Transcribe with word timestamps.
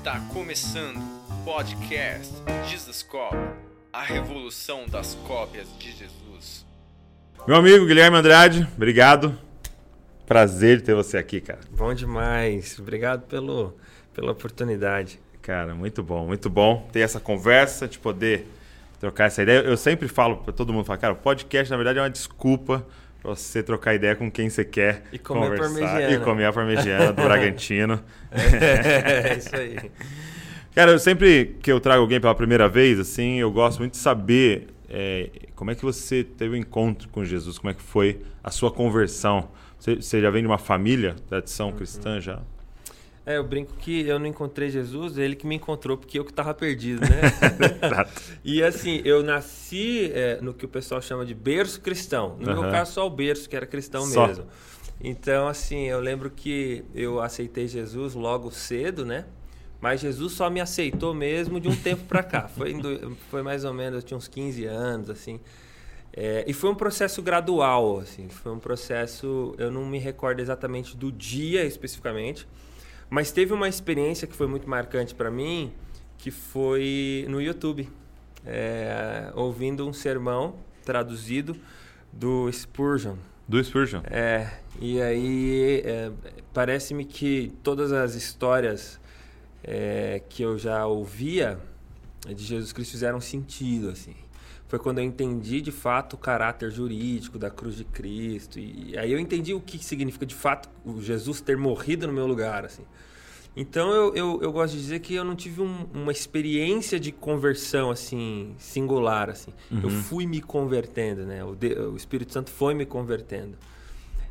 Está 0.00 0.18
começando 0.32 0.96
o 0.96 1.44
podcast 1.44 2.32
Jesus 2.66 3.02
Cop, 3.02 3.36
a 3.92 4.02
revolução 4.02 4.86
das 4.86 5.14
cópias 5.26 5.68
de 5.78 5.92
Jesus. 5.92 6.64
Meu 7.46 7.56
amigo 7.56 7.84
Guilherme 7.84 8.16
Andrade, 8.16 8.66
obrigado. 8.74 9.38
Prazer 10.24 10.80
ter 10.80 10.94
você 10.94 11.18
aqui, 11.18 11.38
cara. 11.38 11.60
Bom 11.70 11.92
demais. 11.92 12.78
Obrigado 12.78 13.26
pelo, 13.26 13.76
pela 14.14 14.32
oportunidade. 14.32 15.20
Cara, 15.42 15.74
muito 15.74 16.02
bom, 16.02 16.26
muito 16.26 16.48
bom 16.48 16.88
ter 16.90 17.00
essa 17.00 17.20
conversa, 17.20 17.86
de 17.86 17.98
poder 17.98 18.46
trocar 18.98 19.26
essa 19.26 19.42
ideia. 19.42 19.58
Eu 19.58 19.76
sempre 19.76 20.08
falo 20.08 20.38
para 20.38 20.54
todo 20.54 20.72
mundo, 20.72 20.86
falo, 20.86 20.98
cara, 20.98 21.12
o 21.12 21.16
podcast 21.16 21.70
na 21.70 21.76
verdade 21.76 21.98
é 21.98 22.02
uma 22.02 22.08
desculpa 22.08 22.86
para 23.22 23.34
você 23.34 23.62
trocar 23.62 23.94
ideia 23.94 24.16
com 24.16 24.30
quem 24.30 24.48
você 24.48 24.64
quer 24.64 25.04
e 25.12 25.18
comer 25.18 25.58
conversar 25.58 26.10
e 26.10 26.18
comer 26.20 26.46
a 26.46 26.52
parmegiana 26.52 27.12
do 27.12 27.20
Bragantino. 27.22 28.00
É, 28.30 29.32
é 29.32 29.36
isso 29.36 29.54
aí. 29.54 29.76
Cara, 30.74 30.92
eu 30.92 30.98
sempre 30.98 31.56
que 31.60 31.70
eu 31.70 31.80
trago 31.80 32.00
alguém 32.00 32.20
pela 32.20 32.34
primeira 32.34 32.68
vez, 32.68 32.98
assim, 32.98 33.38
eu 33.40 33.50
gosto 33.50 33.80
muito 33.80 33.92
de 33.92 33.98
saber 33.98 34.68
é, 34.88 35.28
como 35.54 35.70
é 35.70 35.74
que 35.74 35.82
você 35.84 36.22
teve 36.24 36.54
o 36.54 36.58
um 36.58 36.60
encontro 36.60 37.08
com 37.08 37.24
Jesus, 37.24 37.58
como 37.58 37.70
é 37.70 37.74
que 37.74 37.82
foi 37.82 38.22
a 38.42 38.50
sua 38.50 38.70
conversão. 38.70 39.48
Você, 39.78 39.96
você 39.96 40.20
já 40.20 40.30
vem 40.30 40.42
de 40.42 40.46
uma 40.46 40.58
família, 40.58 41.16
tradição 41.28 41.68
uhum. 41.68 41.76
cristã 41.76 42.20
já? 42.20 42.40
É, 43.26 43.36
eu 43.36 43.44
brinco 43.44 43.74
que 43.74 44.06
eu 44.06 44.18
não 44.18 44.26
encontrei 44.26 44.70
Jesus, 44.70 45.18
é 45.18 45.22
ele 45.22 45.36
que 45.36 45.46
me 45.46 45.54
encontrou, 45.54 45.96
porque 45.96 46.18
eu 46.18 46.24
que 46.24 46.30
estava 46.30 46.54
perdido, 46.54 47.02
né? 47.02 47.20
Exato. 47.86 48.22
e 48.42 48.62
assim, 48.62 49.02
eu 49.04 49.22
nasci 49.22 50.10
é, 50.14 50.40
no 50.40 50.54
que 50.54 50.64
o 50.64 50.68
pessoal 50.68 51.02
chama 51.02 51.24
de 51.26 51.34
berço 51.34 51.80
cristão. 51.80 52.36
No 52.40 52.48
uhum. 52.48 52.62
meu 52.62 52.70
caso, 52.70 52.92
só 52.92 53.06
o 53.06 53.10
berço, 53.10 53.48
que 53.48 53.54
era 53.54 53.66
cristão 53.66 54.06
só. 54.06 54.26
mesmo. 54.26 54.46
Então, 55.02 55.48
assim, 55.48 55.84
eu 55.84 56.00
lembro 56.00 56.30
que 56.30 56.84
eu 56.94 57.20
aceitei 57.20 57.66
Jesus 57.66 58.14
logo 58.14 58.50
cedo, 58.50 59.04
né? 59.04 59.26
Mas 59.80 60.00
Jesus 60.00 60.34
só 60.34 60.50
me 60.50 60.60
aceitou 60.60 61.14
mesmo 61.14 61.58
de 61.58 61.68
um 61.68 61.76
tempo 61.76 62.04
para 62.04 62.22
cá. 62.22 62.48
Foi, 62.48 62.74
foi 63.30 63.42
mais 63.42 63.64
ou 63.64 63.72
menos, 63.72 63.96
eu 63.96 64.02
tinha 64.02 64.18
uns 64.18 64.28
15 64.28 64.64
anos, 64.66 65.08
assim. 65.08 65.40
É, 66.12 66.44
e 66.46 66.52
foi 66.52 66.70
um 66.70 66.74
processo 66.74 67.22
gradual, 67.22 68.00
assim. 68.00 68.28
Foi 68.28 68.52
um 68.52 68.58
processo, 68.58 69.54
eu 69.56 69.70
não 69.70 69.86
me 69.86 69.98
recordo 69.98 70.40
exatamente 70.40 70.96
do 70.96 71.10
dia 71.10 71.64
especificamente, 71.64 72.46
mas 73.10 73.32
teve 73.32 73.52
uma 73.52 73.68
experiência 73.68 74.26
que 74.26 74.34
foi 74.34 74.46
muito 74.46 74.70
marcante 74.70 75.14
para 75.14 75.30
mim, 75.30 75.72
que 76.16 76.30
foi 76.30 77.26
no 77.28 77.42
YouTube, 77.42 77.88
é, 78.46 79.32
ouvindo 79.34 79.86
um 79.86 79.92
sermão 79.92 80.54
traduzido 80.84 81.56
do 82.12 82.50
Spurgeon. 82.52 83.16
Do 83.48 83.62
Spurgeon. 83.62 84.02
É, 84.04 84.48
e 84.80 85.02
aí 85.02 85.82
é, 85.84 86.12
parece-me 86.54 87.04
que 87.04 87.52
todas 87.64 87.92
as 87.92 88.14
histórias 88.14 89.00
é, 89.64 90.22
que 90.28 90.42
eu 90.42 90.56
já 90.56 90.86
ouvia 90.86 91.58
de 92.26 92.44
Jesus 92.44 92.72
Cristo 92.72 92.92
fizeram 92.92 93.20
sentido, 93.20 93.90
assim. 93.90 94.14
Foi 94.70 94.78
quando 94.78 94.98
eu 94.98 95.04
entendi 95.04 95.60
de 95.60 95.72
fato 95.72 96.12
o 96.14 96.16
caráter 96.16 96.70
jurídico 96.70 97.40
da 97.40 97.50
cruz 97.50 97.74
de 97.74 97.82
Cristo. 97.82 98.60
E 98.60 98.96
aí 98.96 99.10
eu 99.10 99.18
entendi 99.18 99.52
o 99.52 99.60
que 99.60 99.84
significa 99.84 100.24
de 100.24 100.34
fato 100.36 100.68
o 100.84 101.02
Jesus 101.02 101.40
ter 101.40 101.56
morrido 101.56 102.06
no 102.06 102.12
meu 102.12 102.24
lugar, 102.24 102.64
assim. 102.64 102.84
Então 103.56 103.90
eu, 103.90 104.14
eu, 104.14 104.38
eu, 104.40 104.52
gosto 104.52 104.74
de 104.74 104.80
dizer 104.80 105.00
que 105.00 105.12
eu 105.12 105.24
não 105.24 105.34
tive 105.34 105.60
um, 105.60 105.88
uma 105.92 106.12
experiência 106.12 107.00
de 107.00 107.10
conversão 107.10 107.90
assim 107.90 108.54
singular 108.58 109.28
assim. 109.28 109.52
Uhum. 109.72 109.80
Eu 109.82 109.90
fui 109.90 110.24
me 110.24 110.40
convertendo, 110.40 111.26
né? 111.26 111.44
O, 111.44 111.56
de, 111.56 111.72
o 111.72 111.96
Espírito 111.96 112.32
Santo 112.32 112.48
foi 112.48 112.72
me 112.72 112.86
convertendo. 112.86 113.58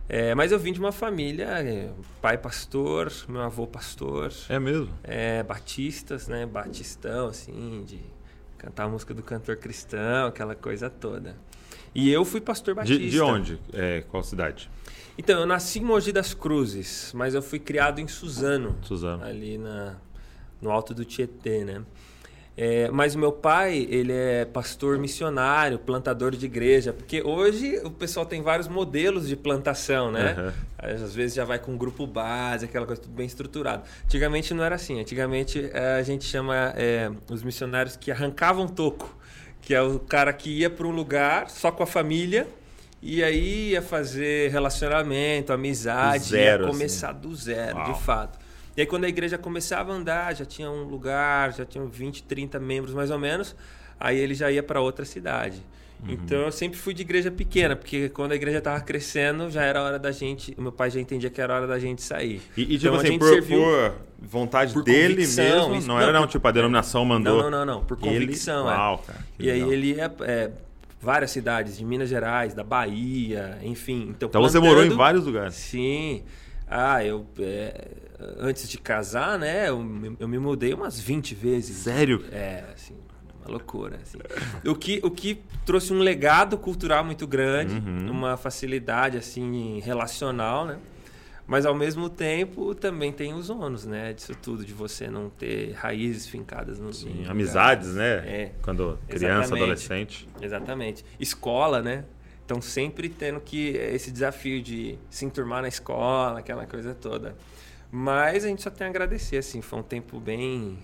É, 0.08 0.34
mas 0.34 0.54
eu 0.54 0.58
vim 0.58 0.72
de 0.72 0.80
uma 0.80 0.94
família, 0.94 1.48
é, 1.60 1.92
pai 2.22 2.38
pastor, 2.38 3.12
meu 3.28 3.42
avô 3.42 3.68
pastor. 3.68 4.32
É 4.48 4.58
mesmo? 4.58 4.88
É, 5.04 5.44
batistas, 5.44 6.30
né? 6.30 6.46
Batistão, 6.46 7.28
assim, 7.28 7.84
de 7.86 8.00
cantar 8.60 8.84
a 8.84 8.90
música 8.90 9.14
do 9.14 9.24
cantor 9.24 9.56
cristão, 9.56 10.28
aquela 10.28 10.54
coisa 10.54 10.90
toda. 10.90 11.36
E 11.96 12.12
eu 12.12 12.24
fui 12.24 12.40
pastor 12.42 12.76
batista. 12.76 13.00
De, 13.00 13.10
de 13.10 13.20
onde? 13.20 13.60
É, 13.74 14.02
qual 14.02 14.22
cidade? 14.22 14.70
Então, 15.18 15.40
eu 15.40 15.46
nasci 15.46 15.80
em 15.80 15.84
Mogi 15.84 16.12
das 16.12 16.34
Cruzes, 16.34 17.12
mas 17.16 17.34
eu 17.34 17.42
fui 17.42 17.58
criado 17.58 18.00
em 18.00 18.08
Suzano. 18.08 18.78
Suzano. 18.82 19.24
Ali 19.24 19.58
na, 19.58 19.96
no 20.62 20.70
alto 20.70 20.94
do 20.94 21.04
Tietê, 21.04 21.64
né? 21.64 21.84
É, 22.62 22.92
mas 22.92 23.16
o 23.16 23.20
meu 23.20 23.32
pai, 23.32 23.88
ele 23.90 24.12
é 24.12 24.44
pastor 24.44 24.98
missionário, 24.98 25.80
plantador 25.80 26.36
de 26.36 26.46
igreja, 26.46 26.92
porque 26.92 27.22
hoje 27.22 27.80
o 27.86 27.90
pessoal 27.90 28.26
tem 28.26 28.42
vários 28.42 28.68
modelos 28.68 29.30
de 29.30 29.38
plantação, 29.38 30.12
né? 30.12 30.36
Uhum. 30.38 30.52
Às 30.78 31.16
vezes 31.16 31.38
já 31.38 31.46
vai 31.46 31.58
com 31.58 31.72
um 31.72 31.78
grupo 31.78 32.06
base, 32.06 32.66
aquela 32.66 32.86
coisa 32.86 33.02
tudo 33.02 33.14
bem 33.14 33.26
estruturado. 33.26 33.84
Antigamente 34.04 34.54
não 34.54 34.62
era 34.62 34.76
assim. 34.76 35.00
Antigamente 35.00 35.70
é, 35.72 36.00
a 36.00 36.04
gente 36.04 36.26
chama 36.26 36.74
é, 36.76 37.10
os 37.32 37.44
missionários 37.44 37.96
que 37.96 38.12
arrancavam 38.12 38.68
toco, 38.68 39.18
que 39.62 39.74
é 39.74 39.82
o 39.82 39.98
cara 39.98 40.34
que 40.34 40.50
ia 40.50 40.70
para 40.70 40.86
um 40.86 40.92
lugar 40.92 41.50
só 41.50 41.72
com 41.72 41.84
a 41.84 41.88
família 41.88 42.46
e 43.02 43.24
aí 43.24 43.70
ia 43.70 43.82
fazer 43.82 44.52
relacionamento, 44.52 45.54
amizade, 45.54 46.26
zero, 46.26 46.66
ia 46.66 46.70
começar 46.70 47.12
assim. 47.12 47.20
do 47.22 47.34
zero, 47.34 47.78
Uau. 47.78 47.94
de 47.94 48.02
fato. 48.02 48.49
E 48.80 48.82
aí 48.82 48.88
quando 48.88 49.04
a 49.04 49.10
igreja 49.10 49.38
começava 49.38 49.92
a 49.92 49.96
andar, 49.96 50.34
já 50.34 50.46
tinha 50.46 50.72
um 50.72 50.84
lugar, 50.84 51.52
já 51.52 51.66
tinham 51.66 51.86
20, 51.90 52.24
30 52.24 52.62
membros 52.62 52.94
mais 52.94 53.12
ou 53.12 53.20
menos, 53.20 53.54
aí 54.00 54.18
ele 54.18 54.34
já 54.34 54.50
ia 54.50 54.64
para 54.64 54.80
outra 54.80 55.04
cidade. 55.04 55.62
Uhum. 56.02 56.14
Então 56.14 56.38
eu 56.38 56.52
sempre 56.54 56.80
fui 56.80 56.94
de 56.94 57.02
igreja 57.02 57.30
pequena, 57.30 57.76
porque 57.76 58.08
quando 58.08 58.32
a 58.32 58.36
igreja 58.36 58.60
estava 58.60 58.80
crescendo, 58.80 59.50
já 59.50 59.64
era 59.64 59.84
hora 59.84 60.00
da 60.00 60.14
gente. 60.14 60.56
O 60.58 60.62
meu 60.62 60.72
pai 60.72 60.90
já 60.90 60.98
entendia 60.98 61.30
que 61.30 61.42
era 61.42 61.56
hora 61.56 61.68
da 61.68 61.78
gente 61.78 62.02
sair. 62.02 62.42
E, 62.56 62.62
e 62.62 62.66
tipo 62.80 62.88
então, 62.88 62.96
assim, 62.96 63.20
por, 63.20 63.28
serviu, 63.28 63.60
por, 63.60 63.96
vontade 64.18 64.74
por 64.74 64.82
dele 64.82 65.16
mesmo? 65.16 65.76
Isso, 65.76 65.86
não, 65.86 65.96
não, 65.96 66.02
era 66.02 66.14
não, 66.14 66.26
tipo, 66.26 66.48
a 66.48 66.52
denominação 66.52 67.04
mandou. 67.04 67.44
Não, 67.44 67.52
não, 67.52 67.66
não, 67.66 67.76
não 67.80 67.84
por 67.84 67.98
convicção. 67.98 68.66
Ele, 68.66 68.76
é. 68.76 68.78
Uau, 68.78 69.04
cara, 69.06 69.20
e 69.38 69.52
aí 69.52 69.74
ele 69.74 70.00
é, 70.00 70.10
é 70.22 70.52
várias 71.02 71.32
cidades 71.32 71.78
de 71.78 71.84
Minas 71.84 72.08
Gerais, 72.08 72.54
da 72.54 72.64
Bahia, 72.64 73.60
enfim. 73.62 74.08
Então, 74.12 74.30
então 74.30 74.42
você 74.42 74.58
morou 74.58 74.86
em 74.86 74.90
vários 74.96 75.26
lugares? 75.26 75.56
Sim. 75.56 76.24
Ah, 76.70 77.04
eu. 77.04 77.26
É, 77.40 77.88
antes 78.38 78.70
de 78.70 78.78
casar, 78.78 79.40
né? 79.40 79.70
Eu, 79.70 80.16
eu, 80.20 80.28
me 80.28 80.38
mudei 80.38 80.74
umas 80.74 81.00
20 81.00 81.34
vezes. 81.34 81.78
Sério? 81.78 82.24
É, 82.32 82.66
assim, 82.74 82.96
uma 83.42 83.52
loucura. 83.52 84.00
Assim. 84.02 84.20
o, 84.68 84.76
que, 84.76 85.00
o 85.04 85.10
que 85.10 85.42
trouxe 85.66 85.92
um 85.92 86.00
legado 86.00 86.58
cultural 86.58 87.04
muito 87.04 87.26
grande, 87.26 87.76
uhum. 87.76 88.12
uma 88.12 88.38
facilidade, 88.38 89.18
assim, 89.18 89.80
relacional, 89.80 90.66
né? 90.66 90.78
Mas 91.48 91.66
ao 91.66 91.74
mesmo 91.74 92.10
tempo 92.10 92.76
também 92.76 93.12
tem 93.12 93.34
os 93.34 93.50
ônus, 93.50 93.84
né? 93.84 94.14
Disso 94.14 94.34
tudo, 94.40 94.64
de 94.64 94.72
você 94.72 95.10
não 95.10 95.32
ter 95.32 95.72
raízes 95.72 96.28
fincadas 96.28 96.80
no. 96.80 96.94
Sim, 96.94 97.26
amizades, 97.28 97.96
né? 97.96 98.18
É. 98.18 98.52
Quando 98.62 99.00
criança, 99.08 99.26
Exatamente. 99.26 99.64
adolescente. 99.64 100.30
Exatamente. 100.40 101.06
Escola, 101.20 101.82
né? 101.82 102.06
Então 102.50 102.64
sempre 102.64 103.08
tendo 103.10 103.40
que. 103.40 103.68
esse 103.78 104.10
desafio 104.10 104.60
de 104.60 104.98
se 105.08 105.24
enturmar 105.24 105.62
na 105.62 105.68
escola, 105.68 106.40
aquela 106.40 106.66
coisa 106.66 106.96
toda. 106.96 107.36
Mas 107.92 108.44
a 108.44 108.48
gente 108.48 108.64
só 108.64 108.72
tem 108.72 108.88
a 108.88 108.90
agradecer, 108.90 109.38
assim. 109.38 109.62
Foi 109.62 109.78
um 109.78 109.84
tempo 109.84 110.20
bem. 110.20 110.80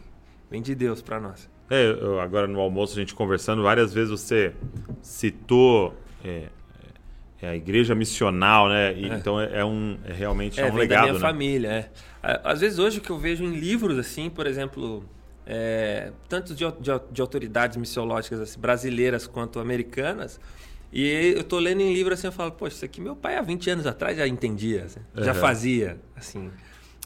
bem 0.47 0.61
de 0.61 0.75
Deus 0.75 1.01
para 1.01 1.19
nós. 1.19 1.49
É, 1.67 1.83
eu, 1.83 2.19
agora 2.19 2.45
no 2.45 2.59
almoço 2.59 2.93
a 2.93 2.99
gente 2.99 3.15
conversando, 3.15 3.63
várias 3.63 3.91
vezes 3.91 4.11
você 4.11 4.53
citou. 5.01 5.95
É, 6.23 6.49
é 7.41 7.49
a 7.49 7.55
igreja 7.55 7.95
missional, 7.95 8.69
né? 8.69 8.93
E, 8.93 9.09
é. 9.09 9.15
Então 9.15 9.41
é, 9.41 9.61
é, 9.61 9.65
um 9.65 9.97
é 10.05 10.13
realmente 10.13 10.61
é, 10.61 10.67
é 10.67 10.71
um 10.71 10.75
legado, 10.75 10.99
da 10.99 11.01
minha 11.01 11.13
né? 11.13 11.19
família, 11.19 11.67
é. 11.69 11.89
Às 12.43 12.61
vezes 12.61 12.77
hoje 12.77 12.99
o 12.99 13.01
que 13.01 13.09
eu 13.09 13.17
vejo 13.17 13.43
em 13.43 13.55
livros 13.55 13.97
assim, 13.97 14.29
por 14.29 14.45
exemplo, 14.45 15.03
tanto 16.29 16.53
de, 16.53 16.63
de, 16.63 16.91
de, 17.11 17.21
autoridades 17.21 17.77
missiológicas 17.77 18.39
assim, 18.39 18.59
brasileiras 18.59 19.27
quanto 19.27 19.59
americanas, 19.59 20.39
e 20.95 21.33
eu 21.35 21.43
tô 21.43 21.59
lendo 21.59 21.81
em 21.81 21.93
livro 21.93 22.13
assim, 22.13 22.27
eu 22.27 22.31
falo, 22.31 22.53
poxa, 22.53 22.77
isso 22.77 22.85
aqui 22.85 23.01
meu 23.01 23.17
pai 23.17 23.35
há 23.35 23.41
20 23.41 23.69
anos 23.69 23.85
atrás 23.85 24.17
já 24.17 24.25
entendia, 24.25 24.85
assim, 24.85 25.01
já 25.13 25.33
uhum. 25.33 25.39
fazia, 25.39 25.99
assim. 26.15 26.49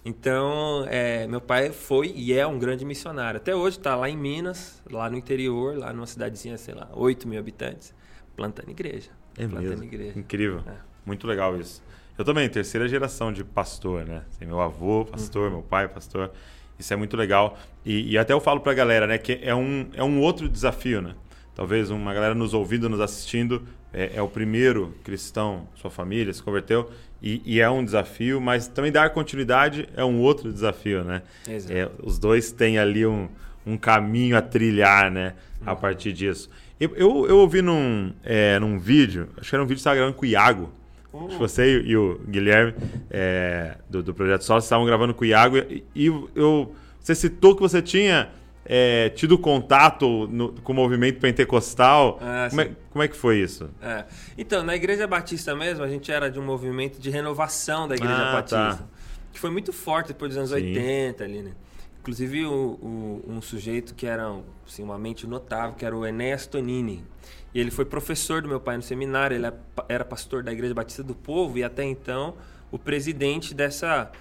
Então, 0.05 0.85
é, 0.87 1.25
meu 1.27 1.41
pai 1.41 1.71
foi 1.71 2.13
e 2.15 2.31
é 2.31 2.45
um 2.45 2.59
grande 2.59 2.85
missionário. 2.85 3.37
Até 3.37 3.55
hoje 3.55 3.77
está 3.77 3.95
lá 3.95 4.07
em 4.07 4.15
Minas, 4.15 4.79
lá 4.89 5.09
no 5.09 5.17
interior, 5.17 5.75
lá 5.75 5.91
numa 5.91 6.05
cidadezinha, 6.05 6.55
sei 6.57 6.75
lá, 6.75 6.87
8 6.93 7.27
mil 7.27 7.39
habitantes, 7.39 7.93
plantando 8.35 8.69
igreja. 8.69 9.09
É 9.35 9.47
mesmo. 9.47 9.83
Igreja. 9.83 10.19
Incrível. 10.19 10.63
É. 10.67 10.75
Muito 11.05 11.25
legal 11.25 11.59
isso. 11.59 11.81
Eu 12.15 12.23
também, 12.23 12.47
terceira 12.47 12.87
geração 12.87 13.33
de 13.33 13.43
pastor, 13.43 14.05
né? 14.05 14.23
Tem 14.37 14.47
meu 14.47 14.61
avô, 14.61 15.03
pastor, 15.03 15.47
uhum. 15.47 15.57
meu 15.57 15.63
pai, 15.63 15.87
pastor. 15.87 16.31
Isso 16.77 16.93
é 16.93 16.95
muito 16.95 17.17
legal. 17.17 17.57
E, 17.83 18.11
e 18.11 18.17
até 18.19 18.33
eu 18.33 18.39
falo 18.39 18.59
pra 18.61 18.73
galera, 18.73 19.07
né? 19.07 19.17
Que 19.17 19.39
é 19.41 19.55
um, 19.55 19.89
é 19.93 20.03
um 20.03 20.21
outro 20.21 20.47
desafio, 20.47 21.01
né? 21.01 21.15
Talvez 21.55 21.89
uma 21.89 22.13
galera 22.13 22.33
nos 22.33 22.53
ouvindo, 22.53 22.87
nos 22.87 23.01
assistindo, 23.01 23.63
é, 23.93 24.11
é 24.15 24.21
o 24.21 24.27
primeiro 24.27 24.93
cristão, 25.03 25.67
sua 25.75 25.89
família 25.89 26.33
se 26.33 26.41
converteu, 26.41 26.89
e, 27.21 27.41
e, 27.45 27.59
é 27.59 27.69
um 27.69 27.83
desafio, 27.83 28.39
mas 28.39 28.67
também 28.67 28.91
dar 28.91 29.09
continuidade 29.09 29.89
é 29.95 30.05
um 30.05 30.19
outro 30.21 30.53
desafio, 30.53 31.03
né? 31.03 31.21
Exato. 31.47 31.73
É, 31.73 31.89
os 32.01 32.17
dois 32.17 32.49
têm 32.51 32.79
ali 32.79 33.05
um, 33.05 33.27
um 33.65 33.77
caminho 33.77 34.37
a 34.37 34.41
trilhar, 34.41 35.11
né? 35.11 35.33
Uhum. 35.59 35.69
A 35.69 35.75
partir 35.75 36.13
disso. 36.13 36.49
Eu, 36.79 36.95
eu, 36.95 37.27
eu 37.27 37.37
ouvi 37.39 37.61
num, 37.61 38.13
é, 38.23 38.57
num 38.57 38.79
vídeo, 38.79 39.27
acho 39.37 39.49
que 39.49 39.55
era 39.55 39.61
um 39.61 39.67
vídeo 39.67 39.79
que 39.79 39.83
você 39.83 39.89
estava 39.89 39.97
gravando 39.97 40.15
com 40.15 40.23
o 40.23 40.29
Iago. 40.29 40.71
Uhum. 41.11 41.27
Você 41.39 41.81
e, 41.81 41.89
e 41.89 41.97
o 41.97 42.21
Guilherme 42.25 42.73
é, 43.11 43.75
do, 43.89 44.01
do 44.01 44.13
Projeto 44.13 44.43
Sol 44.45 44.59
estavam 44.59 44.85
gravando 44.85 45.13
com 45.13 45.23
o 45.23 45.27
Iago 45.27 45.57
e, 45.57 45.83
e 45.93 46.05
eu 46.05 46.73
Você 47.01 47.13
citou 47.15 47.53
que 47.53 47.61
você 47.61 47.81
tinha 47.81 48.29
é, 48.71 49.09
tido 49.09 49.35
contato 49.35 50.27
no, 50.27 50.53
com 50.61 50.71
o 50.71 50.75
movimento 50.75 51.19
pentecostal. 51.19 52.19
Ah, 52.21 52.45
como, 52.51 52.61
é, 52.61 52.71
como, 52.91 53.03
é, 53.03 53.07
que 53.07 53.17
foi 53.17 53.39
isso? 53.39 53.67
É. 53.81 54.05
Então, 54.37 54.63
na 54.63 54.75
Igreja 54.75 55.07
Batista 55.07 55.55
mesmo, 55.55 55.83
a 55.83 55.87
gente 55.87 56.11
era 56.11 56.29
de 56.29 56.39
um 56.39 56.45
movimento 56.45 56.99
de 56.99 57.09
renovação 57.09 57.87
da 57.87 57.95
Igreja 57.95 58.13
ah, 58.13 58.31
Batista. 58.33 58.75
Tá. 58.75 58.85
Que 59.33 59.39
foi 59.39 59.49
muito 59.49 59.73
forte 59.73 60.09
depois 60.09 60.29
dos 60.29 60.37
anos 60.37 60.51
Sim. 60.51 60.77
80 60.77 61.23
ali, 61.23 61.41
né? 61.41 61.51
Inclusive, 61.99 62.45
o, 62.45 62.51
o, 62.51 63.25
um 63.27 63.41
sujeito 63.41 63.95
que 63.95 64.05
era 64.05 64.31
assim, 64.67 64.83
uma 64.83 64.99
mente 64.99 65.25
notável, 65.25 65.73
que 65.75 65.83
era 65.83 65.97
o 65.97 66.05
Enéas 66.05 66.45
Tonini. 66.45 67.03
E 67.51 67.59
ele 67.59 67.71
foi 67.71 67.85
professor 67.85 68.39
do 68.39 68.47
meu 68.47 68.59
pai 68.59 68.77
no 68.77 68.83
seminário, 68.83 69.35
ele 69.35 69.51
era 69.87 70.05
pastor 70.05 70.43
da 70.43 70.51
Igreja 70.51 70.75
Batista 70.75 71.01
do 71.01 71.15
Povo 71.15 71.57
e 71.57 71.63
até 71.63 71.83
então 71.83 72.35
o 72.71 72.77
presidente 72.77 73.55
dessa, 73.55 74.11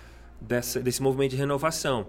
dessa 0.41 0.81
desse 0.81 1.03
movimento 1.03 1.33
de 1.33 1.37
renovação 1.37 2.07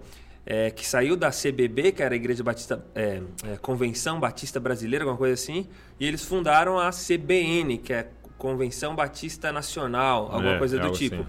é, 0.50 0.72
que 0.72 0.84
saiu 0.84 1.16
da 1.16 1.30
CBB, 1.30 1.92
que 1.92 2.02
era 2.02 2.16
a 2.16 2.18
Igreja 2.18 2.44
Batista, 2.44 2.84
é, 2.96 3.22
é, 3.46 3.58
Convenção 3.58 4.20
Batista 4.20 4.60
Brasileira, 4.60 5.06
alguma 5.06 5.16
coisa 5.16 5.36
assim, 5.36 5.68
e 6.00 6.08
eles 6.08 6.26
fundaram 6.26 6.80
a 6.80 6.90
CBN, 6.90 7.78
que 7.78 7.94
é 7.94 8.10
Convenção 8.36 8.96
Batista 8.96 9.52
Nacional, 9.52 10.30
alguma 10.32 10.56
é, 10.56 10.58
coisa 10.58 10.80
do 10.80 10.92
tipo. 10.92 11.18
Assim. 11.18 11.28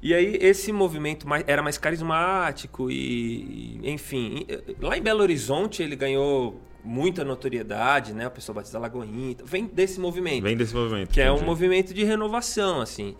E 0.00 0.14
aí 0.14 0.38
esse 0.40 0.72
movimento 0.72 1.26
mais, 1.26 1.42
era 1.48 1.60
mais 1.60 1.76
carismático 1.76 2.88
e, 2.88 3.80
enfim, 3.82 4.46
lá 4.80 4.96
em 4.96 5.02
Belo 5.02 5.22
Horizonte 5.22 5.82
ele 5.82 5.96
ganhou 5.96 6.60
muita 6.84 7.24
notoriedade, 7.24 8.12
né? 8.12 8.26
O 8.26 8.30
pessoal 8.30 8.56
Batista 8.56 8.78
Lagoinha, 8.78 9.36
vem 9.44 9.66
desse 9.66 9.98
movimento. 9.98 10.42
Vem 10.42 10.56
desse 10.56 10.74
movimento. 10.74 11.08
Que 11.08 11.20
entendi. 11.20 11.28
é 11.28 11.32
um 11.32 11.44
movimento 11.44 11.92
de 11.94 12.04
renovação, 12.04 12.80
assim. 12.80 13.16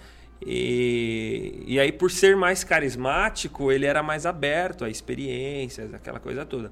E, 0.47 1.63
e 1.67 1.81
aí, 1.81 1.93
por 1.93 2.11
ser 2.11 2.37
mais 2.37 2.65
carismático, 2.65 3.71
ele 3.71 3.87
era 3.87 4.03
mais 4.03 4.27
aberto 4.27 4.85
a 4.85 4.91
experiências, 4.91 5.93
aquela 5.95 6.19
coisa 6.19 6.45
toda. 6.45 6.71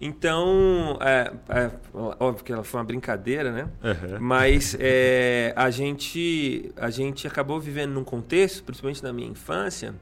Então, 0.00 0.98
é, 1.02 1.30
é, 1.50 1.70
óbvio 1.92 2.42
que 2.42 2.52
ela 2.52 2.64
foi 2.64 2.80
uma 2.80 2.86
brincadeira, 2.86 3.52
né? 3.52 3.68
Uhum. 3.84 4.18
Mas 4.18 4.74
é, 4.80 5.52
a, 5.54 5.70
gente, 5.70 6.72
a 6.76 6.88
gente 6.88 7.26
acabou 7.26 7.60
vivendo 7.60 7.92
num 7.92 8.04
contexto, 8.04 8.64
principalmente 8.64 9.02
na 9.02 9.12
minha 9.12 9.28
infância, 9.28 9.94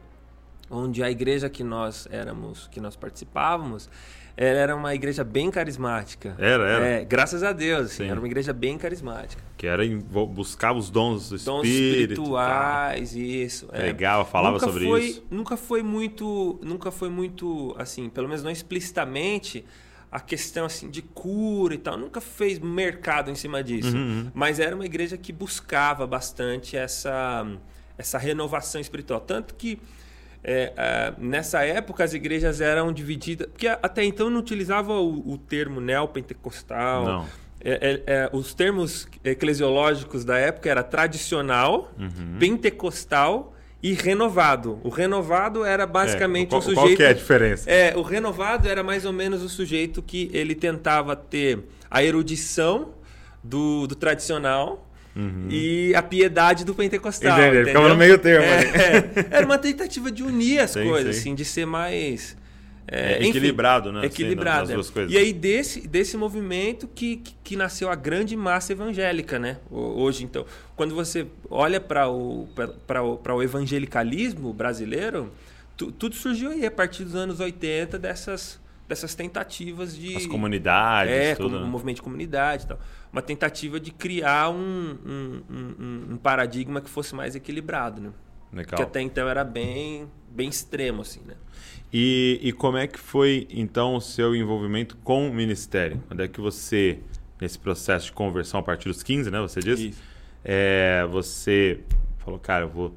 onde 0.71 1.03
a 1.03 1.11
igreja 1.11 1.51
que 1.51 1.65
nós 1.65 2.07
éramos, 2.13 2.69
que 2.69 2.81
nós 2.81 2.95
participávamos, 2.95 3.91
ela 4.41 4.61
era 4.61 4.77
uma 4.77 4.95
igreja 4.95 5.25
bem 5.25 5.51
carismática. 5.51 6.37
Era, 6.39 6.63
era. 6.65 6.87
É, 6.87 7.05
graças 7.05 7.43
a 7.43 7.53
Deus, 7.53 7.87
assim, 7.87 8.09
era 8.09 8.21
uma 8.21 8.27
igreja 8.27 8.53
bem 8.53 8.79
carismática. 8.79 9.43
Que 9.57 9.67
era 9.67 9.83
buscar 10.29 10.73
os 10.73 10.91
dons 10.91 11.29
do 11.31 11.39
dons 11.39 11.67
espírito. 11.67 12.13
espirituais, 12.13 13.11
tá. 13.11 13.19
isso. 13.19 13.69
É. 13.73 13.83
Legal, 13.83 14.25
falava 14.25 14.55
nunca 14.55 14.67
sobre 14.67 14.85
foi, 14.85 15.05
isso. 15.07 15.27
Nunca 15.29 15.57
foi 15.57 15.83
muito, 15.83 16.61
nunca 16.63 16.93
foi 16.93 17.09
muito, 17.09 17.75
assim, 17.77 18.09
pelo 18.09 18.29
menos 18.29 18.45
não 18.45 18.51
explicitamente, 18.53 19.65
a 20.11 20.21
questão 20.21 20.67
assim 20.67 20.89
de 20.89 21.03
cura 21.03 21.75
e 21.75 21.79
tal, 21.79 21.99
nunca 21.99 22.21
fez 22.21 22.61
mercado 22.61 23.33
em 23.33 23.35
cima 23.35 23.61
disso. 23.61 23.97
Uhum, 23.97 24.03
uhum. 24.03 24.31
Mas 24.33 24.61
era 24.61 24.73
uma 24.73 24.87
igreja 24.87 25.19
que 25.19 25.33
buscava 25.33 26.07
bastante 26.07 26.77
essa, 26.77 27.45
essa 27.99 28.19
renovação 28.19 28.81
espiritual. 28.81 29.21
Tanto 29.21 29.57
que 29.57 29.81
é, 30.43 30.73
é, 30.77 31.15
nessa 31.19 31.65
época 31.65 32.05
as 32.05 32.15
igrejas 32.15 32.61
eram 32.61 32.93
divididas. 32.93 33.49
Porque 33.49 33.67
até 33.69 34.05
então 34.05 34.31
não 34.31 34.41
utilizava 34.41 34.93
o, 34.95 35.33
o 35.33 35.39
termo 35.39 35.81
neopentecostal. 35.81 37.05
Não. 37.05 37.27
É, 37.61 38.03
é, 38.07 38.15
é 38.15 38.31
os 38.33 38.55
termos 38.55 39.09
eclesiológicos 39.25 40.25
da 40.25 40.39
época 40.39 40.71
era 40.71 40.83
tradicional, 40.83 41.93
uhum. 41.99 42.39
pentecostal 42.39 43.53
e 43.83 43.93
renovado. 43.93 44.81
O 44.83 44.89
renovado 44.89 45.65
era 45.65 45.87
basicamente 45.87 46.51
qual, 46.51 46.61
o 46.61 46.63
sujeito. 46.63 46.87
Qual 46.87 46.97
que 46.97 47.03
é 47.03 47.09
a 47.09 47.13
diferença? 47.13 47.71
É, 47.71 47.97
o 47.97 48.03
renovado 48.03 48.69
era 48.69 48.83
mais 48.83 49.05
ou 49.05 49.13
menos 49.13 49.43
o 49.43 49.49
sujeito 49.49 50.03
que 50.03 50.31
ele 50.33 50.55
tentava 50.55 51.17
ter 51.17 51.65
a 51.91 52.03
erudição 52.03 52.95
do, 53.43 53.87
do 53.87 53.95
tradicional 53.95 54.88
Uhum. 55.19 55.49
E 55.51 55.93
a 55.97 56.03
piedade 56.03 56.65
do 56.65 56.73
pentecostal. 56.73 57.37
Entendi, 57.41 57.65
ficava 57.67 57.89
no 57.89 57.97
meio 57.97 58.17
termo. 58.19 58.47
É, 58.47 58.61
é, 58.63 59.27
era 59.33 59.45
uma 59.45 59.59
tentativa 59.59 60.13
de 60.13 60.23
unir 60.23 60.61
as 60.61 60.71
sim, 60.71 60.85
coisas, 60.85 61.17
sim. 61.17 61.21
assim, 61.21 61.35
de 61.35 61.45
ser 61.45 61.67
mais. 61.67 62.37
É, 62.87 63.15
é, 63.15 63.27
equilibrado, 63.27 63.89
enfim, 63.89 63.99
né? 63.99 64.07
Equilibrado. 64.07 64.63
Assim, 64.63 64.75
duas 64.75 64.89
coisas. 64.89 65.13
E 65.13 65.19
aí, 65.19 65.33
desse, 65.33 65.87
desse 65.89 66.17
movimento 66.17 66.87
que, 66.87 67.17
que, 67.17 67.35
que, 67.43 67.57
nasceu 67.57 67.91
a 67.91 67.97
grande 67.97 68.37
massa 68.37 68.73
evangélica, 68.73 69.41
né? 69.41 69.59
Hoje, 69.71 70.23
então, 70.23 70.47
quando 70.77 70.95
você 70.95 71.27
olha 71.51 71.81
para 71.81 72.09
o, 72.09 72.45
o, 72.45 73.35
o 73.35 73.43
evangelicalismo 73.43 74.55
brasileiro, 74.55 75.33
tu, 75.77 75.91
tudo 75.91 76.15
surgiu 76.15 76.51
aí 76.51 76.65
a 76.65 76.71
partir 76.71 77.03
dos 77.03 77.17
anos 77.17 77.41
80 77.41 77.99
dessas, 77.99 78.61
dessas 78.89 79.15
tentativas 79.15 79.95
de. 79.95 80.17
As 80.17 80.27
comunidades, 80.27 81.13
é, 81.13 81.35
tudo. 81.35 81.51
Como, 81.51 81.65
né? 81.65 81.71
movimento 81.71 81.97
de 81.97 82.03
comunidade 82.03 82.65
e 82.65 82.67
tal 82.69 82.79
uma 83.13 83.23
tentativa 83.23 83.81
de 83.81 83.91
criar 83.91 84.51
um, 84.51 84.99
um, 85.05 85.43
um, 85.51 86.13
um 86.13 86.17
paradigma 86.17 86.81
que 86.81 86.91
fosse 86.91 87.15
mais 87.15 87.35
equilibrado, 87.35 88.01
né? 88.01 88.11
Legal. 88.53 88.77
Que 88.77 88.83
até 88.83 89.01
então 89.01 89.29
era 89.29 89.45
bem, 89.45 90.09
bem 90.31 90.49
extremo, 90.49 91.03
assim, 91.03 91.21
né? 91.27 91.35
E, 91.93 92.39
e 92.43 92.53
como 92.53 92.77
é 92.77 92.87
que 92.87 92.99
foi, 92.99 93.47
então, 93.51 93.95
o 93.95 94.01
seu 94.01 94.37
envolvimento 94.37 94.97
com 94.99 95.29
o 95.29 95.35
Ministério? 95.35 96.03
Quando 96.07 96.23
é 96.23 96.29
que 96.29 96.41
você, 96.41 96.99
nesse 97.41 97.59
processo 97.59 98.07
de 98.07 98.13
conversão 98.13 98.61
a 98.61 98.63
partir 98.63 98.89
dos 98.89 99.03
15, 99.03 99.31
né? 99.31 99.41
Você 99.41 99.61
disse? 99.61 99.95
É, 100.45 101.07
você 101.11 101.81
falou, 102.19 102.39
cara, 102.39 102.65
eu 102.65 102.69
vou 102.69 102.95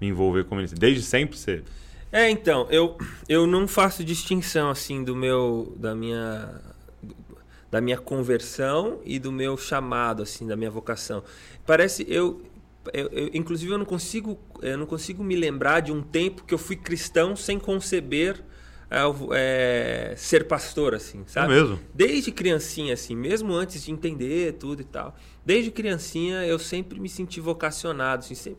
me 0.00 0.08
envolver 0.08 0.44
com 0.44 0.54
o 0.54 0.56
Ministério. 0.56 0.80
Desde 0.80 1.02
sempre 1.02 1.36
você... 1.36 1.62
É, 2.10 2.30
então, 2.30 2.66
eu, 2.70 2.96
eu 3.28 3.46
não 3.46 3.68
faço 3.68 4.02
distinção, 4.02 4.70
assim, 4.70 5.04
do 5.04 5.14
meu, 5.14 5.74
da 5.76 5.94
minha 5.94 6.60
da 7.70 7.80
minha 7.80 7.98
conversão 7.98 9.00
e 9.04 9.18
do 9.18 9.30
meu 9.30 9.56
chamado, 9.56 10.22
assim, 10.22 10.46
da 10.46 10.56
minha 10.56 10.70
vocação. 10.70 11.22
Parece 11.66 12.06
eu, 12.08 12.40
eu, 12.92 13.08
eu, 13.08 13.30
inclusive 13.34 13.70
eu 13.70 13.78
não 13.78 13.84
consigo, 13.84 14.38
eu 14.62 14.78
não 14.78 14.86
consigo 14.86 15.22
me 15.22 15.36
lembrar 15.36 15.80
de 15.80 15.92
um 15.92 16.00
tempo 16.00 16.44
que 16.44 16.54
eu 16.54 16.58
fui 16.58 16.76
cristão 16.76 17.36
sem 17.36 17.58
conceber 17.58 18.42
é, 18.90 19.00
é, 19.32 20.14
ser 20.16 20.46
pastor, 20.46 20.94
assim, 20.94 21.22
sabe? 21.26 21.52
É 21.52 21.56
mesmo? 21.60 21.78
Desde 21.92 22.32
criancinha, 22.32 22.94
assim, 22.94 23.14
mesmo 23.14 23.52
antes 23.52 23.84
de 23.84 23.92
entender 23.92 24.54
tudo 24.54 24.80
e 24.80 24.84
tal. 24.84 25.14
Desde 25.44 25.70
criancinha 25.70 26.46
eu 26.46 26.58
sempre 26.58 26.98
me 26.98 27.08
senti 27.08 27.38
vocacionado, 27.38 28.24
assim, 28.24 28.34
sempre, 28.34 28.58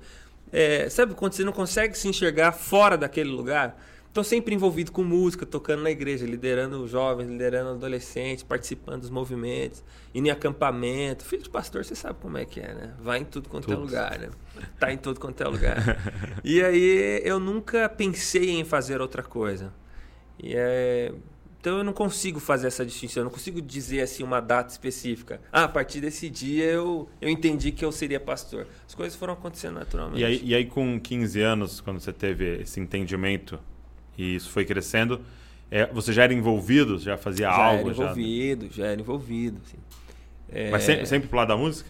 é, 0.52 0.90
sabe 0.90 1.14
quando 1.14 1.34
você 1.34 1.44
não 1.44 1.54
consegue 1.54 1.98
se 1.98 2.08
enxergar 2.08 2.52
fora 2.52 2.98
daquele 2.98 3.30
lugar? 3.30 3.78
Estou 4.10 4.24
sempre 4.24 4.56
envolvido 4.56 4.92
com 4.92 5.04
música, 5.04 5.46
tocando 5.46 5.84
na 5.84 5.92
igreja, 5.92 6.26
liderando 6.26 6.88
jovens, 6.88 7.30
liderando 7.30 7.70
adolescentes, 7.70 8.44
participando 8.44 9.02
dos 9.02 9.12
movimentos, 9.12 9.84
indo 10.16 10.28
em 10.28 10.32
acampamento. 10.32 11.24
Filho 11.24 11.44
de 11.44 11.50
pastor, 11.50 11.86
você 11.86 11.94
sabe 11.94 12.18
como 12.20 12.36
é 12.36 12.44
que 12.44 12.60
é, 12.60 12.74
né? 12.74 12.94
Vai 13.00 13.20
em 13.20 13.26
tudo 13.26 13.48
quanto 13.48 13.72
é 13.72 13.76
lugar, 13.76 14.18
né? 14.18 14.30
Tá 14.80 14.92
em 14.92 14.98
tudo 14.98 15.20
quanto 15.20 15.44
é 15.44 15.48
lugar. 15.48 15.78
e 16.44 16.60
aí 16.64 17.22
eu 17.24 17.40
nunca 17.40 17.88
pensei 17.88 18.50
em 18.50 18.66
fazer 18.66 19.00
outra 19.00 19.22
coisa. 19.22 19.72
E 20.42 20.56
é... 20.56 21.14
Então 21.60 21.80
eu 21.80 21.84
não 21.84 21.92
consigo 21.92 22.40
fazer 22.40 22.68
essa 22.68 22.86
distinção, 22.86 23.22
eu 23.22 23.26
não 23.26 23.32
consigo 23.32 23.62
dizer 23.62 24.02
assim 24.02 24.24
uma 24.24 24.40
data 24.40 24.72
específica. 24.72 25.42
Ah, 25.52 25.66
a 25.66 25.68
partir 25.68 26.00
desse 26.00 26.30
dia 26.30 26.64
eu, 26.64 27.10
eu 27.20 27.28
entendi 27.28 27.72
que 27.72 27.84
eu 27.84 27.92
seria 27.92 28.20
pastor. 28.20 28.66
As 28.88 28.96
coisas 28.96 29.18
foram 29.18 29.34
acontecendo 29.34 29.76
naturalmente. 29.76 30.22
E 30.22 30.26
aí, 30.26 30.42
e 30.44 30.56
aí 30.56 30.66
com 30.66 31.00
15 31.00 31.42
anos, 31.42 31.82
quando 31.82 32.00
você 32.00 32.14
teve 32.14 32.62
esse 32.62 32.80
entendimento 32.80 33.60
e 34.18 34.36
isso 34.36 34.50
foi 34.50 34.66
crescendo. 34.66 35.22
É, 35.72 35.86
você 35.88 36.12
já 36.12 36.24
era 36.24 36.34
envolvido? 36.34 36.98
Já 36.98 37.18
fazia 37.18 37.46
já 37.48 37.54
algo? 37.54 37.90
Era 37.90 38.02
envolvido, 38.02 38.66
já, 38.68 38.84
já 38.84 38.86
era 38.88 39.02
envolvido. 39.02 39.62
Assim. 39.66 39.78
É... 40.52 40.72
Mas 40.72 40.84
sempre, 40.84 41.06
sempre 41.06 41.28
pro 41.28 41.38
lado 41.38 41.50
da 41.50 41.58
música? 41.58 41.90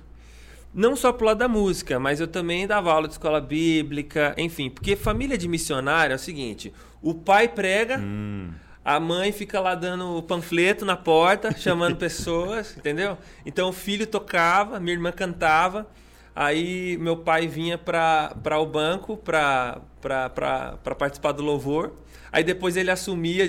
Não 0.73 0.95
só 0.95 1.11
pro 1.11 1.25
lado 1.25 1.37
da 1.37 1.47
música, 1.47 1.99
mas 1.99 2.19
eu 2.19 2.27
também 2.27 2.67
dava 2.67 2.91
aula 2.91 3.07
de 3.07 3.13
escola 3.13 3.41
bíblica, 3.41 4.35
enfim. 4.37 4.69
Porque 4.69 4.95
família 4.95 5.37
de 5.37 5.47
missionário 5.47 6.13
é 6.13 6.15
o 6.15 6.19
seguinte: 6.19 6.71
o 7.01 7.13
pai 7.13 7.47
prega, 7.47 7.97
hum. 7.97 8.51
A 8.83 8.99
mãe 8.99 9.31
fica 9.31 9.59
lá 9.59 9.75
dando 9.75 10.21
panfleto 10.23 10.85
na 10.85 10.95
porta, 10.95 11.55
chamando 11.57 11.95
pessoas, 11.95 12.75
entendeu? 12.77 13.17
Então 13.45 13.69
o 13.69 13.73
filho 13.73 14.07
tocava, 14.07 14.79
minha 14.79 14.93
irmã 14.93 15.11
cantava. 15.11 15.87
Aí 16.35 16.97
meu 16.97 17.17
pai 17.17 17.47
vinha 17.47 17.77
para 17.77 18.59
o 18.59 18.65
banco 18.65 19.17
para 19.17 19.81
participar 20.97 21.33
do 21.33 21.43
louvor. 21.43 21.93
Aí 22.31 22.43
depois 22.43 22.77
ele 22.77 22.91
assumia 22.91 23.45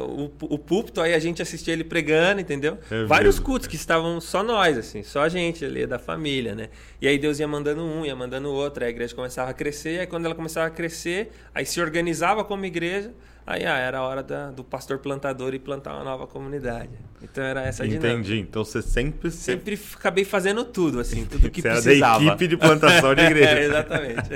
o, 0.00 0.30
o 0.40 0.58
púlpito, 0.58 1.00
aí 1.00 1.12
a 1.12 1.18
gente 1.18 1.42
assistia 1.42 1.74
ele 1.74 1.84
pregando, 1.84 2.40
entendeu? 2.40 2.78
É 2.90 3.04
Vários 3.04 3.38
cultos 3.38 3.68
que 3.68 3.76
estavam 3.76 4.20
só 4.20 4.42
nós, 4.42 4.78
assim, 4.78 5.02
só 5.02 5.20
a 5.20 5.28
gente 5.28 5.64
ali 5.64 5.86
da 5.86 5.98
família, 5.98 6.54
né? 6.54 6.70
E 7.00 7.06
aí 7.06 7.18
Deus 7.18 7.38
ia 7.38 7.46
mandando 7.46 7.82
um, 7.84 8.04
ia 8.04 8.16
mandando 8.16 8.50
outro, 8.50 8.82
aí 8.82 8.88
a 8.88 8.90
igreja 8.90 9.14
começava 9.14 9.50
a 9.50 9.54
crescer, 9.54 10.00
aí 10.00 10.06
quando 10.06 10.24
ela 10.24 10.34
começava 10.34 10.66
a 10.66 10.70
crescer, 10.70 11.32
aí 11.54 11.66
se 11.66 11.80
organizava 11.80 12.42
como 12.44 12.64
igreja, 12.64 13.12
aí 13.46 13.64
ah, 13.64 13.76
era 13.76 13.98
a 13.98 14.02
hora 14.02 14.22
da, 14.22 14.50
do 14.50 14.64
pastor 14.64 14.98
plantador 14.98 15.54
e 15.54 15.58
plantar 15.58 15.94
uma 15.94 16.04
nova 16.04 16.26
comunidade. 16.26 16.90
Então 17.22 17.42
era 17.42 17.62
essa 17.62 17.82
a 17.82 17.86
dinâmica. 17.86 18.12
Entendi. 18.12 18.40
Então 18.40 18.64
você 18.64 18.82
sempre... 18.82 19.30
Sempre 19.30 19.78
acabei 19.94 20.24
fazendo 20.24 20.64
tudo, 20.64 21.00
assim, 21.00 21.24
tudo 21.30 21.50
que 21.50 21.62
você 21.62 21.68
precisava. 21.68 22.16
Era 22.16 22.18
da 22.18 22.26
equipe 22.26 22.48
de 22.48 22.56
plantação 22.56 23.14
de 23.14 23.22
igreja. 23.24 23.50
é, 23.50 23.64
exatamente. 23.64 24.30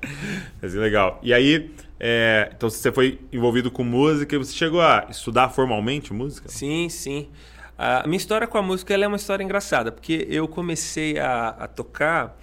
Mas 0.62 0.74
legal. 0.74 1.20
E 1.22 1.32
aí 1.32 1.70
É, 1.98 2.50
então 2.54 2.68
você 2.68 2.92
foi 2.92 3.18
envolvido 3.32 3.70
com 3.70 3.82
música 3.82 4.34
e 4.34 4.38
você 4.38 4.52
chegou 4.52 4.80
a 4.80 5.06
estudar 5.10 5.48
formalmente 5.48 6.12
música? 6.12 6.48
Sim, 6.48 6.88
sim. 6.88 7.28
A 7.78 8.06
minha 8.06 8.16
história 8.16 8.46
com 8.46 8.56
a 8.56 8.62
música 8.62 8.94
é 8.94 9.06
uma 9.06 9.16
história 9.16 9.44
engraçada, 9.44 9.92
porque 9.92 10.26
eu 10.30 10.48
comecei 10.48 11.18
a, 11.18 11.48
a 11.48 11.68
tocar 11.68 12.38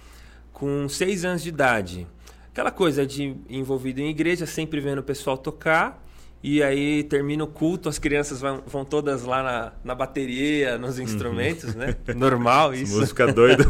com 0.52 0.88
seis 0.88 1.24
anos 1.24 1.42
de 1.42 1.48
idade. 1.48 2.06
Aquela 2.52 2.70
coisa 2.70 3.04
de 3.04 3.36
envolvido 3.48 4.00
em 4.00 4.08
igreja, 4.08 4.46
sempre 4.46 4.80
vendo 4.80 4.98
o 4.98 5.02
pessoal 5.02 5.36
tocar. 5.36 6.03
E 6.46 6.62
aí 6.62 7.02
termina 7.04 7.42
o 7.42 7.46
culto, 7.46 7.88
as 7.88 7.98
crianças 7.98 8.38
vão, 8.38 8.62
vão 8.66 8.84
todas 8.84 9.24
lá 9.24 9.42
na, 9.42 9.72
na 9.82 9.94
bateria, 9.94 10.76
nos 10.76 10.98
instrumentos, 10.98 11.72
uhum. 11.72 11.80
né? 11.80 11.96
Normal 12.14 12.74
isso. 12.74 13.00
Música 13.00 13.32
doida. 13.32 13.64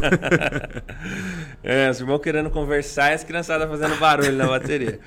é, 1.63 1.89
os 1.89 2.01
irmãos 2.01 2.19
querendo 2.19 2.49
conversar 2.49 3.11
e 3.11 3.13
as 3.13 3.23
criançadas 3.23 3.69
fazendo 3.69 3.97
barulho 3.97 4.33
na 4.33 4.47
bateria. 4.47 4.99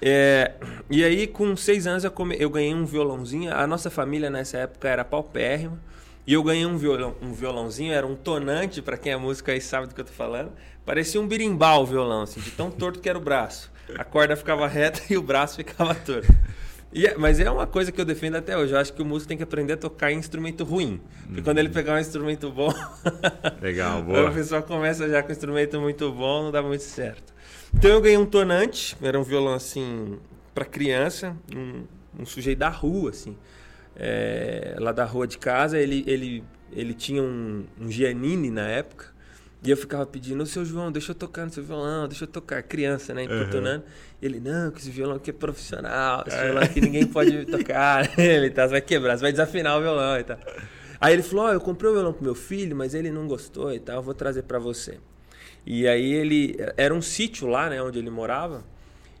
É, 0.00 0.52
e 0.88 1.02
aí, 1.02 1.26
com 1.26 1.56
seis 1.56 1.88
anos, 1.88 2.04
eu, 2.04 2.10
come, 2.12 2.36
eu 2.38 2.48
ganhei 2.48 2.72
um 2.72 2.84
violãozinho. 2.84 3.52
A 3.52 3.66
nossa 3.66 3.90
família 3.90 4.30
nessa 4.30 4.58
época 4.58 4.88
era 4.88 5.04
paupérrima. 5.04 5.80
E 6.24 6.34
eu 6.34 6.42
ganhei 6.44 6.64
um, 6.64 6.76
violão, 6.76 7.16
um 7.20 7.32
violãozinho, 7.32 7.92
era 7.92 8.06
um 8.06 8.14
tonante, 8.14 8.80
para 8.80 8.96
quem 8.96 9.10
é 9.10 9.16
música 9.16 9.50
aí 9.50 9.60
sabe 9.60 9.88
do 9.88 9.94
que 9.96 10.00
eu 10.00 10.04
tô 10.04 10.12
falando. 10.12 10.52
Parecia 10.86 11.20
um 11.20 11.26
birimbau 11.26 11.82
o 11.82 11.86
violão, 11.86 12.22
assim, 12.22 12.40
de 12.40 12.52
tão 12.52 12.70
torto 12.70 13.00
que 13.00 13.08
era 13.08 13.18
o 13.18 13.20
braço. 13.20 13.72
A 13.98 14.04
corda 14.04 14.36
ficava 14.36 14.68
reta 14.68 15.02
e 15.10 15.16
o 15.16 15.22
braço 15.22 15.56
ficava 15.56 15.96
torto. 15.96 16.32
É, 16.94 17.16
mas 17.16 17.40
é 17.40 17.50
uma 17.50 17.66
coisa 17.66 17.90
que 17.90 18.00
eu 18.00 18.04
defendo 18.04 18.36
até 18.36 18.56
hoje. 18.56 18.72
Eu 18.72 18.78
acho 18.78 18.92
que 18.92 19.00
o 19.00 19.04
músico 19.04 19.28
tem 19.28 19.36
que 19.36 19.42
aprender 19.42 19.74
a 19.74 19.76
tocar 19.76 20.12
em 20.12 20.18
instrumento 20.18 20.64
ruim. 20.64 21.00
Porque 21.24 21.38
uhum. 21.38 21.44
quando 21.44 21.58
ele 21.58 21.68
pegar 21.68 21.94
um 21.94 21.98
instrumento 21.98 22.50
bom. 22.50 22.72
Legal, 23.60 24.02
boa. 24.02 24.28
A 24.28 24.32
pessoa 24.32 24.62
começa 24.62 25.08
já 25.08 25.22
com 25.22 25.28
um 25.28 25.32
instrumento 25.32 25.80
muito 25.80 26.12
bom, 26.12 26.44
não 26.44 26.52
dá 26.52 26.62
muito 26.62 26.84
certo. 26.84 27.32
Então 27.74 27.90
eu 27.90 28.00
ganhei 28.00 28.18
um 28.18 28.26
tonante, 28.26 28.96
era 29.00 29.18
um 29.18 29.22
violão 29.22 29.54
assim, 29.54 30.18
para 30.54 30.64
criança, 30.64 31.34
um, 31.54 31.84
um 32.20 32.26
sujeito 32.26 32.58
da 32.58 32.68
rua, 32.68 33.10
assim 33.10 33.36
é, 33.96 34.76
lá 34.78 34.92
da 34.92 35.04
rua 35.04 35.26
de 35.26 35.38
casa, 35.38 35.78
ele, 35.78 36.04
ele, 36.06 36.44
ele 36.72 36.94
tinha 36.94 37.22
um, 37.22 37.64
um 37.80 37.90
Giannini 37.90 38.50
na 38.50 38.68
época. 38.68 39.11
E 39.64 39.70
eu 39.70 39.76
ficava 39.76 40.04
pedindo, 40.04 40.42
o 40.42 40.46
seu 40.46 40.64
João, 40.64 40.90
deixa 40.90 41.12
eu 41.12 41.14
tocar 41.14 41.44
no 41.44 41.52
seu 41.52 41.62
violão, 41.62 42.08
deixa 42.08 42.24
eu 42.24 42.28
tocar. 42.28 42.62
Criança, 42.64 43.14
né? 43.14 43.22
Importunando. 43.24 43.84
Uhum. 43.84 43.90
Ele, 44.20 44.40
não, 44.40 44.72
que 44.72 44.80
esse 44.80 44.90
violão 44.90 45.16
aqui 45.16 45.30
é 45.30 45.32
profissional, 45.32 46.24
esse 46.26 46.36
é. 46.36 46.44
violão 46.44 46.62
aqui 46.62 46.80
ninguém 46.80 47.06
pode 47.06 47.46
tocar. 47.46 48.10
ele 48.18 48.50
tá, 48.50 48.66
você 48.66 48.72
vai 48.72 48.80
quebrar, 48.80 49.16
você 49.16 49.22
vai 49.22 49.30
desafinar 49.30 49.78
o 49.78 49.80
violão 49.80 50.18
e 50.18 50.24
tal. 50.24 50.38
Aí 51.00 51.12
ele 51.14 51.22
falou, 51.22 51.46
ó, 51.46 51.48
oh, 51.48 51.52
eu 51.52 51.60
comprei 51.60 51.90
o 51.90 51.94
violão 51.94 52.12
pro 52.12 52.24
meu 52.24 52.34
filho, 52.34 52.74
mas 52.74 52.92
ele 52.92 53.10
não 53.10 53.26
gostou 53.28 53.72
e 53.72 53.78
tal, 53.78 53.96
eu 53.96 54.02
vou 54.02 54.14
trazer 54.14 54.42
para 54.42 54.58
você. 54.58 54.98
E 55.64 55.86
aí 55.86 56.12
ele, 56.12 56.56
era 56.76 56.92
um 56.92 57.02
sítio 57.02 57.46
lá, 57.46 57.70
né, 57.70 57.80
onde 57.80 57.98
ele 57.98 58.10
morava. 58.10 58.64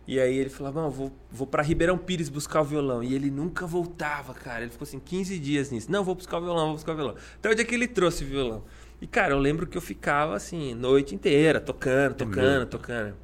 E 0.06 0.18
aí 0.18 0.36
ele 0.36 0.50
falava, 0.50 0.88
vou, 0.88 1.12
vou 1.30 1.46
para 1.46 1.62
Ribeirão 1.62 1.96
Pires 1.96 2.28
buscar 2.28 2.60
o 2.62 2.64
violão. 2.64 3.02
E 3.04 3.14
ele 3.14 3.30
nunca 3.30 3.66
voltava, 3.66 4.34
cara. 4.34 4.62
Ele 4.62 4.70
ficou 4.70 4.84
assim, 4.84 4.98
15 4.98 5.38
dias 5.38 5.70
nisso. 5.70 5.90
Não, 5.90 6.02
vou 6.02 6.16
buscar 6.16 6.38
o 6.38 6.40
violão, 6.40 6.66
vou 6.66 6.74
buscar 6.74 6.92
o 6.92 6.96
violão. 6.96 7.14
Até 7.36 7.50
o 7.50 7.54
dia 7.54 7.64
que 7.64 7.74
ele 7.74 7.86
trouxe 7.86 8.24
o 8.24 8.26
violão. 8.26 8.64
E, 9.02 9.06
cara, 9.08 9.34
eu 9.34 9.38
lembro 9.38 9.66
que 9.66 9.76
eu 9.76 9.82
ficava 9.82 10.36
assim, 10.36 10.74
noite 10.74 11.12
inteira, 11.12 11.60
tocando, 11.60 12.14
tocando, 12.14 12.66
tocando. 12.66 13.16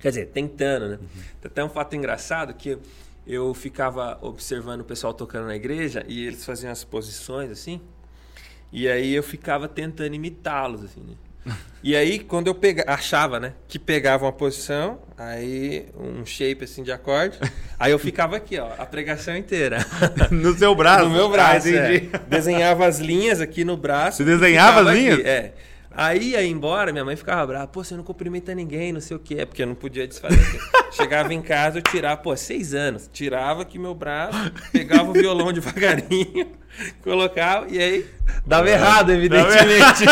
Quer 0.00 0.08
dizer, 0.08 0.26
tentando, 0.28 0.88
né? 0.88 0.98
Uhum. 0.98 1.22
Até 1.44 1.62
um 1.62 1.68
fato 1.68 1.94
engraçado 1.94 2.54
que 2.54 2.78
eu 3.26 3.52
ficava 3.52 4.18
observando 4.22 4.80
o 4.80 4.84
pessoal 4.84 5.12
tocando 5.12 5.48
na 5.48 5.54
igreja 5.54 6.02
e 6.08 6.26
eles 6.26 6.46
faziam 6.46 6.72
as 6.72 6.82
posições 6.82 7.50
assim. 7.50 7.78
E 8.72 8.88
aí 8.88 9.12
eu 9.12 9.22
ficava 9.22 9.68
tentando 9.68 10.14
imitá-los, 10.14 10.82
assim, 10.82 11.02
né? 11.02 11.14
E 11.84 11.96
aí, 11.96 12.20
quando 12.20 12.46
eu 12.46 12.54
pega, 12.54 12.84
achava, 12.86 13.40
né, 13.40 13.54
que 13.66 13.76
pegava 13.76 14.24
uma 14.24 14.32
posição, 14.32 15.00
aí 15.18 15.88
um 15.98 16.24
shape 16.24 16.62
assim 16.62 16.84
de 16.84 16.92
acorde, 16.92 17.36
aí 17.76 17.90
eu 17.90 17.98
ficava 17.98 18.36
aqui, 18.36 18.56
ó, 18.56 18.68
a 18.78 18.86
pregação 18.86 19.36
inteira. 19.36 19.84
no 20.30 20.56
seu 20.56 20.76
braço? 20.76 21.06
No 21.06 21.10
meu 21.10 21.28
braço, 21.28 21.66
ah, 21.66 21.72
é. 21.72 21.98
Desenhava 22.28 22.86
as 22.86 23.00
linhas 23.00 23.40
aqui 23.40 23.64
no 23.64 23.76
braço. 23.76 24.18
Você 24.18 24.24
desenhava 24.24 24.88
as 24.88 24.96
linhas? 24.96 25.18
Aqui, 25.18 25.28
é. 25.28 25.52
Aí 25.94 26.30
ia 26.30 26.44
embora, 26.44 26.92
minha 26.92 27.04
mãe 27.04 27.16
ficava 27.16 27.46
brava, 27.46 27.66
pô, 27.66 27.84
você 27.84 27.94
não 27.94 28.02
cumprimenta 28.02 28.54
ninguém, 28.54 28.92
não 28.92 29.00
sei 29.00 29.16
o 29.16 29.20
que, 29.20 29.38
é 29.38 29.44
porque 29.44 29.62
eu 29.62 29.66
não 29.66 29.74
podia 29.74 30.06
desfazer. 30.06 30.60
Chegava 30.92 31.32
em 31.32 31.42
casa, 31.42 31.78
eu 31.78 31.82
tirava, 31.82 32.16
pô, 32.16 32.36
seis 32.36 32.74
anos, 32.74 33.08
tirava 33.12 33.62
aqui 33.62 33.78
meu 33.78 33.94
braço, 33.94 34.38
pegava 34.72 35.10
o 35.10 35.12
violão 35.12 35.52
devagarinho, 35.52 36.52
colocava, 37.02 37.66
e 37.68 37.78
aí 37.78 38.06
dava 38.46 38.70
errado, 38.70 39.12
evidentemente. 39.12 40.04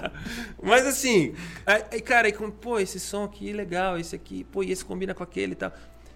Mas 0.62 0.86
assim, 0.86 1.34
aí, 1.66 2.00
cara, 2.00 2.26
aí, 2.26 2.32
pô, 2.32 2.78
esse 2.78 2.98
som 2.98 3.24
aqui 3.24 3.52
legal, 3.52 3.98
esse 3.98 4.16
aqui, 4.16 4.44
pô, 4.44 4.62
e 4.62 4.72
esse 4.72 4.84
combina 4.84 5.14
com 5.14 5.22
aquele 5.22 5.52
e 5.52 5.56
tal. 5.56 5.72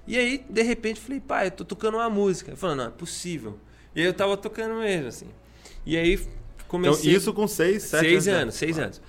E 0.06 0.18
aí, 0.18 0.44
de 0.48 0.62
repente, 0.62 1.00
falei, 1.00 1.20
pai, 1.20 1.46
eu 1.46 1.50
tô 1.52 1.64
tocando 1.64 1.96
uma 1.96 2.10
música. 2.10 2.50
Ele 2.50 2.56
falou, 2.56 2.74
não, 2.74 2.86
é 2.86 2.90
possível. 2.90 3.58
E 3.94 4.00
aí 4.00 4.06
eu 4.06 4.12
tava 4.12 4.36
tocando 4.36 4.74
mesmo, 4.80 5.08
assim. 5.08 5.28
E 5.86 5.96
aí 5.96 6.18
comecei. 6.72 7.10
Então, 7.10 7.18
isso 7.18 7.32
com 7.32 7.46
seis, 7.46 7.82
sete 7.82 8.00
seis 8.00 8.28
anos. 8.28 8.42
anos 8.42 8.54
seis 8.54 8.78
ah. 8.78 8.84
anos. 8.84 9.02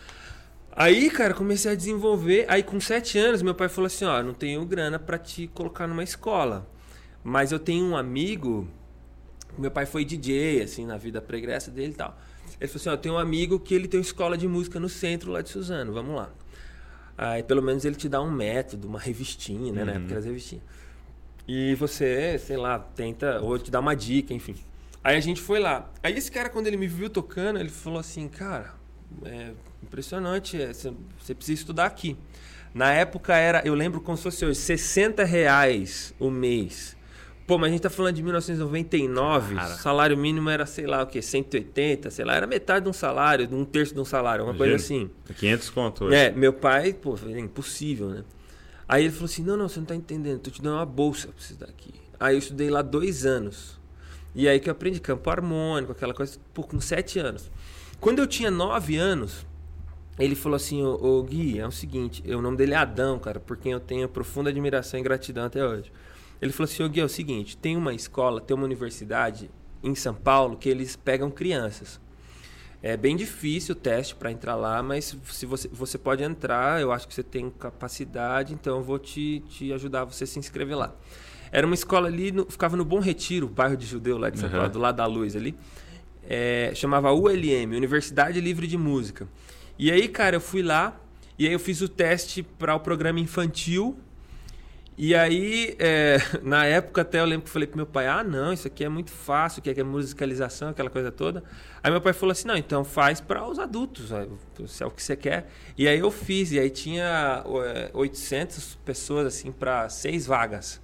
Aí, 0.75 1.09
cara, 1.09 1.33
comecei 1.33 1.71
a 1.71 1.75
desenvolver. 1.75 2.45
Aí, 2.49 2.61
com 2.61 2.79
sete 2.79 3.17
anos, 3.17 3.41
meu 3.41 3.55
pai 3.55 3.69
falou 3.69 3.87
assim: 3.87 4.05
Ó, 4.05 4.21
não 4.21 4.33
tenho 4.33 4.65
grana 4.65 4.99
para 4.99 5.17
te 5.17 5.47
colocar 5.47 5.87
numa 5.87 6.03
escola. 6.03 6.67
Mas 7.23 7.51
eu 7.51 7.59
tenho 7.59 7.85
um 7.85 7.95
amigo. 7.95 8.67
Meu 9.57 9.71
pai 9.71 9.85
foi 9.85 10.03
DJ, 10.03 10.63
assim, 10.63 10.85
na 10.85 10.97
vida 10.97 11.21
pregressa 11.21 11.71
dele 11.71 11.93
e 11.93 11.95
tal. 11.95 12.17
Ele 12.59 12.67
falou 12.67 12.81
assim: 12.81 12.89
Ó, 12.89 12.93
eu 12.93 12.97
tenho 12.97 13.15
um 13.15 13.19
amigo 13.19 13.59
que 13.59 13.73
ele 13.73 13.87
tem 13.87 13.99
uma 13.99 14.05
escola 14.05 14.37
de 14.37 14.47
música 14.47 14.79
no 14.79 14.89
centro 14.89 15.31
lá 15.31 15.41
de 15.41 15.49
Suzano, 15.49 15.93
vamos 15.93 16.15
lá. 16.15 16.29
Aí, 17.17 17.43
pelo 17.43 17.61
menos, 17.61 17.85
ele 17.85 17.95
te 17.95 18.09
dá 18.09 18.19
um 18.21 18.31
método, 18.31 18.87
uma 18.87 18.99
revistinha, 18.99 19.71
né? 19.71 19.81
Uhum. 19.81 19.85
Na 19.85 19.93
época 19.93 20.13
era 20.15 20.21
revistinha. 20.21 20.61
E 21.47 21.75
você, 21.75 22.39
sei 22.39 22.57
lá, 22.57 22.79
tenta, 22.79 23.39
ou 23.41 23.59
te 23.59 23.69
dá 23.69 23.79
uma 23.79 23.95
dica, 23.95 24.33
enfim. 24.33 24.55
Aí 25.03 25.17
a 25.17 25.19
gente 25.19 25.41
foi 25.41 25.59
lá. 25.59 25.91
Aí 26.01 26.17
esse 26.17 26.31
cara, 26.31 26.49
quando 26.49 26.67
ele 26.67 26.77
me 26.77 26.87
viu 26.87 27.09
tocando, 27.09 27.59
ele 27.59 27.69
falou 27.69 27.99
assim, 27.99 28.27
cara, 28.27 28.73
é 29.25 29.51
impressionante, 29.81 30.57
você 30.57 30.89
é, 31.31 31.35
precisa 31.35 31.59
estudar 31.59 31.85
aqui. 31.85 32.17
Na 32.73 32.91
época 32.91 33.35
era, 33.35 33.61
eu 33.65 33.75
lembro 33.75 34.01
como 34.01 34.17
se 34.17 34.23
fosse 34.23 34.45
hoje, 34.45 34.57
60 34.59 35.23
reais 35.23 36.15
o 36.19 36.31
mês. 36.31 36.95
Pô, 37.45 37.57
mas 37.57 37.67
a 37.67 37.71
gente 37.73 37.81
tá 37.81 37.89
falando 37.89 38.15
de 38.15 38.23
1999, 38.23 39.55
o 39.55 39.67
salário 39.75 40.17
mínimo 40.17 40.49
era, 40.49 40.65
sei 40.65 40.87
lá, 40.87 41.03
o 41.03 41.07
quê, 41.07 41.21
180, 41.21 42.09
sei 42.09 42.23
lá, 42.23 42.35
era 42.35 42.47
metade 42.47 42.85
de 42.85 42.89
um 42.89 42.93
salário, 42.93 43.45
de 43.45 43.53
um 43.53 43.65
terço 43.65 43.93
de 43.93 43.99
um 43.99 44.05
salário, 44.05 44.45
uma 44.45 44.55
Imagina, 44.55 44.77
coisa 44.77 44.85
assim. 44.85 45.11
500 45.35 45.69
conto 45.69 46.05
hoje. 46.05 46.15
É, 46.15 46.31
meu 46.31 46.53
pai, 46.53 46.93
pô, 46.93 47.19
é 47.27 47.39
impossível, 47.39 48.09
né? 48.09 48.23
Aí 48.87 49.03
ele 49.03 49.11
falou 49.11 49.25
assim, 49.25 49.43
não, 49.43 49.57
não, 49.57 49.67
você 49.67 49.79
não 49.79 49.85
tá 49.85 49.95
entendendo, 49.95 50.39
tô 50.39 50.49
te 50.49 50.61
dando 50.61 50.75
uma 50.75 50.85
bolsa 50.85 51.27
pra 51.27 51.35
você 51.37 51.53
estudar 51.53 51.69
aqui. 51.69 51.93
Aí 52.17 52.35
eu 52.35 52.39
estudei 52.39 52.69
lá 52.69 52.81
dois 52.81 53.25
anos. 53.25 53.77
E 54.35 54.47
aí 54.47 54.59
que 54.59 54.69
eu 54.69 54.71
aprendi 54.71 54.99
campo 54.99 55.29
harmônico, 55.29 55.91
aquela 55.91 56.13
coisa, 56.13 56.39
pô, 56.53 56.63
com 56.63 56.79
sete 56.81 57.19
anos. 57.19 57.51
Quando 57.99 58.19
eu 58.19 58.27
tinha 58.27 58.49
nove 58.49 58.97
anos, 58.97 59.45
ele 60.17 60.35
falou 60.35 60.55
assim, 60.55 60.83
ô, 60.83 60.99
ô 61.01 61.23
Gui, 61.23 61.59
é 61.59 61.67
o 61.67 61.71
seguinte, 61.71 62.23
o 62.31 62.41
nome 62.41 62.57
dele 62.57 62.73
é 62.73 62.77
Adão, 62.77 63.19
cara, 63.19 63.39
por 63.39 63.57
quem 63.57 63.71
eu 63.71 63.79
tenho 63.79 64.07
profunda 64.09 64.49
admiração 64.49 64.99
e 64.99 65.03
gratidão 65.03 65.45
até 65.45 65.65
hoje. 65.65 65.91
Ele 66.41 66.51
falou 66.51 66.65
assim, 66.65 66.83
ô 66.83 66.89
Gui, 66.89 66.99
é 66.99 67.05
o 67.05 67.09
seguinte, 67.09 67.55
tem 67.55 67.77
uma 67.77 67.93
escola, 67.93 68.41
tem 68.41 68.55
uma 68.55 68.65
universidade 68.65 69.49
em 69.83 69.95
São 69.95 70.13
Paulo 70.13 70.57
que 70.57 70.69
eles 70.69 70.95
pegam 70.95 71.29
crianças. 71.29 71.99
É 72.81 72.97
bem 72.97 73.15
difícil 73.15 73.73
o 73.73 73.77
teste 73.77 74.13
para 74.13 74.29
entrar 74.29 74.55
lá, 74.55 74.83
mas 74.83 75.15
se 75.31 75.45
você, 75.45 75.69
você 75.69 75.97
pode 75.97 76.21
entrar, 76.21 76.81
eu 76.81 76.91
acho 76.91 77.07
que 77.07 77.13
você 77.13 77.23
tem 77.23 77.49
capacidade, 77.49 78.53
então 78.53 78.77
eu 78.77 78.83
vou 78.83 78.99
te, 78.99 79.39
te 79.47 79.71
ajudar 79.71 80.03
você 80.03 80.25
se 80.25 80.37
inscrever 80.37 80.77
lá. 80.77 80.93
Era 81.53 81.67
uma 81.67 81.75
escola 81.75 82.07
ali, 82.07 82.31
no, 82.31 82.49
ficava 82.49 82.75
no 82.75 82.83
Bom 82.83 82.99
Retiro, 82.99 83.47
bairro 83.47 83.77
de 83.77 83.85
Judeu 83.85 84.17
lá 84.17 84.31
de 84.31 84.39
São 84.39 84.49
uhum. 84.49 84.55
Paulo, 84.55 84.69
do 84.69 84.79
lado 84.79 84.95
da 84.95 85.05
luz 85.05 85.35
ali. 85.35 85.55
É, 86.27 86.71
chamava 86.73 87.11
ULM, 87.13 87.75
Universidade 87.77 88.41
Livre 88.41 88.65
de 88.65 88.75
Música. 88.75 89.27
E 89.77 89.91
aí, 89.91 90.07
cara, 90.07 90.37
eu 90.37 90.41
fui 90.41 90.63
lá 90.63 90.99
e 91.37 91.45
aí 91.45 91.53
eu 91.53 91.59
fiz 91.59 91.79
o 91.81 91.87
teste 91.87 92.41
para 92.41 92.73
o 92.73 92.79
programa 92.79 93.19
infantil. 93.19 93.95
E 94.97 95.13
aí, 95.13 95.75
é, 95.77 96.17
na 96.41 96.65
época 96.65 97.01
até 97.03 97.19
eu 97.19 97.25
lembro 97.25 97.43
que 97.43 97.49
eu 97.49 97.53
falei 97.53 97.67
pro 97.67 97.77
meu 97.77 97.85
pai, 97.85 98.07
ah, 98.07 98.23
não, 98.23 98.51
isso 98.51 98.65
aqui 98.65 98.83
é 98.83 98.89
muito 98.89 99.11
fácil, 99.11 99.61
que 99.61 99.69
é 99.69 99.83
musicalização, 99.83 100.69
aquela 100.69 100.89
coisa 100.89 101.11
toda. 101.11 101.43
Aí 101.83 101.91
meu 101.91 102.01
pai 102.01 102.13
falou 102.13 102.31
assim, 102.31 102.47
não, 102.47 102.57
então 102.57 102.83
faz 102.83 103.21
para 103.21 103.47
os 103.47 103.59
adultos, 103.59 104.09
se 104.65 104.81
é 104.81 104.87
o 104.87 104.89
que 104.89 105.03
você 105.03 105.15
quer. 105.15 105.51
E 105.77 105.87
aí 105.87 105.99
eu 105.99 106.09
fiz, 106.09 106.51
e 106.51 106.57
aí 106.57 106.71
tinha 106.71 107.43
800 107.93 108.57
é, 108.73 108.85
pessoas, 108.85 109.27
assim, 109.27 109.51
para 109.51 109.87
seis 109.87 110.25
vagas. 110.25 110.81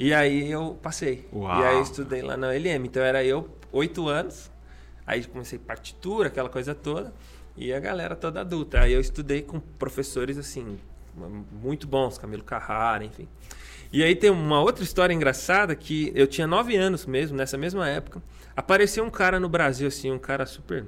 E 0.00 0.14
aí 0.14 0.50
eu 0.50 0.78
passei. 0.82 1.28
Uau. 1.30 1.60
E 1.60 1.62
aí 1.62 1.74
eu 1.74 1.82
estudei 1.82 2.22
lá 2.22 2.34
na 2.34 2.48
LM. 2.54 2.86
Então 2.86 3.02
era 3.02 3.22
eu, 3.22 3.46
oito 3.70 4.08
anos. 4.08 4.50
Aí 5.06 5.22
comecei 5.26 5.58
partitura, 5.58 6.28
aquela 6.28 6.48
coisa 6.48 6.74
toda. 6.74 7.12
E 7.54 7.70
a 7.70 7.78
galera 7.78 8.16
toda 8.16 8.40
adulta. 8.40 8.80
Aí 8.80 8.94
eu 8.94 9.00
estudei 9.00 9.42
com 9.42 9.60
professores, 9.60 10.38
assim, 10.38 10.78
muito 11.52 11.86
bons. 11.86 12.16
Camilo 12.16 12.42
Carrara, 12.42 13.04
enfim. 13.04 13.28
E 13.92 14.02
aí 14.02 14.16
tem 14.16 14.30
uma 14.30 14.62
outra 14.62 14.82
história 14.82 15.12
engraçada 15.12 15.76
que 15.76 16.10
eu 16.14 16.26
tinha 16.26 16.46
nove 16.46 16.76
anos 16.76 17.04
mesmo, 17.04 17.36
nessa 17.36 17.58
mesma 17.58 17.86
época. 17.86 18.22
Apareceu 18.56 19.04
um 19.04 19.10
cara 19.10 19.38
no 19.38 19.50
Brasil, 19.50 19.88
assim, 19.88 20.10
um 20.10 20.18
cara 20.18 20.46
super 20.46 20.86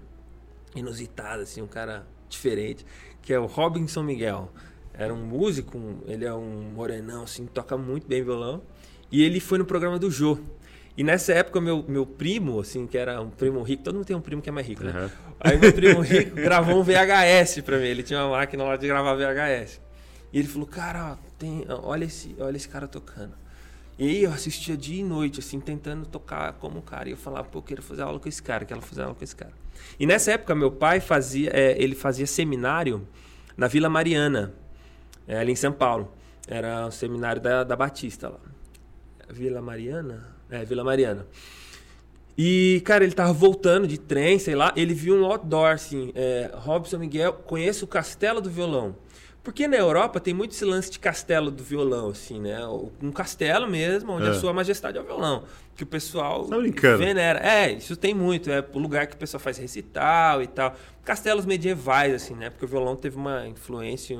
inusitado, 0.74 1.42
assim, 1.42 1.60
um 1.60 1.66
cara 1.66 2.06
diferente, 2.30 2.86
que 3.20 3.30
é 3.34 3.38
o 3.38 3.44
Robinson 3.44 4.02
Miguel. 4.02 4.50
Era 4.94 5.12
um 5.12 5.22
músico, 5.22 5.78
ele 6.06 6.24
é 6.24 6.32
um 6.32 6.70
morenão, 6.74 7.24
assim, 7.24 7.44
toca 7.44 7.76
muito 7.76 8.06
bem 8.06 8.22
violão. 8.22 8.62
E 9.12 9.22
ele 9.22 9.38
foi 9.38 9.58
no 9.58 9.66
programa 9.66 9.98
do 9.98 10.10
Jô. 10.10 10.38
E 10.96 11.04
nessa 11.04 11.32
época, 11.32 11.60
meu, 11.60 11.84
meu 11.86 12.06
primo, 12.06 12.58
assim, 12.58 12.86
que 12.86 12.96
era 12.96 13.20
um 13.20 13.30
primo 13.30 13.62
rico, 13.62 13.82
todo 13.82 13.94
mundo 13.94 14.06
tem 14.06 14.16
um 14.16 14.20
primo 14.20 14.40
que 14.40 14.48
é 14.48 14.52
mais 14.52 14.66
rico, 14.66 14.82
né? 14.82 14.92
Uhum. 14.92 15.32
Aí 15.40 15.58
meu 15.58 15.72
primo 15.72 16.00
rico 16.02 16.34
gravou 16.34 16.80
um 16.80 16.82
VHS 16.82 17.60
pra 17.62 17.78
mim. 17.78 17.84
Ele 17.84 18.02
tinha 18.02 18.24
uma 18.24 18.38
máquina 18.38 18.64
lá 18.64 18.76
de 18.76 18.86
gravar 18.86 19.14
VHS. 19.14 19.80
E 20.32 20.38
ele 20.38 20.48
falou, 20.48 20.66
cara, 20.66 21.12
ó, 21.12 21.16
tem, 21.38 21.64
olha, 21.68 22.06
esse, 22.06 22.34
olha 22.38 22.56
esse 22.56 22.68
cara 22.68 22.88
tocando. 22.88 23.34
E 23.98 24.08
aí 24.08 24.22
eu 24.22 24.32
assistia 24.32 24.76
dia 24.76 25.00
e 25.00 25.04
noite, 25.04 25.40
assim, 25.40 25.60
tentando 25.60 26.06
tocar 26.06 26.54
como 26.54 26.80
cara. 26.80 27.08
E 27.08 27.12
eu 27.12 27.16
falava, 27.18 27.46
pô, 27.48 27.58
eu 27.58 27.62
quero 27.62 27.82
fazer 27.82 28.02
aula 28.02 28.18
com 28.18 28.28
esse 28.28 28.42
cara, 28.42 28.64
quero 28.64 28.80
fazer 28.80 29.02
aula 29.02 29.14
com 29.14 29.22
esse 29.22 29.36
cara. 29.36 29.52
E 30.00 30.06
nessa 30.06 30.32
época, 30.32 30.54
meu 30.54 30.70
pai 30.70 31.00
fazia, 31.00 31.50
é, 31.52 31.80
ele 31.82 31.94
fazia 31.94 32.26
seminário 32.26 33.06
na 33.56 33.66
Vila 33.66 33.88
Mariana, 33.88 34.54
é, 35.26 35.38
ali 35.38 35.52
em 35.52 35.56
São 35.56 35.72
Paulo. 35.72 36.12
Era 36.48 36.86
o 36.86 36.90
seminário 36.90 37.40
da, 37.40 37.62
da 37.62 37.76
Batista 37.76 38.28
lá. 38.28 38.51
Vila 39.32 39.62
Mariana? 39.62 40.28
É, 40.50 40.62
Vila 40.62 40.84
Mariana. 40.84 41.26
E, 42.36 42.82
cara, 42.84 43.02
ele 43.02 43.14
tava 43.14 43.32
voltando 43.32 43.86
de 43.86 43.98
trem, 43.98 44.38
sei 44.38 44.54
lá, 44.54 44.72
ele 44.76 44.92
viu 44.92 45.16
um 45.16 45.24
outdoor, 45.24 45.72
assim, 45.72 46.12
é, 46.14 46.50
Robson 46.54 46.98
Miguel, 46.98 47.32
conheço 47.32 47.86
o 47.86 47.88
Castelo 47.88 48.42
do 48.42 48.50
Violão. 48.50 48.94
Porque 49.42 49.66
na 49.66 49.76
Europa 49.76 50.20
tem 50.20 50.32
muito 50.32 50.52
esse 50.52 50.64
lance 50.64 50.88
de 50.88 51.00
castelo 51.00 51.50
do 51.50 51.64
violão, 51.64 52.10
assim, 52.10 52.40
né? 52.40 52.60
Um 53.02 53.10
castelo 53.10 53.68
mesmo, 53.68 54.12
onde 54.12 54.26
é. 54.26 54.30
a 54.30 54.34
sua 54.34 54.52
majestade 54.52 54.96
é 54.96 55.00
o 55.00 55.04
violão. 55.04 55.42
Que 55.74 55.82
o 55.82 55.86
pessoal 55.86 56.46
tá 56.46 56.96
venera. 56.96 57.40
É, 57.40 57.72
isso 57.72 57.96
tem 57.96 58.14
muito. 58.14 58.50
É 58.50 58.64
o 58.72 58.78
lugar 58.78 59.06
que 59.08 59.16
o 59.16 59.18
pessoal 59.18 59.40
faz 59.40 59.58
recital 59.58 60.42
e 60.42 60.46
tal. 60.46 60.76
Castelos 61.04 61.44
medievais, 61.44 62.14
assim, 62.14 62.34
né? 62.34 62.50
Porque 62.50 62.64
o 62.64 62.68
violão 62.68 62.94
teve 62.94 63.16
uma 63.16 63.48
influência, 63.48 64.16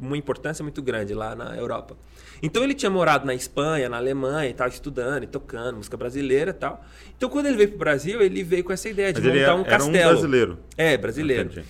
uma 0.00 0.16
importância 0.16 0.62
muito 0.64 0.82
grande 0.82 1.14
lá 1.14 1.36
na 1.36 1.56
Europa. 1.56 1.96
Então 2.42 2.64
ele 2.64 2.74
tinha 2.74 2.90
morado 2.90 3.24
na 3.24 3.34
Espanha, 3.34 3.88
na 3.88 3.98
Alemanha 3.98 4.50
e 4.50 4.54
tal, 4.54 4.66
estudando 4.66 5.22
e 5.22 5.26
tocando 5.28 5.76
música 5.76 5.96
brasileira 5.96 6.50
e 6.50 6.54
tal. 6.54 6.84
Então 7.16 7.28
quando 7.28 7.46
ele 7.46 7.56
veio 7.58 7.68
pro 7.68 7.78
Brasil, 7.78 8.20
ele 8.20 8.42
veio 8.42 8.64
com 8.64 8.72
essa 8.72 8.88
ideia 8.88 9.12
de 9.12 9.20
Mas 9.20 9.38
montar 9.38 9.54
um 9.54 9.62
castelo. 9.62 9.96
Era 9.96 10.08
um 10.08 10.10
brasileiro. 10.10 10.58
É, 10.76 10.96
brasileiro. 10.96 11.50
Entendi 11.52 11.64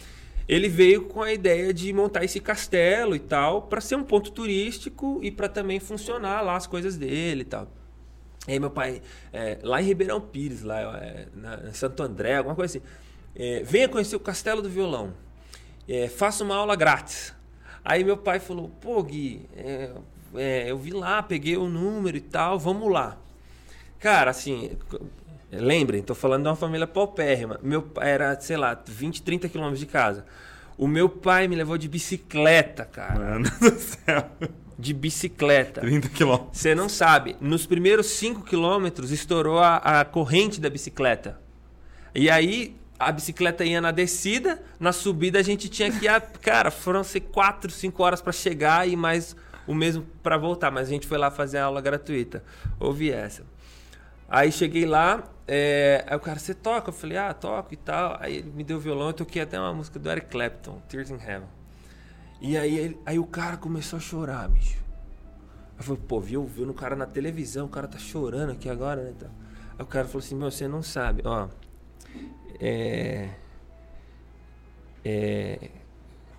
ele 0.49 0.69
veio 0.69 1.03
com 1.03 1.23
a 1.23 1.33
ideia 1.33 1.73
de 1.73 1.93
montar 1.93 2.25
esse 2.25 2.41
castelo 2.41 3.15
e 3.15 3.19
tal, 3.19 3.63
para 3.63 3.81
ser 3.81 3.97
um 3.97 4.05
ponto 4.05 4.31
turístico 4.33 5.21
e 5.23 5.31
para 5.31 5.49
também 5.49 5.81
funcionar 5.81 6.41
lá 6.43 6.57
as 6.57 6.67
coisas 6.67 6.97
dele 6.97 7.43
e 7.43 7.45
tal. 7.45 7.69
E 8.47 8.53
aí 8.53 8.61
meu 8.61 8.71
pai, 8.71 9.01
é, 9.33 9.59
lá 9.63 9.81
em 9.81 9.85
Ribeirão 9.85 10.21
Pires, 10.21 10.63
lá 10.63 10.81
é, 10.99 11.29
na, 11.35 11.69
em 11.69 11.73
Santo 11.73 12.03
André, 12.03 12.37
alguma 12.37 12.57
coisa 12.57 12.79
assim, 12.79 12.87
é, 13.37 13.63
venha 13.63 13.89
conhecer 13.89 14.17
o 14.17 14.21
Castelo 14.21 14.61
do 14.61 14.69
Violão, 14.69 15.15
é, 15.89 16.09
faça 16.09 16.43
uma 16.43 16.57
aula 16.57 16.75
grátis. 16.75 17.33
Aí 17.85 18.05
meu 18.05 18.17
pai 18.17 18.41
falou, 18.41 18.69
pô 18.81 19.03
Gui, 19.03 19.49
é, 19.57 19.91
é, 20.35 20.71
eu 20.71 20.79
vi 20.79 20.91
lá, 20.91 21.23
peguei 21.23 21.57
o 21.57 21.69
número 21.69 22.17
e 22.17 22.21
tal, 22.21 22.59
vamos 22.59 22.91
lá. 22.91 23.19
Cara, 23.99 24.31
assim, 24.33 24.77
Lembrem, 25.53 26.01
estou 26.01 26.17
falando 26.17 26.45
de 26.45 26.49
uma 26.49 26.57
família 26.57 26.87
paupérrima. 26.87 27.61
Meu 27.63 27.83
pai 27.83 28.11
era, 28.11 28.41
sei 28.41 28.57
lá, 28.57 28.81
20, 28.87 29.23
30 29.23 29.49
quilômetros 29.51 29.81
de 29.81 29.87
casa. 29.87 30.25
O 30.79 30.87
meu 30.87 31.09
pai 31.09 31.47
me 31.47 31.55
levou 31.55 31.77
de 31.77 31.89
bicicleta, 31.89 32.87
cara. 32.87 33.19
Mano 33.19 33.51
do 33.61 33.79
céu. 33.79 34.31
De 34.79 34.95
bicicleta. 34.95 35.83
30 35.83 36.09
quilômetros. 36.09 36.59
Você 36.59 36.75
não 36.75 36.89
sabe. 36.89 37.37
Nos 37.39 37.67
primeiros 37.67 38.07
5 38.07 38.43
quilômetros 38.43 39.11
estourou 39.11 39.59
a, 39.59 39.77
a 39.77 40.05
corrente 40.07 40.59
da 40.59 40.71
bicicleta. 40.71 41.39
E 42.15 42.31
aí 42.31 42.75
a 42.99 43.13
bicicleta 43.13 43.65
ia 43.65 43.81
na 43.81 43.91
descida, 43.91 44.63
na 44.81 44.93
subida 44.93 45.39
a 45.39 45.43
gente 45.43 45.69
tinha 45.69 45.91
que 45.91 46.07
ir. 46.07 46.09
A, 46.09 46.19
cara, 46.41 46.71
foram 46.71 47.05
ser 47.05 47.21
4, 47.21 47.71
5 47.71 48.03
horas 48.03 48.23
para 48.23 48.33
chegar 48.33 48.89
e 48.89 48.97
mais 48.97 49.37
o 49.67 49.75
mesmo 49.75 50.07
para 50.23 50.39
voltar. 50.39 50.71
Mas 50.71 50.89
a 50.89 50.91
gente 50.91 51.07
foi 51.07 51.19
lá 51.19 51.31
fazer 51.31 51.59
a 51.59 51.65
aula 51.65 51.83
gratuita. 51.83 52.43
Ouvi 52.81 53.11
essa. 53.11 53.52
Aí 54.35 54.51
cheguei 54.51 54.87
lá, 54.87 55.25
é, 55.47 56.07
aí 56.09 56.17
o 56.17 56.21
cara, 56.21 56.39
você 56.39 56.55
toca? 56.55 56.89
Eu 56.89 56.95
falei, 56.95 57.19
ah, 57.19 57.35
toco 57.35 57.75
e 57.75 57.77
tal. 57.77 58.17
Aí 58.19 58.39
ele 58.39 58.51
me 58.51 58.65
deu 58.65 58.79
o 58.79 58.81
violão, 58.81 59.09
eu 59.09 59.13
toquei 59.13 59.43
até 59.43 59.61
uma 59.61 59.75
música 59.75 59.99
do 59.99 60.11
Eric 60.11 60.29
Clapton, 60.29 60.81
Tears 60.89 61.11
in 61.11 61.17
Heaven. 61.17 61.49
E 62.41 62.57
aí, 62.57 62.79
ele, 62.79 63.01
aí 63.05 63.19
o 63.19 63.27
cara 63.27 63.59
começou 63.59 63.99
a 63.99 64.01
chorar, 64.01 64.49
bicho. 64.49 64.83
Eu 65.77 65.85
falei, 65.85 66.01
pô, 66.09 66.19
viu, 66.19 66.47
viu 66.47 66.65
no 66.65 66.73
cara 66.73 66.97
na 66.97 67.05
televisão, 67.05 67.67
o 67.67 67.69
cara 67.69 67.87
tá 67.87 67.99
chorando 67.99 68.53
aqui 68.53 68.71
agora, 68.71 69.03
né? 69.03 69.13
Aí 69.79 69.85
o 69.85 69.87
cara 69.87 70.07
falou 70.07 70.25
assim, 70.25 70.35
meu, 70.35 70.51
você 70.51 70.67
não 70.67 70.83
sabe, 70.83 71.21
ó. 71.27 71.49
É. 72.59 73.29
É 75.05 75.82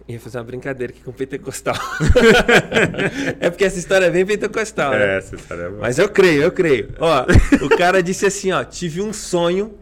Ia 0.08 0.20
fazer 0.20 0.38
uma 0.38 0.44
brincadeira 0.44 0.92
aqui 0.92 1.02
com 1.02 1.12
o 1.12 1.14
pentecostal. 1.14 1.76
é 3.40 3.50
porque 3.50 3.64
essa 3.64 3.80
história 3.80 4.08
é 4.08 4.12
bem 4.12 4.26
pentecostal, 4.26 4.92
né? 4.92 5.16
É, 5.16 5.18
essa 5.18 5.36
história 5.36 5.64
é 5.64 5.70
boa. 5.70 5.82
Mas 5.82 5.98
eu 5.98 6.10
creio, 6.10 6.42
eu 6.42 6.52
creio. 6.52 6.94
Ó, 7.00 7.26
o 7.66 7.70
cara 7.78 8.04
disse 8.04 8.26
assim, 8.26 8.52
ó, 8.52 8.64
tive 8.66 9.02
um 9.02 9.14
sonho 9.14 9.78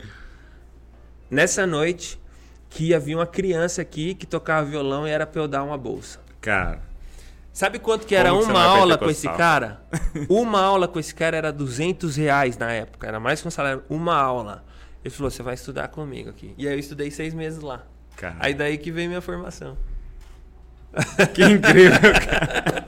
nessa 1.30 1.66
noite 1.66 2.22
que 2.70 2.94
havia 2.94 3.18
uma 3.18 3.26
criança 3.26 3.82
aqui 3.82 4.14
que 4.14 4.28
tocava 4.28 4.66
violão 4.66 5.08
e 5.08 5.12
era 5.12 5.26
pra 5.26 5.42
eu 5.42 5.48
dar 5.48 5.64
uma 5.64 5.78
bolsa. 5.78 6.20
Cara. 6.40 6.82
Sabe 7.52 7.80
quanto 7.80 8.06
que 8.06 8.16
era 8.16 8.34
uma 8.34 8.64
aula 8.64 8.98
com 8.98 9.10
esse 9.10 9.28
cara? 9.28 9.82
uma 10.30 10.62
aula 10.62 10.88
com 10.88 11.00
esse 11.00 11.14
cara 11.14 11.36
era 11.36 11.52
200 11.52 12.16
reais 12.16 12.58
na 12.58 12.72
época. 12.72 13.08
Era 13.08 13.20
mais 13.20 13.42
que 13.42 13.48
um 13.48 13.52
salário. 13.52 13.84
Uma 13.90 14.16
aula. 14.16 14.64
Ele 15.04 15.14
falou, 15.14 15.32
você 15.32 15.42
vai 15.42 15.56
estudar 15.56 15.88
comigo 15.88 16.30
aqui. 16.30 16.54
E 16.58 16.68
aí 16.68 16.76
eu 16.76 16.80
estudei 16.80 17.10
seis 17.10 17.34
meses 17.34 17.60
lá. 17.60 17.84
Cara. 18.16 18.36
Aí 18.40 18.54
daí 18.54 18.78
que 18.78 18.92
veio 18.92 19.10
minha 19.10 19.22
formação. 19.22 19.76
que 21.34 21.44
incrível, 21.44 22.00
cara. 22.00 22.82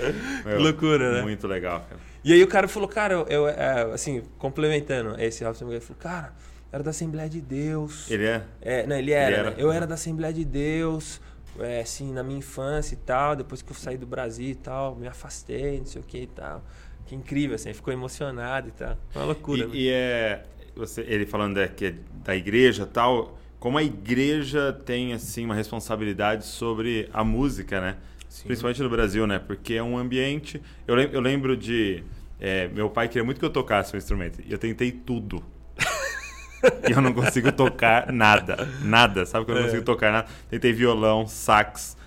Meu, 0.44 0.60
Loucura, 0.60 1.14
né? 1.14 1.22
Muito 1.22 1.46
legal, 1.46 1.84
cara. 1.88 2.00
E 2.22 2.32
aí 2.32 2.42
o 2.42 2.46
cara 2.46 2.68
falou, 2.68 2.88
cara, 2.88 3.14
eu, 3.14 3.26
eu 3.28 3.48
é, 3.48 3.92
assim, 3.92 4.22
complementando 4.38 5.20
esse 5.20 5.44
Robson 5.44 5.64
Miguel, 5.64 5.80
falou, 5.80 5.98
cara, 6.00 6.32
era 6.72 6.82
da 6.82 6.90
Assembleia 6.90 7.28
de 7.28 7.40
Deus. 7.40 8.10
Ele 8.10 8.26
é? 8.26 8.42
é 8.60 8.86
não, 8.86 8.96
ele 8.96 9.12
era. 9.12 9.30
Ele 9.30 9.40
era. 9.40 9.50
Né? 9.50 9.56
Eu 9.58 9.72
era 9.72 9.86
da 9.86 9.94
Assembleia 9.94 10.32
de 10.32 10.44
Deus, 10.44 11.20
é, 11.58 11.80
assim, 11.80 12.12
na 12.12 12.22
minha 12.22 12.38
infância 12.38 12.94
e 12.94 12.98
tal, 12.98 13.34
depois 13.34 13.62
que 13.62 13.70
eu 13.70 13.76
saí 13.76 13.96
do 13.96 14.06
Brasil 14.06 14.50
e 14.50 14.54
tal, 14.54 14.94
me 14.96 15.08
afastei, 15.08 15.78
não 15.78 15.86
sei 15.86 16.00
o 16.00 16.04
que 16.04 16.18
e 16.18 16.26
tal. 16.26 16.64
Que 17.06 17.14
incrível, 17.14 17.56
assim, 17.56 17.72
ficou 17.72 17.92
emocionado 17.92 18.68
e 18.68 18.72
tal. 18.72 18.96
Uma 19.14 19.24
loucura. 19.24 19.62
E, 19.62 19.66
né? 19.66 19.70
e 19.74 19.90
é, 19.90 20.44
você, 20.76 21.00
ele 21.02 21.26
falando 21.26 21.54
da, 21.54 21.66
que 21.68 21.86
é 21.86 21.94
da 22.24 22.36
igreja 22.36 22.84
e 22.84 22.86
tal, 22.86 23.38
como 23.60 23.76
a 23.76 23.82
igreja 23.82 24.72
tem 24.84 25.12
assim 25.12 25.44
uma 25.44 25.54
responsabilidade 25.54 26.46
sobre 26.46 27.08
a 27.12 27.22
música, 27.22 27.78
né? 27.78 27.96
Sim. 28.26 28.44
Principalmente 28.46 28.82
no 28.82 28.88
Brasil, 28.88 29.26
né? 29.26 29.38
Porque 29.38 29.74
é 29.74 29.82
um 29.82 29.98
ambiente. 29.98 30.60
Eu, 30.88 30.94
lem 30.94 31.10
eu 31.12 31.20
lembro 31.20 31.54
de 31.56 32.02
é, 32.40 32.68
meu 32.68 32.88
pai 32.88 33.06
queria 33.06 33.22
muito 33.22 33.38
que 33.38 33.44
eu 33.44 33.50
tocasse 33.50 33.94
um 33.94 33.98
instrumento 33.98 34.40
e 34.44 34.50
eu 34.50 34.58
tentei 34.58 34.90
tudo. 34.90 35.44
e 36.88 36.92
eu 36.92 37.02
não 37.02 37.12
consigo 37.12 37.52
tocar 37.52 38.10
nada, 38.10 38.66
nada. 38.82 39.26
Sabe 39.26 39.44
que 39.44 39.50
eu 39.50 39.54
não 39.54 39.62
é. 39.62 39.64
consigo 39.66 39.84
tocar 39.84 40.10
nada? 40.10 40.28
Tentei 40.48 40.72
violão, 40.72 41.26
sax, 41.26 41.98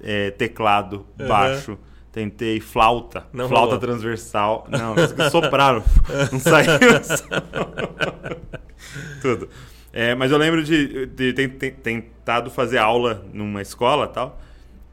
é, 0.00 0.30
teclado, 0.30 1.04
uhum. 1.18 1.26
baixo. 1.26 1.76
Tentei 2.12 2.60
flauta, 2.60 3.26
não 3.32 3.48
flauta 3.48 3.74
rolou. 3.74 3.80
transversal. 3.80 4.68
Não, 4.70 4.94
não 5.18 5.30
soprar, 5.30 5.82
não 6.30 6.38
saiu. 6.38 6.70
Tudo. 9.20 9.48
É, 9.96 10.12
mas 10.12 10.32
eu 10.32 10.38
lembro 10.38 10.64
de, 10.64 11.06
de 11.06 11.32
ter 11.32 11.48
tentado 11.74 12.50
fazer 12.50 12.78
aula 12.78 13.24
numa 13.32 13.62
escola 13.62 14.08
tal. 14.08 14.42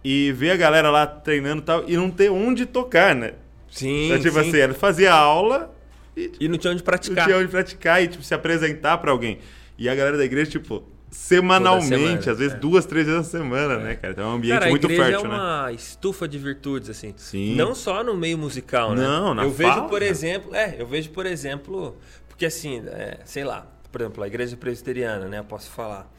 E 0.03 0.31
ver 0.33 0.51
a 0.51 0.55
galera 0.55 0.91
lá 0.91 1.07
treinando 1.07 1.63
tal 1.63 1.83
e 1.87 1.97
não 1.97 2.11
ter 2.11 2.29
onde 2.29 2.67
tocar, 2.67 3.15
né? 3.15 3.33
Sim. 3.69 4.05
Então, 4.05 4.19
tipo 4.19 4.33
sim. 4.33 4.49
assim, 4.49 4.57
ele 4.57 4.73
fazia 4.75 5.11
aula 5.11 5.73
e, 6.15 6.31
e 6.41 6.47
não 6.47 6.57
tinha 6.59 6.71
onde 6.71 6.83
praticar. 6.83 7.15
Não 7.15 7.23
tinha 7.25 7.37
onde 7.37 7.47
praticar 7.47 8.03
e 8.03 8.07
tipo, 8.07 8.23
se 8.23 8.33
apresentar 8.35 8.99
para 8.99 9.09
alguém. 9.09 9.39
E 9.75 9.89
a 9.89 9.95
galera 9.95 10.17
da 10.17 10.25
igreja, 10.25 10.51
tipo, 10.51 10.83
semanalmente, 11.09 11.87
semana, 11.87 12.31
às 12.31 12.37
vezes 12.37 12.53
é. 12.53 12.57
duas, 12.57 12.85
três 12.85 13.07
vezes 13.07 13.21
na 13.21 13.39
semana, 13.39 13.73
é. 13.73 13.77
né, 13.77 13.95
cara? 13.95 14.13
Então 14.13 14.23
é 14.23 14.27
um 14.27 14.35
ambiente 14.35 14.59
cara, 14.59 14.69
muito 14.69 14.87
fértil, 14.87 15.05
né? 15.05 15.05
a 15.05 15.17
igreja 15.17 15.25
é 15.25 15.29
uma 15.29 15.65
né? 15.65 15.73
estufa 15.73 16.27
de 16.27 16.37
virtudes, 16.37 16.89
assim. 16.91 17.13
Sim. 17.17 17.55
Não 17.55 17.73
só 17.73 18.03
no 18.03 18.15
meio 18.15 18.37
musical, 18.37 18.93
né? 18.93 19.01
Não, 19.01 19.33
na 19.33 19.45
Eu 19.45 19.51
fala, 19.51 19.75
vejo, 19.75 19.87
por 19.87 20.03
exemplo... 20.03 20.53
É, 20.53 20.75
eu 20.77 20.85
vejo, 20.85 21.09
por 21.09 21.25
exemplo... 21.25 21.97
Porque 22.27 22.45
assim, 22.45 22.83
é, 22.87 23.19
sei 23.25 23.43
lá 23.43 23.67
por 23.91 24.01
exemplo, 24.01 24.23
a 24.23 24.27
igreja 24.27 24.55
presbiteriana, 24.55 25.27
né? 25.27 25.39
Eu 25.39 25.43
posso 25.43 25.69
falar, 25.69 26.11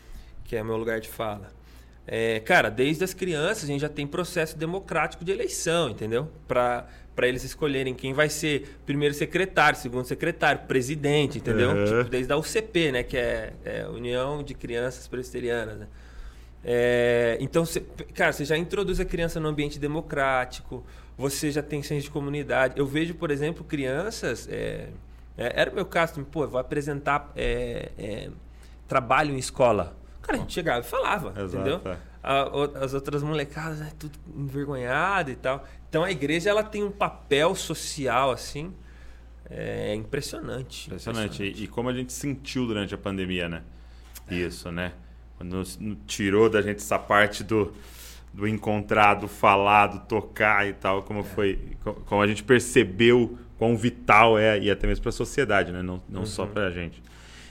que 0.44 0.56
é 0.56 0.62
meu 0.62 0.76
lugar 0.76 1.00
de 1.00 1.08
fala. 1.08 1.50
É, 2.06 2.40
cara, 2.40 2.68
desde 2.68 3.04
as 3.04 3.14
crianças 3.14 3.64
a 3.64 3.66
gente 3.66 3.80
já 3.80 3.88
tem 3.88 4.06
processo 4.06 4.58
democrático 4.58 5.24
de 5.24 5.30
eleição, 5.30 5.90
entendeu? 5.90 6.28
Para 6.48 6.86
para 7.14 7.28
eles 7.28 7.44
escolherem 7.44 7.94
quem 7.94 8.14
vai 8.14 8.28
ser 8.28 8.78
primeiro 8.86 9.14
secretário, 9.14 9.78
segundo 9.78 10.06
secretário, 10.06 10.62
presidente, 10.66 11.38
entendeu? 11.38 11.84
Tipo, 11.84 12.04
desde 12.04 12.32
a 12.32 12.38
UCP, 12.38 12.90
né? 12.90 13.02
Que 13.02 13.16
é, 13.16 13.52
é 13.64 13.86
União 13.86 14.42
de 14.42 14.54
Crianças 14.54 15.06
Presbiterianas, 15.06 15.78
né? 15.78 15.88
É, 16.64 17.36
então, 17.40 17.66
cê, 17.66 17.80
cara, 18.14 18.32
você 18.32 18.44
já 18.44 18.56
introduz 18.56 18.98
a 18.98 19.04
criança 19.04 19.38
no 19.38 19.48
ambiente 19.48 19.78
democrático, 19.78 20.82
você 21.18 21.50
já 21.50 21.62
tem 21.62 21.82
senso 21.82 22.04
de 22.04 22.10
comunidade. 22.10 22.78
Eu 22.78 22.86
vejo, 22.86 23.14
por 23.14 23.30
exemplo, 23.30 23.62
crianças... 23.64 24.48
É, 24.50 24.88
é, 25.36 25.60
era 25.60 25.70
o 25.70 25.74
meu 25.74 25.86
caso, 25.86 26.22
pô, 26.24 26.46
vou 26.46 26.60
apresentar 26.60 27.32
é, 27.36 27.90
é, 27.98 28.30
trabalho 28.86 29.34
em 29.34 29.38
escola. 29.38 29.96
Cara, 30.20 30.38
a 30.38 30.40
gente 30.40 30.52
chegava 30.52 30.80
e 30.80 30.88
falava, 30.88 31.30
Exato, 31.40 31.56
entendeu? 31.56 31.80
É. 31.84 31.96
a, 32.22 32.84
as 32.84 32.94
outras 32.94 33.22
molecadas, 33.22 33.80
né, 33.80 33.90
tudo 33.98 34.18
envergonhado 34.36 35.30
e 35.30 35.36
tal. 35.36 35.66
Então 35.88 36.04
a 36.04 36.10
igreja 36.10 36.50
ela 36.50 36.62
tem 36.62 36.82
um 36.82 36.90
papel 36.90 37.54
social 37.54 38.30
assim 38.30 38.72
é 39.54 39.94
impressionante. 39.94 40.86
Impressionante. 40.86 41.24
impressionante. 41.26 41.60
E, 41.60 41.64
e, 41.64 41.68
como 41.68 41.88
a 41.88 41.92
gente 41.92 42.12
sentiu 42.12 42.66
durante 42.66 42.94
a 42.94 42.98
pandemia, 42.98 43.48
né? 43.48 43.62
Isso, 44.30 44.70
né? 44.70 44.92
Quando 45.36 45.62
tirou 46.06 46.48
da 46.48 46.62
gente 46.62 46.76
essa 46.76 46.98
parte 46.98 47.44
do, 47.44 47.72
do 48.32 48.48
encontrar, 48.48 49.14
do 49.14 49.28
falar, 49.28 49.88
do 49.88 50.00
tocar 50.00 50.66
e 50.66 50.72
tal, 50.72 51.02
como 51.02 51.20
é. 51.20 51.22
foi, 51.22 51.76
como 52.06 52.22
a 52.22 52.26
gente 52.26 52.42
percebeu 52.42 53.38
quão 53.58 53.76
vital 53.76 54.38
é 54.38 54.58
e 54.58 54.70
até 54.70 54.86
mesmo 54.86 55.02
para 55.02 55.10
a 55.10 55.12
sociedade, 55.12 55.72
né? 55.72 55.82
Não, 55.82 56.02
não 56.08 56.20
uhum. 56.20 56.26
só 56.26 56.46
para 56.46 56.66
a 56.66 56.70
gente. 56.70 57.02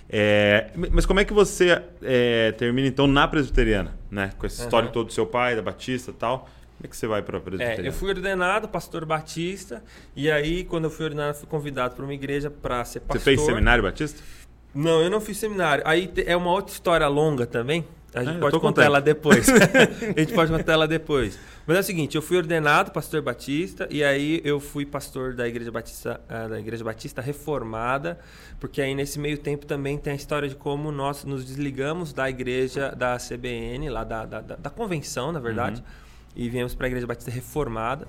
É, 0.09 0.71
mas 0.91 1.05
como 1.05 1.21
é 1.21 1.25
que 1.25 1.33
você 1.33 1.81
é, 2.01 2.51
termina 2.53 2.87
então 2.87 3.07
na 3.07 3.27
presbiteriana, 3.27 3.97
né? 4.09 4.31
Com 4.37 4.45
essa 4.45 4.63
história 4.63 4.87
uhum. 4.87 4.93
toda 4.93 5.05
do 5.05 5.13
seu 5.13 5.25
pai, 5.25 5.55
da 5.55 5.61
Batista 5.61 6.11
e 6.11 6.13
tal. 6.13 6.49
Como 6.77 6.87
é 6.87 6.87
que 6.87 6.97
você 6.97 7.07
vai 7.07 7.21
para 7.21 7.37
a 7.37 7.41
presbiteriana? 7.41 7.83
É, 7.83 7.87
eu 7.87 7.93
fui 7.93 8.09
ordenado 8.09 8.67
pastor 8.67 9.05
batista 9.05 9.83
e 10.15 10.29
aí 10.29 10.63
quando 10.63 10.85
eu 10.85 10.89
fui 10.89 11.05
ordenado 11.05 11.37
fui 11.37 11.47
convidado 11.47 11.95
para 11.95 12.03
uma 12.03 12.13
igreja 12.13 12.49
para 12.49 12.83
ser 12.83 13.01
pastor. 13.01 13.19
Você 13.19 13.23
fez 13.23 13.41
seminário 13.41 13.83
batista? 13.83 14.21
Não, 14.73 15.01
eu 15.01 15.09
não 15.09 15.21
fiz 15.21 15.37
seminário. 15.37 15.83
Aí 15.85 16.11
é 16.25 16.35
uma 16.35 16.51
outra 16.51 16.73
história 16.73 17.07
longa 17.07 17.45
também. 17.45 17.85
A 18.13 18.23
gente 18.23 18.37
é, 18.37 18.39
pode 18.39 18.59
contar 18.59 18.83
ela 18.83 18.99
depois. 18.99 19.47
a 20.15 20.19
gente 20.19 20.33
pode 20.33 20.51
contar 20.51 20.73
ela 20.73 20.87
depois. 20.87 21.39
Mas 21.65 21.77
é 21.77 21.79
o 21.79 21.83
seguinte, 21.83 22.15
eu 22.15 22.21
fui 22.21 22.37
ordenado 22.37 22.91
pastor 22.91 23.21
batista 23.21 23.87
e 23.89 24.03
aí 24.03 24.41
eu 24.43 24.59
fui 24.59 24.85
pastor 24.85 25.33
da 25.33 25.47
igreja 25.47 25.71
batista, 25.71 26.19
uh, 26.25 26.49
da 26.49 26.59
igreja 26.59 26.83
batista 26.83 27.21
reformada, 27.21 28.19
porque 28.59 28.81
aí 28.81 28.93
nesse 28.93 29.17
meio 29.17 29.37
tempo 29.37 29.65
também 29.65 29.97
tem 29.97 30.11
a 30.11 30.15
história 30.15 30.49
de 30.49 30.55
como 30.55 30.91
nós 30.91 31.23
nos 31.23 31.45
desligamos 31.45 32.11
da 32.11 32.29
igreja 32.29 32.93
da 32.93 33.17
CBN, 33.17 33.89
lá 33.89 34.03
da, 34.03 34.25
da, 34.25 34.41
da, 34.41 34.55
da 34.55 34.69
convenção, 34.69 35.31
na 35.31 35.39
verdade, 35.39 35.81
uhum. 35.81 36.43
e 36.43 36.49
viemos 36.49 36.75
para 36.75 36.87
a 36.87 36.89
igreja 36.89 37.07
batista 37.07 37.31
reformada. 37.31 38.07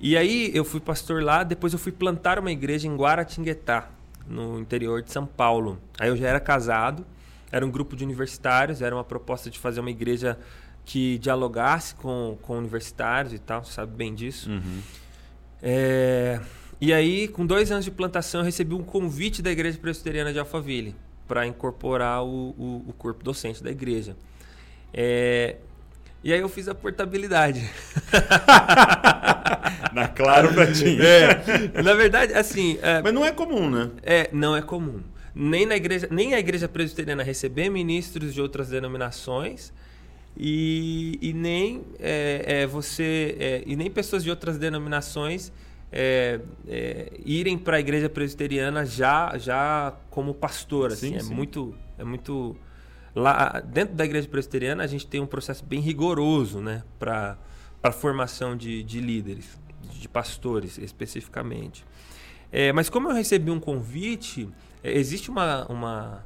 E 0.00 0.16
aí 0.16 0.50
eu 0.54 0.64
fui 0.64 0.80
pastor 0.80 1.22
lá, 1.22 1.44
depois 1.44 1.72
eu 1.72 1.78
fui 1.78 1.92
plantar 1.92 2.38
uma 2.38 2.50
igreja 2.50 2.88
em 2.88 2.96
Guaratinguetá, 2.96 3.90
no 4.26 4.58
interior 4.58 5.02
de 5.02 5.12
São 5.12 5.26
Paulo. 5.26 5.78
Aí 5.98 6.08
eu 6.08 6.16
já 6.16 6.26
era 6.26 6.40
casado, 6.40 7.04
era 7.50 7.64
um 7.64 7.70
grupo 7.70 7.96
de 7.96 8.04
universitários, 8.04 8.82
era 8.82 8.94
uma 8.94 9.04
proposta 9.04 9.50
de 9.50 9.58
fazer 9.58 9.80
uma 9.80 9.90
igreja 9.90 10.38
que 10.84 11.18
dialogasse 11.18 11.94
com, 11.94 12.38
com 12.42 12.58
universitários 12.58 13.32
e 13.32 13.38
tal, 13.38 13.64
você 13.64 13.72
sabe 13.72 13.94
bem 13.94 14.14
disso. 14.14 14.50
Uhum. 14.50 14.80
É, 15.62 16.40
e 16.80 16.92
aí, 16.92 17.28
com 17.28 17.44
dois 17.44 17.70
anos 17.70 17.84
de 17.84 17.90
plantação, 17.90 18.40
eu 18.40 18.44
recebi 18.44 18.74
um 18.74 18.82
convite 18.82 19.42
da 19.42 19.50
Igreja 19.50 19.78
Presbiteriana 19.78 20.32
de 20.32 20.38
Alphaville 20.38 20.96
para 21.28 21.46
incorporar 21.46 22.24
o, 22.24 22.54
o, 22.58 22.84
o, 22.88 22.92
corpo 22.94 23.22
docente 23.22 23.62
da 23.62 23.70
igreja. 23.70 24.16
É, 24.92 25.56
e 26.24 26.32
aí 26.32 26.40
eu 26.40 26.48
fiz 26.48 26.66
a 26.66 26.74
portabilidade. 26.74 27.70
Na 29.92 30.08
claro 30.08 30.52
pra 30.52 30.72
ti. 30.72 30.98
É, 31.00 31.82
na 31.82 31.94
verdade, 31.94 32.32
assim. 32.34 32.78
É, 32.82 33.00
Mas 33.00 33.12
não 33.12 33.24
é 33.24 33.30
comum, 33.30 33.70
né? 33.70 33.90
É, 34.02 34.28
não 34.32 34.56
é 34.56 34.62
comum. 34.62 35.00
Nem, 35.34 35.66
na 35.66 35.76
igreja, 35.76 36.08
nem 36.10 36.34
a 36.34 36.38
igreja 36.38 36.68
presbiteriana 36.68 37.22
receber 37.22 37.68
ministros 37.68 38.34
de 38.34 38.40
outras 38.40 38.68
denominações 38.68 39.72
e, 40.36 41.18
e 41.20 41.32
nem 41.32 41.82
é, 41.98 42.62
é 42.62 42.66
você 42.66 43.36
é, 43.38 43.62
e 43.66 43.76
nem 43.76 43.90
pessoas 43.90 44.22
de 44.22 44.30
outras 44.30 44.58
denominações 44.58 45.52
é, 45.92 46.40
é, 46.68 47.12
irem 47.24 47.58
para 47.58 47.76
a 47.76 47.80
igreja 47.80 48.08
presbiteriana 48.08 48.86
já 48.86 49.36
já 49.38 49.94
como 50.08 50.32
pastor 50.32 50.92
assim 50.92 51.10
sim, 51.10 51.16
é 51.16 51.20
sim. 51.20 51.34
muito 51.34 51.74
é 51.98 52.04
muito 52.04 52.56
lá 53.14 53.60
dentro 53.60 53.94
da 53.94 54.04
igreja 54.04 54.28
presbiteriana 54.28 54.84
a 54.84 54.86
gente 54.86 55.06
tem 55.06 55.20
um 55.20 55.26
processo 55.26 55.64
bem 55.64 55.80
rigoroso 55.80 56.60
né 56.60 56.84
para 56.98 57.36
para 57.82 57.92
formação 57.92 58.56
de, 58.56 58.82
de 58.82 59.00
líderes 59.00 59.58
de 59.98 60.08
pastores 60.08 60.78
especificamente 60.78 61.84
é, 62.52 62.72
mas 62.72 62.88
como 62.88 63.08
eu 63.08 63.14
recebi 63.14 63.50
um 63.50 63.60
convite 63.60 64.48
existe 64.82 65.30
uma, 65.30 65.66
uma, 65.66 66.24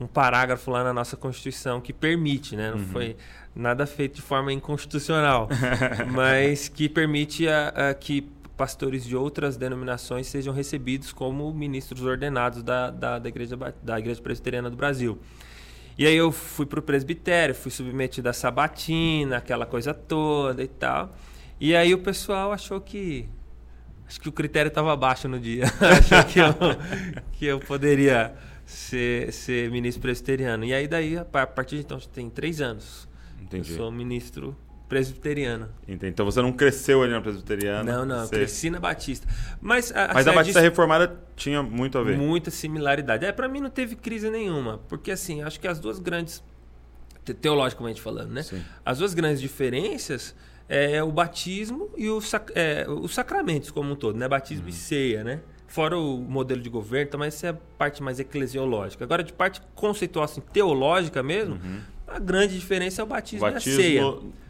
um 0.00 0.06
parágrafo 0.06 0.70
lá 0.70 0.84
na 0.84 0.92
nossa 0.92 1.16
constituição 1.16 1.80
que 1.80 1.92
permite 1.92 2.56
né 2.56 2.70
não 2.70 2.78
uhum. 2.78 2.86
foi 2.86 3.16
nada 3.54 3.86
feito 3.86 4.16
de 4.16 4.22
forma 4.22 4.52
inconstitucional 4.52 5.48
mas 6.12 6.68
que 6.68 6.88
permite 6.88 7.48
a, 7.48 7.90
a 7.90 7.94
que 7.94 8.32
pastores 8.56 9.04
de 9.04 9.16
outras 9.16 9.56
denominações 9.56 10.26
sejam 10.26 10.52
recebidos 10.52 11.12
como 11.12 11.52
ministros 11.52 12.02
ordenados 12.02 12.62
da, 12.62 12.90
da, 12.90 13.18
da, 13.18 13.28
igreja, 13.28 13.56
da 13.82 13.98
Igreja 13.98 14.22
Presbiteriana 14.22 14.70
do 14.70 14.76
Brasil. 14.76 15.18
E 15.96 16.06
aí 16.06 16.16
eu 16.16 16.32
fui 16.32 16.66
para 16.66 16.80
o 16.80 16.82
presbitério, 16.82 17.54
fui 17.54 17.70
submetido 17.70 18.28
à 18.28 18.32
sabatina, 18.32 19.36
aquela 19.36 19.64
coisa 19.64 19.94
toda 19.94 20.62
e 20.62 20.68
tal. 20.68 21.14
E 21.60 21.74
aí 21.74 21.94
o 21.94 21.98
pessoal 21.98 22.52
achou 22.52 22.80
que. 22.80 23.28
Acho 24.14 24.20
que 24.20 24.28
o 24.28 24.32
critério 24.32 24.68
estava 24.68 24.94
baixo 24.94 25.26
no 25.26 25.40
dia. 25.40 25.64
achou 25.82 26.24
que 26.24 26.38
eu, 26.38 26.54
que 27.32 27.46
eu 27.46 27.58
poderia 27.58 28.32
ser, 28.64 29.32
ser 29.32 29.68
ministro 29.72 30.00
presbiteriano. 30.00 30.64
E 30.64 30.72
aí 30.72 30.86
daí, 30.86 31.18
a 31.18 31.24
partir 31.24 31.78
de 31.78 31.82
então, 31.82 31.98
tem 31.98 32.30
três 32.30 32.60
anos. 32.60 33.08
Entendi. 33.42 33.72
Eu 33.72 33.76
sou 33.76 33.90
ministro 33.90 34.56
presbiteriana. 34.88 35.68
Entendi. 35.82 36.12
Então 36.12 36.24
você 36.24 36.40
não 36.40 36.52
cresceu 36.52 37.02
ali 37.02 37.10
na 37.10 37.20
presbiteriana? 37.20 37.92
Não, 37.92 38.06
não. 38.06 38.24
Você... 38.24 38.36
cresci 38.36 38.70
na 38.70 38.78
Batista. 38.78 39.26
Mas 39.60 39.90
a, 39.90 40.14
Mas 40.14 40.28
a 40.28 40.32
Batista 40.32 40.60
Reformada 40.60 41.20
tinha 41.34 41.60
muito 41.60 41.98
a 41.98 42.04
ver? 42.04 42.16
Muita 42.16 42.52
similaridade. 42.52 43.26
É, 43.26 43.32
para 43.32 43.48
mim 43.48 43.58
não 43.58 43.70
teve 43.70 43.96
crise 43.96 44.30
nenhuma. 44.30 44.78
Porque, 44.88 45.10
assim, 45.10 45.42
acho 45.42 45.58
que 45.58 45.66
as 45.66 45.80
duas 45.80 45.98
grandes... 45.98 46.40
Teologicamente 47.40 48.00
falando, 48.00 48.30
né? 48.30 48.44
Sim. 48.44 48.62
As 48.84 48.98
duas 48.98 49.12
grandes 49.12 49.40
diferenças 49.40 50.36
é 50.68 51.02
o 51.02 51.12
batismo 51.12 51.90
e 51.96 52.08
o 52.08 52.20
sac, 52.20 52.52
é, 52.54 52.86
os 52.88 53.14
sacramentos 53.14 53.70
como 53.70 53.92
um 53.92 53.96
todo, 53.96 54.18
né? 54.18 54.28
Batismo 54.28 54.64
uhum. 54.64 54.70
e 54.70 54.72
ceia, 54.72 55.24
né? 55.24 55.40
Fora 55.66 55.98
o 55.98 56.18
modelo 56.18 56.62
de 56.62 56.68
governo, 56.68 57.08
então, 57.08 57.18
mas 57.18 57.34
isso 57.34 57.46
é 57.46 57.48
a 57.48 57.54
parte 57.54 58.02
mais 58.02 58.20
eclesiológica. 58.20 59.04
Agora, 59.04 59.24
de 59.24 59.32
parte 59.32 59.60
conceitual, 59.74 60.24
assim, 60.24 60.40
teológica 60.40 61.22
mesmo, 61.22 61.54
uhum 61.54 61.94
a 62.06 62.18
grande 62.18 62.58
diferença 62.58 63.02
é 63.02 63.04
o 63.04 63.06
batismo, 63.06 63.46
o 63.46 63.50
batismo 63.50 63.80
e 63.80 63.82
a 63.82 63.82
ceia. 63.82 64.02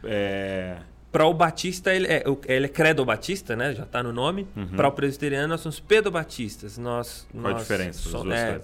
É... 0.05 0.77
Para 1.11 1.27
o 1.27 1.33
batista, 1.33 1.95
ele 1.95 2.09
é, 2.09 2.25
ele 2.47 2.67
é 2.67 2.69
credo 2.69 3.05
batista, 3.05 3.55
né? 3.55 3.73
Já 3.73 3.85
está 3.85 4.03
no 4.03 4.13
nome. 4.13 4.49
Uhum. 4.57 4.67
Para 4.75 4.89
o 4.89 4.93
presbiteriano, 4.93 5.47
nós 5.47 5.61
somos 5.61 5.79
pedobatistas. 5.79 6.77
Nós, 6.77 7.25
Qual 7.31 7.43
nós 7.45 7.55
a 7.55 7.59
diferença? 7.61 8.09
Somos, 8.09 8.35
é, 8.35 8.61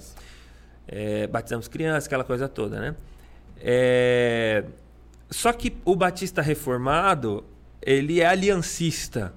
é, 0.88 1.26
batizamos 1.28 1.68
crianças, 1.68 2.06
aquela 2.06 2.24
coisa 2.24 2.48
toda, 2.48 2.80
né? 2.80 2.96
É, 3.60 4.64
só 5.30 5.52
que 5.52 5.76
o 5.84 5.94
batista 5.94 6.42
reformado, 6.42 7.44
ele 7.80 8.20
é 8.20 8.26
aliancista. 8.26 9.32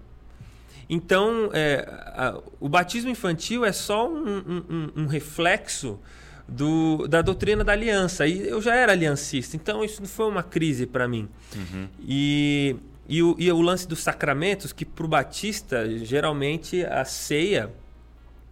Então, 0.90 1.50
é, 1.54 1.88
a, 1.90 2.40
o 2.60 2.68
batismo 2.68 3.10
infantil 3.10 3.64
é 3.64 3.72
só 3.72 4.10
um, 4.10 4.64
um, 4.70 4.92
um 5.04 5.08
reflexo 5.08 6.00
do, 6.48 7.08
da 7.08 7.22
doutrina 7.22 7.64
da 7.64 7.72
aliança. 7.72 8.28
E 8.28 8.48
eu 8.48 8.62
já 8.62 8.76
era 8.76 8.92
aliancista, 8.92 9.56
então 9.56 9.84
isso 9.84 10.02
não 10.02 10.10
foi 10.10 10.28
uma 10.28 10.44
crise 10.44 10.86
para 10.86 11.08
mim. 11.08 11.30
Uhum. 11.56 11.88
E, 12.06 12.76
e, 13.08 13.24
o, 13.24 13.36
e 13.40 13.52
o 13.52 13.62
lance 13.62 13.88
dos 13.88 14.00
sacramentos, 14.00 14.74
que 14.74 14.86
para 14.86 15.06
o 15.06 15.08
batista, 15.08 15.88
geralmente 16.00 16.84
a 16.86 17.06
ceia 17.06 17.72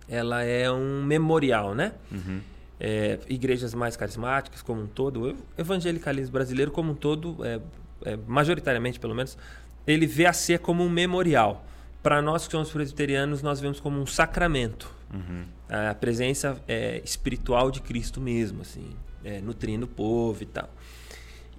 ela 0.08 0.44
é 0.44 0.70
um 0.70 1.04
memorial, 1.04 1.74
né? 1.74 1.94
Uhum. 2.12 2.42
É, 2.84 3.20
igrejas 3.30 3.76
mais 3.76 3.96
carismáticas 3.96 4.64
como 4.64 4.82
um 4.82 4.88
todo, 4.88 5.30
o 5.30 5.38
evangelicalismo 5.56 6.34
brasileiro 6.34 6.72
como 6.72 6.94
um 6.94 6.96
todo, 6.96 7.38
é, 7.46 7.62
é, 8.04 8.18
majoritariamente 8.26 9.00
pelo 9.00 9.14
menos, 9.14 9.38
ele 9.86 10.08
vê 10.08 10.26
a 10.26 10.34
ceia 10.34 10.58
como 10.58 10.84
um 10.84 10.90
memorial. 10.90 11.64
Para 12.02 12.24
nós 12.24 12.48
que 12.48 12.52
somos 12.52 12.72
presbiterianos, 12.72 13.44
nós 13.44 13.60
vemos 13.60 13.80
como 13.80 14.02
um 14.02 14.08
sacramento. 14.08 14.92
Uhum. 15.14 15.46
A 15.70 15.94
presença 15.94 16.60
é, 16.68 17.00
espiritual 17.06 17.70
de 17.70 17.82
Cristo 17.82 18.20
mesmo, 18.20 18.62
assim, 18.62 18.96
é, 19.24 19.40
nutrindo 19.40 19.86
o 19.86 19.90
povo 19.90 20.42
e 20.42 20.48
tal. 20.48 20.70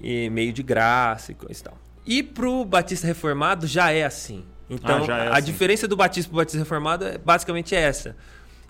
E 0.01 0.29
meio 0.31 0.53
de 0.53 0.65
graça 0.65 1.31
e 1.31 1.35
coisa 1.37 1.61
e 1.61 1.63
tal. 1.63 1.79
E 2.05 2.23
pro 2.23 2.65
Batista 2.65 3.07
Reformado 3.07 3.67
já 3.67 3.93
é 3.93 4.05
assim. 4.05 4.45
Então, 4.69 5.05
ah, 5.09 5.17
é 5.17 5.29
a 5.29 5.33
assim. 5.35 5.47
diferença 5.47 5.87
do 5.87 5.97
Batista 5.97 6.29
pro 6.29 6.39
Batista 6.39 6.59
Reformado 6.59 7.05
é 7.05 7.19
basicamente 7.19 7.75
essa. 7.75 8.17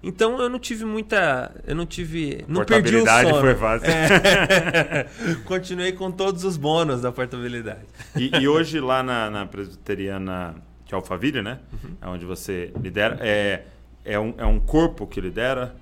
Então 0.03 0.41
eu 0.41 0.49
não 0.49 0.59
tive 0.59 0.85
muita. 0.85 1.55
Eu 1.67 1.77
não 1.77 1.87
tive. 1.87 2.45
Não 2.49 2.65
perdi 2.65 2.97
o 2.97 3.07
sono. 3.07 3.41
foi 3.41 3.55
fácil. 3.55 3.88
É. 3.88 5.07
Continuei 5.47 5.93
com 5.93 6.11
todos 6.11 6.43
os 6.45 6.57
bônus 6.57 7.01
da 7.01 7.12
portabilidade. 7.12 7.87
E, 8.17 8.31
e 8.37 8.49
hoje 8.49 8.81
lá 8.81 9.03
na, 9.03 9.31
na 9.31 9.47
presbiteriana 9.47 10.57
de 10.85 10.95
Alphaville, 10.95 11.41
né? 11.41 11.61
Uhum. 11.73 11.97
É 12.01 12.09
onde 12.09 12.25
você 12.25 12.73
lidera. 12.83 13.17
É, 13.21 13.62
é, 14.05 14.19
um, 14.19 14.35
é 14.37 14.45
um 14.45 14.59
corpo 14.59 15.07
que 15.07 15.21
lidera. 15.21 15.75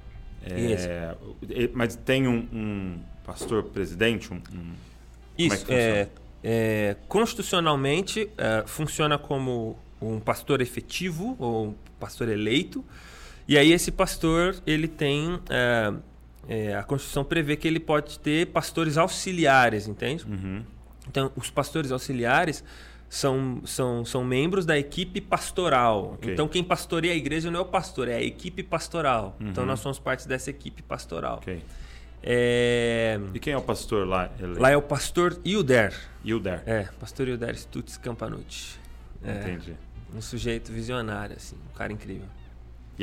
É, 0.43 1.17
mas 1.75 1.97
tem 1.97 2.29
um, 2.29 2.47
um 2.53 2.99
pastor 3.25 3.65
presidente? 3.65 4.33
Um, 4.33 4.37
um 4.37 4.73
Isso. 5.37 5.65
É, 5.69 6.09
é, 6.43 6.97
constitucionalmente 7.09 8.31
é, 8.37 8.65
funciona 8.67 9.19
como 9.19 9.79
um 10.01 10.19
pastor 10.19 10.61
efetivo 10.61 11.37
ou 11.39 11.69
um 11.69 11.75
pastor 11.99 12.29
eleito. 12.29 12.85
E 13.51 13.59
aí 13.59 13.73
esse 13.73 13.91
pastor 13.91 14.55
ele 14.65 14.87
tem 14.87 15.41
é, 15.51 15.93
é, 16.49 16.75
a 16.77 16.85
Constituição 16.85 17.25
prevê 17.25 17.57
que 17.57 17.67
ele 17.67 17.81
pode 17.81 18.17
ter 18.21 18.47
pastores 18.47 18.97
auxiliares, 18.97 19.89
entende? 19.89 20.25
Uhum. 20.25 20.63
Então, 21.09 21.33
os 21.35 21.51
pastores 21.51 21.91
auxiliares 21.91 22.63
são, 23.09 23.61
são, 23.65 24.05
são 24.05 24.25
membros 24.25 24.65
da 24.65 24.79
equipe 24.79 25.21
pastoral. 25.21 26.13
Ok. 26.15 26.33
Então, 26.33 26.47
quem 26.47 26.63
pastoreia 26.63 27.13
a 27.13 27.17
igreja 27.17 27.51
não 27.51 27.59
é 27.59 27.63
o 27.63 27.67
pastor, 27.67 28.07
é 28.07 28.15
a 28.15 28.23
equipe 28.23 28.63
pastoral. 28.63 29.37
Então, 29.41 29.65
Uhum. 29.65 29.71
nós 29.71 29.81
somos 29.81 29.99
parte 29.99 30.29
dessa 30.29 30.49
equipe 30.51 30.81
pastoral. 30.83 31.41
É, 32.23 33.19
E 33.35 33.39
quem 33.41 33.53
é 33.53 33.57
o 33.57 33.63
pastor 33.63 34.07
lá? 34.07 34.31
Ele... 34.39 34.61
Lá 34.61 34.71
é 34.71 34.77
o 34.77 34.83
pastor 34.83 35.41
Hilder. 35.45 35.93
Hilder. 36.25 36.63
É, 36.67 36.85
pastor 37.01 37.27
Hilder 37.27 37.57
Stutz 37.59 37.97
Campanucci. 37.97 38.79
É, 39.25 39.41
Entendi. 39.41 39.75
um 40.15 40.21
sujeito 40.23 40.71
visionário, 40.71 41.35
assim, 41.37 41.57
um 41.73 41.77
cara 41.77 41.93
incrível. 41.93 42.29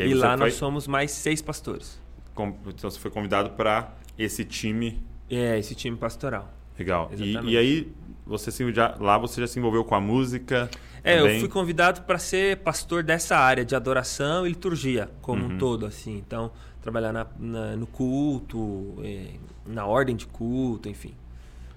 E, 0.06 0.10
E, 0.10 0.14
lá 0.14 0.38
foi, 0.38 0.46
nós 0.48 0.54
somos 0.56 0.88
mais 0.88 1.12
seis 1.12 1.42
pastores. 1.42 2.00
com- 2.36 2.56
então 2.68 2.90
você 2.90 3.00
foi 3.00 3.10
convidado 3.12 3.52
para 3.52 3.94
esse 4.18 4.44
time 4.46 5.02
É, 5.30 5.58
esse 5.58 5.74
time 5.76 5.98
pastoral. 5.98 6.54
legal. 6.78 7.10
E, 7.18 7.34
e 7.52 7.58
aí 7.58 7.92
você 8.26 8.52
se, 8.52 8.72
já, 8.74 8.96
lá 9.00 9.18
você 9.18 9.42
já 9.42 9.48
se 9.48 9.58
envolveu 9.60 9.84
com 9.84 9.96
a 9.96 10.02
música? 10.02 10.70
É, 11.04 11.18
também? 11.20 11.36
eu 11.36 11.40
fui 11.40 11.50
convidado 11.50 12.02
para 12.04 12.20
ser 12.20 12.58
pastor 12.58 13.02
dessa 13.02 13.38
área 13.38 13.64
de 13.66 13.76
adoração 13.76 14.46
e 14.46 14.50
liturgia, 14.50 15.10
como 15.22 15.46
Uhum. 15.46 15.56
um 15.56 15.58
todo, 15.58 15.86
assim. 15.86 16.18
Então, 16.18 16.52
trabalhar 16.82 17.12
na, 17.14 17.26
na- 17.40 17.76
no 17.76 17.88
culto, 17.88 18.96
eh, 19.04 19.32
na 19.66 19.86
ordem 19.86 20.16
de 20.16 20.26
culto, 20.28 20.88
enfim, 20.90 21.14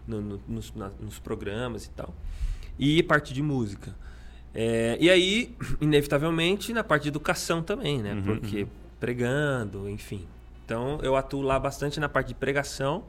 no- 0.06 0.20
no- 0.20 0.40
nos, 0.48 0.74
na- 0.74 0.90
nos 1.00 1.18
programas 1.18 1.84
e 1.86 1.90
tal. 1.90 2.14
E 2.78 3.02
parte 3.02 3.32
de 3.32 3.42
música. 3.42 3.94
É, 4.54 4.96
e 5.00 5.10
aí, 5.10 5.54
inevitavelmente, 5.80 6.72
na 6.72 6.82
parte 6.82 7.04
de 7.04 7.08
educação 7.08 7.62
também, 7.62 8.00
né? 8.02 8.14
Uhum, 8.14 8.22
Porque 8.22 8.66
pregando, 8.98 9.88
enfim. 9.88 10.26
Então, 10.64 10.98
eu 11.02 11.16
atuo 11.16 11.42
lá 11.42 11.58
bastante 11.58 11.98
na 11.98 12.08
parte 12.08 12.28
de 12.28 12.34
pregação 12.34 13.04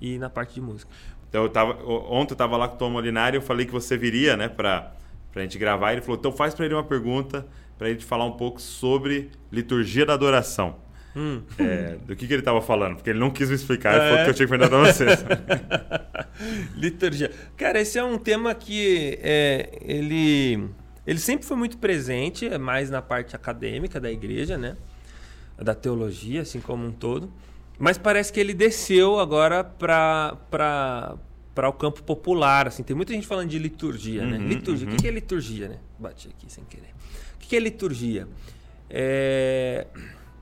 e 0.00 0.18
na 0.18 0.30
parte 0.30 0.54
de 0.54 0.60
música. 0.60 0.90
Então, 1.28 1.42
eu 1.42 1.48
tava, 1.48 1.72
ontem 1.84 2.32
eu 2.32 2.34
estava 2.34 2.56
lá 2.56 2.66
com 2.68 2.74
o 2.76 2.78
Tom 2.78 2.90
Molinari 2.90 3.36
eu 3.36 3.42
falei 3.42 3.66
que 3.66 3.72
você 3.72 3.96
viria, 3.96 4.36
né, 4.36 4.48
para 4.48 4.92
a 5.34 5.40
gente 5.40 5.58
gravar. 5.58 5.92
Ele 5.92 6.00
falou, 6.00 6.16
então 6.18 6.32
faz 6.32 6.54
para 6.54 6.64
ele 6.64 6.74
uma 6.74 6.84
pergunta 6.84 7.46
para 7.78 7.88
ele 7.88 8.00
falar 8.00 8.24
um 8.24 8.32
pouco 8.32 8.60
sobre 8.60 9.30
liturgia 9.52 10.04
da 10.04 10.14
adoração. 10.14 10.76
Hum. 11.18 11.42
É, 11.58 11.96
do 12.06 12.14
que, 12.14 12.28
que 12.28 12.32
ele 12.32 12.42
estava 12.42 12.62
falando, 12.62 12.94
porque 12.94 13.10
ele 13.10 13.18
não 13.18 13.28
quis 13.28 13.48
me 13.48 13.56
explicar, 13.56 13.92
É. 13.94 13.98
falou 13.98 14.24
que 14.24 14.30
eu 14.30 14.34
tinha 14.34 14.46
que 14.46 14.56
perguntar 14.56 14.68
para 14.68 14.92
vocês. 14.92 15.24
Liturgia. 16.78 17.32
Cara, 17.56 17.80
esse 17.80 17.98
é 17.98 18.04
um 18.04 18.16
tema 18.16 18.54
que 18.54 19.18
é, 19.20 19.80
ele, 19.82 20.68
ele 21.04 21.18
sempre 21.18 21.44
foi 21.44 21.56
muito 21.56 21.76
presente, 21.78 22.46
é 22.46 22.56
mais 22.56 22.88
na 22.88 23.02
parte 23.02 23.34
acadêmica 23.34 23.98
da 23.98 24.12
igreja, 24.12 24.56
né? 24.56 24.76
Da 25.60 25.74
teologia, 25.74 26.42
assim 26.42 26.60
como 26.60 26.86
um 26.86 26.92
todo. 26.92 27.32
Mas 27.80 27.98
parece 27.98 28.32
que 28.32 28.38
ele 28.38 28.54
desceu 28.54 29.18
agora 29.18 29.64
para 29.64 31.16
o 31.56 31.72
campo 31.72 32.00
popular. 32.04 32.68
Assim. 32.68 32.84
Tem 32.84 32.94
muita 32.94 33.12
gente 33.12 33.26
falando 33.26 33.48
de 33.48 33.58
liturgia, 33.58 34.24
né? 34.24 34.38
Uhum, 34.38 34.46
Liturgia. 34.46 34.86
O 34.86 34.90
uhum. 34.90 34.96
que 34.96 35.02
que 35.02 35.08
é 35.08 35.10
liturgia, 35.10 35.68
né? 35.68 35.78
Bati 35.98 36.28
aqui 36.28 36.52
sem 36.52 36.62
querer. 36.64 36.94
O 37.34 37.38
que 37.40 37.48
que 37.48 37.56
é 37.56 37.60
liturgia? 37.60 38.28
É... 38.88 39.86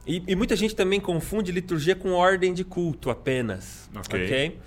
E, 0.07 0.23
e 0.27 0.37
muita 0.37 0.55
gente 0.55 0.75
também 0.75 1.01
confunde 1.01 1.51
liturgia 1.51 1.97
com 1.97 2.13
ordem 2.13 2.55
de 2.55 2.65
culto 2.65 3.11
apenas. 3.11 3.91
Ok. 3.95 4.25
ok? 4.25 4.61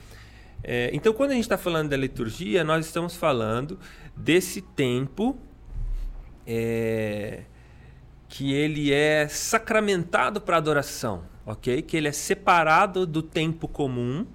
É, 0.61 0.89
então, 0.93 1.13
quando 1.13 1.31
a 1.31 1.33
gente 1.33 1.45
está 1.45 1.57
falando 1.57 1.89
da 1.89 1.97
liturgia, 1.97 2.63
nós 2.63 2.85
estamos 2.85 3.15
falando 3.15 3.79
desse 4.15 4.61
tempo 4.61 5.39
é, 6.45 7.43
que 8.27 8.53
ele 8.53 8.91
é 8.91 9.27
sacramentado 9.29 10.41
para 10.41 10.57
adoração, 10.57 11.23
ok? 11.45 11.81
Que 11.81 11.95
ele 11.95 12.09
é 12.09 12.11
separado 12.11 13.07
do 13.07 13.23
tempo 13.23 13.67
comum 13.67 14.27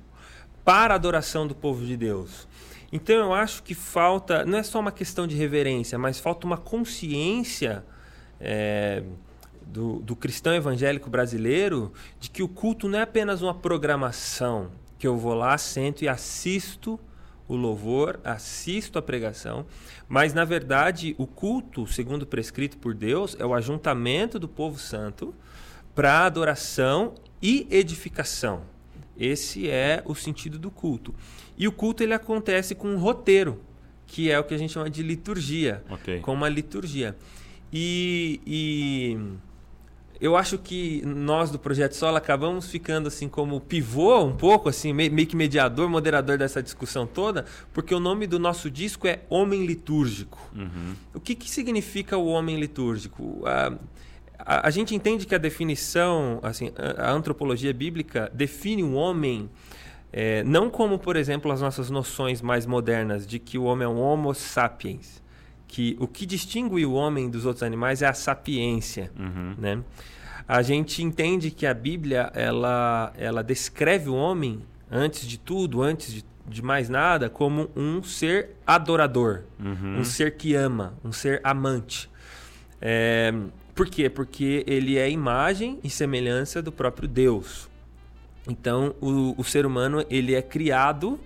para 0.65 0.95
a 0.95 0.97
adoração 0.97 1.47
do 1.47 1.55
povo 1.55 1.85
de 1.85 1.97
Deus. 1.97 2.49
Então, 2.91 3.17
eu 3.17 3.35
acho 3.35 3.63
que 3.63 3.75
falta, 3.75 4.47
não 4.47 4.57
é 4.57 4.63
só 4.63 4.81
uma 4.81 4.93
questão 4.93 5.27
de 5.27 5.37
reverência, 5.37 5.99
mas 5.99 6.19
falta 6.19 6.47
uma 6.47 6.57
consciência 6.57 7.85
é, 8.41 9.03
do, 9.67 10.01
do 10.01 10.15
cristão 10.17 10.55
evangélico 10.55 11.09
brasileiro 11.11 11.93
de 12.21 12.31
que 12.31 12.43
o 12.43 12.49
culto 12.49 12.89
não 12.89 12.99
é 12.99 13.03
apenas 13.03 13.43
uma 13.43 13.55
programação, 13.55 14.71
que 14.99 15.07
eu 15.07 15.17
vou 15.17 15.35
lá, 15.35 15.57
sento 15.59 16.03
e 16.03 16.09
assisto 16.09 16.99
o 17.47 17.55
louvor, 17.55 18.21
assisto 18.25 18.99
a 18.99 19.03
pregação, 19.03 19.67
mas 20.09 20.33
na 20.33 20.45
verdade 20.45 21.15
o 21.19 21.27
culto, 21.27 21.87
segundo 21.87 22.27
prescrito 22.27 22.79
por 22.79 22.95
Deus, 22.95 23.37
é 23.39 23.45
o 23.45 23.53
ajuntamento 23.55 24.39
do 24.39 24.49
povo 24.49 24.79
santo 24.79 25.35
para 25.95 26.25
adoração 26.25 27.15
e 27.43 27.67
edificação. 27.71 28.63
Esse 29.17 29.69
é 29.69 30.03
o 30.05 30.15
sentido 30.15 30.59
do 30.59 30.71
culto. 30.71 31.15
E 31.57 31.69
o 31.69 31.73
culto 31.73 32.03
ele 32.03 32.15
acontece 32.15 32.75
com 32.75 32.89
um 32.89 32.99
roteiro, 32.99 33.61
que 34.07 34.31
é 34.31 34.39
o 34.41 34.45
que 34.45 34.55
a 34.55 34.59
gente 34.59 34.73
chama 34.73 34.91
de 34.91 35.03
liturgia, 35.03 35.85
Ok. 35.89 36.21
com 36.21 36.33
uma 36.33 36.49
liturgia. 36.49 37.17
E, 37.73 38.41
e 38.47 39.19
eu 40.21 40.37
acho 40.37 40.59
que 40.59 41.03
nós 41.05 41.51
do 41.51 41.59
Projeto 41.59 41.95
Sola 41.95 42.19
acabamos 42.19 42.71
ficando 42.71 43.09
assim 43.09 43.29
como 43.29 43.61
pivô 43.61 44.25
um 44.25 44.37
pouco, 44.37 44.69
assim, 44.69 44.93
meio, 44.93 45.27
que 45.27 45.37
mediador, 45.37 45.89
moderador 45.89 46.39
dessa 46.39 46.63
discussão 46.63 47.07
toda, 47.07 47.45
porque 47.73 47.95
o 47.95 48.01
nome 48.01 48.27
do 48.27 48.39
nosso 48.39 48.71
disco 48.71 49.07
é 49.07 49.21
Homem 49.29 49.67
Litúrgico. 49.67 50.39
Uhum. 50.55 50.95
O 51.15 51.21
que, 51.21 51.35
que 51.35 51.51
significa 51.51 52.17
o 52.17 52.27
homem 52.27 52.59
litúrgico? 52.59 53.43
A, 53.45 53.73
a, 54.39 54.69
a 54.69 54.71
gente 54.71 54.95
entende 54.95 55.27
que 55.27 55.35
a 55.35 55.39
definição, 55.39 56.39
assim, 56.43 56.73
a, 56.77 57.11
a 57.11 57.13
antropologia 57.13 57.73
bíblica 57.73 58.31
define 58.33 58.83
o 58.83 58.95
homem 58.95 59.51
é, 60.17 60.45
não 60.45 60.71
como, 60.71 60.97
por 60.97 61.17
exemplo, 61.17 61.51
as 61.51 61.61
nossas 61.61 61.91
noções 61.91 62.41
mais 62.41 62.67
modernas 62.67 63.27
de 63.27 63.41
que 63.41 63.59
o 63.59 63.65
homem 63.65 63.85
é 63.85 63.89
um 63.89 64.01
homo 64.01 64.33
sapiens, 64.33 65.21
que 65.67 65.97
o 65.99 66.07
que 66.07 66.25
distingue 66.27 66.85
o 66.87 66.93
homem 66.93 67.29
dos 67.31 67.45
outros 67.47 67.63
animais 67.63 68.03
é 68.03 68.07
a 68.07 68.15
sapiência, 68.15 69.11
Uhum. 69.19 69.55
né? 69.59 69.81
A 70.47 70.61
gente 70.63 71.03
entende 71.03 71.51
que 71.51 71.67
a 71.67 71.73
Bíblia 71.73 72.31
ela, 72.35 73.13
ela 73.17 73.43
descreve 73.43 74.11
o 74.11 74.15
homem 74.15 74.61
antes 74.91 75.27
de 75.27 75.39
tudo, 75.39 75.83
antes 75.83 76.13
de, 76.13 76.25
de 76.47 76.63
mais 76.63 76.89
nada, 76.91 77.31
como 77.31 77.71
um 77.75 78.03
ser 78.03 78.51
adorador, 78.67 79.43
Uhum. 79.59 80.01
um 80.01 80.05
ser 80.05 80.37
que 80.37 80.55
ama, 80.55 80.95
um 81.03 81.13
ser 81.13 81.41
amante. 81.43 82.11
É, 82.81 83.33
por 83.75 83.89
quê? 83.89 84.11
Porque 84.11 84.63
ele 84.67 84.99
é 84.99 85.11
imagem 85.11 85.81
e 85.83 85.89
semelhança 85.89 86.61
do 86.61 86.71
próprio 86.71 87.09
Deus. 87.09 87.69
Então, 88.47 88.95
o, 89.01 89.35
o 89.39 89.43
ser 89.43 89.65
humano 89.65 90.05
ele 90.11 90.35
é 90.35 90.43
criado, 90.43 91.19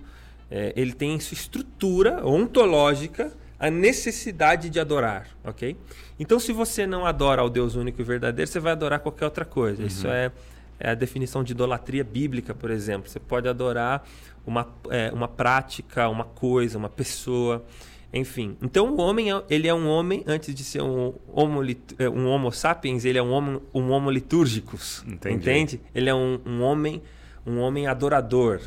é, 0.49 0.71
ele 0.77 0.93
tem 0.93 1.13
em 1.15 1.19
sua 1.19 1.35
estrutura 1.35 2.25
ontológica 2.25 3.33
a 3.59 3.69
necessidade 3.69 4.69
de 4.69 4.79
adorar, 4.79 5.27
ok? 5.43 5.75
Então, 6.17 6.39
se 6.39 6.51
você 6.53 6.87
não 6.87 7.05
adora 7.05 7.41
ao 7.41 7.49
Deus 7.49 7.75
único 7.75 7.99
e 8.01 8.03
verdadeiro, 8.03 8.49
você 8.49 8.59
vai 8.59 8.71
adorar 8.71 8.99
qualquer 8.99 9.25
outra 9.25 9.43
coisa. 9.45 9.83
Isso 9.83 10.07
é, 10.07 10.31
é 10.79 10.91
a 10.91 10.95
definição 10.95 11.43
de 11.43 11.51
idolatria 11.51 12.03
bíblica, 12.03 12.53
por 12.53 12.71
exemplo. 12.71 13.09
Você 13.09 13.19
pode 13.19 13.47
adorar 13.49 14.07
uma, 14.45 14.67
é, 14.89 15.11
uma 15.13 15.27
prática, 15.27 16.07
uma 16.07 16.23
coisa, 16.23 16.77
uma 16.77 16.89
pessoa, 16.89 17.65
enfim. 18.13 18.55
Então, 18.61 18.93
o 18.93 18.97
homem 19.01 19.31
é- 19.31 19.43
ele 19.49 19.67
é 19.67 19.73
um 19.73 19.87
homem 19.87 20.23
antes 20.25 20.55
de 20.55 20.63
ser 20.63 20.81
um 20.81 21.13
homo, 21.27 21.61
é, 21.97 22.09
um 22.09 22.27
homo 22.27 22.51
sapiens, 22.51 23.03
ele 23.05 23.17
é 23.17 23.21
um 23.23 23.31
homo, 23.31 23.61
um 23.73 23.89
homo 23.91 24.09
litúrgicus, 24.09 25.03
Entendi. 25.07 25.35
entende? 25.35 25.81
Ele 25.93 26.09
é 26.09 26.15
um, 26.15 26.39
um 26.45 26.61
homem, 26.61 27.01
um 27.45 27.59
homem 27.59 27.87
adorador. 27.87 28.61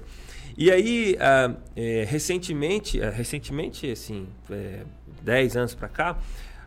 E 0.56 0.70
aí, 0.70 1.16
ah, 1.20 1.54
é, 1.76 2.04
recentemente, 2.08 3.00
ah, 3.02 3.10
recentemente, 3.10 3.90
assim, 3.90 4.26
é, 4.50 4.82
10 5.22 5.56
anos 5.56 5.74
para 5.74 5.88
cá, 5.88 6.18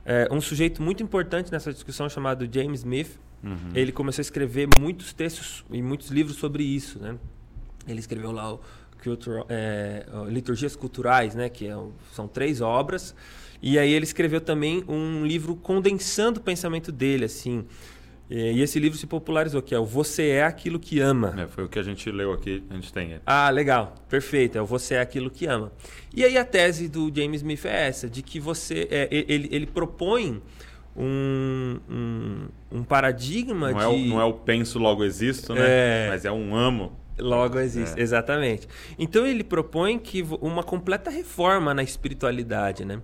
é, 0.06 0.28
um 0.32 0.40
sujeito 0.42 0.82
muito 0.82 1.02
importante 1.04 1.52
nessa 1.52 1.72
discussão 1.74 2.08
chamado 2.10 2.48
James 2.52 2.80
Smith, 2.80 3.20
Uhum. 3.44 3.58
ele 3.76 3.92
começou 3.92 4.22
a 4.22 4.24
escrever 4.24 4.68
muitos 4.80 5.14
textos 5.14 5.64
e 5.70 5.80
muitos 5.80 6.10
livros 6.10 6.38
sobre 6.38 6.64
isso, 6.64 6.98
né? 7.00 7.16
Ele 7.88 8.00
escreveu 8.00 8.32
lá 8.32 8.54
o 8.56 8.60
Cultural, 9.04 9.46
é, 9.50 10.04
Liturgias 10.30 10.76
Culturais, 10.76 11.36
né? 11.36 11.48
Que 11.48 11.68
é 11.68 11.78
são 12.12 12.28
três 12.28 12.60
obras. 12.60 13.14
E 13.62 13.78
aí 13.78 13.92
ele 13.92 14.04
escreveu 14.04 14.42
também 14.42 14.84
um 14.88 15.24
livro 15.24 15.56
condensando 15.56 16.40
o 16.40 16.44
pensamento 16.44 16.92
dele, 16.92 17.26
assim. 17.26 17.66
É, 18.30 18.52
E 18.54 18.62
esse 18.62 18.80
livro 18.80 18.98
se 18.98 19.06
popularizou, 19.06 19.62
que 19.62 19.76
é 19.76 19.80
o 19.80 19.86
Você 19.86 20.30
é 20.30 20.44
Aquilo 20.44 20.80
que 20.80 21.00
Ama. 21.00 21.34
É, 21.38 21.48
foi 21.48 21.64
o 21.66 21.70
que 21.70 21.78
a 21.78 21.84
gente 21.84 22.10
leu 22.12 22.32
aqui, 22.34 22.64
a 22.70 22.74
gente 22.74 22.92
tem. 22.92 23.12
ele. 23.12 23.22
Ah, 23.26 23.50
legal. 23.50 23.96
Perfeito. 24.10 24.58
É 24.58 24.62
o 24.62 24.66
você 24.66 24.96
é 24.96 25.02
aquilo 25.02 25.30
que 25.30 25.46
ama. 25.46 25.72
E 26.14 26.24
aí 26.24 26.38
a 26.38 26.44
tese 26.46 26.88
do 26.88 27.12
James 27.16 27.42
Smith 27.42 27.66
é 27.66 27.88
essa, 27.88 28.10
de 28.10 28.22
que 28.22 28.40
você... 28.40 28.88
é, 28.90 29.08
ele, 29.12 29.48
ele 29.52 29.66
propõe 29.68 30.42
um, 30.96 31.80
um, 31.90 32.48
um 32.80 32.84
paradigma 32.84 33.72
Não 33.72 33.78
de... 33.78 33.84
é, 33.84 33.88
o, 33.88 33.98
não 34.08 34.22
é 34.22 34.24
o 34.26 34.34
penso, 34.34 34.80
logo 34.80 35.04
existo, 35.04 35.54
né? 35.54 35.62
É. 35.66 36.08
Mas 36.10 36.26
é 36.26 36.32
um 36.32 36.56
amo. 36.56 36.98
Logo 37.18 37.60
existe, 37.60 37.98
É. 37.98 38.04
exatamente. 38.04 38.68
Então 39.00 39.26
ele 39.26 39.44
propõe 39.44 39.98
que 39.98 40.22
uma 40.42 40.64
completa 40.64 41.10
reforma 41.10 41.74
na 41.74 41.84
espiritualidade, 41.84 42.84
né? 42.84 43.02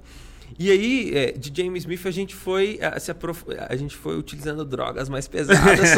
E 0.59 0.71
aí, 0.71 1.11
é, 1.15 1.31
de 1.31 1.51
James 1.55 1.83
Smith, 1.83 2.05
a 2.05 2.11
gente 2.11 2.35
foi 2.35 2.79
a, 2.81 2.99
se 2.99 3.11
aprof... 3.11 3.43
a 3.69 3.75
gente 3.75 3.95
foi 3.95 4.17
utilizando 4.17 4.63
drogas 4.65 5.09
mais 5.09 5.27
pesadas. 5.27 5.79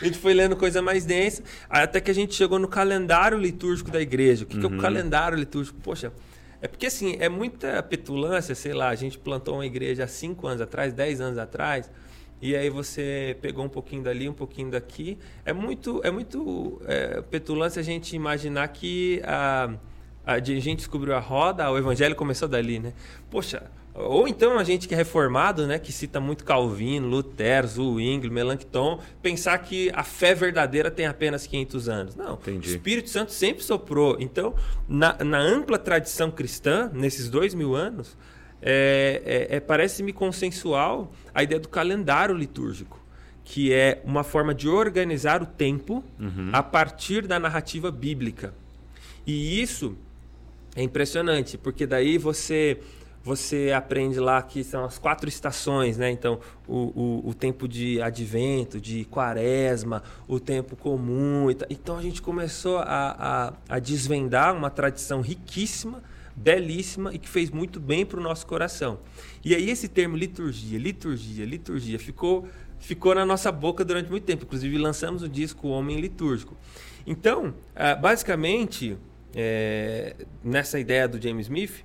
a 0.00 0.04
gente 0.04 0.18
foi 0.18 0.34
lendo 0.34 0.56
coisa 0.56 0.80
mais 0.80 1.04
densa, 1.04 1.42
até 1.68 2.00
que 2.00 2.10
a 2.10 2.14
gente 2.14 2.34
chegou 2.34 2.58
no 2.58 2.68
calendário 2.68 3.38
litúrgico 3.38 3.90
da 3.90 4.00
igreja. 4.00 4.44
O 4.44 4.46
que, 4.46 4.56
uhum. 4.56 4.60
que 4.60 4.66
é 4.66 4.68
o 4.70 4.72
uhum. 4.72 4.78
calendário 4.78 5.36
litúrgico? 5.36 5.78
Poxa, 5.82 6.12
é 6.60 6.68
porque 6.68 6.86
assim, 6.86 7.16
é 7.20 7.28
muita 7.28 7.82
petulância, 7.82 8.54
sei 8.54 8.72
lá, 8.72 8.88
a 8.88 8.94
gente 8.94 9.18
plantou 9.18 9.56
uma 9.56 9.66
igreja 9.66 10.04
há 10.04 10.08
5 10.08 10.46
anos 10.46 10.60
atrás, 10.62 10.92
10 10.92 11.20
anos 11.20 11.38
atrás, 11.38 11.90
e 12.40 12.54
aí 12.56 12.70
você 12.70 13.36
pegou 13.40 13.64
um 13.64 13.68
pouquinho 13.68 14.02
dali, 14.02 14.28
um 14.28 14.34
pouquinho 14.34 14.70
daqui. 14.70 15.18
É 15.44 15.52
muito, 15.52 16.00
é 16.04 16.10
muito 16.10 16.80
é, 16.86 17.20
petulância 17.22 17.80
a 17.80 17.82
gente 17.82 18.14
imaginar 18.14 18.68
que 18.68 19.20
a 19.24 19.74
a 20.26 20.38
gente 20.38 20.76
descobriu 20.76 21.14
a 21.14 21.20
roda, 21.20 21.70
o 21.70 21.76
evangelho 21.76 22.14
começou 22.14 22.48
dali, 22.48 22.78
né? 22.78 22.92
Poxa, 23.30 23.62
ou 23.94 24.26
então 24.26 24.58
a 24.58 24.64
gente 24.64 24.88
que 24.88 24.94
é 24.94 24.96
reformado, 24.96 25.68
né, 25.68 25.78
que 25.78 25.92
cita 25.92 26.18
muito 26.18 26.44
Calvino, 26.44 27.06
Lutero, 27.06 27.68
Zwingli, 27.68 28.28
Melanchthon, 28.28 28.98
pensar 29.22 29.56
que 29.58 29.88
a 29.94 30.02
fé 30.02 30.34
verdadeira 30.34 30.90
tem 30.90 31.06
apenas 31.06 31.46
500 31.46 31.88
anos. 31.88 32.16
Não, 32.16 32.34
Entendi. 32.34 32.70
o 32.70 32.70
Espírito 32.72 33.08
Santo 33.08 33.30
sempre 33.30 33.62
soprou. 33.62 34.16
Então, 34.18 34.54
na, 34.88 35.16
na 35.22 35.38
ampla 35.38 35.78
tradição 35.78 36.28
cristã, 36.28 36.90
nesses 36.92 37.28
dois 37.28 37.54
mil 37.54 37.76
anos, 37.76 38.16
é, 38.60 39.48
é, 39.50 39.56
é 39.56 39.60
parece-me 39.60 40.12
consensual 40.12 41.12
a 41.32 41.44
ideia 41.44 41.60
do 41.60 41.68
calendário 41.68 42.34
litúrgico, 42.34 42.98
que 43.44 43.72
é 43.72 44.02
uma 44.04 44.24
forma 44.24 44.52
de 44.52 44.68
organizar 44.68 45.40
o 45.40 45.46
tempo 45.46 46.02
uhum. 46.18 46.50
a 46.52 46.64
partir 46.64 47.28
da 47.28 47.38
narrativa 47.38 47.92
bíblica. 47.92 48.52
E 49.24 49.62
isso 49.62 49.96
é 50.74 50.82
impressionante, 50.82 51.56
porque 51.56 51.86
daí 51.86 52.18
você 52.18 52.80
você 53.24 53.72
aprende 53.74 54.20
lá 54.20 54.42
que 54.42 54.62
são 54.62 54.84
as 54.84 54.98
quatro 54.98 55.26
estações, 55.26 55.96
né? 55.96 56.10
Então, 56.10 56.38
o, 56.68 57.22
o, 57.24 57.28
o 57.30 57.34
tempo 57.34 57.66
de 57.66 58.00
advento, 58.02 58.78
de 58.78 59.06
quaresma, 59.06 60.02
o 60.28 60.38
tempo 60.38 60.76
comum. 60.76 61.46
Então, 61.70 61.96
a 61.96 62.02
gente 62.02 62.20
começou 62.20 62.80
a, 62.80 63.54
a, 63.66 63.76
a 63.76 63.78
desvendar 63.78 64.54
uma 64.54 64.68
tradição 64.68 65.22
riquíssima, 65.22 66.02
belíssima 66.36 67.14
e 67.14 67.18
que 67.18 67.26
fez 67.26 67.48
muito 67.48 67.80
bem 67.80 68.04
para 68.04 68.20
o 68.20 68.22
nosso 68.22 68.46
coração. 68.46 68.98
E 69.42 69.54
aí, 69.54 69.70
esse 69.70 69.88
termo 69.88 70.18
liturgia, 70.18 70.78
liturgia, 70.78 71.46
liturgia 71.46 71.98
ficou, 71.98 72.46
ficou 72.78 73.14
na 73.14 73.24
nossa 73.24 73.50
boca 73.50 73.82
durante 73.86 74.10
muito 74.10 74.24
tempo. 74.24 74.44
Inclusive, 74.44 74.76
lançamos 74.76 75.22
o 75.22 75.28
disco 75.30 75.68
Homem 75.68 75.98
Litúrgico. 75.98 76.54
Então, 77.06 77.54
ah, 77.74 77.94
basicamente, 77.94 78.98
é, 79.34 80.14
nessa 80.42 80.78
ideia 80.78 81.08
do 81.08 81.20
James 81.20 81.46
Smith, 81.46 81.84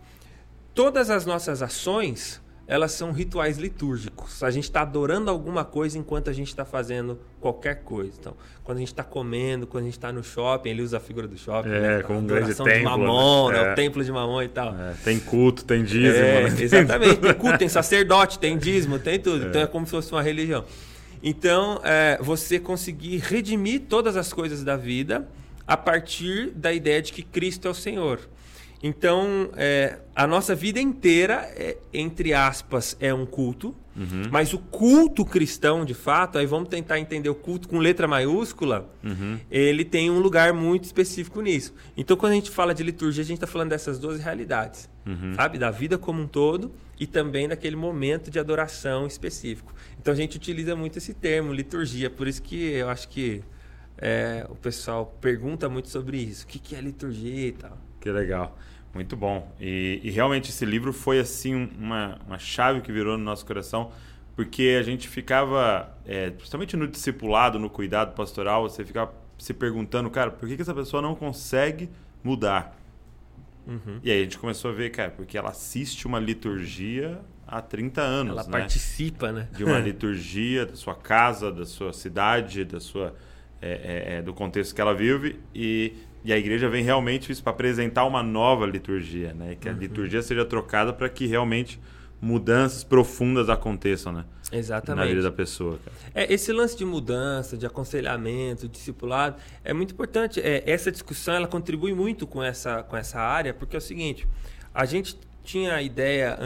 todas 0.73 1.09
as 1.09 1.25
nossas 1.25 1.61
ações 1.61 2.41
elas 2.69 2.91
são 2.91 3.11
rituais 3.11 3.57
litúrgicos. 3.57 4.43
A 4.43 4.51
gente 4.51 4.65
está 4.65 4.81
adorando 4.81 5.31
alguma 5.31 5.65
coisa 5.65 5.97
enquanto 5.97 6.29
a 6.29 6.33
gente 6.33 6.49
está 6.49 6.63
fazendo 6.63 7.19
qualquer 7.41 7.81
coisa. 7.81 8.13
Então, 8.19 8.35
quando 8.63 8.77
a 8.77 8.79
gente 8.79 8.89
está 8.89 9.03
comendo, 9.03 9.65
quando 9.65 9.85
a 9.85 9.85
gente 9.87 9.97
está 9.97 10.13
no 10.13 10.23
shopping, 10.23 10.69
ele 10.69 10.83
usa 10.83 10.97
a 10.97 10.99
figura 10.99 11.27
do 11.27 11.35
shopping. 11.35 11.67
É, 11.67 11.97
né? 11.97 12.03
como 12.03 12.19
um 12.19 12.27
grande 12.27 12.53
templo. 12.53 12.71
De 12.71 12.83
mamon, 12.83 13.49
né? 13.49 13.69
É. 13.69 13.71
o 13.71 13.75
templo 13.75 14.03
de 14.03 14.11
mamon 14.11 14.43
e 14.43 14.49
tal. 14.49 14.75
É, 14.75 14.93
tem 15.03 15.19
culto, 15.19 15.65
tem 15.65 15.83
dízimo. 15.83 16.23
É, 16.23 16.47
né? 16.47 16.55
Exatamente, 16.61 17.15
tem 17.15 17.33
culto, 17.33 17.57
tem 17.57 17.67
sacerdote, 17.67 18.37
tem 18.37 18.55
dízimo, 18.55 18.99
tem 18.99 19.19
tudo. 19.19 19.47
Então 19.47 19.63
é 19.63 19.65
como 19.65 19.87
se 19.87 19.91
fosse 19.91 20.11
uma 20.11 20.21
religião. 20.21 20.63
Então, 21.23 21.81
é, 21.83 22.19
você 22.21 22.59
conseguir 22.59 23.17
redimir 23.17 23.81
todas 23.89 24.15
as 24.15 24.31
coisas 24.31 24.63
da 24.63 24.77
vida 24.77 25.27
a 25.69 25.77
partir 25.77 26.49
da 26.49 26.73
ideia 26.73 26.99
de 26.99 27.13
que 27.13 27.21
Cristo 27.21 27.67
é 27.67 27.71
o 27.71 27.75
Senhor. 27.75 28.27
Então, 28.81 29.51
é, 29.55 29.99
a 30.15 30.25
nossa 30.25 30.55
vida 30.55 30.79
inteira, 30.79 31.47
é, 31.55 31.77
entre 31.93 32.33
aspas, 32.33 32.97
é 32.99 33.13
um 33.13 33.23
culto, 33.23 33.75
uhum. 33.95 34.23
mas 34.31 34.51
o 34.51 34.57
culto 34.57 35.23
cristão, 35.23 35.85
de 35.85 35.93
fato, 35.93 36.39
aí 36.39 36.45
vamos 36.47 36.69
tentar 36.69 36.97
entender 36.97 37.29
o 37.29 37.35
culto 37.35 37.67
com 37.67 37.77
letra 37.77 38.07
maiúscula, 38.07 38.89
uhum. 39.03 39.37
ele 39.51 39.85
tem 39.85 40.09
um 40.09 40.17
lugar 40.17 40.53
muito 40.53 40.85
específico 40.85 41.39
nisso. 41.39 41.71
Então, 41.95 42.17
quando 42.17 42.31
a 42.31 42.35
gente 42.35 42.49
fala 42.49 42.73
de 42.73 42.81
liturgia, 42.81 43.21
a 43.21 43.25
gente 43.25 43.37
está 43.37 43.47
falando 43.47 43.69
dessas 43.69 43.99
duas 43.99 44.19
realidades, 44.19 44.89
uhum. 45.05 45.35
sabe? 45.35 45.59
Da 45.59 45.69
vida 45.69 45.99
como 45.99 46.23
um 46.23 46.27
todo 46.27 46.71
e 46.99 47.05
também 47.05 47.47
daquele 47.47 47.75
momento 47.75 48.31
de 48.31 48.39
adoração 48.39 49.05
específico. 49.05 49.71
Então, 50.01 50.11
a 50.11 50.17
gente 50.17 50.35
utiliza 50.37 50.75
muito 50.75 50.97
esse 50.97 51.13
termo, 51.13 51.53
liturgia, 51.53 52.09
por 52.09 52.27
isso 52.27 52.41
que 52.41 52.55
eu 52.55 52.89
acho 52.89 53.07
que 53.07 53.43
é, 54.01 54.45
o 54.49 54.55
pessoal 54.55 55.05
pergunta 55.19 55.67
muito 55.67 55.89
sobre 55.89 56.17
isso. 56.17 56.45
O 56.45 56.47
que, 56.47 56.57
que 56.57 56.75
é 56.75 56.81
liturgia 56.81 57.47
e 57.47 57.51
tal. 57.51 57.77
Que 57.99 58.09
legal. 58.09 58.57
Muito 58.93 59.15
bom. 59.15 59.53
E, 59.59 59.99
e, 60.03 60.09
realmente 60.09 60.49
esse 60.49 60.65
livro 60.65 60.91
foi 60.91 61.19
assim 61.19 61.69
uma, 61.77 62.19
uma 62.25 62.39
chave 62.39 62.81
que 62.81 62.91
virou 62.91 63.17
no 63.17 63.23
nosso 63.23 63.45
coração, 63.45 63.91
porque 64.35 64.77
a 64.79 64.83
gente 64.83 65.07
ficava, 65.07 65.95
é, 66.05 66.31
principalmente 66.31 66.75
no 66.75 66.87
discipulado, 66.87 67.59
no 67.59 67.69
cuidado 67.69 68.15
pastoral, 68.15 68.63
você 68.63 68.83
ficava 68.83 69.13
se 69.37 69.53
perguntando, 69.53 70.09
cara, 70.09 70.31
por 70.31 70.47
que, 70.47 70.55
que 70.55 70.61
essa 70.61 70.73
pessoa 70.73 71.01
não 71.01 71.13
consegue 71.13 71.89
mudar? 72.23 72.75
Uhum. 73.67 73.99
E 74.01 74.09
aí 74.09 74.21
a 74.21 74.23
gente 74.23 74.39
começou 74.39 74.71
a 74.71 74.73
ver, 74.73 74.89
cara, 74.89 75.11
porque 75.11 75.37
ela 75.37 75.49
assiste 75.49 76.07
uma 76.07 76.19
liturgia 76.19 77.19
há 77.45 77.61
30 77.61 78.01
anos. 78.01 78.31
Ela 78.33 78.43
né? 78.43 78.49
participa, 78.49 79.31
né? 79.31 79.47
De 79.55 79.63
uma 79.63 79.77
liturgia 79.79 80.65
da 80.65 80.75
sua 80.75 80.95
casa, 80.95 81.51
da 81.51 81.65
sua 81.65 81.93
cidade, 81.93 82.65
da 82.65 82.79
sua 82.79 83.13
é, 83.61 83.71
é, 83.71 84.17
é, 84.17 84.21
do 84.21 84.33
contexto 84.33 84.73
que 84.73 84.81
ela 84.81 84.93
vive 84.93 85.39
e, 85.53 85.93
e 86.23 86.31
a 86.31 86.37
igreja 86.37 86.69
vem 86.69 86.83
realmente 86.83 87.31
isso 87.31 87.43
para 87.43 87.51
apresentar 87.51 88.05
uma 88.05 88.23
nova 88.23 88.65
liturgia, 88.65 89.33
né? 89.33 89.57
Que 89.59 89.67
a 89.67 89.71
uhum. 89.73 89.79
liturgia 89.79 90.21
seja 90.21 90.45
trocada 90.45 90.93
para 90.93 91.09
que 91.09 91.25
realmente 91.25 91.79
mudanças 92.21 92.83
profundas 92.83 93.49
aconteçam, 93.49 94.11
né? 94.11 94.25
Exatamente. 94.51 95.05
Na 95.05 95.09
vida 95.09 95.21
da 95.21 95.31
pessoa. 95.31 95.79
É, 96.13 96.31
esse 96.33 96.51
lance 96.51 96.77
de 96.77 96.83
mudança, 96.83 97.57
de 97.57 97.65
aconselhamento, 97.65 98.67
de 98.67 98.73
discipulado, 98.73 99.37
é 99.63 99.73
muito 99.73 99.93
importante. 99.93 100.39
É, 100.39 100.63
essa 100.65 100.91
discussão 100.91 101.35
ela 101.35 101.47
contribui 101.47 101.93
muito 101.93 102.25
com 102.25 102.43
essa, 102.43 102.83
com 102.83 102.97
essa 102.97 103.19
área, 103.19 103.53
porque 103.53 103.75
é 103.75 103.79
o 103.79 103.81
seguinte: 103.81 104.27
a 104.73 104.85
gente 104.85 105.17
tinha 105.43 105.73
a 105.73 105.81
ideia 105.81 106.37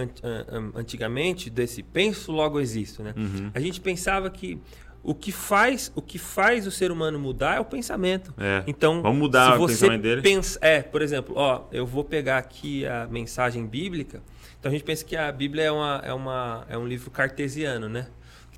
antigamente 0.75 1.49
desse 1.49 1.83
penso 1.83 2.31
logo 2.31 2.59
existo, 2.59 3.03
né? 3.03 3.13
Uhum. 3.17 3.51
A 3.53 3.59
gente 3.59 3.81
pensava 3.81 4.29
que 4.29 4.59
o 5.03 5.13
que 5.13 5.31
faz 5.31 5.91
o 5.95 6.01
que 6.01 6.17
faz 6.17 6.65
o 6.65 6.71
ser 6.71 6.89
humano 6.89 7.19
mudar 7.19 7.57
é 7.57 7.59
o 7.59 7.65
pensamento. 7.65 8.33
É. 8.37 8.63
Então, 8.65 9.01
vamos 9.01 9.19
mudar 9.19 9.59
o 9.59 9.67
pensamento 9.67 10.01
dele. 10.01 10.21
Pensa, 10.21 10.57
é, 10.61 10.81
por 10.81 11.01
exemplo, 11.01 11.35
ó, 11.37 11.63
eu 11.71 11.85
vou 11.85 12.03
pegar 12.03 12.37
aqui 12.37 12.85
a 12.87 13.05
mensagem 13.07 13.67
bíblica. 13.67 14.21
Então 14.59 14.69
a 14.69 14.73
gente 14.73 14.85
pensa 14.85 15.03
que 15.03 15.17
a 15.17 15.29
Bíblia 15.29 15.65
é 15.65 15.71
uma 15.71 16.01
é 16.05 16.13
uma 16.13 16.65
é 16.69 16.77
um 16.77 16.87
livro 16.87 17.11
cartesiano, 17.11 17.89
né? 17.89 18.07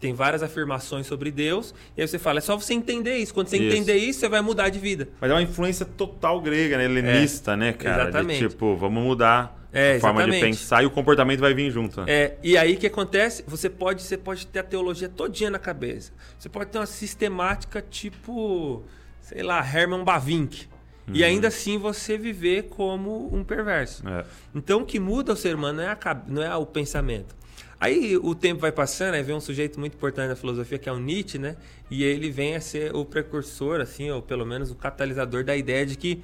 Tem 0.06 0.14
várias 0.14 0.44
afirmações 0.44 1.08
sobre 1.08 1.32
Deus. 1.32 1.74
E 1.98 2.02
aí 2.02 2.08
você 2.08 2.20
fala, 2.20 2.38
é 2.38 2.42
só 2.42 2.56
você 2.56 2.76
entender 2.76 3.18
isso. 3.18 3.34
Quando 3.34 3.48
você 3.48 3.58
isso. 3.58 3.76
entender 3.76 3.98
isso, 3.98 4.20
você 4.20 4.30
vai 4.30 4.40
mudar 4.40 4.70
de 4.70 4.78
vida. 4.78 5.10
Mas 5.20 5.32
é 5.32 5.34
uma 5.34 5.42
influência 5.42 5.84
total 5.84 6.40
grega, 6.40 6.78
né? 6.78 6.86
Helenista, 6.86 7.54
é, 7.54 7.56
né, 7.56 7.74
cara? 7.74 8.04
Exatamente. 8.04 8.40
De, 8.44 8.50
tipo, 8.50 8.76
vamos 8.76 9.04
mudar 9.04 9.68
é, 9.74 9.96
a 9.96 10.00
forma 10.00 10.24
de 10.30 10.40
pensar 10.40 10.84
e 10.84 10.86
o 10.86 10.92
comportamento 10.92 11.40
vai 11.40 11.56
vir 11.56 11.72
junto. 11.72 12.02
Né? 12.02 12.06
É, 12.08 12.38
e 12.44 12.56
aí 12.56 12.76
o 12.76 12.78
que 12.78 12.86
acontece? 12.86 13.44
Você 13.48 13.68
pode, 13.68 14.04
você 14.04 14.16
pode 14.16 14.46
ter 14.46 14.60
a 14.60 14.64
teologia 14.64 15.10
todinha 15.10 15.50
na 15.50 15.58
cabeça. 15.58 16.14
Você 16.38 16.50
pode 16.50 16.70
ter 16.70 16.78
uma 16.78 16.86
sistemática 16.86 17.82
tipo, 17.82 18.84
sei 19.22 19.42
lá, 19.42 19.60
Herman 19.60 20.04
Bavinck. 20.04 20.68
Uhum. 21.08 21.16
E 21.16 21.24
ainda 21.24 21.48
assim 21.48 21.80
você 21.80 22.16
viver 22.16 22.68
como 22.70 23.36
um 23.36 23.44
perverso. 23.44 24.08
É. 24.08 24.24
Então 24.54 24.82
o 24.82 24.86
que 24.86 25.00
muda 25.00 25.34
o 25.34 25.36
ser 25.36 25.56
humano 25.56 25.82
não 25.82 25.84
é, 25.84 25.98
a, 26.00 26.22
não 26.28 26.44
é 26.44 26.56
o 26.56 26.64
pensamento. 26.64 27.36
Aí 27.80 28.18
o 28.18 28.34
tempo 28.34 28.62
vai 28.62 28.72
passando, 28.72 29.16
aí 29.16 29.24
vem 29.24 29.36
um 29.36 29.42
sujeito 29.42 29.80
muito 29.80 29.96
importante 29.96 30.30
na 30.30 30.36
filosofia, 30.36 30.78
que 30.78 30.88
é 30.88 30.92
o 30.92 31.00
Nietzsche, 31.00 31.38
né? 31.38 31.56
E 31.92 32.04
ele 32.04 32.32
vem 32.32 32.56
a 32.56 32.62
ser 32.62 32.96
o 32.96 33.04
precursor, 33.04 33.82
assim, 33.82 34.10
ou 34.10 34.22
pelo 34.22 34.46
menos 34.46 34.72
o 34.72 34.76
catalisador 34.76 35.44
da 35.44 35.56
ideia 35.56 35.86
de 35.86 35.96
que 35.96 36.24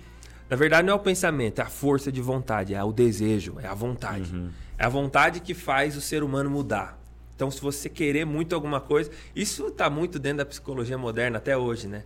na 0.52 0.58
verdade, 0.58 0.86
não 0.86 0.92
é 0.92 0.96
o 0.98 1.00
pensamento, 1.00 1.60
é 1.60 1.62
a 1.62 1.70
força 1.70 2.12
de 2.12 2.20
vontade, 2.20 2.74
é 2.74 2.84
o 2.84 2.92
desejo, 2.92 3.56
é 3.64 3.68
a 3.68 3.74
vontade. 3.74 4.36
Uhum. 4.36 4.50
É 4.78 4.84
a 4.84 4.90
vontade 4.90 5.40
que 5.40 5.54
faz 5.54 5.96
o 5.96 6.02
ser 6.02 6.24
humano 6.24 6.50
mudar. 6.50 7.00
Então, 7.34 7.50
se 7.50 7.62
você 7.62 7.88
querer 7.88 8.26
muito 8.26 8.54
alguma 8.54 8.82
coisa, 8.82 9.10
isso 9.34 9.68
está 9.68 9.90
muito 9.90 10.20
dentro 10.20 10.40
da 10.40 10.46
psicologia 10.46 10.98
moderna 10.98 11.38
até 11.38 11.56
hoje, 11.56 11.88
né? 11.88 12.04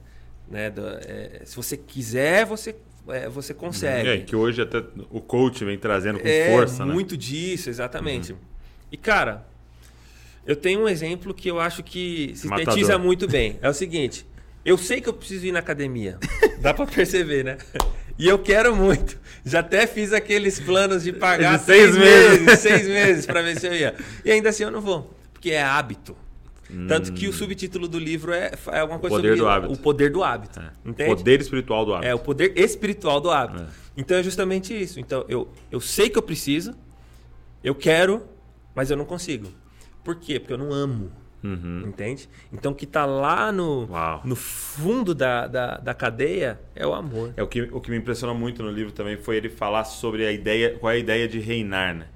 né? 0.47 0.69
Do, 0.69 0.83
é, 0.85 1.41
se 1.43 1.55
você 1.55 1.75
quiser, 1.75 2.45
você 2.45 2.75
é, 3.07 3.27
você 3.27 3.51
consegue. 3.51 4.09
É, 4.09 4.17
que 4.19 4.35
hoje 4.35 4.61
até 4.61 4.83
o 5.09 5.21
coach 5.21 5.65
vem 5.65 5.79
trazendo 5.79 6.19
com 6.19 6.27
é, 6.27 6.51
força, 6.51 6.85
né? 6.85 6.93
Muito 6.93 7.17
disso, 7.17 7.67
exatamente. 7.67 8.33
Uhum. 8.33 8.37
E, 8.91 8.97
cara, 8.97 9.45
eu 10.45 10.55
tenho 10.55 10.81
um 10.81 10.87
exemplo 10.87 11.33
que 11.33 11.49
eu 11.49 11.59
acho 11.59 11.83
que 11.83 12.33
sintetiza 12.35 12.97
muito 12.97 13.27
bem. 13.27 13.57
É 13.61 13.69
o 13.69 13.73
seguinte: 13.73 14.25
eu 14.63 14.77
sei 14.77 15.01
que 15.01 15.09
eu 15.09 15.13
preciso 15.13 15.45
ir 15.45 15.51
na 15.51 15.59
academia. 15.59 16.17
Dá 16.59 16.73
para 16.73 16.85
perceber, 16.85 17.43
né? 17.43 17.57
E 18.17 18.27
eu 18.27 18.39
quero 18.39 18.75
muito. 18.75 19.19
Já 19.43 19.59
até 19.59 19.85
fiz 19.85 20.13
aqueles 20.13 20.59
planos 20.59 21.03
de 21.03 21.13
pagar 21.13 21.57
de 21.57 21.65
seis, 21.65 21.93
seis 21.93 21.97
meses, 21.97 22.41
meses 22.41 22.59
seis 22.59 22.87
meses 22.87 23.25
para 23.25 23.41
ver 23.41 23.59
se 23.59 23.67
eu 23.67 23.73
ia. 23.73 23.95
E 24.23 24.31
ainda 24.31 24.49
assim 24.49 24.63
eu 24.63 24.71
não 24.71 24.81
vou, 24.81 25.13
porque 25.33 25.51
é 25.51 25.61
hábito. 25.61 26.15
Hum. 26.71 26.87
Tanto 26.87 27.13
que 27.13 27.27
o 27.27 27.33
subtítulo 27.33 27.87
do 27.87 27.99
livro 27.99 28.33
é, 28.33 28.51
é 28.71 28.79
alguma 28.79 28.99
coisa 28.99 29.15
o 29.15 29.19
poder 29.19 29.37
sobre 29.37 29.41
do 29.41 29.47
hábito. 29.47 29.73
o 29.73 29.77
poder 29.77 30.11
do 30.11 30.23
hábito. 30.23 30.59
É. 30.59 30.71
Entende? 30.89 31.15
Poder 31.15 31.41
espiritual 31.41 31.85
do 31.85 31.93
hábito. 31.93 32.07
É, 32.07 32.15
o 32.15 32.19
poder 32.19 32.53
espiritual 32.55 33.21
do 33.21 33.29
hábito. 33.29 33.63
É. 33.63 33.67
Então 33.97 34.17
é 34.17 34.23
justamente 34.23 34.73
isso. 34.73 34.99
Então 34.99 35.25
eu, 35.27 35.47
eu 35.71 35.79
sei 35.79 36.09
que 36.09 36.17
eu 36.17 36.23
preciso, 36.23 36.73
Eu 37.63 37.75
quero, 37.75 38.23
mas 38.75 38.91
eu 38.91 38.97
não 38.97 39.05
consigo. 39.05 39.47
Por 40.03 40.15
quê? 40.15 40.39
Porque 40.39 40.53
eu 40.53 40.57
não 40.57 40.71
amo. 40.71 41.11
Uhum. 41.43 41.83
Entende? 41.87 42.27
Então, 42.51 42.71
o 42.71 42.75
que 42.75 42.85
está 42.85 43.05
lá 43.05 43.51
no, 43.51 43.87
Uau. 43.87 44.21
no 44.25 44.35
fundo 44.35 45.13
da, 45.13 45.47
da, 45.47 45.77
da 45.77 45.93
cadeia 45.93 46.59
é 46.75 46.85
o 46.85 46.93
amor. 46.93 47.33
É 47.37 47.43
o 47.43 47.47
que, 47.47 47.61
o 47.61 47.79
que 47.79 47.91
me 47.91 47.97
impressionou 47.97 48.35
muito 48.35 48.63
no 48.63 48.71
livro 48.71 48.91
também 48.91 49.15
foi 49.15 49.37
ele 49.37 49.49
falar 49.49 49.83
sobre 49.83 50.25
a 50.25 50.31
ideia, 50.31 50.77
qual 50.79 50.91
é 50.91 50.95
a 50.95 50.99
ideia 50.99 51.27
de 51.27 51.39
reinar, 51.39 51.95
né? 51.95 52.07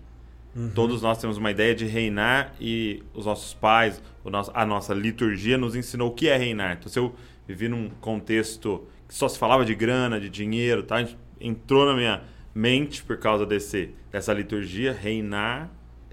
Todos 0.73 1.01
nós 1.01 1.17
temos 1.19 1.37
uma 1.37 1.51
ideia 1.51 1.73
de 1.73 1.85
reinar 1.85 2.53
e 2.59 3.03
os 3.13 3.25
nossos 3.25 3.53
pais, 3.53 4.01
o 4.25 4.29
nosso, 4.29 4.51
a 4.53 4.65
nossa 4.65 4.93
liturgia 4.93 5.57
nos 5.57 5.75
ensinou 5.75 6.09
o 6.09 6.13
que 6.13 6.27
é 6.27 6.35
reinar. 6.35 6.75
Então, 6.77 6.91
se 6.91 6.99
eu 6.99 7.15
vivi 7.47 7.69
num 7.69 7.89
contexto 8.01 8.85
que 9.07 9.13
só 9.13 9.29
se 9.29 9.39
falava 9.39 9.63
de 9.63 9.73
grana, 9.73 10.19
de 10.19 10.27
dinheiro, 10.27 10.83
tá? 10.83 11.07
entrou 11.39 11.85
na 11.85 11.93
minha 11.93 12.23
mente 12.53 13.03
por 13.03 13.17
causa 13.17 13.45
desse, 13.45 13.91
dessa 14.11 14.33
liturgia, 14.33 14.91
reinar 14.91 15.71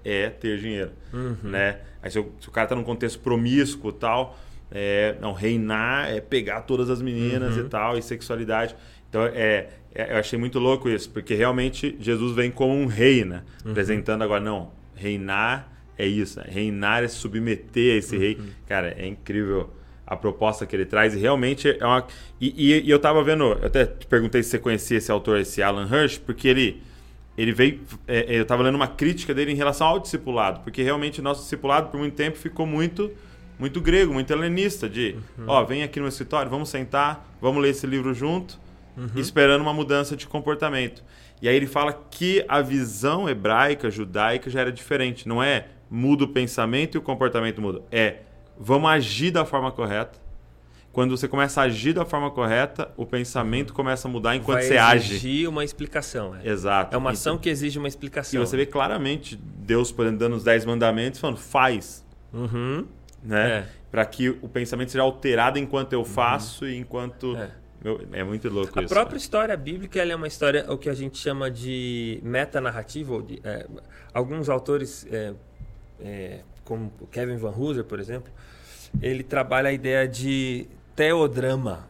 é 0.09 0.29
ter 0.29 0.59
dinheiro, 0.59 0.91
né? 1.43 1.79
Aí 2.01 2.09
se, 2.11 2.17
eu- 2.17 2.31
se 2.39 2.47
o 2.47 2.51
cara 2.51 2.67
tá 2.67 2.75
num 2.75 2.83
contexto 2.83 3.19
promíscuo 3.19 3.91
tal, 3.91 4.37
é, 4.71 5.15
não, 5.21 5.33
reinar 5.33 6.09
é 6.11 6.19
pegar 6.21 6.61
todas 6.61 6.89
as 6.89 7.01
meninas 7.01 7.55
e 7.57 7.63
tal, 7.69 7.97
e 7.97 8.01
sexualidade. 8.01 8.75
Então, 9.09 9.23
é, 9.25 9.69
é- 9.95 10.13
eu 10.13 10.17
achei 10.17 10.37
muito 10.37 10.59
louco 10.59 10.89
isso, 10.89 11.09
porque 11.09 11.33
realmente 11.33 11.95
Jesus 11.99 12.35
vem 12.35 12.51
como 12.51 12.73
um 12.73 12.85
rei, 12.85 13.23
né? 13.25 13.43
Apresentando 13.71 14.21
agora, 14.23 14.41
não, 14.43 14.71
reinar 14.95 15.71
é 15.97 16.05
isso, 16.05 16.39
né? 16.39 16.45
reinar 16.47 17.03
é 17.03 17.07
submeter 17.07 17.95
a 17.95 17.97
esse 17.97 18.17
rei. 18.17 18.37
Cara, 18.67 18.93
é 18.97 19.07
incrível 19.07 19.73
a 20.05 20.15
proposta 20.15 20.65
que 20.65 20.75
ele 20.75 20.85
traz 20.85 21.13
e 21.15 21.17
realmente 21.19 21.67
é 21.69 21.85
uma... 21.85 22.05
E, 22.39 22.53
e- 22.73 22.85
e 22.85 22.89
eu 22.89 22.99
tava 22.99 23.23
vendo, 23.23 23.43
eu 23.45 23.65
até 23.65 23.85
te 23.85 24.05
perguntei 24.05 24.41
se 24.43 24.49
você 24.51 24.59
conhecia 24.59 24.97
esse 24.99 25.11
autor, 25.11 25.39
esse 25.39 25.61
Alan 25.61 25.87
Hirsch, 25.91 26.19
porque 26.19 26.47
ele... 26.47 26.81
Ele 27.37 27.51
veio. 27.51 27.81
é, 28.07 28.25
eu 28.37 28.41
estava 28.41 28.63
lendo 28.63 28.75
uma 28.75 28.87
crítica 28.87 29.33
dele 29.33 29.51
em 29.51 29.55
relação 29.55 29.87
ao 29.87 29.99
discipulado, 29.99 30.61
porque 30.61 30.81
realmente 30.81 31.19
o 31.19 31.23
nosso 31.23 31.41
discipulado 31.43 31.89
por 31.89 31.99
muito 31.99 32.15
tempo 32.15 32.37
ficou 32.37 32.65
muito 32.65 33.11
muito 33.59 33.81
grego, 33.81 34.13
muito 34.13 34.31
helenista, 34.31 34.87
de 34.87 35.15
ó, 35.47 35.63
vem 35.63 35.81
aqui 35.81 35.99
no 35.99 36.07
escritório, 36.07 36.49
vamos 36.49 36.69
sentar, 36.69 37.27
vamos 37.41 37.61
ler 37.61 37.69
esse 37.69 37.87
livro 37.87 38.13
junto, 38.13 38.59
esperando 39.15 39.61
uma 39.61 39.73
mudança 39.73 40.15
de 40.15 40.27
comportamento. 40.27 41.03
E 41.41 41.47
aí 41.49 41.55
ele 41.55 41.65
fala 41.67 41.91
que 41.93 42.43
a 42.47 42.61
visão 42.61 43.27
hebraica, 43.29 43.89
judaica 43.89 44.49
já 44.49 44.61
era 44.61 44.71
diferente. 44.71 45.27
Não 45.27 45.41
é 45.41 45.67
muda 45.89 46.23
o 46.23 46.27
pensamento 46.27 46.95
e 46.95 46.97
o 46.97 47.01
comportamento 47.01 47.61
muda. 47.61 47.81
É 47.91 48.17
vamos 48.59 48.89
agir 48.89 49.31
da 49.31 49.45
forma 49.45 49.71
correta. 49.71 50.19
Quando 50.97 51.15
você 51.15 51.27
começa 51.27 51.61
a 51.61 51.65
agir 51.65 51.93
da 51.93 52.03
forma 52.05 52.31
correta, 52.31 52.91
o 52.97 53.05
pensamento 53.05 53.71
começa 53.71 54.07
a 54.07 54.11
mudar 54.11 54.35
enquanto 54.35 54.57
Vai 54.61 54.63
você 54.67 54.77
age. 54.79 55.13
exigir 55.13 55.47
uma 55.47 55.63
exexplicação. 55.63 56.35
É, 56.35 56.49
Exato. 56.49 56.95
é 56.95 56.97
uma 56.97 57.11
Então- 57.11 57.19
ação 57.33 57.37
que 57.37 57.47
exige 57.49 57.77
uma 57.77 57.87
e 57.87 57.89
explicação. 57.89 58.43
você 58.43 58.57
vê 58.57 58.65
claramente 58.65 59.35
Deus, 59.35 59.91
por 59.91 60.05
exemplo, 60.07 60.21
dando 60.21 60.35
os 60.37 60.43
dez 60.43 60.65
mandamentos, 60.65 61.19
falando, 61.19 61.37
faz, 61.37 62.03
Uhum. 62.33 62.87
né? 63.21 63.47
É. 63.47 63.65
Para 63.91 64.03
que 64.07 64.29
o 64.41 64.49
pensamento 64.49 64.89
seja 64.91 65.03
alterado 65.03 65.59
enquanto 65.59 65.93
eu 65.93 66.03
faço 66.03 66.67
e 66.67 66.75
enquanto... 66.75 67.37
É. 67.37 67.51
Meu, 67.83 68.01
é 68.11 68.23
muito 68.23 68.49
louco 68.49 68.79
A 68.79 68.81
isso. 68.81 68.91
própria 68.91 69.17
história 69.17 69.55
bíblica 69.55 70.01
ela 70.01 70.13
é 70.13 70.15
uma 70.15 70.27
história, 70.27 70.65
o 70.67 70.79
que 70.79 70.89
a 70.89 70.95
gente 70.95 71.19
chama 71.19 71.51
de 71.51 72.19
metanarrativa. 72.23 73.13
ou 73.13 73.21
de, 73.21 73.39
é, 73.43 73.67
alguns 74.11 74.49
autores, 74.49 75.05
é, 75.11 75.31
é, 76.01 76.39
como 76.65 76.91
Kevin 77.11 77.37
Van 77.37 77.51
Hooser, 77.55 77.83
por 77.83 77.99
exemplo, 77.99 78.33
ele 78.99 79.21
trabalha 79.21 79.69
a 79.69 79.71
ideia 79.71 80.07
de 80.07 80.65
teodrama, 80.97 81.87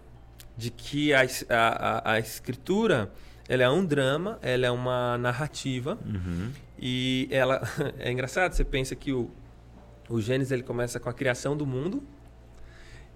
de 0.58 0.70
que 0.70 1.14
a, 1.14 1.22
a, 1.50 2.12
a 2.14 2.20
escritura 2.20 3.10
ela 3.48 3.64
é 3.64 3.70
um 3.70 3.84
drama, 3.86 4.38
ela 4.42 4.66
é 4.68 4.72
uma 4.72 5.18
narrativa 5.18 5.98
Uhum. 6.06 6.52
e 6.78 7.28
ela 7.32 7.62
é 7.98 8.12
engraçado. 8.12 8.52
Você 8.54 8.66
pensa 8.66 8.94
que 8.96 9.14
o, 9.14 9.32
o 10.10 10.20
Gênesis 10.20 10.52
ele 10.52 10.64
começa 10.64 11.00
com 11.00 11.08
a 11.10 11.14
criação 11.14 11.56
do 11.56 11.66
mundo 11.66 12.04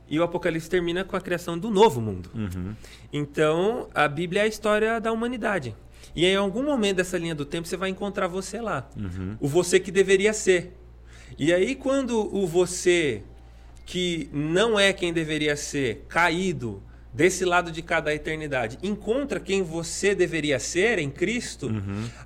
e 0.07 0.17
o 0.17 0.23
Apocalipse 0.23 0.69
termina 0.69 1.03
com 1.03 1.15
a 1.17 1.21
criação 1.21 1.57
do 1.57 1.69
novo 1.69 1.99
mundo. 1.99 2.31
Uhum. 2.33 2.73
Então, 3.11 3.89
a 3.93 4.07
Bíblia 4.07 4.43
é 4.43 4.45
a 4.45 4.47
história 4.47 4.99
da 5.01 5.11
humanidade. 5.11 5.75
E 6.15 6.25
em 6.25 6.35
algum 6.35 6.63
momento 6.63 6.97
dessa 6.97 7.17
linha 7.17 7.35
do 7.35 7.45
tempo 7.45 7.67
você 7.67 7.75
vai 7.77 7.89
encontrar 7.89 8.27
você 8.27 8.61
lá. 8.61 8.89
Uhum. 8.95 9.35
O 9.41 9.47
você 9.47 9.79
que 9.79 9.91
deveria 9.91 10.31
ser. 10.31 10.77
E 11.37 11.53
aí, 11.53 11.75
quando 11.75 12.33
o 12.33 12.47
você 12.47 13.23
que 13.91 14.29
não 14.31 14.79
é 14.79 14.93
quem 14.93 15.11
deveria 15.11 15.53
ser, 15.57 16.05
caído, 16.07 16.81
desse 17.13 17.43
lado 17.43 17.73
de 17.73 17.81
cada 17.81 18.13
eternidade, 18.15 18.77
encontra 18.81 19.37
quem 19.37 19.61
você 19.61 20.15
deveria 20.15 20.59
ser 20.59 20.97
em 20.97 21.09
Cristo, 21.09 21.69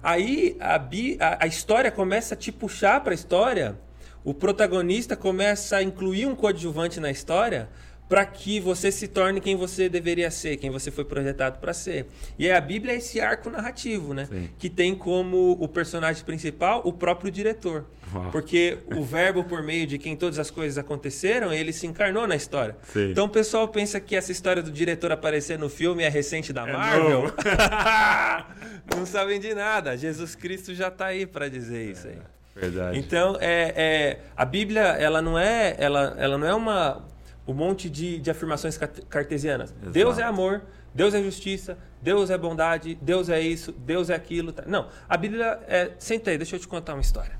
aí 0.03 0.55
a, 0.59 0.77
bi- 0.77 1.17
a- 1.19 1.39
a 1.41 1.47
história 1.47 1.89
começa 1.89 2.35
a 2.35 2.37
te 2.37 2.51
puxar 2.51 3.01
para 3.01 3.13
a 3.13 3.15
história, 3.15 3.79
o 4.23 4.31
protagonista 4.31 5.15
começa 5.15 5.77
a 5.77 5.81
incluir 5.81 6.27
um 6.27 6.35
coadjuvante 6.35 6.99
na 6.99 7.09
história 7.09 7.67
para 8.07 8.25
que 8.25 8.59
você 8.59 8.91
se 8.91 9.07
torne 9.07 9.41
quem 9.41 9.55
você 9.55 9.89
deveria 9.89 10.29
ser, 10.29 10.57
quem 10.57 10.69
você 10.69 10.91
foi 10.91 11.03
projetado 11.03 11.59
para 11.59 11.73
ser. 11.73 12.05
E 12.37 12.45
aí 12.45 12.51
a 12.55 12.61
Bíblia 12.61 12.93
é 12.93 12.97
esse 12.97 13.19
arco 13.19 13.49
narrativo, 13.49 14.13
né? 14.13 14.25
Sim. 14.25 14.49
Que 14.59 14.69
tem 14.69 14.93
como 14.93 15.57
o 15.59 15.67
personagem 15.67 16.23
principal 16.23 16.81
o 16.85 16.93
próprio 16.93 17.31
diretor. 17.31 17.85
Uau. 18.13 18.29
Porque 18.31 18.77
o 18.95 19.03
verbo 19.03 19.43
por 19.43 19.63
meio 19.63 19.87
de 19.87 19.97
quem 19.97 20.15
todas 20.15 20.37
as 20.37 20.51
coisas 20.51 20.77
aconteceram, 20.77 21.51
ele 21.51 21.73
se 21.73 21.87
encarnou 21.87 22.27
na 22.27 22.35
história. 22.35 22.77
Sim. 22.93 23.09
Então 23.09 23.25
o 23.25 23.29
pessoal 23.29 23.67
pensa 23.67 23.99
que 23.99 24.15
essa 24.15 24.31
história 24.31 24.61
do 24.61 24.71
diretor 24.71 25.11
aparecer 25.11 25.57
no 25.57 25.67
filme 25.67 26.03
é 26.03 26.09
recente 26.09 26.53
da 26.53 26.67
É 26.67 26.71
Marvel. 26.71 27.09
novo. 27.09 27.33
Não 28.95 29.05
sabem 29.05 29.39
de 29.39 29.53
nada. 29.55 29.97
Jesus 29.97 30.35
Cristo 30.35 30.75
já 30.75 30.89
está 30.89 31.07
aí 31.07 31.25
para 31.25 31.49
dizer 31.49 31.91
isso 31.91 32.07
aí. 32.07 32.17
Verdade. 32.55 32.97
Então, 32.97 33.35
é, 33.41 33.73
é, 33.75 34.19
a 34.37 34.45
Bíblia, 34.45 34.81
ela 34.81 35.21
não 35.21 35.37
é, 35.37 35.75
ela, 35.77 36.15
ela 36.17 36.37
não 36.37 36.47
é 36.47 36.55
uma, 36.55 37.05
um 37.47 37.53
monte 37.53 37.89
de, 37.89 38.19
de 38.19 38.29
afirmações 38.31 38.77
carte- 38.77 39.01
cartesianas. 39.07 39.71
Exato. 39.71 39.91
Deus 39.91 40.17
é 40.17 40.23
amor, 40.23 40.63
Deus 40.93 41.13
é 41.13 41.21
justiça, 41.21 41.77
Deus 42.01 42.29
é 42.29 42.37
bondade, 42.37 42.95
Deus 43.01 43.29
é 43.29 43.39
isso, 43.41 43.71
Deus 43.71 44.09
é 44.09 44.15
aquilo. 44.15 44.51
tá? 44.51 44.63
Não, 44.65 44.87
a 45.07 45.17
Bíblia 45.17 45.59
é... 45.67 45.91
Senta 45.99 46.31
aí, 46.31 46.37
deixa 46.37 46.55
eu 46.55 46.59
te 46.59 46.67
contar 46.67 46.93
uma 46.93 47.01
história. 47.01 47.39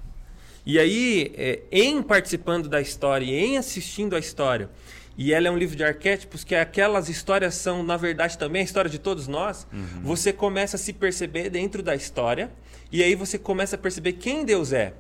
E 0.66 0.80
aí, 0.80 1.32
é, 1.38 1.62
em 1.72 2.02
participando 2.02 2.68
da 2.68 2.82
história 2.82 3.26
e 3.26 3.32
em 3.34 3.58
assistindo 3.58 4.16
a 4.16 4.20
história, 4.20 4.70
e 5.18 5.32
ela 5.32 5.48
é 5.48 5.52
um 5.52 5.58
livro 5.58 5.76
de 5.76 5.84
arquétipos, 5.84 6.44
que 6.44 6.54
aquelas 6.56 7.08
histórias 7.08 7.56
são, 7.56 7.84
na 7.84 7.96
verdade, 7.96 8.38
também 8.38 8.62
a 8.62 8.66
história 8.66 8.90
de 8.90 9.00
todos 9.00 9.28
nós, 9.28 9.66
você 10.02 10.34
começa 10.34 10.76
a 10.76 10.80
se 10.80 10.92
perceber 10.92 11.50
dentro 11.50 11.82
da 11.82 11.96
história, 11.96 12.52
e 12.92 13.02
aí 13.02 13.16
você 13.16 13.38
começa 13.38 13.76
a 13.76 13.80
perceber 13.80 14.14
quem 14.14 14.44
Deus 14.44 14.74
é. 14.74 14.94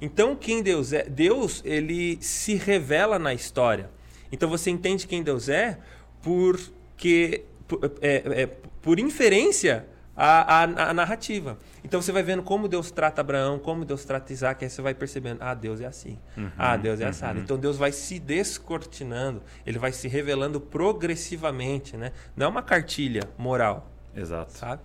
Então, 0.00 0.34
quem 0.36 0.62
Deus 0.62 0.92
é? 0.92 1.04
Deus, 1.04 1.62
ele 1.64 2.18
se 2.20 2.54
revela 2.56 3.18
na 3.18 3.32
história. 3.32 3.88
Então, 4.32 4.48
você 4.48 4.70
entende 4.70 5.06
quem 5.06 5.22
Deus 5.22 5.48
é 5.48 5.78
porque, 6.22 7.44
por, 7.68 7.92
é, 8.00 8.42
é, 8.42 8.46
por 8.80 8.98
inferência 8.98 9.86
a, 10.16 10.62
a, 10.62 10.90
a 10.90 10.94
narrativa. 10.94 11.58
Então 11.82 12.00
você 12.00 12.12
vai 12.12 12.22
vendo 12.22 12.42
como 12.42 12.68
Deus 12.68 12.90
trata 12.90 13.20
Abraão, 13.20 13.58
como 13.58 13.84
Deus 13.84 14.04
trata 14.04 14.32
Isaac, 14.32 14.64
aí 14.64 14.70
você 14.70 14.82
vai 14.82 14.94
percebendo, 14.94 15.38
ah, 15.40 15.54
Deus 15.54 15.80
é 15.80 15.86
assim, 15.86 16.18
ah, 16.56 16.76
Deus 16.76 17.00
é 17.00 17.06
assado. 17.06 17.40
Então 17.40 17.58
Deus 17.58 17.76
vai 17.76 17.92
se 17.92 18.18
descortinando, 18.18 19.42
ele 19.66 19.78
vai 19.78 19.92
se 19.92 20.08
revelando 20.08 20.60
progressivamente, 20.60 21.96
né? 21.96 22.12
Não 22.36 22.46
é 22.46 22.48
uma 22.48 22.62
cartilha 22.62 23.22
moral, 23.38 23.90
Exato. 24.14 24.52
sabe? 24.52 24.82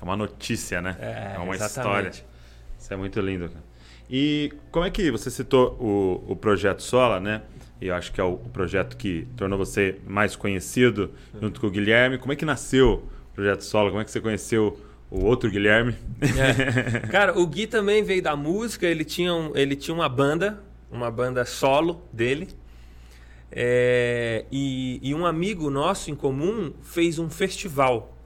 É 0.00 0.04
uma 0.04 0.16
notícia, 0.16 0.80
né? 0.80 0.96
É, 1.00 1.38
uma 1.38 1.54
exatamente. 1.54 1.66
história. 1.68 2.26
Isso 2.78 2.92
é 2.92 2.96
muito 2.96 3.20
lindo, 3.20 3.48
cara. 3.48 3.64
E 4.08 4.52
como 4.70 4.84
é 4.84 4.90
que 4.90 5.10
você 5.10 5.30
citou 5.30 5.76
o, 5.80 6.32
o 6.32 6.36
projeto 6.36 6.80
Sola, 6.80 7.18
né? 7.18 7.42
E 7.80 7.88
eu 7.88 7.94
acho 7.94 8.12
que 8.12 8.20
é 8.20 8.24
o, 8.24 8.36
projeto 8.36 8.96
que 8.96 9.26
tornou 9.36 9.58
você 9.58 9.98
mais 10.06 10.34
conhecido 10.34 11.10
junto 11.40 11.60
com 11.60 11.66
o 11.66 11.70
Guilherme. 11.70 12.16
Como 12.18 12.32
é 12.32 12.36
que 12.36 12.44
nasceu 12.44 13.04
o 13.32 13.34
projeto 13.34 13.62
Sola? 13.62 13.90
Como 13.90 14.00
é 14.00 14.04
que 14.04 14.10
você 14.10 14.20
conheceu 14.20 14.80
o 15.10 15.24
outro 15.24 15.50
Guilherme? 15.50 15.94
É. 16.20 17.00
Cara, 17.08 17.38
o 17.38 17.46
Gui 17.46 17.66
também 17.66 18.02
veio 18.02 18.22
da 18.22 18.34
música, 18.34 18.86
ele 18.86 19.04
tinha, 19.04 19.34
um- 19.34 19.52
ele 19.54 19.76
tinha 19.76 19.94
uma 19.94 20.08
banda, 20.08 20.62
uma 20.90 21.10
banda 21.10 21.44
solo 21.44 22.02
dele. 22.12 22.48
É, 23.52 24.44
e, 24.50 24.98
e 25.02 25.14
um 25.14 25.24
amigo 25.24 25.70
nosso 25.70 26.10
em 26.10 26.14
comum 26.14 26.72
fez 26.82 27.18
um 27.18 27.30
festival 27.30 28.16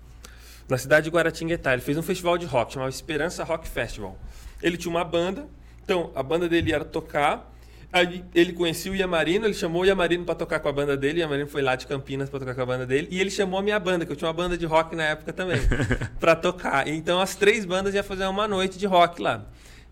na 0.69 0.79
cidade 0.79 1.05
de 1.05 1.11
Guaratinguetá. 1.11 1.73
Ele 1.73 1.83
fez 1.83 1.99
um 1.99 2.03
festival 2.03 2.39
de 2.39 2.47
rock, 2.47 2.73
chamava 2.73 2.89
Esperança 2.91 3.45
Rock 3.45 3.69
Festival. 3.69 4.17
Ele 4.63 4.77
tinha 4.77 4.91
uma 4.91 5.05
banda, 5.05 5.47
então 5.83 6.11
a 6.15 6.23
banda 6.23 6.49
dele 6.49 6.73
era 6.73 6.85
tocar. 6.85 7.50
Aí 7.93 8.25
ele 8.35 8.53
conhecia 8.53 8.93
o 8.93 8.95
Yamarino, 8.95 9.47
ele 9.47 9.55
chamou 9.55 9.83
o 9.83 9.85
Yamarino 9.85 10.25
para 10.25 10.37
tocar 10.37 10.61
com 10.61 10.69
a 10.69 10.73
banda 10.73 10.97
dele. 10.97 11.19
O 11.19 11.23
Yamarino 11.23 11.49
foi 11.49 11.61
lá 11.61 11.75
de 11.75 11.87
Campinas 11.87 12.31
para 12.31 12.39
tocar 12.39 12.55
com 12.55 12.63
a 12.63 12.67
banda 12.67 12.87
dele. 12.87 13.09
E 13.11 13.21
ele 13.21 13.31
chamou 13.31 13.59
a 13.59 13.63
minha 13.63 13.81
banda, 13.81 14.07
que 14.07 14.13
eu 14.13 14.17
tinha 14.17 14.29
uma 14.29 14.35
banda 14.35 14.57
de 14.57 14.65
rock 14.65 14.95
na 14.95 15.05
época 15.05 15.33
também, 15.33 15.59
para 16.21 16.37
tocar. 16.37 16.87
Então 16.87 17.21
as 17.21 17.35
três 17.35 17.65
bandas 17.65 17.95
iam 17.95 18.05
fazer 18.05 18.27
uma 18.27 18.47
noite 18.47 18.79
de 18.79 18.87
rock 18.87 19.21
lá. 19.21 19.45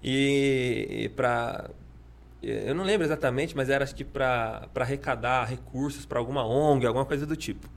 E, 0.03 0.87
e 0.91 1.09
para 1.09 1.71
eu 2.41 2.73
não 2.75 2.85
lembro 2.85 3.05
exatamente, 3.05 3.57
mas 3.57 3.69
era 3.69 3.83
acho 3.83 3.95
que 3.95 4.05
para 4.05 4.69
arrecadar 4.77 5.45
recursos 5.45 6.07
para 6.07 6.21
alguma 6.21 6.47
ONG, 6.47 6.87
alguma 6.87 7.05
coisa 7.05 7.27
do 7.27 7.35
tipo. 7.35 7.69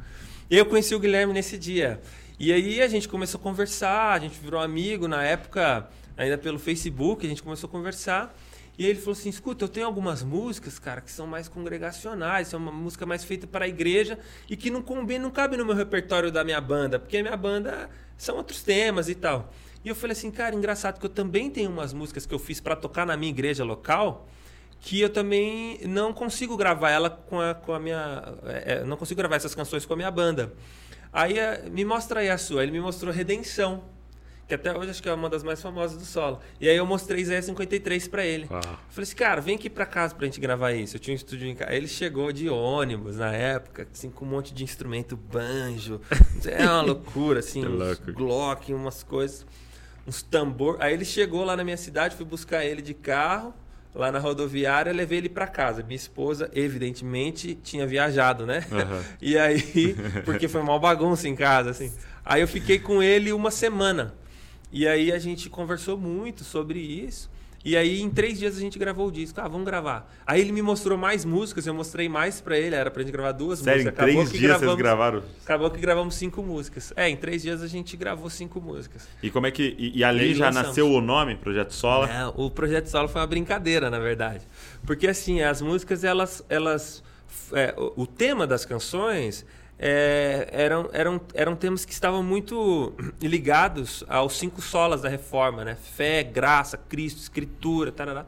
E 0.49 0.57
eu 0.57 0.65
conheci 0.65 0.93
o 0.93 0.99
Guilherme 0.99 1.33
nesse 1.33 1.57
dia. 1.57 1.99
E 2.39 2.53
aí 2.53 2.81
a 2.81 2.87
gente 2.87 3.07
começou 3.07 3.39
a 3.39 3.41
conversar, 3.41 4.13
a 4.13 4.19
gente 4.19 4.39
virou 4.39 4.59
amigo. 4.59 5.07
Na 5.07 5.23
época, 5.23 5.89
ainda 6.15 6.37
pelo 6.37 6.59
Facebook, 6.59 7.25
a 7.25 7.29
gente 7.29 7.41
começou 7.41 7.67
a 7.67 7.71
conversar. 7.71 8.35
E 8.81 8.85
ele 8.87 8.97
falou 8.97 9.11
assim: 9.11 9.29
escuta, 9.29 9.63
eu 9.63 9.69
tenho 9.69 9.85
algumas 9.85 10.23
músicas, 10.23 10.79
cara, 10.79 11.01
que 11.01 11.11
são 11.11 11.27
mais 11.27 11.47
congregacionais, 11.47 12.47
são 12.47 12.59
uma 12.59 12.71
música 12.71 13.05
mais 13.05 13.23
feita 13.23 13.45
para 13.45 13.65
a 13.65 13.67
igreja 13.67 14.17
e 14.49 14.57
que 14.57 14.71
não 14.71 14.81
combina, 14.81 15.19
não 15.19 15.29
cabe 15.29 15.55
no 15.55 15.63
meu 15.63 15.75
repertório 15.75 16.31
da 16.31 16.43
minha 16.43 16.59
banda, 16.59 16.97
porque 16.97 17.17
a 17.17 17.21
minha 17.21 17.37
banda 17.37 17.91
são 18.17 18.37
outros 18.37 18.63
temas 18.63 19.07
e 19.07 19.13
tal. 19.13 19.53
E 19.85 19.89
eu 19.89 19.93
falei 19.93 20.13
assim, 20.13 20.31
cara, 20.31 20.55
engraçado 20.55 20.99
que 20.99 21.05
eu 21.05 21.11
também 21.11 21.47
tenho 21.51 21.69
umas 21.69 21.93
músicas 21.93 22.25
que 22.25 22.33
eu 22.33 22.39
fiz 22.39 22.59
para 22.59 22.75
tocar 22.75 23.05
na 23.05 23.15
minha 23.15 23.29
igreja 23.29 23.63
local 23.63 24.27
que 24.79 24.99
eu 24.99 25.11
também 25.11 25.79
não 25.85 26.11
consigo 26.11 26.57
gravar 26.57 26.89
ela 26.89 27.07
com 27.07 27.39
a, 27.39 27.53
com 27.53 27.75
a 27.75 27.79
minha. 27.79 28.33
É, 28.45 28.83
não 28.83 28.97
consigo 28.97 29.15
gravar 29.19 29.35
essas 29.35 29.53
canções 29.53 29.85
com 29.85 29.93
a 29.93 29.95
minha 29.95 30.09
banda. 30.09 30.53
Aí 31.13 31.35
me 31.69 31.85
mostra 31.85 32.21
aí 32.21 32.31
a 32.31 32.37
sua. 32.39 32.63
Ele 32.63 32.71
me 32.71 32.79
mostrou 32.79 33.13
Redenção 33.13 33.83
que 34.51 34.55
até 34.55 34.77
hoje 34.77 34.91
acho 34.91 35.01
que 35.01 35.07
é 35.07 35.13
uma 35.13 35.29
das 35.29 35.43
mais 35.43 35.61
famosas 35.61 35.97
do 35.97 36.03
solo. 36.03 36.39
E 36.59 36.67
aí 36.67 36.75
eu 36.75 36.85
mostrei 36.85 37.21
Isaías 37.21 37.45
53 37.45 38.07
para 38.09 38.25
ele. 38.25 38.47
Uau. 38.51 38.61
Falei 38.61 39.03
assim, 39.03 39.15
cara, 39.15 39.39
vem 39.39 39.55
aqui 39.55 39.69
para 39.69 39.85
casa 39.85 40.13
pra 40.13 40.25
gente 40.25 40.41
gravar 40.41 40.73
isso. 40.73 40.97
Eu 40.97 40.99
tinha 40.99 41.13
um 41.13 41.15
estúdio 41.15 41.47
em 41.47 41.55
casa. 41.55 41.73
Ele 41.73 41.87
chegou 41.87 42.33
de 42.33 42.49
ônibus 42.49 43.15
na 43.15 43.31
época, 43.31 43.87
assim, 43.89 44.09
com 44.09 44.25
um 44.25 44.27
monte 44.27 44.53
de 44.53 44.65
instrumento, 44.65 45.15
banjo. 45.15 46.01
é 46.45 46.65
uma 46.65 46.81
loucura, 46.83 47.39
assim, 47.39 47.65
uns 47.65 47.99
Glock, 47.99 48.73
umas 48.73 49.03
coisas, 49.03 49.45
uns 50.05 50.21
tambor. 50.21 50.75
Aí 50.81 50.93
ele 50.93 51.05
chegou 51.05 51.45
lá 51.45 51.55
na 51.55 51.63
minha 51.63 51.77
cidade, 51.77 52.17
fui 52.17 52.25
buscar 52.25 52.65
ele 52.65 52.81
de 52.81 52.93
carro 52.93 53.53
lá 53.95 54.11
na 54.11 54.19
rodoviária, 54.19 54.91
levei 54.91 55.19
ele 55.19 55.29
para 55.29 55.47
casa. 55.47 55.81
Minha 55.81 55.95
esposa, 55.95 56.51
evidentemente, 56.53 57.55
tinha 57.55 57.87
viajado, 57.87 58.45
né? 58.45 58.65
Uhum. 58.69 59.01
E 59.21 59.37
aí, 59.37 59.95
porque 60.25 60.49
foi 60.49 60.59
uma 60.59 60.77
bagunça 60.77 61.25
em 61.29 61.35
casa, 61.37 61.69
assim. 61.69 61.89
Aí 62.25 62.41
eu 62.41 62.47
fiquei 62.49 62.79
com 62.79 63.01
ele 63.01 63.31
uma 63.31 63.49
semana. 63.49 64.13
E 64.71 64.87
aí 64.87 65.11
a 65.11 65.19
gente 65.19 65.49
conversou 65.49 65.97
muito 65.97 66.43
sobre 66.43 66.79
isso. 66.79 67.29
E 67.63 67.77
aí, 67.77 68.01
em 68.01 68.09
três 68.09 68.39
dias, 68.39 68.57
a 68.57 68.59
gente 68.59 68.79
gravou 68.79 69.07
o 69.07 69.11
disco. 69.11 69.39
Ah, 69.39 69.47
vamos 69.47 69.65
gravar. 69.65 70.11
Aí 70.25 70.41
ele 70.41 70.51
me 70.51 70.63
mostrou 70.63 70.97
mais 70.97 71.23
músicas, 71.23 71.67
eu 71.67 71.73
mostrei 71.75 72.09
mais 72.09 72.41
para 72.41 72.57
ele. 72.57 72.73
Era 72.75 72.89
pra 72.89 73.03
gente 73.03 73.11
gravar 73.11 73.33
duas 73.33 73.59
Sério, 73.59 73.83
músicas. 73.83 74.07
Em 74.07 74.11
três 74.11 74.31
dias 74.31 74.41
gravamos, 74.41 74.65
vocês 74.65 74.77
gravaram? 74.77 75.23
Acabou 75.43 75.69
que 75.69 75.79
gravamos 75.79 76.15
cinco 76.15 76.41
músicas. 76.41 76.91
É, 76.95 77.07
em 77.07 77.15
três 77.15 77.43
dias 77.43 77.61
a 77.61 77.67
gente 77.67 77.95
gravou 77.95 78.29
cinco 78.31 78.59
músicas. 78.59 79.07
E 79.21 79.29
como 79.29 79.45
é 79.45 79.51
que. 79.51 79.75
E, 79.77 79.99
e 79.99 80.03
ali 80.03 80.33
já 80.33 80.47
lançamos. 80.47 80.69
nasceu 80.69 80.89
o 80.89 81.01
nome, 81.01 81.35
Projeto 81.35 81.73
Sola? 81.73 82.09
É, 82.09 82.25
o 82.35 82.49
Projeto 82.49 82.87
Sola 82.87 83.07
foi 83.07 83.21
uma 83.21 83.27
brincadeira, 83.27 83.91
na 83.91 83.99
verdade. 83.99 84.43
Porque 84.83 85.07
assim, 85.07 85.41
as 85.41 85.61
músicas, 85.61 86.03
elas. 86.03 86.43
elas 86.49 87.03
é, 87.53 87.75
o 87.77 88.07
tema 88.07 88.47
das 88.47 88.65
canções 88.65 89.45
é, 89.83 90.47
eram, 90.51 90.89
eram, 90.93 91.21
eram 91.33 91.55
temas 91.55 91.83
que 91.83 91.91
estavam 91.91 92.21
muito 92.21 92.93
ligados 93.19 94.03
aos 94.07 94.37
cinco 94.37 94.61
solas 94.61 95.01
da 95.01 95.09
reforma, 95.09 95.65
né? 95.65 95.75
Fé, 95.95 96.21
graça, 96.21 96.77
Cristo, 96.77 97.19
Escritura, 97.19 97.91
tarará. 97.91 98.27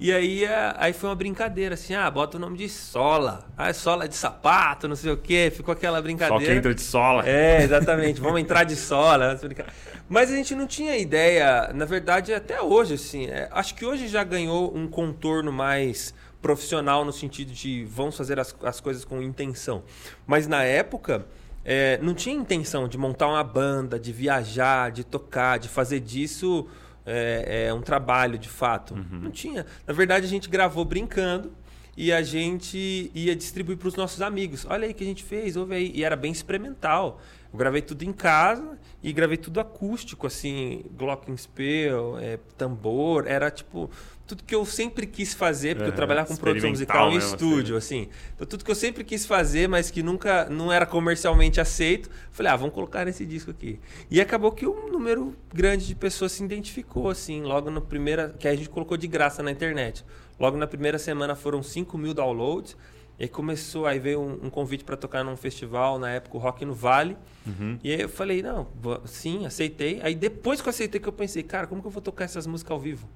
E 0.00 0.10
aí, 0.12 0.44
aí 0.78 0.92
foi 0.92 1.10
uma 1.10 1.14
brincadeira, 1.14 1.74
assim, 1.74 1.94
ah, 1.94 2.10
bota 2.10 2.38
o 2.38 2.40
nome 2.40 2.56
de 2.56 2.68
sola. 2.68 3.46
Ah, 3.56 3.68
é 3.68 3.72
sola 3.72 4.08
de 4.08 4.16
sapato, 4.16 4.88
não 4.88 4.96
sei 4.96 5.12
o 5.12 5.16
quê. 5.16 5.52
Ficou 5.54 5.72
aquela 5.72 6.00
brincadeira. 6.02 6.42
Só 6.42 6.50
que 6.50 6.58
entra 6.58 6.74
de 6.74 6.80
sola. 6.80 7.28
É, 7.28 7.62
exatamente. 7.62 8.18
Vamos 8.18 8.40
entrar 8.40 8.64
de 8.64 8.74
sola. 8.74 9.38
Mas 10.08 10.32
a 10.32 10.34
gente 10.34 10.54
não 10.54 10.66
tinha 10.66 10.96
ideia, 10.96 11.70
na 11.72 11.84
verdade, 11.84 12.32
até 12.32 12.60
hoje, 12.60 12.94
assim. 12.94 13.26
É, 13.26 13.48
acho 13.52 13.74
que 13.74 13.84
hoje 13.84 14.08
já 14.08 14.24
ganhou 14.24 14.74
um 14.74 14.88
contorno 14.88 15.52
mais 15.52 16.14
profissional 16.40 17.04
no 17.04 17.12
sentido 17.12 17.52
de 17.52 17.84
vamos 17.84 18.16
fazer 18.16 18.38
as, 18.38 18.54
as 18.62 18.80
coisas 18.80 19.04
com 19.04 19.20
intenção. 19.22 19.82
Mas 20.26 20.46
na 20.46 20.62
época, 20.62 21.26
é, 21.64 21.98
não 22.02 22.14
tinha 22.14 22.34
intenção 22.34 22.88
de 22.88 22.96
montar 22.96 23.28
uma 23.28 23.44
banda, 23.44 23.98
de 23.98 24.12
viajar, 24.12 24.90
de 24.90 25.04
tocar, 25.04 25.58
de 25.58 25.68
fazer 25.68 26.00
disso 26.00 26.66
é, 27.04 27.66
é 27.66 27.74
um 27.74 27.80
trabalho 27.80 28.38
de 28.38 28.48
fato. 28.48 28.94
Uhum. 28.94 29.20
Não 29.22 29.30
tinha. 29.30 29.66
Na 29.86 29.92
verdade, 29.92 30.26
a 30.26 30.28
gente 30.28 30.48
gravou 30.48 30.84
brincando 30.84 31.52
e 31.96 32.12
a 32.12 32.22
gente 32.22 33.10
ia 33.14 33.34
distribuir 33.34 33.76
para 33.76 33.88
os 33.88 33.94
nossos 33.94 34.22
amigos. 34.22 34.64
Olha 34.68 34.86
aí 34.86 34.94
que 34.94 35.02
a 35.02 35.06
gente 35.06 35.24
fez, 35.24 35.56
ouve 35.56 35.74
aí. 35.74 35.92
E 35.94 36.04
era 36.04 36.16
bem 36.16 36.32
experimental. 36.32 37.20
Eu 37.52 37.58
gravei 37.58 37.82
tudo 37.82 38.04
em 38.04 38.12
casa 38.12 38.78
e 39.02 39.12
gravei 39.12 39.36
tudo 39.36 39.60
acústico, 39.60 40.26
assim, 40.26 40.84
glockenspiel, 40.92 42.16
é, 42.18 42.38
tambor. 42.56 43.26
Era 43.26 43.50
tipo 43.50 43.90
tudo 44.30 44.44
que 44.44 44.54
eu 44.54 44.64
sempre 44.64 45.08
quis 45.08 45.34
fazer, 45.34 45.74
porque 45.74 45.90
eu 45.90 45.94
trabalhava 45.94 46.28
com 46.28 46.36
produção 46.36 46.70
musical 46.70 47.10
em 47.10 47.16
estúdio, 47.16 47.76
assim. 47.76 48.02
assim. 48.02 48.10
Então, 48.36 48.46
tudo 48.46 48.64
que 48.64 48.70
eu 48.70 48.76
sempre 48.76 49.02
quis 49.02 49.26
fazer, 49.26 49.68
mas 49.68 49.90
que 49.90 50.04
nunca 50.04 50.48
não 50.48 50.72
era 50.72 50.86
comercialmente 50.86 51.60
aceito, 51.60 52.08
falei, 52.30 52.52
ah, 52.52 52.56
vamos 52.56 52.72
colocar 52.72 53.04
nesse 53.04 53.26
disco 53.26 53.50
aqui. 53.50 53.80
E 54.08 54.20
acabou 54.20 54.52
que 54.52 54.68
um 54.68 54.88
número 54.88 55.34
grande 55.52 55.84
de 55.84 55.96
pessoas 55.96 56.30
se 56.30 56.44
identificou, 56.44 57.10
assim, 57.10 57.42
logo 57.42 57.72
no 57.72 57.80
primeira, 57.80 58.32
que 58.38 58.46
a 58.46 58.54
gente 58.54 58.68
colocou 58.68 58.96
de 58.96 59.08
graça 59.08 59.42
na 59.42 59.50
internet. 59.50 60.04
Logo 60.38 60.56
na 60.56 60.66
primeira 60.68 60.98
semana 60.98 61.34
foram 61.34 61.60
5 61.60 61.98
mil 61.98 62.14
downloads. 62.14 62.76
E 63.18 63.24
aí 63.24 63.28
começou, 63.28 63.84
aí 63.84 63.98
veio 63.98 64.20
um, 64.20 64.46
um 64.46 64.50
convite 64.50 64.84
para 64.84 64.96
tocar 64.96 65.24
num 65.24 65.36
festival, 65.36 65.98
na 65.98 66.08
época 66.08 66.36
o 66.36 66.40
Rock 66.40 66.64
no 66.64 66.72
Vale. 66.72 67.16
Uhum. 67.44 67.78
E 67.82 67.92
aí 67.92 68.00
eu 68.00 68.08
falei, 68.08 68.42
não, 68.42 68.68
sim, 69.06 69.44
aceitei. 69.44 70.00
Aí 70.02 70.14
depois 70.14 70.62
que 70.62 70.68
eu 70.68 70.70
aceitei 70.70 71.00
que 71.00 71.08
eu 71.08 71.12
pensei, 71.12 71.42
cara, 71.42 71.66
como 71.66 71.82
que 71.82 71.88
eu 71.88 71.90
vou 71.90 72.00
tocar 72.00 72.24
essas 72.24 72.46
músicas 72.46 72.70
ao 72.70 72.78
vivo? 72.78 73.08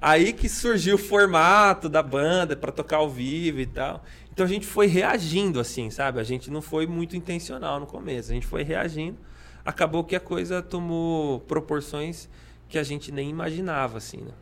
Aí 0.00 0.32
que 0.32 0.48
surgiu 0.48 0.94
o 0.94 0.98
formato 0.98 1.88
da 1.88 2.02
banda 2.02 2.56
para 2.56 2.72
tocar 2.72 2.98
ao 2.98 3.10
vivo 3.10 3.60
e 3.60 3.66
tal. 3.66 4.02
Então 4.32 4.46
a 4.46 4.48
gente 4.48 4.66
foi 4.66 4.86
reagindo 4.86 5.60
assim, 5.60 5.90
sabe? 5.90 6.18
A 6.18 6.24
gente 6.24 6.50
não 6.50 6.62
foi 6.62 6.86
muito 6.86 7.16
intencional 7.16 7.78
no 7.78 7.86
começo, 7.86 8.30
a 8.30 8.34
gente 8.34 8.46
foi 8.46 8.62
reagindo. 8.62 9.18
Acabou 9.64 10.02
que 10.02 10.16
a 10.16 10.20
coisa 10.20 10.62
tomou 10.62 11.40
proporções 11.40 12.28
que 12.68 12.78
a 12.78 12.82
gente 12.82 13.12
nem 13.12 13.28
imaginava 13.28 13.98
assim, 13.98 14.18
né? 14.18 14.32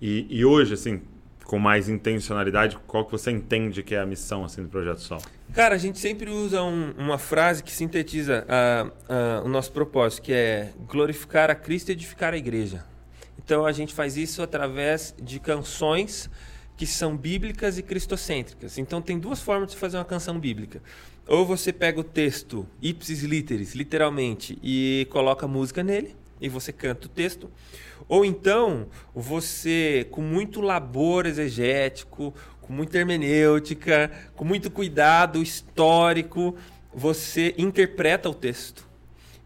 E, 0.00 0.26
e 0.30 0.44
hoje, 0.44 0.74
assim, 0.74 1.02
com 1.44 1.58
mais 1.58 1.88
intencionalidade, 1.88 2.78
qual 2.86 3.04
que 3.04 3.10
você 3.10 3.30
entende 3.30 3.82
que 3.82 3.94
é 3.94 4.00
a 4.00 4.06
missão 4.06 4.44
assim 4.44 4.62
do 4.62 4.68
Projeto 4.68 5.00
Sol? 5.00 5.20
Cara, 5.52 5.74
a 5.74 5.78
gente 5.78 5.98
sempre 5.98 6.30
usa 6.30 6.62
um, 6.62 6.92
uma 6.98 7.18
frase 7.18 7.62
que 7.62 7.72
sintetiza 7.72 8.44
a, 8.48 8.90
a, 9.08 9.42
o 9.42 9.48
nosso 9.48 9.72
propósito, 9.72 10.22
que 10.22 10.32
é 10.32 10.72
glorificar 10.86 11.50
a 11.50 11.54
Cristo 11.54 11.88
e 11.88 11.92
edificar 11.92 12.34
a 12.34 12.36
igreja. 12.36 12.84
Então 13.46 13.64
a 13.64 13.70
gente 13.70 13.94
faz 13.94 14.16
isso 14.16 14.42
através 14.42 15.14
de 15.22 15.38
canções 15.38 16.28
que 16.76 16.84
são 16.84 17.16
bíblicas 17.16 17.78
e 17.78 17.82
cristocêntricas. 17.82 18.76
Então 18.76 19.00
tem 19.00 19.20
duas 19.20 19.40
formas 19.40 19.70
de 19.70 19.76
fazer 19.76 19.98
uma 19.98 20.04
canção 20.04 20.36
bíblica. 20.36 20.82
Ou 21.28 21.46
você 21.46 21.72
pega 21.72 22.00
o 22.00 22.04
texto 22.04 22.66
ipsis 22.82 23.22
literis, 23.22 23.72
literalmente, 23.72 24.58
e 24.60 25.06
coloca 25.10 25.46
música 25.46 25.84
nele, 25.84 26.16
e 26.40 26.48
você 26.48 26.72
canta 26.72 27.06
o 27.06 27.08
texto. 27.08 27.48
Ou 28.08 28.24
então 28.24 28.88
você, 29.14 30.08
com 30.10 30.22
muito 30.22 30.60
labor 30.60 31.24
exegético, 31.24 32.34
com 32.60 32.72
muita 32.72 32.98
hermenêutica, 32.98 34.10
com 34.34 34.44
muito 34.44 34.72
cuidado 34.72 35.40
histórico, 35.40 36.56
você 36.92 37.54
interpreta 37.56 38.28
o 38.28 38.34
texto. 38.34 38.88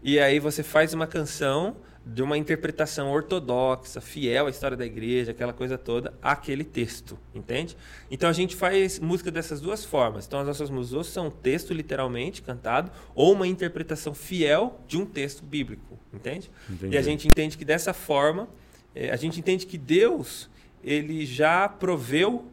E 0.01 0.19
aí 0.19 0.39
você 0.39 0.63
faz 0.63 0.91
uma 0.91 1.05
canção 1.05 1.75
de 2.05 2.23
uma 2.23 2.37
interpretação 2.37 3.11
ortodoxa, 3.11 4.01
fiel 4.01 4.47
à 4.47 4.49
história 4.49 4.75
da 4.75 4.85
igreja, 4.85 5.31
aquela 5.31 5.53
coisa 5.53 5.77
toda, 5.77 6.13
aquele 6.21 6.63
texto, 6.63 7.17
entende? 7.33 7.77
Então 8.09 8.29
a 8.29 8.33
gente 8.33 8.55
faz 8.55 8.99
música 8.99 9.29
dessas 9.29 9.61
duas 9.61 9.85
formas. 9.85 10.25
Então 10.25 10.39
as 10.39 10.47
nossas 10.47 10.69
músicas 10.69 11.07
são 11.07 11.29
texto 11.29 11.73
literalmente 11.73 12.41
cantado 12.41 12.91
ou 13.13 13.33
uma 13.33 13.47
interpretação 13.47 14.13
fiel 14.13 14.79
de 14.87 14.97
um 14.97 15.05
texto 15.05 15.43
bíblico, 15.43 15.99
entende? 16.11 16.49
Entendi. 16.69 16.95
E 16.95 16.97
a 16.97 17.01
gente 17.01 17.27
entende 17.27 17.57
que 17.57 17.65
dessa 17.65 17.93
forma, 17.93 18.47
eh, 18.95 19.11
a 19.11 19.15
gente 19.15 19.39
entende 19.39 19.67
que 19.67 19.77
Deus 19.77 20.49
ele 20.83 21.25
já 21.25 21.69
proveu 21.69 22.50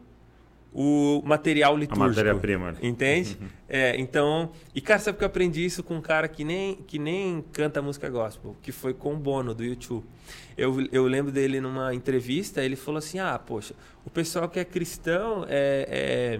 o 0.73 1.21
material 1.25 1.75
litúrgico. 1.75 2.05
A 2.05 2.09
matéria-prima. 2.09 2.75
Entende? 2.81 3.37
Uhum. 3.41 3.47
É, 3.67 3.99
então, 3.99 4.51
e 4.73 4.81
cara, 4.81 4.99
sabe 4.99 5.17
que 5.17 5.23
eu 5.23 5.27
aprendi 5.27 5.65
isso 5.65 5.83
com 5.83 5.95
um 5.95 6.01
cara 6.01 6.27
que 6.27 6.43
nem, 6.43 6.75
que 6.75 6.99
nem 6.99 7.43
canta 7.51 7.81
música 7.81 8.09
gospel, 8.09 8.55
que 8.61 8.71
foi 8.71 8.93
com 8.93 9.13
o 9.13 9.17
Bono, 9.17 9.53
do 9.53 9.63
YouTube. 9.63 10.05
Eu, 10.57 10.87
eu 10.91 11.05
lembro 11.05 11.31
dele 11.31 11.59
numa 11.59 11.93
entrevista, 11.93 12.63
ele 12.63 12.75
falou 12.75 12.99
assim, 12.99 13.19
ah, 13.19 13.39
poxa, 13.39 13.73
o 14.05 14.09
pessoal 14.09 14.47
que 14.47 14.59
é 14.59 14.65
cristão 14.65 15.45
é, 15.47 16.39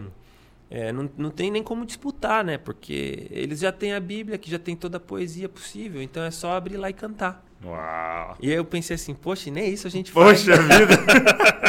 é, 0.70 0.80
é, 0.88 0.92
não, 0.92 1.10
não 1.18 1.32
tem 1.32 1.50
nem 1.50 1.64
como 1.64 1.86
disputar, 1.86 2.44
né? 2.44 2.58
Porque 2.58 3.28
eles 3.32 3.60
já 3.60 3.72
têm 3.72 3.94
a 3.94 4.00
Bíblia, 4.00 4.38
que 4.38 4.50
já 4.50 4.60
tem 4.60 4.76
toda 4.76 4.98
a 4.98 5.00
poesia 5.00 5.50
possível, 5.50 6.02
então 6.02 6.24
é 6.24 6.32
só 6.32 6.56
abrir 6.56 6.78
lá 6.78 6.90
e 6.90 6.94
cantar. 6.94 7.44
Uau! 7.64 8.38
E 8.40 8.50
aí 8.50 8.56
eu 8.56 8.66
pensei 8.66 8.96
assim, 8.96 9.14
poxa, 9.14 9.50
nem 9.50 9.74
isso 9.74 9.88
a 9.88 9.90
gente 9.90 10.12
faz. 10.12 10.44
Poxa 10.44 10.62
vida! 10.62 11.60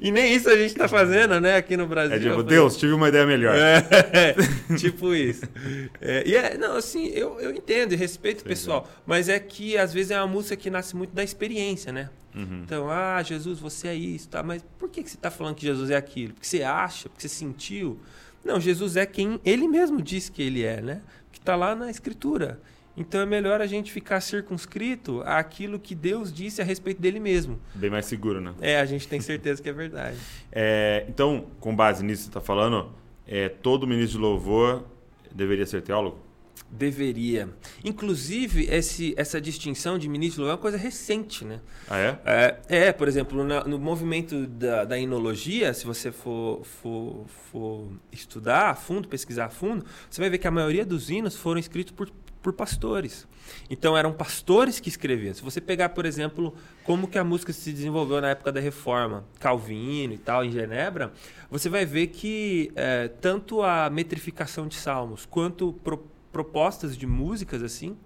e 0.00 0.10
nem 0.10 0.34
isso 0.34 0.48
a 0.48 0.56
gente 0.56 0.70
está 0.70 0.88
fazendo, 0.88 1.40
né, 1.40 1.56
aqui 1.56 1.76
no 1.76 1.86
Brasil. 1.86 2.16
É 2.16 2.20
tipo, 2.20 2.42
Deus, 2.42 2.76
tive 2.76 2.92
uma 2.92 3.08
ideia 3.08 3.26
melhor. 3.26 3.54
É, 3.56 4.34
tipo 4.76 5.14
isso. 5.14 5.44
É, 6.00 6.22
e 6.26 6.36
é, 6.36 6.56
não, 6.56 6.76
assim, 6.76 7.08
eu, 7.08 7.40
eu 7.40 7.50
entendo 7.50 7.92
e 7.92 7.96
respeito 7.96 8.42
o 8.42 8.44
pessoal, 8.44 8.88
mas 9.06 9.28
é 9.28 9.38
que 9.38 9.76
às 9.76 9.92
vezes 9.92 10.10
é 10.10 10.18
uma 10.18 10.26
música 10.26 10.56
que 10.56 10.70
nasce 10.70 10.94
muito 10.94 11.14
da 11.14 11.22
experiência, 11.22 11.92
né? 11.92 12.10
Uhum. 12.34 12.62
Então, 12.64 12.90
ah, 12.90 13.22
Jesus, 13.22 13.60
você 13.60 13.88
é 13.88 13.94
isso, 13.94 14.28
tá? 14.28 14.42
Mas 14.42 14.64
por 14.78 14.88
que, 14.88 15.02
que 15.02 15.10
você 15.10 15.16
está 15.16 15.30
falando 15.30 15.54
que 15.54 15.66
Jesus 15.66 15.90
é 15.90 15.96
aquilo? 15.96 16.34
Porque 16.34 16.46
você 16.46 16.62
acha, 16.62 17.08
porque 17.08 17.22
você 17.22 17.28
sentiu. 17.28 17.98
Não, 18.44 18.60
Jesus 18.60 18.96
é 18.96 19.06
quem 19.06 19.40
ele 19.44 19.68
mesmo 19.68 20.02
disse 20.02 20.30
que 20.30 20.42
ele 20.42 20.64
é, 20.64 20.80
né? 20.80 21.00
Que 21.32 21.38
está 21.38 21.54
lá 21.54 21.74
na 21.74 21.90
Escritura. 21.90 22.60
Então 22.96 23.20
é 23.20 23.26
melhor 23.26 23.60
a 23.60 23.66
gente 23.66 23.90
ficar 23.90 24.20
circunscrito 24.20 25.22
àquilo 25.26 25.78
que 25.78 25.94
Deus 25.94 26.32
disse 26.32 26.62
a 26.62 26.64
respeito 26.64 27.00
dele 27.00 27.18
mesmo. 27.18 27.58
Bem 27.74 27.90
mais 27.90 28.06
seguro, 28.06 28.40
né? 28.40 28.54
É, 28.60 28.78
a 28.78 28.84
gente 28.84 29.08
tem 29.08 29.20
certeza 29.20 29.62
que 29.62 29.68
é 29.68 29.72
verdade. 29.72 30.16
É, 30.56 31.04
então, 31.08 31.46
com 31.58 31.74
base 31.74 32.04
nisso 32.04 32.20
que 32.20 32.24
você 32.24 32.30
está 32.30 32.40
falando, 32.40 32.92
é, 33.26 33.48
todo 33.48 33.88
ministro 33.88 34.18
de 34.18 34.22
louvor 34.22 34.84
deveria 35.34 35.66
ser 35.66 35.82
teólogo? 35.82 36.18
Deveria. 36.70 37.48
Inclusive, 37.84 38.66
esse, 38.70 39.14
essa 39.16 39.40
distinção 39.40 39.98
de 39.98 40.08
ministro 40.08 40.36
de 40.36 40.40
louvor 40.42 40.52
é 40.52 40.54
uma 40.54 40.62
coisa 40.62 40.76
recente, 40.76 41.44
né? 41.44 41.60
Ah, 41.88 41.98
é? 41.98 42.18
É, 42.24 42.86
é 42.86 42.92
por 42.92 43.08
exemplo, 43.08 43.42
na, 43.42 43.64
no 43.64 43.80
movimento 43.80 44.46
da, 44.46 44.84
da 44.84 44.96
inologia, 44.96 45.74
se 45.74 45.84
você 45.84 46.12
for, 46.12 46.64
for, 46.64 47.24
for 47.50 47.88
estudar 48.12 48.70
a 48.70 48.74
fundo, 48.76 49.08
pesquisar 49.08 49.46
a 49.46 49.50
fundo, 49.50 49.84
você 50.08 50.20
vai 50.20 50.30
ver 50.30 50.38
que 50.38 50.46
a 50.46 50.52
maioria 50.52 50.86
dos 50.86 51.10
hinos 51.10 51.34
foram 51.36 51.58
escritos 51.58 51.92
por, 51.92 52.08
por 52.44 52.52
pastores. 52.52 53.26
Então, 53.70 53.96
eram 53.96 54.12
pastores 54.12 54.78
que 54.78 54.90
escreviam. 54.90 55.32
Se 55.32 55.42
você 55.42 55.62
pegar, 55.62 55.88
por 55.88 56.04
exemplo, 56.04 56.54
como 56.84 57.08
que 57.08 57.18
a 57.18 57.24
música 57.24 57.54
se 57.54 57.72
desenvolveu 57.72 58.20
na 58.20 58.28
época 58.28 58.52
da 58.52 58.60
Reforma, 58.60 59.24
Calvino 59.40 60.12
e 60.12 60.18
tal, 60.18 60.44
em 60.44 60.52
Genebra, 60.52 61.10
você 61.50 61.70
vai 61.70 61.86
ver 61.86 62.08
que 62.08 62.70
é, 62.76 63.08
tanto 63.08 63.62
a 63.62 63.88
metrificação 63.88 64.68
de 64.68 64.74
salmos 64.74 65.24
quanto 65.24 65.72
pro, 65.82 66.06
propostas 66.30 66.98
de 66.98 67.06
músicas 67.06 67.62
assim 67.62 67.96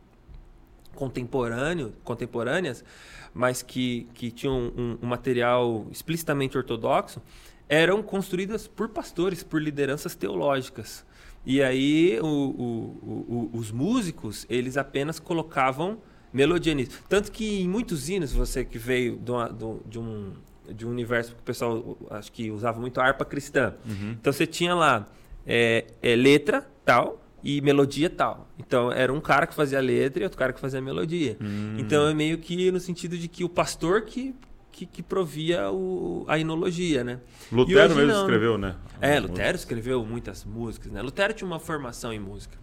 contemporâneo, 0.95 1.93
contemporâneas, 2.05 2.85
mas 3.33 3.63
que, 3.63 4.09
que 4.15 4.31
tinham 4.31 4.73
um, 4.77 4.99
um, 5.03 5.07
material 5.07 5.87
explicitamente 5.93 6.57
ortodoxo, 6.57 7.23
eram 7.69 8.03
construídas 8.03 8.67
por 8.67 8.89
pastores, 8.89 9.43
por 9.45 9.63
lideranças 9.63 10.17
teológicas. 10.17 11.05
E 11.47 11.63
aí 11.63 12.19
o, 12.21 12.27
o, 12.27 13.51
o, 13.53 13.59
os 13.59 13.71
músicos, 13.71 14.47
eles 14.49 14.77
apenas 14.77 15.19
colocavam 15.19 15.99
melodia 16.33 16.75
nisso. 16.75 17.03
Tanto 17.09 17.33
que 17.33 17.63
em 17.63 17.69
muitos 17.69 18.09
hinos, 18.09 18.33
você 18.33 18.65
que 18.65 18.79
veio 18.79 19.17
de, 19.17 19.31
uma, 19.31 19.49
de 19.87 19.99
um, 19.99 20.33
de 20.69 20.87
um 20.87 20.91
universo 20.91 21.35
que 21.35 21.41
o 21.41 21.45
pessoal 21.45 21.97
acho 22.11 22.31
que 22.33 22.51
usava 22.51 22.81
muito 22.81 23.01
a 23.01 23.05
harpa 23.05 23.25
cristã. 23.25 23.75
Uhum. 23.87 24.17
Então 24.21 24.33
você 24.33 24.47
tinha 24.47 24.75
lá 24.75 25.07
é, 25.47 25.87
é, 26.03 26.15
letra 26.15 26.69
tal, 26.85 27.25
e 27.43 27.61
melodia 27.61 28.11
tal. 28.11 28.49
Então 28.59 28.93
era 28.93 29.13
um 29.13 29.21
cara 29.21 29.47
que 29.47 29.55
fazia 29.55 29.79
a 29.79 29.81
letra 29.81 30.23
e 30.23 30.25
outro 30.25 30.39
cara 30.39 30.53
que 30.53 30.61
fazia 30.61 30.79
a 30.81 30.83
melodia. 30.83 31.37
Hum. 31.41 31.77
Então 31.79 32.09
é 32.09 32.15
meio 32.15 32.39
que 32.39 32.71
no 32.71 32.81
sentido 32.81 33.17
de 33.17 33.29
que 33.29 33.45
o 33.45 33.49
pastor 33.49 34.03
que 34.03 34.35
que, 34.73 34.87
que 34.87 35.03
provia 35.03 35.71
o, 35.71 36.25
a 36.29 36.39
inologia, 36.39 37.03
né? 37.03 37.21
Lutero 37.51 37.95
mesmo 37.95 38.13
não. 38.13 38.21
escreveu, 38.21 38.59
né? 38.59 38.77
É, 39.01 39.19
Lutero 39.19 39.57
escreveu 39.57 40.05
muitas 40.05 40.45
músicas, 40.45 40.93
né? 40.93 41.03
Lutero 41.03 41.33
tinha 41.33 41.47
uma 41.47 41.59
formação 41.59 42.13
em 42.13 42.19
música 42.19 42.57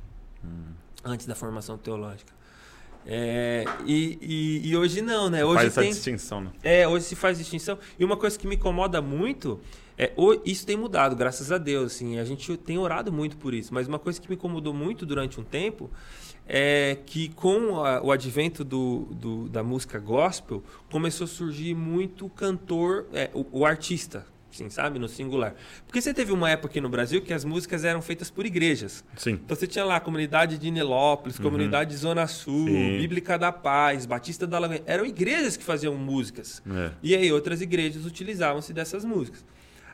hum. 0.43 0.73
antes 1.03 1.25
da 1.25 1.35
formação 1.35 1.77
teológica. 1.77 2.33
É, 3.07 3.65
e, 3.85 4.17
e, 4.21 4.69
e, 4.69 4.77
hoje 4.77 5.01
não, 5.01 5.29
né? 5.29 5.45
Hoje 5.45 5.55
faz 5.55 5.67
essa 5.67 5.81
tem, 5.81 5.91
distinção, 5.91 6.41
né? 6.41 6.51
É, 6.63 6.87
hoje 6.87 7.05
se 7.05 7.15
faz 7.15 7.37
distinção. 7.37 7.77
E 7.99 8.03
uma 8.03 8.17
coisa 8.17 8.37
que 8.37 8.47
me 8.47 8.55
incomoda 8.55 9.01
muito 9.01 9.61
é, 9.97 10.11
isso 10.43 10.65
tem 10.65 10.75
mudado, 10.75 11.15
graças 11.15 11.51
a 11.51 11.57
Deus. 11.57 11.93
Assim, 11.93 12.19
a 12.19 12.25
gente 12.25 12.57
tem 12.57 12.77
orado 12.77 13.11
muito 13.11 13.37
por 13.37 13.53
isso. 13.53 13.73
Mas 13.73 13.87
uma 13.87 13.99
coisa 13.99 14.19
que 14.19 14.27
me 14.27 14.35
incomodou 14.35 14.73
muito 14.73 15.05
durante 15.05 15.39
um 15.39 15.43
tempo 15.43 15.89
é 16.47 16.97
que 17.05 17.29
com 17.29 17.83
a, 17.83 18.01
o 18.01 18.11
advento 18.11 18.63
do, 18.63 19.07
do, 19.11 19.49
da 19.49 19.63
música 19.63 19.99
gospel 19.99 20.63
começou 20.91 21.25
a 21.25 21.27
surgir 21.27 21.73
muito 21.73 22.29
cantor, 22.29 23.07
é, 23.13 23.29
o, 23.33 23.45
o, 23.51 23.65
artista, 23.65 24.25
assim, 24.53 24.69
sabe, 24.69 24.99
no 24.99 25.07
singular. 25.07 25.55
Porque 25.87 25.99
você 25.99 26.13
teve 26.13 26.31
uma 26.31 26.49
época 26.49 26.67
aqui 26.67 26.79
no 26.79 26.89
Brasil 26.89 27.21
que 27.21 27.33
as 27.33 27.43
músicas 27.43 27.83
eram 27.83 28.01
feitas 28.01 28.29
por 28.29 28.45
igrejas. 28.45 29.03
Sim. 29.17 29.39
Então 29.43 29.55
você 29.55 29.65
tinha 29.65 29.83
lá 29.83 29.95
a 29.95 29.99
comunidade 29.99 30.57
de 30.57 30.69
Nilópolis, 30.69 31.37
uhum. 31.37 31.45
comunidade 31.45 31.95
Zona 31.95 32.27
Sul, 32.27 32.67
Sim. 32.67 32.97
Bíblica 32.97 33.37
da 33.37 33.51
Paz, 33.51 34.05
Batista 34.05 34.45
da 34.45 34.59
Lagoinha. 34.59 34.83
Eram 34.85 35.05
igrejas 35.05 35.57
que 35.57 35.63
faziam 35.63 35.95
músicas. 35.95 36.61
É. 36.69 36.91
E 37.01 37.15
aí 37.15 37.31
outras 37.31 37.61
igrejas 37.61 38.05
utilizavam-se 38.05 38.71
dessas 38.71 39.03
músicas. 39.03 39.43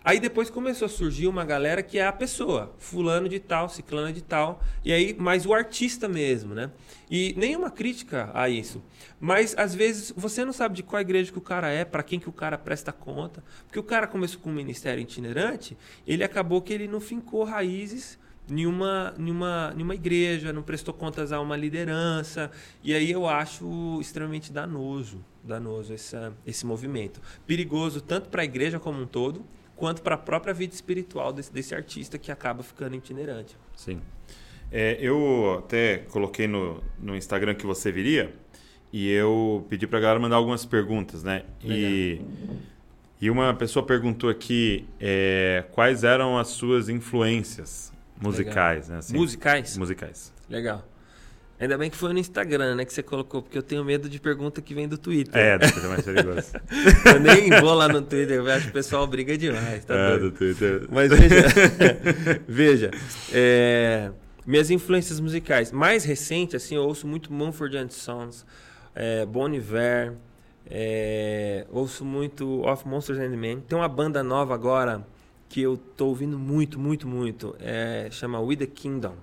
Aí 0.04 0.20
depois 0.20 0.50
começou 0.50 0.88
a 0.88 0.90
surgir 0.90 1.28
uma 1.28 1.46
galera 1.46 1.84
que 1.84 2.00
é 2.00 2.08
a 2.08 2.12
pessoa, 2.12 2.74
fulano 2.80 3.30
de 3.30 3.40
tal, 3.40 3.70
ciclana 3.70 4.12
de 4.12 4.22
tal, 4.22 4.60
e 4.84 4.92
aí 4.92 5.14
mais 5.14 5.46
o 5.46 5.54
artista 5.54 6.08
mesmo, 6.08 6.56
né? 6.56 6.72
E 7.10 7.36
nenhuma 7.38 7.70
crítica 7.70 8.32
a 8.34 8.50
isso. 8.50 8.82
Mas 9.20 9.56
às 9.56 9.76
vezes 9.76 10.12
você 10.18 10.44
não 10.44 10.54
sabe 10.54 10.76
de 10.76 10.82
qual 10.82 11.00
igreja 11.00 11.32
que 11.32 11.38
o 11.38 11.42
cara 11.42 11.70
é, 11.70 11.86
para 11.86 12.02
quem 12.02 12.20
que 12.20 12.28
o 12.28 12.32
cara 12.34 12.58
presta 12.58 12.92
conta, 12.92 13.44
porque 13.68 13.78
o 13.78 13.84
cara 13.84 14.08
começou 14.08 14.42
com 14.42 14.50
um 14.50 14.54
ministério 14.54 15.02
itinerante, 15.02 15.78
ele 16.08 16.24
acabou 16.24 16.64
que 16.64 16.74
ele 16.74 16.88
não 16.88 17.00
fincou 17.00 17.44
raízes 17.44 18.18
nenhuma, 18.50 19.14
nenhuma, 19.20 19.72
nenhuma 19.76 19.94
igreja, 19.94 20.52
não 20.52 20.64
prestou 20.64 20.94
contas 20.94 21.32
a 21.32 21.40
uma 21.40 21.56
liderança. 21.56 22.50
E 22.84 22.94
aí 22.94 23.12
eu 23.12 23.28
acho 23.28 24.00
extremamente 24.02 24.52
danoso, 24.52 25.24
danoso 25.44 25.94
essa, 25.94 26.34
esse 26.46 26.66
movimento. 26.66 27.22
Perigoso 27.46 28.02
tanto 28.02 28.30
para 28.30 28.42
a 28.42 28.46
igreja 28.46 28.80
como 28.80 29.02
um 29.02 29.06
todo, 29.06 29.46
quanto 29.82 30.04
para 30.04 30.14
a 30.14 30.18
própria 30.18 30.54
vida 30.54 30.76
espiritual 30.76 31.34
desse, 31.34 31.52
desse 31.52 31.74
artista 31.74 32.20
que 32.20 32.32
acaba 32.32 32.62
ficando 32.62 32.96
itinerante. 32.96 33.58
Sim. 33.76 34.00
É, 34.72 34.96
eu 35.02 35.58
até 35.58 35.98
coloquei 36.12 36.48
no, 36.48 36.84
no 37.00 37.16
Instagram 37.16 37.56
que 37.56 37.66
você 37.66 37.92
viria 37.92 38.32
e 38.94 39.10
eu 39.10 39.66
pedi 39.68 39.88
para 39.88 39.98
a 39.98 40.02
galera 40.02 40.20
mandar 40.20 40.36
algumas 40.36 40.68
perguntas, 40.68 41.24
né? 41.24 41.46
E, 41.64 42.22
e 43.20 43.32
uma 43.32 43.56
pessoa 43.56 43.84
perguntou 43.84 44.30
aqui 44.30 44.88
é, 45.00 45.66
quais 45.72 46.04
eram 46.04 46.38
as 46.38 46.50
suas 46.50 46.88
influências 46.88 47.92
musicais, 48.22 48.84
Legal. 48.84 48.92
né? 48.92 49.00
Assim, 49.00 49.18
musicais? 49.18 49.78
Musicais. 49.78 50.32
Legal. 50.48 50.88
Ainda 51.62 51.78
bem 51.78 51.92
que 51.92 51.96
foi 51.96 52.12
no 52.12 52.18
Instagram, 52.18 52.74
né, 52.74 52.84
que 52.84 52.92
você 52.92 53.04
colocou, 53.04 53.44
porque 53.44 53.56
eu 53.56 53.62
tenho 53.62 53.86
medo 53.86 54.10
de 54.10 54.20
pergunta 54.20 54.60
que 54.64 54.74
vem 54.74 54.88
do 54.88 54.98
Twitter. 54.98 55.40
É, 55.40 55.60
do 55.60 55.72
Twitter 55.72 55.86
é 55.86 55.88
mais 55.90 56.04
perigoso. 56.04 56.54
eu 57.06 57.20
nem 57.20 57.62
vou 57.62 57.76
lá 57.76 57.88
no 57.88 58.02
Twitter, 58.02 58.38
eu 58.38 58.52
acho 58.52 58.64
que 58.64 58.70
o 58.72 58.74
pessoal 58.74 59.06
briga 59.06 59.38
demais. 59.38 59.86
Tá 59.86 59.94
é, 59.94 60.10
doido? 60.10 60.32
do 60.32 60.38
Twitter. 60.38 60.88
Mas 60.90 61.12
veja, 61.12 61.46
veja 62.50 62.92
é, 63.32 64.10
minhas 64.44 64.72
influências 64.72 65.20
musicais. 65.20 65.72
Mais 65.72 66.04
recente, 66.04 66.56
assim, 66.56 66.74
eu 66.74 66.82
ouço 66.82 67.06
muito 67.06 67.32
Mumford 67.32 67.78
and 67.78 67.90
Sons, 67.90 68.44
é, 68.96 69.24
Bon 69.24 69.48
Iver, 69.48 70.14
é, 70.68 71.68
ouço 71.70 72.04
muito 72.04 72.68
Of 72.68 72.88
Monsters 72.88 73.20
and 73.20 73.38
Men. 73.38 73.60
Tem 73.60 73.78
uma 73.78 73.88
banda 73.88 74.24
nova 74.24 74.56
agora 74.56 75.06
que 75.48 75.62
eu 75.62 75.78
tô 75.78 76.08
ouvindo 76.08 76.40
muito, 76.40 76.80
muito, 76.80 77.08
muito. 77.08 77.56
É, 77.60 78.08
chama 78.10 78.40
We 78.42 78.56
The 78.56 78.66
Kingdom 78.66 79.14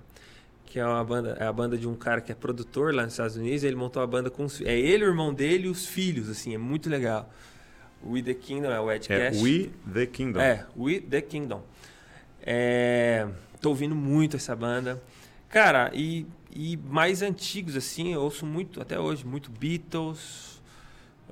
que 0.69 0.79
é 0.79 0.85
uma 0.85 1.03
banda, 1.03 1.35
é 1.39 1.45
a 1.45 1.51
banda 1.51 1.75
de 1.75 1.87
um 1.87 1.95
cara 1.95 2.21
que 2.21 2.31
é 2.31 2.35
produtor 2.35 2.93
lá 2.93 3.03
nos 3.03 3.13
Estados 3.13 3.35
Unidos. 3.35 3.63
Ele 3.63 3.75
montou 3.75 4.03
a 4.03 4.07
banda 4.07 4.29
com 4.29 4.45
os, 4.45 4.61
é 4.61 4.77
ele, 4.77 5.03
o 5.03 5.07
irmão 5.07 5.33
dele 5.33 5.65
e 5.65 5.69
os 5.69 5.87
filhos, 5.87 6.29
assim, 6.29 6.53
é 6.53 6.59
muito 6.59 6.87
legal. 6.87 7.27
We 8.05 8.21
the 8.21 8.35
Kingdom 8.35 8.69
é 8.71 8.79
o 8.79 8.89
Ed 8.91 9.11
é 9.11 9.31
Cash. 9.31 9.41
We 9.41 9.71
the 9.91 10.05
Kingdom. 10.05 10.39
É, 10.39 10.65
We 10.77 11.01
the 11.01 11.21
Kingdom. 11.21 11.63
É, 12.45 13.27
tô 13.59 13.69
ouvindo 13.69 13.95
muito 13.95 14.37
essa 14.37 14.55
banda. 14.55 15.01
Cara, 15.49 15.91
e, 15.93 16.27
e 16.55 16.77
mais 16.77 17.23
antigos, 17.23 17.75
assim, 17.75 18.13
eu 18.13 18.21
ouço 18.21 18.45
muito, 18.45 18.79
até 18.79 18.99
hoje, 18.99 19.25
muito 19.25 19.51
Beatles. 19.51 20.61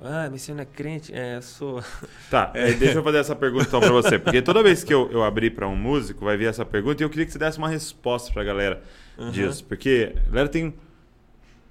Ah, 0.02 0.28
mas 0.30 0.42
você 0.42 0.52
não 0.52 0.62
é 0.62 0.66
crente? 0.66 1.14
É, 1.14 1.36
eu 1.36 1.42
sou. 1.42 1.82
Tá, 2.28 2.50
é. 2.54 2.72
deixa 2.72 2.98
eu 2.98 3.04
fazer 3.04 3.18
essa 3.18 3.36
pergunta 3.36 3.66
então 3.68 3.80
pra 3.80 3.90
você. 3.92 4.18
Porque 4.18 4.42
toda 4.42 4.62
vez 4.64 4.82
que 4.82 4.92
eu, 4.92 5.08
eu 5.12 5.22
abrir 5.22 5.52
para 5.52 5.66
um 5.66 5.76
músico, 5.76 6.24
vai 6.24 6.36
vir 6.36 6.46
essa 6.46 6.64
pergunta 6.64 7.02
e 7.02 7.04
eu 7.04 7.10
queria 7.10 7.24
que 7.24 7.32
você 7.32 7.38
desse 7.38 7.56
uma 7.56 7.68
resposta 7.68 8.32
pra 8.32 8.42
galera 8.42 8.82
uhum. 9.18 9.30
disso. 9.30 9.64
Porque 9.64 10.14
a 10.26 10.30
galera 10.30 10.48
tem 10.48 10.72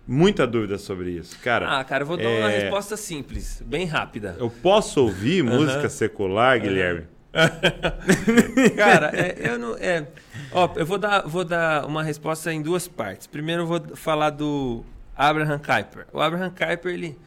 muita 0.08 0.46
dúvida 0.46 0.78
sobre 0.78 1.12
isso. 1.12 1.38
Cara, 1.40 1.80
ah, 1.80 1.84
cara, 1.84 2.04
eu 2.04 2.08
vou 2.08 2.18
dar 2.18 2.24
é... 2.24 2.40
uma 2.40 2.50
resposta 2.50 2.98
simples, 2.98 3.62
bem 3.66 3.86
rápida. 3.86 4.36
Eu 4.40 4.50
posso 4.50 5.02
ouvir 5.02 5.44
uhum. 5.44 5.56
música 5.56 5.90
secular, 5.90 6.60
Guilherme? 6.60 7.06
cara, 8.76 9.12
é, 9.14 9.36
eu 9.52 9.60
não. 9.60 9.76
É, 9.78 10.08
ó, 10.52 10.70
eu 10.76 10.86
vou 10.86 10.98
dar, 10.98 11.22
vou 11.22 11.44
dar 11.44 11.86
uma 11.86 12.04
resposta 12.04 12.52
em 12.52 12.62
duas 12.62 12.88
partes. 12.88 13.28
Primeiro 13.28 13.64
eu 13.64 13.68
vou 13.68 13.96
falar 13.96 14.32
do 14.32 14.84
Abraham 15.16 15.60
Kuyper. 15.60 16.08
O 16.12 16.20
Abraham 16.20 16.50
Kuyper, 16.50 16.94
ele, 16.94 17.18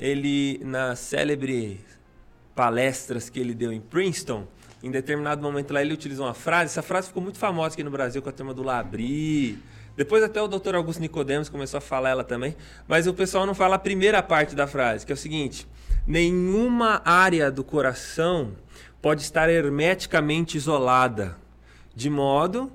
ele 0.00 0.60
na 0.64 0.96
célebre 0.96 1.80
palestras 2.54 3.28
que 3.28 3.38
ele 3.38 3.54
deu 3.54 3.72
em 3.72 3.80
Princeton, 3.80 4.46
em 4.84 4.90
determinado 4.90 5.40
momento 5.40 5.72
lá 5.72 5.80
ele 5.80 5.94
utilizou 5.94 6.26
uma 6.26 6.34
frase, 6.34 6.72
essa 6.72 6.82
frase 6.82 7.08
ficou 7.08 7.22
muito 7.22 7.38
famosa 7.38 7.72
aqui 7.72 7.82
no 7.82 7.90
Brasil 7.90 8.20
com 8.20 8.28
a 8.28 8.32
turma 8.32 8.52
do 8.52 8.62
Labri. 8.62 9.58
Depois 9.96 10.22
até 10.22 10.42
o 10.42 10.46
Dr. 10.46 10.74
Augusto 10.74 11.00
Nicodemos 11.00 11.48
começou 11.48 11.78
a 11.78 11.80
falar 11.80 12.10
ela 12.10 12.24
também, 12.24 12.54
mas 12.86 13.06
o 13.06 13.14
pessoal 13.14 13.46
não 13.46 13.54
fala 13.54 13.76
a 13.76 13.78
primeira 13.78 14.22
parte 14.22 14.54
da 14.54 14.66
frase, 14.66 15.06
que 15.06 15.12
é 15.12 15.14
o 15.14 15.16
seguinte: 15.16 15.66
nenhuma 16.06 17.00
área 17.02 17.50
do 17.50 17.64
coração 17.64 18.52
pode 19.00 19.22
estar 19.22 19.48
hermeticamente 19.48 20.58
isolada, 20.58 21.36
de 21.94 22.10
modo 22.10 22.70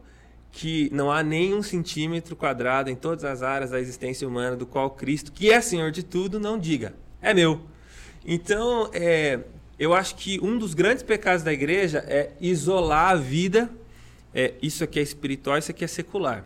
que 0.51 0.89
não 0.91 1.11
há 1.11 1.21
nem 1.21 1.53
um 1.53 1.61
centímetro 1.61 2.35
quadrado 2.35 2.89
em 2.89 2.95
todas 2.95 3.23
as 3.23 3.43
áreas 3.43 3.69
da 3.69 3.79
existência 3.79 4.27
humana 4.27 4.55
do 4.55 4.65
qual 4.65 4.89
Cristo, 4.89 5.31
que 5.31 5.51
é 5.51 5.61
Senhor 5.61 5.91
de 5.91 6.01
tudo, 6.01 6.39
não 6.39 6.57
diga, 6.57 6.95
é 7.21 7.35
meu. 7.35 7.61
Então, 8.25 8.89
é, 8.93 9.41
eu 9.79 9.93
acho 9.93 10.15
que 10.15 10.39
um 10.41 10.57
dos 10.57 10.73
grandes 10.73 11.01
pecados 11.01 11.41
da 11.41 11.53
igreja 11.53 12.03
é 12.05 12.33
isolar 12.41 13.11
a 13.11 13.15
vida. 13.15 13.69
É, 14.33 14.53
isso 14.61 14.83
aqui 14.83 14.99
é 14.99 15.01
espiritual, 15.01 15.57
isso 15.57 15.71
aqui 15.71 15.85
é 15.85 15.87
secular. 15.87 16.45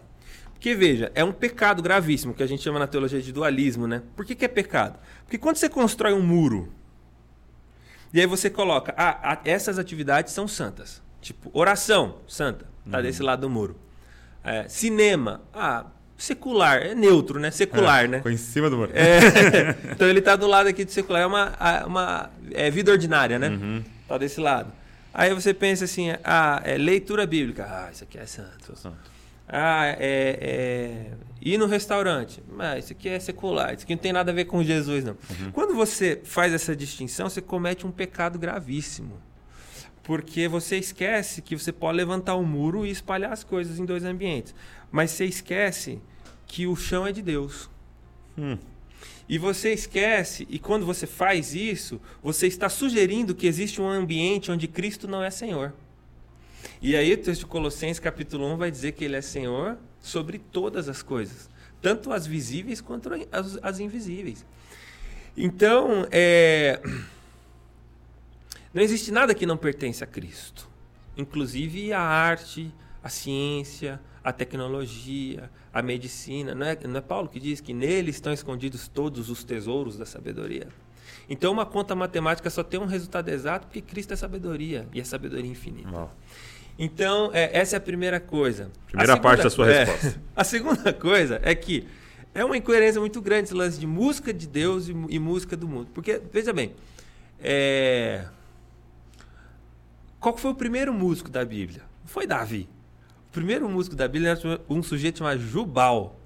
Porque, 0.53 0.75
veja, 0.75 1.11
é 1.15 1.23
um 1.23 1.33
pecado 1.33 1.81
gravíssimo, 1.81 2.33
que 2.33 2.43
a 2.43 2.47
gente 2.47 2.61
chama 2.61 2.79
na 2.79 2.87
teologia 2.87 3.21
de 3.21 3.33
dualismo, 3.33 3.87
né? 3.87 4.03
Por 4.15 4.23
que, 4.23 4.35
que 4.35 4.45
é 4.45 4.47
pecado? 4.47 4.97
Porque 5.25 5.37
quando 5.37 5.57
você 5.57 5.67
constrói 5.67 6.13
um 6.13 6.21
muro, 6.21 6.71
e 8.13 8.21
aí 8.21 8.27
você 8.27 8.49
coloca, 8.49 8.93
ah, 8.95 9.41
essas 9.43 9.79
atividades 9.79 10.31
são 10.31 10.47
santas. 10.47 11.01
Tipo, 11.19 11.49
oração, 11.51 12.19
santa, 12.27 12.65
tá 12.89 12.97
uhum. 12.97 13.03
desse 13.03 13.23
lado 13.23 13.41
do 13.41 13.49
muro. 13.49 13.75
É, 14.43 14.67
cinema, 14.69 15.41
ah, 15.51 15.87
secular, 16.17 16.81
é 16.81 16.95
neutro, 16.95 17.39
né? 17.39 17.51
Secular, 17.51 18.05
é, 18.05 18.07
né? 18.07 18.17
Ficou 18.17 18.31
em 18.31 18.37
cima 18.37 18.69
do 18.69 18.77
muro. 18.77 18.91
É, 18.93 19.75
então 19.91 20.07
ele 20.07 20.21
tá 20.21 20.35
do 20.35 20.47
lado 20.47 20.67
aqui 20.67 20.85
do 20.85 20.91
secular, 20.91 21.21
é 21.21 21.25
uma, 21.25 21.53
uma 21.85 22.29
é 22.51 22.69
vida 22.69 22.91
ordinária, 22.91 23.37
né? 23.37 23.49
Uhum. 23.49 23.83
Tá 24.07 24.17
desse 24.17 24.39
lado. 24.39 24.71
Aí 25.13 25.33
você 25.33 25.53
pensa 25.53 25.85
assim, 25.85 26.09
ah, 26.23 26.61
é 26.63 26.77
leitura 26.77 27.25
bíblica. 27.27 27.65
Ah, 27.69 27.89
isso 27.91 28.03
aqui 28.03 28.17
é 28.17 28.25
santo. 28.25 28.75
santo. 28.75 28.97
Ah, 29.47 29.85
é, 29.87 29.95
é, 29.99 31.11
ir 31.41 31.57
no 31.57 31.67
restaurante. 31.67 32.41
Mas 32.51 32.67
ah, 32.67 32.79
isso 32.79 32.93
aqui 32.93 33.09
é 33.09 33.19
secular, 33.19 33.73
isso 33.73 33.83
aqui 33.83 33.93
não 33.93 34.01
tem 34.01 34.13
nada 34.13 34.31
a 34.31 34.33
ver 34.33 34.45
com 34.45 34.63
Jesus, 34.63 35.03
não. 35.03 35.13
Uhum. 35.13 35.51
Quando 35.51 35.75
você 35.75 36.19
faz 36.23 36.53
essa 36.53 36.75
distinção, 36.75 37.29
você 37.29 37.41
comete 37.41 37.85
um 37.85 37.91
pecado 37.91 38.39
gravíssimo. 38.39 39.21
Porque 40.01 40.47
você 40.47 40.77
esquece 40.77 41.41
que 41.41 41.55
você 41.55 41.71
pode 41.71 41.95
levantar 41.95 42.35
um 42.35 42.43
muro 42.43 42.85
e 42.85 42.89
espalhar 42.89 43.31
as 43.31 43.43
coisas 43.43 43.79
em 43.79 43.85
dois 43.85 44.03
ambientes. 44.03 44.53
Mas 44.93 45.09
você 45.09 45.25
esquece 45.25 45.99
que 46.45 46.67
o 46.67 46.75
chão 46.75 47.07
é 47.07 47.11
de 47.11 47.23
Deus. 47.23 47.67
Hum. 48.37 48.59
E 49.27 49.39
você 49.39 49.73
esquece, 49.73 50.45
e 50.47 50.59
quando 50.59 50.85
você 50.85 51.07
faz 51.07 51.55
isso, 51.55 51.99
você 52.21 52.45
está 52.45 52.69
sugerindo 52.69 53.33
que 53.33 53.47
existe 53.47 53.81
um 53.81 53.89
ambiente 53.89 54.51
onde 54.51 54.67
Cristo 54.67 55.07
não 55.07 55.23
é 55.23 55.31
Senhor. 55.31 55.73
E 56.79 56.95
aí 56.95 57.11
o 57.11 57.17
texto 57.17 57.39
de 57.39 57.45
Colossenses 57.47 57.99
capítulo 57.99 58.45
1 58.53 58.57
vai 58.57 58.69
dizer 58.69 58.91
que 58.91 59.03
ele 59.03 59.15
é 59.15 59.21
Senhor 59.21 59.79
sobre 59.99 60.37
todas 60.37 60.87
as 60.87 61.01
coisas, 61.01 61.49
tanto 61.81 62.13
as 62.13 62.27
visíveis 62.27 62.79
quanto 62.79 63.09
as, 63.31 63.57
as 63.63 63.79
invisíveis. 63.79 64.45
Então, 65.35 66.07
é... 66.11 66.79
não 68.71 68.83
existe 68.83 69.11
nada 69.11 69.33
que 69.33 69.47
não 69.47 69.57
pertence 69.57 70.03
a 70.03 70.07
Cristo, 70.07 70.69
inclusive 71.17 71.91
a 71.91 71.99
arte, 71.99 72.71
a 73.03 73.09
ciência, 73.09 73.99
a 74.23 74.31
tecnologia, 74.31 75.51
a 75.73 75.81
medicina. 75.81 76.55
Não 76.55 76.65
é, 76.65 76.77
não 76.87 76.97
é 76.97 77.01
Paulo 77.01 77.27
que 77.27 77.39
diz 77.39 77.59
que 77.59 77.73
nele 77.73 78.09
estão 78.09 78.31
escondidos 78.31 78.87
todos 78.87 79.29
os 79.29 79.43
tesouros 79.43 79.97
da 79.97 80.05
sabedoria? 80.05 80.67
Então, 81.29 81.51
uma 81.51 81.65
conta 81.65 81.95
matemática 81.95 82.49
só 82.49 82.63
tem 82.63 82.79
um 82.79 82.85
resultado 82.85 83.29
exato 83.29 83.67
porque 83.67 83.81
Cristo 83.81 84.13
é 84.13 84.15
sabedoria 84.15 84.87
e 84.93 85.01
é 85.01 85.03
sabedoria 85.03 85.49
infinita. 85.49 86.09
Então, 86.77 87.29
é, 87.33 87.57
essa 87.57 87.75
é 87.75 87.77
a 87.77 87.81
primeira 87.81 88.19
coisa. 88.19 88.71
Primeira 88.87 89.13
segunda, 89.13 89.29
parte 89.29 89.43
da 89.43 89.49
sua 89.49 89.69
é, 89.71 89.83
resposta. 89.83 90.21
A 90.35 90.43
segunda 90.43 90.93
coisa 90.93 91.39
é 91.43 91.53
que 91.53 91.85
é 92.33 92.43
uma 92.43 92.57
incoerência 92.57 92.99
muito 92.99 93.21
grande 93.21 93.45
esse 93.45 93.53
lance 93.53 93.79
de 93.79 93.85
música 93.85 94.33
de 94.33 94.47
Deus 94.47 94.87
e, 94.87 94.91
e 95.09 95.19
música 95.19 95.55
do 95.55 95.67
mundo. 95.67 95.89
Porque, 95.93 96.21
veja 96.31 96.51
bem, 96.51 96.73
é... 97.39 98.25
qual 100.19 100.35
foi 100.35 100.51
o 100.51 100.55
primeiro 100.55 100.93
músico 100.93 101.29
da 101.29 101.45
Bíblia? 101.45 101.83
Foi 102.05 102.25
Davi. 102.25 102.67
Primeiro 103.33 103.67
músico 103.67 103.97
da 103.97 104.07
Bíblia 104.07 104.31
era 104.31 104.61
um 104.69 104.81
sujeito 104.81 105.17
chamado 105.19 105.41
Jubal. 105.41 106.17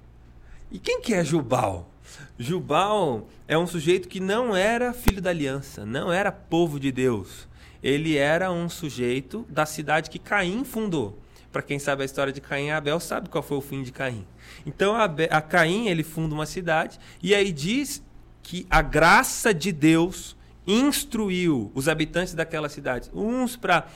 E 0.70 0.78
quem 0.78 1.00
que 1.00 1.12
é 1.12 1.24
Jubal? 1.24 1.90
Jubal 2.38 3.26
é 3.48 3.58
um 3.58 3.66
sujeito 3.66 4.08
que 4.08 4.20
não 4.20 4.54
era 4.54 4.92
filho 4.92 5.20
da 5.20 5.30
aliança, 5.30 5.84
não 5.84 6.12
era 6.12 6.30
povo 6.30 6.78
de 6.78 6.92
Deus 6.92 7.48
ele 7.82 8.16
era 8.16 8.50
um 8.50 8.68
sujeito 8.68 9.46
da 9.48 9.64
cidade 9.64 10.10
que 10.10 10.18
Caim 10.18 10.64
fundou. 10.64 11.18
Para 11.52 11.62
quem 11.62 11.78
sabe 11.78 12.02
a 12.02 12.04
história 12.04 12.32
de 12.32 12.40
Caim 12.40 12.66
e 12.66 12.70
Abel, 12.70 13.00
sabe 13.00 13.28
qual 13.28 13.42
foi 13.42 13.56
o 13.56 13.62
fim 13.62 13.82
de 13.82 13.90
Caim. 13.90 14.26
Então, 14.66 14.94
a, 14.94 15.04
a 15.04 15.40
Caim, 15.40 15.88
ele 15.88 16.02
funda 16.02 16.34
uma 16.34 16.46
cidade, 16.46 16.98
e 17.22 17.34
aí 17.34 17.52
diz 17.52 18.02
que 18.42 18.66
a 18.68 18.82
graça 18.82 19.54
de 19.54 19.72
Deus 19.72 20.36
instruiu 20.66 21.72
os 21.74 21.88
habitantes 21.88 22.34
daquela 22.34 22.68
cidade, 22.68 23.10
uns 23.14 23.56
para 23.56 23.86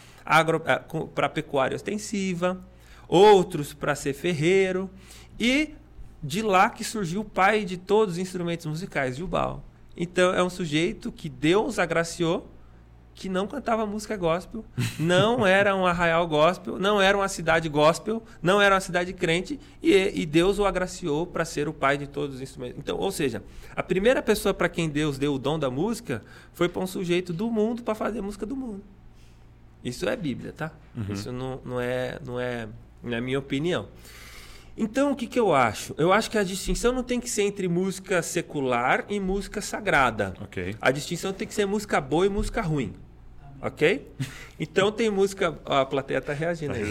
para 1.14 1.28
pecuária 1.28 1.74
ostensiva, 1.74 2.64
outros 3.12 3.74
para 3.74 3.94
ser 3.94 4.14
ferreiro, 4.14 4.88
e 5.38 5.74
de 6.22 6.40
lá 6.40 6.70
que 6.70 6.82
surgiu 6.82 7.20
o 7.20 7.24
pai 7.24 7.62
de 7.62 7.76
todos 7.76 8.14
os 8.14 8.18
instrumentos 8.18 8.64
musicais, 8.64 9.18
Jubal. 9.18 9.62
Então 9.94 10.32
é 10.32 10.42
um 10.42 10.48
sujeito 10.48 11.12
que 11.12 11.28
Deus 11.28 11.78
agraciou 11.78 12.48
que 13.14 13.28
não 13.28 13.46
cantava 13.46 13.84
música 13.84 14.16
gospel, 14.16 14.64
não 14.98 15.46
era 15.46 15.76
um 15.76 15.86
arraial 15.86 16.26
gospel, 16.26 16.78
não 16.78 17.02
era 17.02 17.14
uma 17.14 17.28
cidade 17.28 17.68
gospel, 17.68 18.22
não 18.40 18.62
era 18.62 18.74
uma 18.74 18.80
cidade 18.80 19.12
crente, 19.12 19.60
e, 19.82 20.22
e 20.22 20.24
Deus 20.24 20.58
o 20.58 20.64
agraciou 20.64 21.26
para 21.26 21.44
ser 21.44 21.68
o 21.68 21.74
pai 21.74 21.98
de 21.98 22.06
todos 22.06 22.36
os 22.36 22.40
instrumentos. 22.40 22.78
Então, 22.78 22.96
ou 22.96 23.12
seja, 23.12 23.42
a 23.76 23.82
primeira 23.82 24.22
pessoa 24.22 24.54
para 24.54 24.70
quem 24.70 24.88
Deus 24.88 25.18
deu 25.18 25.34
o 25.34 25.38
dom 25.38 25.58
da 25.58 25.70
música 25.70 26.22
foi 26.54 26.66
para 26.66 26.80
um 26.80 26.86
sujeito 26.86 27.30
do 27.30 27.50
mundo 27.50 27.82
para 27.82 27.94
fazer 27.94 28.22
música 28.22 28.46
do 28.46 28.56
mundo. 28.56 28.82
Isso 29.84 30.08
é 30.08 30.16
Bíblia, 30.16 30.52
tá? 30.52 30.70
Uhum. 30.96 31.12
Isso 31.12 31.30
não, 31.30 31.60
não, 31.62 31.80
é, 31.80 32.18
não, 32.24 32.40
é, 32.40 32.66
é 33.04 33.20
minha 33.20 33.38
opinião. 33.38 33.88
Então, 34.76 35.12
o 35.12 35.16
que, 35.16 35.26
que 35.26 35.38
eu 35.38 35.54
acho? 35.54 35.94
Eu 35.98 36.12
acho 36.12 36.30
que 36.30 36.38
a 36.38 36.42
distinção 36.42 36.92
não 36.92 37.02
tem 37.02 37.20
que 37.20 37.28
ser 37.28 37.42
entre 37.42 37.68
música 37.68 38.22
secular 38.22 39.04
e 39.08 39.20
música 39.20 39.60
sagrada. 39.60 40.34
Okay. 40.44 40.74
A 40.80 40.90
distinção 40.90 41.32
tem 41.32 41.46
que 41.46 41.54
ser 41.54 41.66
música 41.66 42.00
boa 42.00 42.24
e 42.24 42.28
música 42.28 42.62
ruim. 42.62 42.94
Ok? 43.60 44.08
Então 44.58 44.92
tem 44.92 45.10
música. 45.10 45.58
a 45.64 45.84
plateia 45.84 46.18
está 46.18 46.32
reagindo 46.32 46.72
aí. 46.72 46.84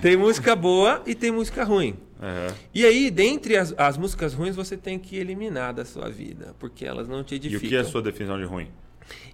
tem 0.00 0.16
música 0.16 0.54
boa 0.54 1.02
e 1.06 1.14
tem 1.14 1.30
música 1.30 1.64
ruim. 1.64 1.96
Uhum. 2.20 2.54
E 2.74 2.84
aí, 2.84 3.10
dentre 3.10 3.56
as, 3.56 3.74
as, 3.78 3.96
músicas 3.96 4.34
ruins, 4.34 4.54
você 4.54 4.76
tem 4.76 4.98
que 4.98 5.16
eliminar 5.16 5.72
da 5.72 5.84
sua 5.86 6.10
vida, 6.10 6.54
porque 6.58 6.84
elas 6.84 7.08
não 7.08 7.24
te 7.24 7.36
edificam. 7.36 7.62
E 7.62 7.66
o 7.66 7.68
que 7.70 7.76
é 7.76 7.80
a 7.80 7.84
sua 7.84 8.02
definição 8.02 8.38
de 8.38 8.44
ruim? 8.44 8.68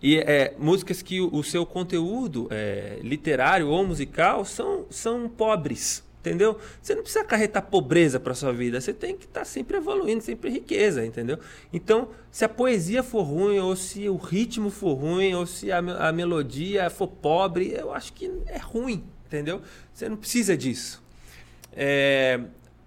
E 0.01 0.19
é, 0.19 0.55
músicas 0.57 1.03
que 1.03 1.21
o, 1.21 1.35
o 1.35 1.43
seu 1.43 1.67
conteúdo 1.67 2.47
é, 2.51 2.99
literário 3.03 3.69
ou 3.69 3.85
musical 3.85 4.45
são, 4.45 4.87
são 4.91 5.29
pobres 5.29 6.04
entendeu? 6.25 6.59
Você 6.81 6.95
não 6.95 7.03
precisa 7.03 7.23
acarretar 7.23 7.63
pobreza 7.65 8.19
para 8.19 8.35
sua 8.35 8.53
vida, 8.53 8.81
você 8.81 8.95
tem 8.95 9.15
que 9.15 9.27
estar 9.27 9.41
tá 9.41 9.45
sempre 9.45 9.77
evoluindo, 9.77 10.23
sempre 10.23 10.49
riqueza, 10.49 11.05
entendeu? 11.05 11.39
Então, 11.71 12.09
se 12.31 12.45
a 12.47 12.49
poesia 12.49 13.03
for 13.03 13.23
ruim, 13.23 13.59
ou 13.59 13.77
se 13.77 14.09
o 14.09 14.17
ritmo 14.17 14.71
for 14.71 14.95
ruim, 14.95 15.35
ou 15.35 15.45
se 15.45 15.71
a, 15.71 15.79
a 15.79 16.13
melodia 16.13 16.89
for 16.89 17.09
pobre, 17.09 17.75
eu 17.77 17.93
acho 17.93 18.15
que 18.15 18.33
é 18.47 18.57
ruim, 18.57 19.05
entendeu? 19.27 19.61
Você 19.93 20.09
não 20.09 20.17
precisa 20.17 20.57
disso. 20.57 21.03
É... 21.73 22.41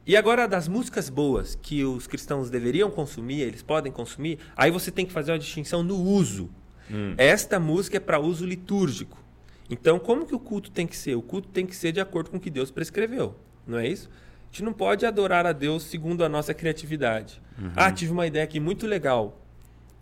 E 0.05 0.15
agora, 0.15 0.47
das 0.47 0.67
músicas 0.69 1.09
boas 1.09 1.55
que 1.61 1.83
os 1.83 2.07
cristãos 2.07 2.49
deveriam 2.49 2.89
consumir, 2.89 3.41
eles 3.41 3.61
podem 3.61 3.91
consumir, 3.91 4.39
aí 4.55 4.71
você 4.71 4.89
tem 4.89 5.05
que 5.05 5.11
fazer 5.11 5.33
uma 5.33 5.39
distinção 5.39 5.83
no 5.83 6.01
uso. 6.01 6.49
Hum. 6.89 7.13
Esta 7.17 7.59
música 7.59 7.97
é 7.97 7.99
para 7.99 8.17
uso 8.17 8.45
litúrgico. 8.45 9.26
Então, 9.69 9.99
como 9.99 10.25
que 10.25 10.33
o 10.33 10.39
culto 10.39 10.71
tem 10.71 10.87
que 10.87 10.95
ser? 10.95 11.15
O 11.15 11.21
culto 11.21 11.49
tem 11.49 11.65
que 11.65 11.75
ser 11.75 11.91
de 11.91 11.99
acordo 11.99 12.29
com 12.29 12.37
o 12.37 12.39
que 12.39 12.49
Deus 12.49 12.71
prescreveu, 12.71 13.35
não 13.65 13.77
é 13.77 13.87
isso? 13.87 14.09
A 14.09 14.51
gente 14.51 14.63
não 14.63 14.73
pode 14.73 15.05
adorar 15.05 15.45
a 15.45 15.51
Deus 15.51 15.83
segundo 15.83 16.23
a 16.23 16.29
nossa 16.29 16.53
criatividade. 16.53 17.41
Uhum. 17.59 17.71
Ah, 17.75 17.91
tive 17.91 18.11
uma 18.11 18.25
ideia 18.25 18.45
aqui 18.45 18.59
muito 18.59 18.87
legal 18.87 19.41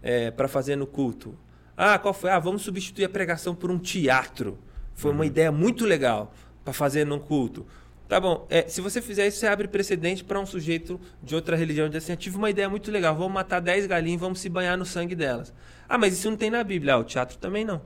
é, 0.03 0.30
para 0.30 0.47
fazer 0.47 0.76
no 0.76 0.86
culto. 0.86 1.36
Ah, 1.76 1.97
qual 1.97 2.13
foi? 2.13 2.30
Ah, 2.30 2.39
vamos 2.39 2.61
substituir 2.61 3.05
a 3.05 3.09
pregação 3.09 3.55
por 3.55 3.72
um 3.72 3.80
teatro. 3.80 4.57
Foi 4.93 5.09
uhum. 5.09 5.18
uma 5.18 5.26
ideia 5.26 5.51
muito 5.51 5.84
legal 5.84 6.32
para 6.63 6.74
fazer 6.74 7.05
no 7.05 7.20
culto. 7.20 7.66
Tá 8.07 8.20
bom, 8.20 8.45
é, 8.51 8.68
se 8.68 8.82
você 8.82 9.01
fizer 9.01 9.26
isso, 9.28 9.39
você 9.39 9.47
abre 9.47 9.68
precedente 9.68 10.24
para 10.24 10.39
um 10.39 10.45
sujeito 10.45 11.01
de 11.24 11.34
outra 11.34 11.55
religião 11.55 11.88
dizer 11.88 11.97
assim: 11.97 12.11
eu 12.11 12.18
tive 12.18 12.38
uma 12.38 12.51
ideia 12.51 12.70
muito 12.70 12.91
legal, 12.91 13.16
vamos 13.16 13.34
matar 13.34 13.59
10 13.59 13.88
galinhas 13.88 14.20
e 14.20 14.22
vamos 14.22 14.39
se 14.39 14.47
banhar 14.47 14.78
no 14.78 14.86
sangue 14.86 15.16
delas. 15.16 15.51
Ah, 15.89 15.97
mas 15.97 16.13
isso 16.13 16.30
não 16.30 16.38
tem 16.38 16.51
na 16.51 16.63
Bíblia. 16.63 16.93
Ah, 16.93 16.97
o 16.97 17.03
teatro 17.03 17.38
também 17.39 17.66
não. 17.66 17.82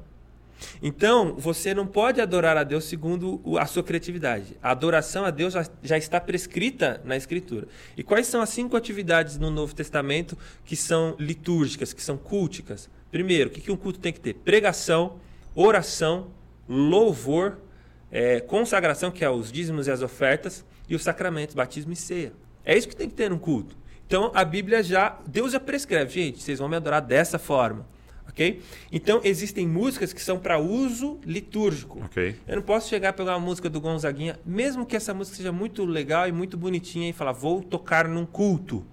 Então, 0.81 1.35
você 1.37 1.73
não 1.73 1.85
pode 1.85 2.21
adorar 2.21 2.57
a 2.57 2.63
Deus 2.63 2.85
segundo 2.85 3.41
a 3.57 3.65
sua 3.65 3.83
criatividade. 3.83 4.57
A 4.61 4.71
adoração 4.71 5.25
a 5.25 5.29
Deus 5.29 5.53
já, 5.81 5.97
está 5.97 6.19
prescrita 6.19 7.01
na 7.03 7.15
Escritura. 7.15 7.67
E 7.97 8.03
quais 8.03 8.27
são 8.27 8.41
as 8.41 8.49
cinco 8.49 8.75
atividades 8.75 9.37
no 9.37 9.49
Novo 9.49 9.73
Testamento 9.73 10.37
que 10.65 10.75
são 10.75 11.15
litúrgicas, 11.19 11.93
que 11.93 12.01
são 12.01 12.17
culticas? 12.17 12.89
Primeiro, 13.11 13.49
o 13.49 13.53
que 13.53 13.71
um 13.71 13.77
culto 13.77 13.99
tem 13.99 14.13
que 14.13 14.19
ter? 14.19 14.35
Pregação, 14.35 15.19
oração, 15.55 16.27
louvor, 16.67 17.57
é, 18.11 18.39
consagração, 18.39 19.11
que 19.11 19.23
é 19.23 19.29
os 19.29 19.51
dízimos 19.51 19.87
e 19.87 19.91
as 19.91 20.01
ofertas, 20.01 20.65
e 20.87 20.95
os 20.95 21.03
sacramentos, 21.03 21.55
batismo 21.55 21.93
e 21.93 21.95
ceia. 21.95 22.33
É 22.65 22.77
isso 22.77 22.87
que 22.87 22.95
tem 22.95 23.09
que 23.09 23.15
ter 23.15 23.29
no 23.29 23.39
culto. 23.39 23.77
Então, 24.05 24.31
a 24.33 24.43
Bíblia 24.43 24.81
já. 24.81 25.19
Deus 25.27 25.51
já 25.51 25.59
prescreve, 25.59 26.11
gente, 26.11 26.41
vocês 26.41 26.59
vão 26.59 26.67
me 26.67 26.75
adorar 26.75 27.01
dessa 27.01 27.37
forma 27.37 27.85
ok? 28.29 28.61
Então 28.91 29.19
existem 29.23 29.67
músicas 29.67 30.13
que 30.13 30.21
são 30.21 30.39
para 30.39 30.57
uso 30.59 31.19
litúrgico. 31.25 32.03
Okay. 32.05 32.35
Eu 32.47 32.55
não 32.55 32.63
posso 32.63 32.87
chegar 32.87 33.09
a 33.09 33.13
pegar 33.13 33.35
uma 33.35 33.45
música 33.45 33.69
do 33.69 33.81
Gonzaguinha, 33.81 34.39
mesmo 34.45 34.85
que 34.85 34.95
essa 34.95 35.13
música 35.13 35.35
seja 35.35 35.51
muito 35.51 35.83
legal 35.83 36.27
e 36.27 36.31
muito 36.31 36.57
bonitinha, 36.57 37.09
e 37.09 37.13
falar 37.13 37.31
vou 37.31 37.61
tocar 37.61 38.07
num 38.07 38.25
culto, 38.25 38.85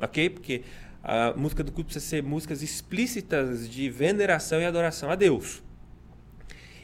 ok? 0.00 0.30
Porque 0.30 0.62
a 1.02 1.34
música 1.36 1.62
do 1.62 1.70
culto 1.70 1.86
precisa 1.86 2.06
ser 2.06 2.22
músicas 2.22 2.62
explícitas 2.62 3.68
de 3.68 3.90
veneração 3.90 4.60
e 4.60 4.64
adoração 4.64 5.10
a 5.10 5.14
Deus. 5.14 5.62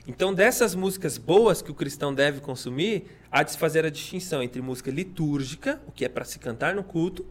Então, 0.07 0.35
dessas 0.35 0.75
músicas 0.75 1.17
boas 1.17 1.63
que 1.63 1.71
o 1.71 1.75
cristão 1.75 2.13
deve 2.13 2.41
consumir, 2.41 3.05
há 3.31 3.43
de 3.43 3.53
se 3.53 3.59
fazer 3.59 3.85
a 3.85 3.91
distinção 3.91 4.43
entre 4.43 4.61
música 4.61 4.91
litúrgica, 4.91 5.81
o 5.87 5.93
que 5.93 6.05
é 6.05 6.09
para 6.09 6.25
se 6.25 6.39
cantar 6.39 6.75
no 6.75 6.83
culto, 6.83 7.25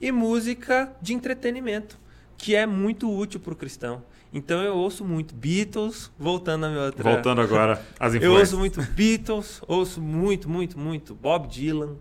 e 0.00 0.12
música 0.12 0.94
de 1.02 1.14
entretenimento, 1.14 1.98
que 2.36 2.54
é 2.54 2.64
muito 2.66 3.10
útil 3.10 3.40
para 3.40 3.52
o 3.52 3.56
cristão. 3.56 4.04
Então 4.32 4.62
eu 4.62 4.74
ouço 4.74 5.04
muito 5.04 5.34
Beatles, 5.34 6.10
voltando 6.18 6.64
a 6.64 6.68
minha 6.70 6.84
outra. 6.84 7.02
Voltando 7.02 7.40
agora 7.42 7.84
às 8.00 8.14
influências. 8.14 8.22
Eu 8.22 8.32
ouço 8.32 8.58
muito 8.58 8.82
Beatles, 8.92 9.60
ouço 9.68 10.00
muito, 10.00 10.48
muito, 10.48 10.78
muito 10.78 11.14
Bob 11.14 11.46
Dylan, 11.48 11.96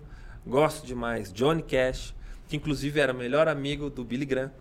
gosto 0.48 0.88
demais 0.88 1.32
Johnny 1.34 1.62
Cash, 1.62 2.16
que 2.48 2.56
inclusive 2.56 3.00
era 3.00 3.14
melhor 3.14 3.50
amigo 3.50 3.90
do 3.90 4.04
Billy 4.06 4.26
Graham, 4.26 4.52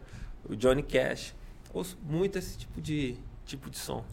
o 0.48 0.56
Johnny 0.56 0.82
Cash. 0.82 1.34
Ouço 1.72 1.96
muito 2.02 2.38
esse 2.38 2.58
tipo 2.58 2.80
de 2.80 3.16
tipo 3.46 3.70
de 3.70 3.78
som. 3.78 4.04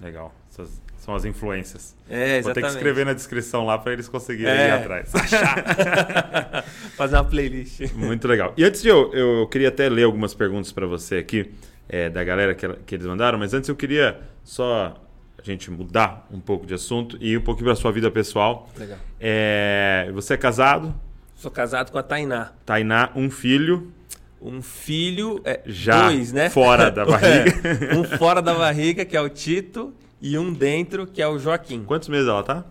Legal. 0.00 0.32
Essas 0.48 0.80
são 0.98 1.14
as 1.16 1.24
influências. 1.24 1.96
É, 2.08 2.38
exatamente. 2.38 2.44
Vou 2.44 2.54
ter 2.54 2.60
que 2.62 2.66
escrever 2.68 3.06
na 3.06 3.12
descrição 3.12 3.66
lá 3.66 3.76
para 3.76 3.92
eles 3.92 4.08
conseguirem 4.08 4.52
é, 4.52 4.68
ir 4.68 4.70
atrás. 4.70 5.12
Achar. 5.14 6.64
Fazer 6.96 7.16
uma 7.16 7.24
playlist. 7.24 7.92
Muito 7.94 8.28
legal. 8.28 8.54
E 8.56 8.64
antes 8.64 8.80
de 8.80 8.88
eu, 8.88 9.12
eu 9.12 9.48
queria 9.48 9.68
até 9.68 9.88
ler 9.88 10.04
algumas 10.04 10.34
perguntas 10.34 10.70
para 10.70 10.86
você 10.86 11.16
aqui 11.16 11.52
é, 11.92 12.08
da 12.08 12.24
galera 12.24 12.54
que, 12.54 12.66
que 12.86 12.94
eles 12.94 13.06
mandaram, 13.06 13.38
mas 13.38 13.52
antes 13.52 13.68
eu 13.68 13.76
queria 13.76 14.18
só 14.42 14.98
a 15.38 15.42
gente 15.44 15.70
mudar 15.70 16.26
um 16.32 16.40
pouco 16.40 16.64
de 16.64 16.72
assunto 16.72 17.18
e 17.20 17.32
ir 17.32 17.38
um 17.38 17.42
pouquinho 17.42 17.66
para 17.66 17.74
sua 17.76 17.92
vida 17.92 18.10
pessoal. 18.10 18.70
Legal. 18.78 18.98
É, 19.20 20.10
você 20.14 20.32
é 20.32 20.36
casado? 20.38 20.94
Sou 21.36 21.50
casado 21.50 21.92
com 21.92 21.98
a 21.98 22.02
Tainá. 22.02 22.52
Tainá, 22.64 23.10
um 23.14 23.30
filho. 23.30 23.92
Um 24.40 24.62
filho, 24.62 25.40
é, 25.44 25.60
já 25.66 26.08
dois, 26.08 26.32
né? 26.32 26.48
fora 26.48 26.90
da 26.90 27.04
barriga. 27.06 27.52
É, 27.90 27.96
um 27.96 28.04
fora 28.04 28.40
da 28.40 28.54
barriga, 28.54 29.04
que 29.04 29.16
é 29.16 29.20
o 29.20 29.28
Tito, 29.28 29.92
e 30.20 30.36
um 30.38 30.52
dentro, 30.52 31.06
que 31.06 31.20
é 31.20 31.28
o 31.28 31.38
Joaquim. 31.38 31.84
Quantos 31.84 32.08
meses 32.08 32.26
ela 32.26 32.42
tá? 32.42 32.64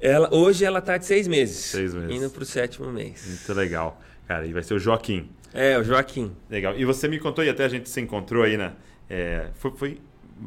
Ela, 0.00 0.34
hoje 0.34 0.64
ela 0.64 0.80
tá 0.80 0.96
de 0.96 1.06
seis 1.06 1.26
meses. 1.26 1.56
Seis 1.56 1.92
meses. 1.92 2.16
Indo 2.16 2.30
pro 2.30 2.44
sétimo 2.44 2.90
mês. 2.90 3.24
Muito 3.26 3.52
legal. 3.58 4.00
Cara, 4.28 4.46
e 4.46 4.52
vai 4.52 4.62
ser 4.62 4.74
o 4.74 4.78
Joaquim. 4.78 5.28
É, 5.54 5.78
o 5.78 5.84
Joaquim. 5.84 6.32
Legal. 6.50 6.74
E 6.76 6.84
você 6.84 7.08
me 7.08 7.18
contou, 7.18 7.44
e 7.44 7.48
até 7.48 7.64
a 7.64 7.68
gente 7.68 7.88
se 7.88 8.00
encontrou 8.00 8.42
aí, 8.42 8.56
né? 8.56 8.72
É, 9.08 9.48
foi, 9.54 9.70
foi 9.72 10.00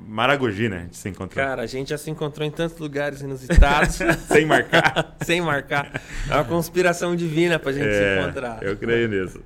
Maragogi, 0.07 0.67
né? 0.67 0.77
A 0.77 0.81
gente 0.81 0.97
se 0.97 1.07
encontrou. 1.07 1.43
Cara, 1.43 1.61
a 1.61 1.65
gente 1.65 1.89
já 1.89 1.97
se 1.97 2.09
encontrou 2.09 2.45
em 2.45 2.51
tantos 2.51 2.77
lugares 2.77 3.21
inusitados. 3.21 3.99
Sem 4.27 4.45
marcar. 4.45 5.15
Sem 5.23 5.41
marcar. 5.41 6.01
É 6.29 6.33
uma 6.33 6.43
conspiração 6.43 7.15
divina 7.15 7.57
pra 7.57 7.71
gente 7.71 7.87
é, 7.87 7.93
se 7.93 8.21
encontrar. 8.21 8.61
Eu 8.61 8.75
creio 8.75 9.07
nisso. 9.07 9.41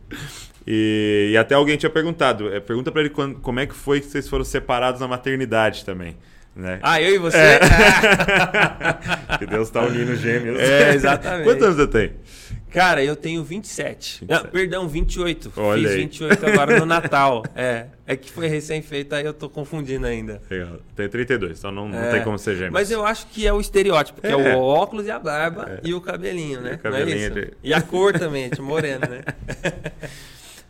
E, 0.65 1.31
e, 1.33 1.37
até 1.37 1.55
alguém 1.55 1.77
tinha 1.77 1.89
perguntado. 1.89 2.53
É, 2.53 2.59
pergunta 2.59 2.91
pra 2.91 3.01
ele 3.01 3.09
quando, 3.09 3.39
como 3.39 3.59
é 3.59 3.67
que 3.67 3.75
foi 3.75 3.99
que 3.99 4.07
vocês 4.07 4.27
foram 4.27 4.43
separados 4.43 4.99
na 4.99 5.07
maternidade 5.07 5.85
também. 5.85 6.17
Né? 6.55 6.79
Ah, 6.81 7.01
eu 7.01 7.15
e 7.15 7.17
você? 7.17 7.37
É. 7.37 7.59
que 9.37 9.45
Deus 9.45 9.69
tá 9.69 9.81
unindo 9.81 10.15
gêmeos. 10.15 10.59
É, 10.59 10.93
exatamente. 10.93 11.43
Quantos 11.43 11.63
anos 11.63 11.77
você 11.77 11.87
tem? 11.87 12.13
Cara, 12.71 13.03
eu 13.03 13.15
tenho 13.15 13.43
27. 13.43 14.21
27. 14.21 14.25
Não, 14.27 14.51
perdão, 14.51 14.87
28. 14.87 15.53
Olha 15.57 15.81
Fiz 15.81 15.91
aí. 15.91 15.97
28 15.97 16.45
agora 16.45 16.79
no 16.79 16.85
Natal. 16.87 17.43
É. 17.55 17.87
É 18.05 18.15
que 18.15 18.31
foi 18.31 18.47
recém-feito, 18.47 19.13
aí 19.13 19.25
eu 19.25 19.33
tô 19.33 19.49
confundindo 19.49 20.05
ainda. 20.05 20.41
Legal. 20.49 20.79
Tenho 20.95 21.09
32, 21.09 21.59
então 21.59 21.71
não, 21.71 21.87
não 21.87 21.99
é. 21.99 22.11
tem 22.11 22.23
como 22.23 22.37
ser 22.39 22.55
gêmeo. 22.55 22.73
Mas 22.73 22.89
eu 22.89 23.05
acho 23.05 23.27
que 23.27 23.45
é 23.45 23.53
o 23.53 23.59
estereótipo, 23.59 24.21
que 24.21 24.27
é, 24.27 24.31
é 24.31 24.55
o 24.55 24.59
óculos 24.59 25.05
e 25.05 25.11
a 25.11 25.19
barba 25.19 25.79
é. 25.83 25.87
e 25.87 25.93
o 25.93 26.01
cabelinho, 26.01 26.59
né? 26.61 26.73
E, 26.73 26.77
cabelinho 26.77 27.39
é 27.39 27.51
e 27.63 27.73
a 27.73 27.81
cor 27.81 28.17
também, 28.17 28.49
de 28.49 28.61
moreno, 28.61 29.05
né? 29.07 29.21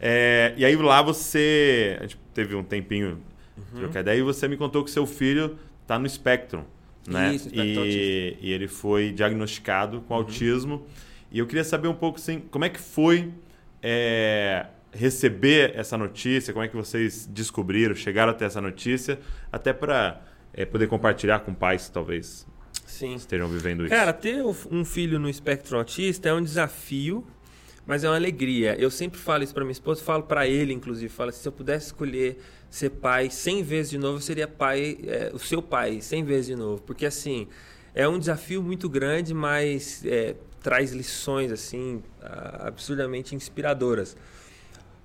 É, 0.02 0.54
e 0.56 0.64
aí 0.64 0.76
lá 0.78 1.02
você. 1.02 1.98
A 2.00 2.04
gente 2.04 2.18
teve 2.34 2.56
um 2.56 2.64
tempinho 2.64 3.20
uhum. 3.58 3.80
trocar 3.80 4.00
ideia 4.00 4.18
e 4.18 4.22
você 4.22 4.48
me 4.48 4.56
contou 4.56 4.82
que 4.84 4.90
seu 4.90 5.06
filho 5.06 5.58
tá 5.86 6.00
no 6.00 6.10
Spectrum. 6.10 6.64
Né? 7.06 7.36
Isso, 7.36 7.50
e, 7.54 8.38
e 8.40 8.54
ele 8.54 8.68
foi 8.68 9.12
diagnosticado 9.12 10.02
com 10.08 10.14
uhum. 10.14 10.22
autismo. 10.22 10.86
E 11.32 11.40
eu 11.40 11.48
queria 11.48 11.64
saber 11.64 11.88
um 11.88 11.94
pouco 11.94 12.18
assim, 12.18 12.40
como 12.52 12.66
é 12.66 12.70
que 12.70 12.80
foi 12.80 13.32
é, 13.82 14.66
receber 14.92 15.74
essa 15.76 15.98
notícia, 15.98 16.54
como 16.54 16.64
é 16.64 16.68
que 16.68 16.76
vocês 16.76 17.26
descobriram, 17.28 17.96
chegaram 17.96 18.32
até 18.32 18.46
essa 18.46 18.60
notícia, 18.60 19.20
até 19.52 19.72
para 19.72 20.22
é, 20.54 20.66
poder 20.66 20.88
compartilhar 20.88 21.40
com 21.40 21.54
pais 21.54 21.88
que 21.88 21.92
talvez 21.92 22.48
Sim. 22.86 23.16
estejam 23.16 23.48
vivendo 23.48 23.86
isso. 23.86 23.94
Cara, 23.94 24.12
ter 24.12 24.44
um 24.44 24.84
filho 24.84 25.20
no 25.20 25.30
espectro 25.30 25.78
autista 25.78 26.30
é 26.30 26.34
um 26.34 26.42
desafio, 26.42 27.26
mas 27.86 28.04
é 28.04 28.10
uma 28.10 28.16
alegria. 28.16 28.76
Eu 28.80 28.90
sempre 28.90 29.20
falo 29.20 29.44
isso 29.44 29.54
para 29.54 29.64
minha 29.64 29.72
esposa, 29.72 30.04
falo 30.04 30.24
para 30.24 30.48
ele, 30.48 30.74
inclusive, 30.74 31.10
falo 31.10 31.30
assim, 31.30 31.42
se 31.42 31.48
eu 31.48 31.52
pudesse 31.52 31.88
escolher 31.88 32.40
ser 32.70 32.90
pai 32.92 33.30
100 33.30 33.64
vezes 33.64 33.90
de 33.92 33.98
novo, 33.98 34.18
eu 34.18 34.22
seria 34.22 34.48
pai, 34.48 34.98
é, 35.04 35.32
o 35.34 35.40
seu 35.40 35.62
pai 35.62 36.02
100 36.02 36.24
vezes 36.24 36.46
de 36.48 36.56
novo, 36.56 36.82
porque 36.82 37.06
assim 37.06 37.48
é 37.96 38.08
um 38.08 38.20
desafio 38.20 38.62
muito 38.62 38.88
grande, 38.88 39.34
mas 39.34 40.04
é, 40.06 40.36
traz 40.62 40.92
lições 40.92 41.52
assim 41.52 42.02
absurdamente 42.22 43.36
inspiradoras. 43.36 44.16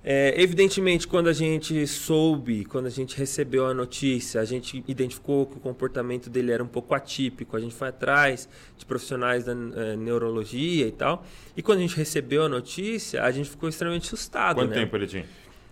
É, 0.07 0.39
evidentemente, 0.39 1.07
quando 1.07 1.29
a 1.29 1.33
gente 1.33 1.87
soube, 1.87 2.63
quando 2.65 2.85
a 2.85 2.91
gente 2.91 3.17
recebeu 3.17 3.65
a 3.65 3.73
notícia, 3.73 4.39
a 4.39 4.45
gente 4.45 4.83
identificou 4.87 5.47
que 5.47 5.57
o 5.57 5.59
comportamento 5.59 6.29
dele 6.29 6.51
era 6.51 6.63
um 6.63 6.67
pouco 6.67 6.93
atípico. 6.93 7.57
A 7.57 7.59
gente 7.59 7.73
foi 7.73 7.87
atrás 7.87 8.47
de 8.77 8.85
profissionais 8.85 9.45
da 9.45 9.53
é, 9.53 9.95
neurologia 9.95 10.85
e 10.85 10.91
tal. 10.91 11.25
E 11.57 11.63
quando 11.63 11.79
a 11.79 11.81
gente 11.81 11.97
recebeu 11.97 12.43
a 12.43 12.49
notícia, 12.49 13.23
a 13.23 13.31
gente 13.31 13.49
ficou 13.49 13.67
extremamente 13.67 14.05
assustado. 14.05 14.57
Quanto 14.57 14.69
né? 14.69 14.75
tempo 14.75 14.95
ele 14.95 15.07
tinha? 15.07 15.25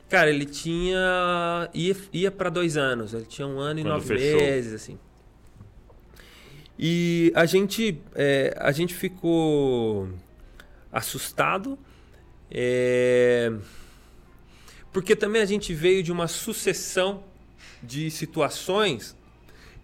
Cara, 0.09 0.31
ele 0.31 0.45
tinha. 0.45 1.69
ia, 1.71 1.95
ia 2.11 2.31
para 2.31 2.49
dois 2.49 2.75
anos. 2.75 3.13
Ele 3.13 3.25
tinha 3.25 3.47
um 3.47 3.59
ano 3.59 3.81
quando 3.81 3.87
e 3.87 3.89
nove 3.89 4.07
fechou. 4.07 4.39
meses, 4.39 4.73
assim. 4.73 4.97
E 6.77 7.31
a 7.35 7.45
gente, 7.45 8.01
é, 8.15 8.55
a 8.57 8.71
gente 8.71 8.93
ficou 8.93 10.09
assustado, 10.91 11.77
é, 12.49 13.51
porque 14.91 15.15
também 15.15 15.41
a 15.41 15.45
gente 15.45 15.73
veio 15.73 16.03
de 16.03 16.11
uma 16.11 16.27
sucessão 16.27 17.23
de 17.81 18.09
situações 18.09 19.15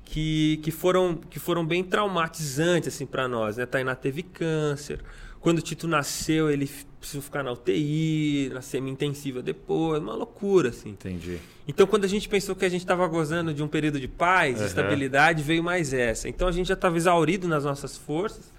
que, 0.05 0.59
que, 0.63 0.71
foram, 0.71 1.15
que 1.15 1.39
foram 1.39 1.65
bem 1.65 1.83
traumatizantes 1.83 2.93
assim, 2.93 3.05
para 3.05 3.27
nós. 3.27 3.57
Né? 3.57 3.65
Tainá 3.65 3.95
teve 3.95 4.23
câncer, 4.23 5.03
quando 5.39 5.59
o 5.59 5.61
Tito 5.61 5.87
nasceu, 5.87 6.49
ele 6.49 6.69
precisou 6.99 7.21
ficar 7.21 7.43
na 7.43 7.51
UTI, 7.51 8.51
na 8.53 8.61
semi-intensiva 8.61 9.41
depois, 9.41 10.01
uma 10.01 10.13
loucura, 10.13 10.69
assim. 10.69 10.89
Entendi. 10.89 11.37
Então, 11.67 11.87
quando 11.87 12.05
a 12.05 12.07
gente 12.07 12.27
pensou 12.27 12.55
que 12.55 12.65
a 12.65 12.69
gente 12.69 12.81
estava 12.81 13.07
gozando 13.07 13.53
de 13.53 13.63
um 13.63 13.67
período 13.67 13.99
de 13.99 14.07
paz, 14.07 14.55
uhum. 14.55 14.61
de 14.63 14.67
estabilidade, 14.67 15.41
veio 15.41 15.63
mais 15.63 15.93
essa. 15.93 16.27
Então, 16.27 16.47
a 16.47 16.51
gente 16.51 16.67
já 16.67 16.73
estava 16.73 16.97
exaurido 16.97 17.47
nas 17.47 17.63
nossas 17.63 17.97
forças. 17.97 18.51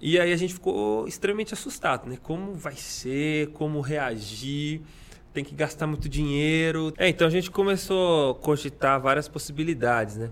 E 0.00 0.18
aí 0.18 0.32
a 0.32 0.36
gente 0.36 0.52
ficou 0.52 1.06
extremamente 1.08 1.54
assustado, 1.54 2.08
né? 2.08 2.18
Como 2.22 2.52
vai 2.54 2.74
ser, 2.76 3.48
como 3.52 3.80
reagir, 3.80 4.82
tem 5.32 5.42
que 5.42 5.54
gastar 5.54 5.86
muito 5.86 6.08
dinheiro. 6.08 6.92
É, 6.98 7.08
então 7.08 7.26
a 7.26 7.30
gente 7.30 7.50
começou 7.50 8.32
a 8.32 8.34
cogitar 8.34 9.00
várias 9.00 9.28
possibilidades, 9.28 10.16
né? 10.16 10.30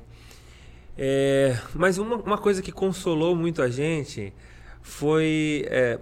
É, 0.97 1.57
mas 1.75 1.97
uma, 1.97 2.17
uma 2.17 2.37
coisa 2.37 2.61
que 2.61 2.71
consolou 2.71 3.35
muito 3.35 3.63
a 3.63 3.69
gente 3.71 4.33
foi 4.83 5.65
é, 5.69 5.99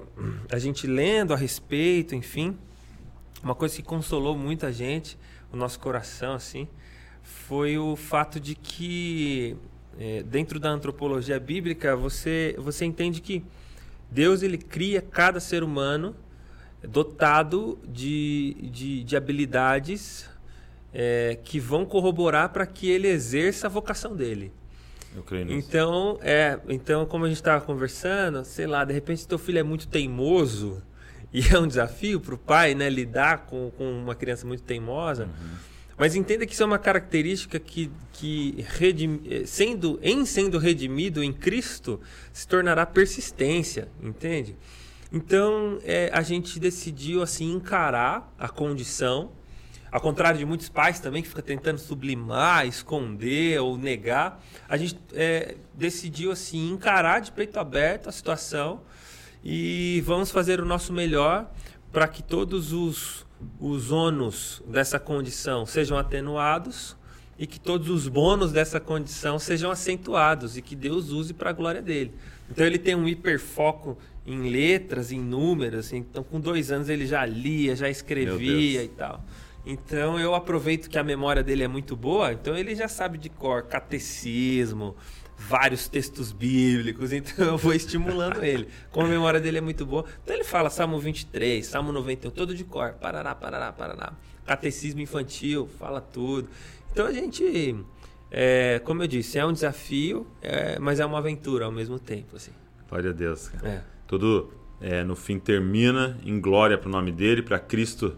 a 0.50 0.58
gente 0.58 0.86
lendo 0.86 1.34
a 1.34 1.36
respeito, 1.36 2.14
enfim, 2.14 2.56
uma 3.42 3.54
coisa 3.54 3.76
que 3.76 3.82
consolou 3.82 4.36
muita 4.36 4.72
gente, 4.72 5.18
o 5.52 5.56
nosso 5.56 5.78
coração, 5.78 6.34
assim, 6.34 6.66
foi 7.22 7.78
o 7.78 7.94
fato 7.94 8.40
de 8.40 8.54
que 8.54 9.56
é, 9.98 10.22
dentro 10.22 10.58
da 10.58 10.70
antropologia 10.70 11.38
bíblica 11.38 11.94
você 11.94 12.54
você 12.58 12.84
entende 12.84 13.20
que 13.20 13.44
Deus 14.10 14.42
ele 14.42 14.58
cria 14.58 15.00
cada 15.02 15.38
ser 15.40 15.62
humano 15.62 16.16
dotado 16.82 17.78
de, 17.86 18.56
de, 18.72 19.04
de 19.04 19.16
habilidades 19.16 20.28
é, 20.92 21.38
que 21.44 21.60
vão 21.60 21.84
corroborar 21.84 22.50
para 22.50 22.66
que 22.66 22.88
ele 22.88 23.06
exerça 23.06 23.66
a 23.66 23.70
vocação 23.70 24.16
dele. 24.16 24.52
Eu 25.14 25.22
creio 25.22 25.44
nisso. 25.44 25.68
Então, 25.68 26.18
é, 26.22 26.58
então 26.68 27.04
como 27.06 27.24
a 27.24 27.28
gente 27.28 27.38
estava 27.38 27.64
conversando, 27.64 28.44
sei 28.44 28.66
lá, 28.66 28.84
de 28.84 28.92
repente 28.92 29.26
teu 29.26 29.38
filho 29.38 29.58
é 29.58 29.62
muito 29.62 29.88
teimoso 29.88 30.82
e 31.32 31.42
é 31.48 31.58
um 31.58 31.66
desafio 31.66 32.20
para 32.20 32.34
o 32.34 32.38
pai, 32.38 32.74
né, 32.74 32.88
lidar 32.88 33.46
com, 33.46 33.70
com 33.76 33.90
uma 33.90 34.14
criança 34.14 34.46
muito 34.46 34.62
teimosa. 34.62 35.24
Uhum. 35.24 35.70
Mas 36.00 36.16
entenda 36.16 36.46
que 36.46 36.54
isso 36.54 36.62
é 36.62 36.66
uma 36.66 36.78
característica 36.78 37.58
que, 37.60 37.90
que 38.14 38.64
redim, 38.70 39.20
eh, 39.28 39.42
sendo, 39.44 40.00
em 40.02 40.24
sendo 40.24 40.56
redimido 40.56 41.22
em 41.22 41.30
Cristo, 41.30 42.00
se 42.32 42.48
tornará 42.48 42.86
persistência, 42.86 43.86
entende? 44.02 44.56
Então, 45.12 45.78
é, 45.84 46.08
a 46.10 46.22
gente 46.22 46.58
decidiu 46.58 47.22
assim 47.22 47.52
encarar 47.52 48.32
a 48.38 48.48
condição 48.48 49.30
ao 49.90 50.00
contrário 50.00 50.38
de 50.38 50.44
muitos 50.44 50.68
pais 50.68 51.00
também 51.00 51.22
que 51.22 51.28
ficam 51.28 51.42
tentando 51.42 51.78
sublimar, 51.78 52.66
esconder 52.66 53.60
ou 53.60 53.76
negar, 53.76 54.42
a 54.68 54.76
gente 54.76 54.98
é, 55.12 55.56
decidiu 55.74 56.30
assim 56.30 56.70
encarar 56.70 57.20
de 57.20 57.32
peito 57.32 57.58
aberto 57.58 58.08
a 58.08 58.12
situação 58.12 58.82
e 59.42 60.02
vamos 60.04 60.30
fazer 60.30 60.60
o 60.60 60.64
nosso 60.64 60.92
melhor 60.92 61.50
para 61.92 62.06
que 62.06 62.22
todos 62.22 62.72
os, 62.72 63.26
os 63.58 63.90
ônus 63.90 64.62
dessa 64.66 64.98
condição 64.98 65.66
sejam 65.66 65.98
atenuados 65.98 66.96
e 67.38 67.46
que 67.46 67.58
todos 67.58 67.88
os 67.88 68.06
bônus 68.06 68.52
dessa 68.52 68.78
condição 68.78 69.38
sejam 69.38 69.70
acentuados 69.70 70.58
e 70.58 70.62
que 70.62 70.76
Deus 70.76 71.08
use 71.08 71.32
para 71.32 71.50
a 71.50 71.52
glória 71.54 71.80
dele. 71.80 72.12
Então 72.50 72.66
ele 72.66 72.78
tem 72.78 72.94
um 72.94 73.08
hiperfoco 73.08 73.96
em 74.26 74.50
letras, 74.50 75.10
em 75.10 75.20
números. 75.20 75.86
Assim, 75.86 75.96
então, 75.98 76.22
com 76.22 76.38
dois 76.38 76.70
anos 76.70 76.90
ele 76.90 77.06
já 77.06 77.24
lia, 77.24 77.74
já 77.74 77.88
escrevia 77.88 78.84
e 78.84 78.88
tal. 78.88 79.24
Então 79.64 80.18
eu 80.18 80.34
aproveito 80.34 80.88
que 80.88 80.98
a 80.98 81.04
memória 81.04 81.42
dele 81.42 81.62
é 81.62 81.68
muito 81.68 81.94
boa, 81.94 82.32
então 82.32 82.56
ele 82.56 82.74
já 82.74 82.88
sabe 82.88 83.18
de 83.18 83.28
cor 83.28 83.62
catecismo, 83.64 84.96
vários 85.36 85.88
textos 85.88 86.32
bíblicos, 86.32 87.12
então 87.14 87.44
eu 87.44 87.58
vou 87.58 87.74
estimulando 87.74 88.42
ele. 88.42 88.68
Como 88.90 89.06
a 89.06 89.10
memória 89.10 89.40
dele 89.40 89.58
é 89.58 89.60
muito 89.60 89.84
boa, 89.84 90.04
então 90.22 90.34
ele 90.34 90.44
fala 90.44 90.70
Salmo 90.70 90.98
23, 90.98 91.66
Salmo 91.66 91.92
91, 91.92 92.30
todo 92.30 92.54
de 92.54 92.64
cor, 92.64 92.94
parará, 92.94 93.34
parará, 93.34 93.72
parará. 93.72 94.12
Catecismo 94.46 95.00
infantil, 95.00 95.68
fala 95.78 96.00
tudo. 96.00 96.48
Então 96.90 97.06
a 97.06 97.12
gente, 97.12 97.76
é, 98.30 98.80
como 98.82 99.02
eu 99.02 99.06
disse, 99.06 99.38
é 99.38 99.44
um 99.44 99.52
desafio, 99.52 100.26
é, 100.42 100.78
mas 100.78 101.00
é 101.00 101.06
uma 101.06 101.18
aventura 101.18 101.66
ao 101.66 101.72
mesmo 101.72 101.98
tempo. 101.98 102.36
Assim. 102.36 102.50
Glória 102.88 103.10
a 103.10 103.12
Deus. 103.12 103.48
Cara. 103.48 103.68
É. 103.68 103.82
Tudo 104.08 104.52
é, 104.80 105.04
no 105.04 105.14
fim 105.14 105.38
termina 105.38 106.18
em 106.24 106.40
glória 106.40 106.76
para 106.76 106.88
o 106.88 106.90
nome 106.90 107.12
dele, 107.12 107.42
para 107.42 107.60
Cristo 107.60 108.16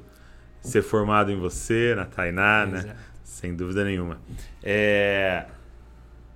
ser 0.62 0.82
formado 0.82 1.30
em 1.30 1.36
você, 1.36 1.94
na 1.94 2.04
Tainá, 2.04 2.66
né? 2.66 2.96
Sem 3.24 3.54
dúvida 3.54 3.84
nenhuma. 3.84 4.18
É... 4.62 5.44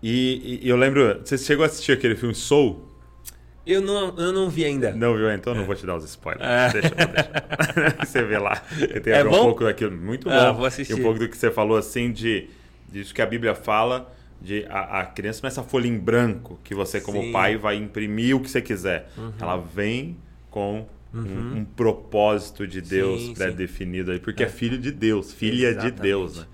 E, 0.02 0.60
e, 0.62 0.68
eu 0.68 0.76
lembro, 0.76 1.20
você 1.24 1.38
chegou 1.38 1.62
a 1.62 1.66
assistir 1.66 1.92
aquele 1.92 2.16
filme 2.16 2.34
Soul? 2.34 2.86
Eu 3.66 3.80
não, 3.80 4.14
eu 4.16 4.32
não 4.32 4.48
vi 4.48 4.64
ainda. 4.64 4.92
Não 4.92 5.16
viu? 5.16 5.30
Então 5.32 5.52
é. 5.52 5.56
não 5.56 5.64
vou 5.64 5.74
te 5.74 5.84
dar 5.84 5.96
os 5.96 6.04
spoilers. 6.04 6.46
É. 6.46 6.72
Deixa, 6.72 6.94
deixa. 6.94 7.96
você 8.04 8.22
vê 8.22 8.38
lá. 8.38 8.56
Tem 9.02 9.12
é 9.12 9.24
um 9.24 9.30
pouco 9.30 9.64
daquilo. 9.64 9.90
Muito 9.96 10.28
ah, 10.30 10.32
bom. 10.32 10.38
Ah, 10.38 10.52
vou 10.52 10.66
assistir. 10.66 10.92
E 10.92 11.00
um 11.00 11.02
pouco 11.02 11.18
do 11.18 11.28
que 11.28 11.36
você 11.36 11.50
falou, 11.50 11.76
assim, 11.76 12.12
de 12.12 12.48
disso 12.88 13.12
que 13.12 13.20
a 13.20 13.26
Bíblia 13.26 13.54
fala, 13.54 14.12
de 14.40 14.64
a, 14.68 15.00
a 15.00 15.06
criança 15.06 15.40
não 15.42 15.48
é 15.48 15.50
essa 15.50 15.62
folha 15.62 15.88
em 15.88 15.98
branco 15.98 16.60
que 16.62 16.74
você, 16.74 17.00
como 17.00 17.20
Sim. 17.20 17.32
pai, 17.32 17.56
vai 17.56 17.76
imprimir 17.76 18.36
o 18.36 18.40
que 18.40 18.48
você 18.48 18.62
quiser. 18.62 19.10
Uhum. 19.16 19.32
Ela 19.40 19.56
vem 19.56 20.16
com 20.50 20.86
uhum. 21.18 21.52
um, 21.54 21.56
um, 21.58 21.64
propósito 21.64 22.66
de 22.66 22.80
Deus 22.80 23.30
pré-definido 23.30 24.12
aí, 24.12 24.20
porque 24.20 24.42
é. 24.42 24.46
é. 24.46 24.48
filho 24.48 24.78
de 24.78 24.90
Deus, 24.90 25.32
filha 25.32 25.68
Exatamente. 25.68 25.94
de 25.94 26.02
Deus. 26.02 26.38
Né? 26.38 26.46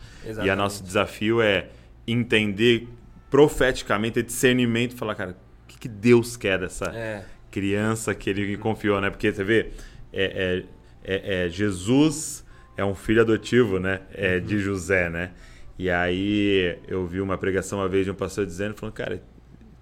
E 0.45 0.51
o 0.51 0.57
nosso 0.57 0.83
desafio 0.83 1.41
é 1.41 1.69
entender 2.07 2.89
profeticamente, 3.31 4.15
ter 4.15 4.23
discernimento, 4.25 4.95
falar, 4.95 5.15
cara, 5.15 5.31
o 5.31 5.67
que, 5.67 5.79
que 5.79 5.89
Deus 5.89 6.37
quer 6.37 6.59
dessa 6.59 6.87
é. 6.87 7.25
criança 7.51 8.15
que 8.15 8.29
ele 8.29 8.57
confiou, 8.57 9.01
né? 9.01 9.11
Porque 9.11 9.33
você 9.33 9.43
vê, 9.43 9.71
é, 10.13 10.65
é, 11.05 11.15
é, 11.15 11.45
é 11.47 11.49
Jesus 11.49 12.45
é 12.77 12.85
um 12.85 12.95
filho 12.95 13.23
adotivo, 13.23 13.79
né? 13.79 14.01
É 14.13 14.37
uhum. 14.37 14.45
de 14.45 14.59
José, 14.59 15.09
né? 15.09 15.31
E 15.79 15.91
aí 15.91 16.79
eu 16.87 17.07
vi 17.07 17.21
uma 17.21 17.39
pregação 17.39 17.79
uma 17.79 17.89
vez 17.89 18.05
de 18.05 18.11
um 18.11 18.15
pastor 18.15 18.45
dizendo, 18.45 18.75
falando, 18.75 18.95
cara, 18.95 19.23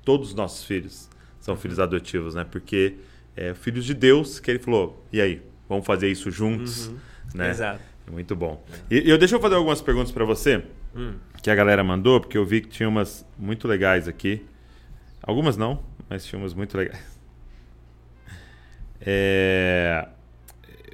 todos 0.05 0.31
os 0.31 0.35
nossos 0.35 0.64
filhos 0.64 1.11
são 1.41 1.57
filhos 1.57 1.78
adotivos, 1.78 2.35
né? 2.35 2.47
Porque 2.49 2.95
é 3.41 3.55
filhos 3.55 3.84
de 3.84 3.95
Deus 3.95 4.38
que 4.38 4.51
ele 4.51 4.59
falou, 4.59 5.05
e 5.12 5.20
aí, 5.20 5.43
vamos 5.68 5.86
fazer 5.86 6.09
isso 6.09 6.30
juntos, 6.30 6.88
uhum. 6.88 6.97
né? 7.34 7.51
Exato. 7.51 7.80
Muito 8.11 8.34
bom. 8.34 8.64
E, 8.91 9.09
eu 9.09 9.16
deixa 9.16 9.36
eu 9.36 9.41
fazer 9.41 9.55
algumas 9.55 9.80
perguntas 9.80 10.11
para 10.11 10.24
você. 10.24 10.64
Hum 10.95 11.14
que 11.43 11.51
a 11.51 11.55
galera 11.55 11.82
mandou, 11.82 12.20
porque 12.20 12.36
eu 12.36 12.45
vi 12.45 12.61
que 12.61 12.68
tinha 12.68 12.88
umas 12.88 13.26
muito 13.38 13.66
legais 13.66 14.07
aqui. 14.07 14.45
Algumas 15.22 15.57
não, 15.57 15.82
mas 16.09 16.24
tinha 16.24 16.38
umas 16.38 16.55
muito 16.55 16.76
legais. 16.76 17.18
É... 19.01 20.07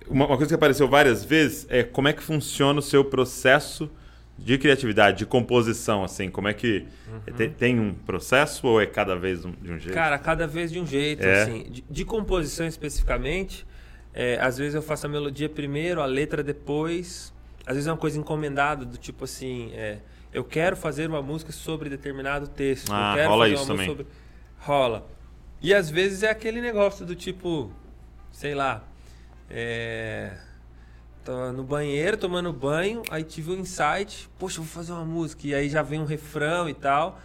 Uma, 0.09 0.27
uma 0.27 0.37
coisa 0.37 0.49
que 0.49 0.55
apareceu 0.55 0.87
várias 0.87 1.25
vezes 1.25 1.67
é 1.69 1.83
como 1.83 2.07
é 2.07 2.13
que 2.13 2.23
funciona 2.23 2.79
o 2.79 2.83
seu 2.83 3.05
processo 3.05 3.91
de 4.39 4.59
criatividade, 4.59 5.19
de 5.19 5.27
composição, 5.27 6.05
assim, 6.05 6.31
como 6.31 6.49
é 6.49 6.55
que 6.55 6.87
uhum. 7.09 7.35
tem, 7.35 7.51
tem, 7.51 7.81
um 7.81 7.95
processo 7.95 8.67
ou 8.67 8.81
é 8.81 8.87
cada 8.87 9.17
vez 9.17 9.41
de 9.43 9.73
um 9.73 9.79
jeito? 9.79 9.95
Cara, 9.95 10.19
cada 10.19 10.47
vez 10.47 10.71
de 10.71 10.79
um 10.79 10.87
jeito, 10.87 11.25
é. 11.25 11.43
assim, 11.43 11.67
de, 11.71 11.85
de, 11.89 12.05
composição 12.05 12.67
especificamente, 12.67 13.67
é, 14.13 14.39
às 14.41 14.59
vezes 14.59 14.75
eu 14.75 14.83
faço 14.83 15.07
a 15.07 15.09
melodia 15.09 15.49
primeiro, 15.49 16.03
a 16.03 16.07
letra 16.07 16.43
depois, 16.43 17.33
às 17.67 17.75
vezes 17.75 17.89
é 17.89 17.91
uma 17.91 17.99
coisa 17.99 18.19
encomendada 18.19 18.85
do 18.85 18.99
tipo 18.99 19.25
assim, 19.25 19.71
é, 19.73 19.99
eu 20.33 20.45
quero 20.45 20.77
fazer 20.77 21.09
uma 21.09 21.23
música 21.23 21.51
sobre 21.51 21.89
determinado 21.89 22.47
texto. 22.47 22.93
Ah, 22.93 23.13
eu 23.13 23.17
quero 23.17 23.29
rola 23.31 23.45
fazer 23.45 23.55
isso 23.55 23.67
também. 23.67 23.87
Sobre... 23.89 24.07
Rola. 24.59 25.07
E 25.63 25.73
às 25.73 25.89
vezes 25.89 26.23
é 26.23 26.29
aquele 26.29 26.61
negócio 26.61 27.07
do 27.07 27.15
tipo, 27.15 27.73
sei 28.31 28.55
lá, 28.55 28.85
é... 29.49 30.37
Tô 31.27 31.51
no 31.51 31.65
banheiro 31.65 32.17
tomando 32.17 32.53
banho, 32.53 33.03
aí 33.11 33.25
tive 33.25 33.51
um 33.51 33.57
insight, 33.57 34.31
poxa, 34.39 34.59
vou 34.59 34.67
fazer 34.67 34.93
uma 34.93 35.05
música. 35.05 35.45
E 35.45 35.53
aí 35.57 35.69
já 35.69 35.83
vem 35.83 36.01
um 36.01 36.05
refrão 36.05 36.69
e 36.69 36.75
tal. 36.75 37.21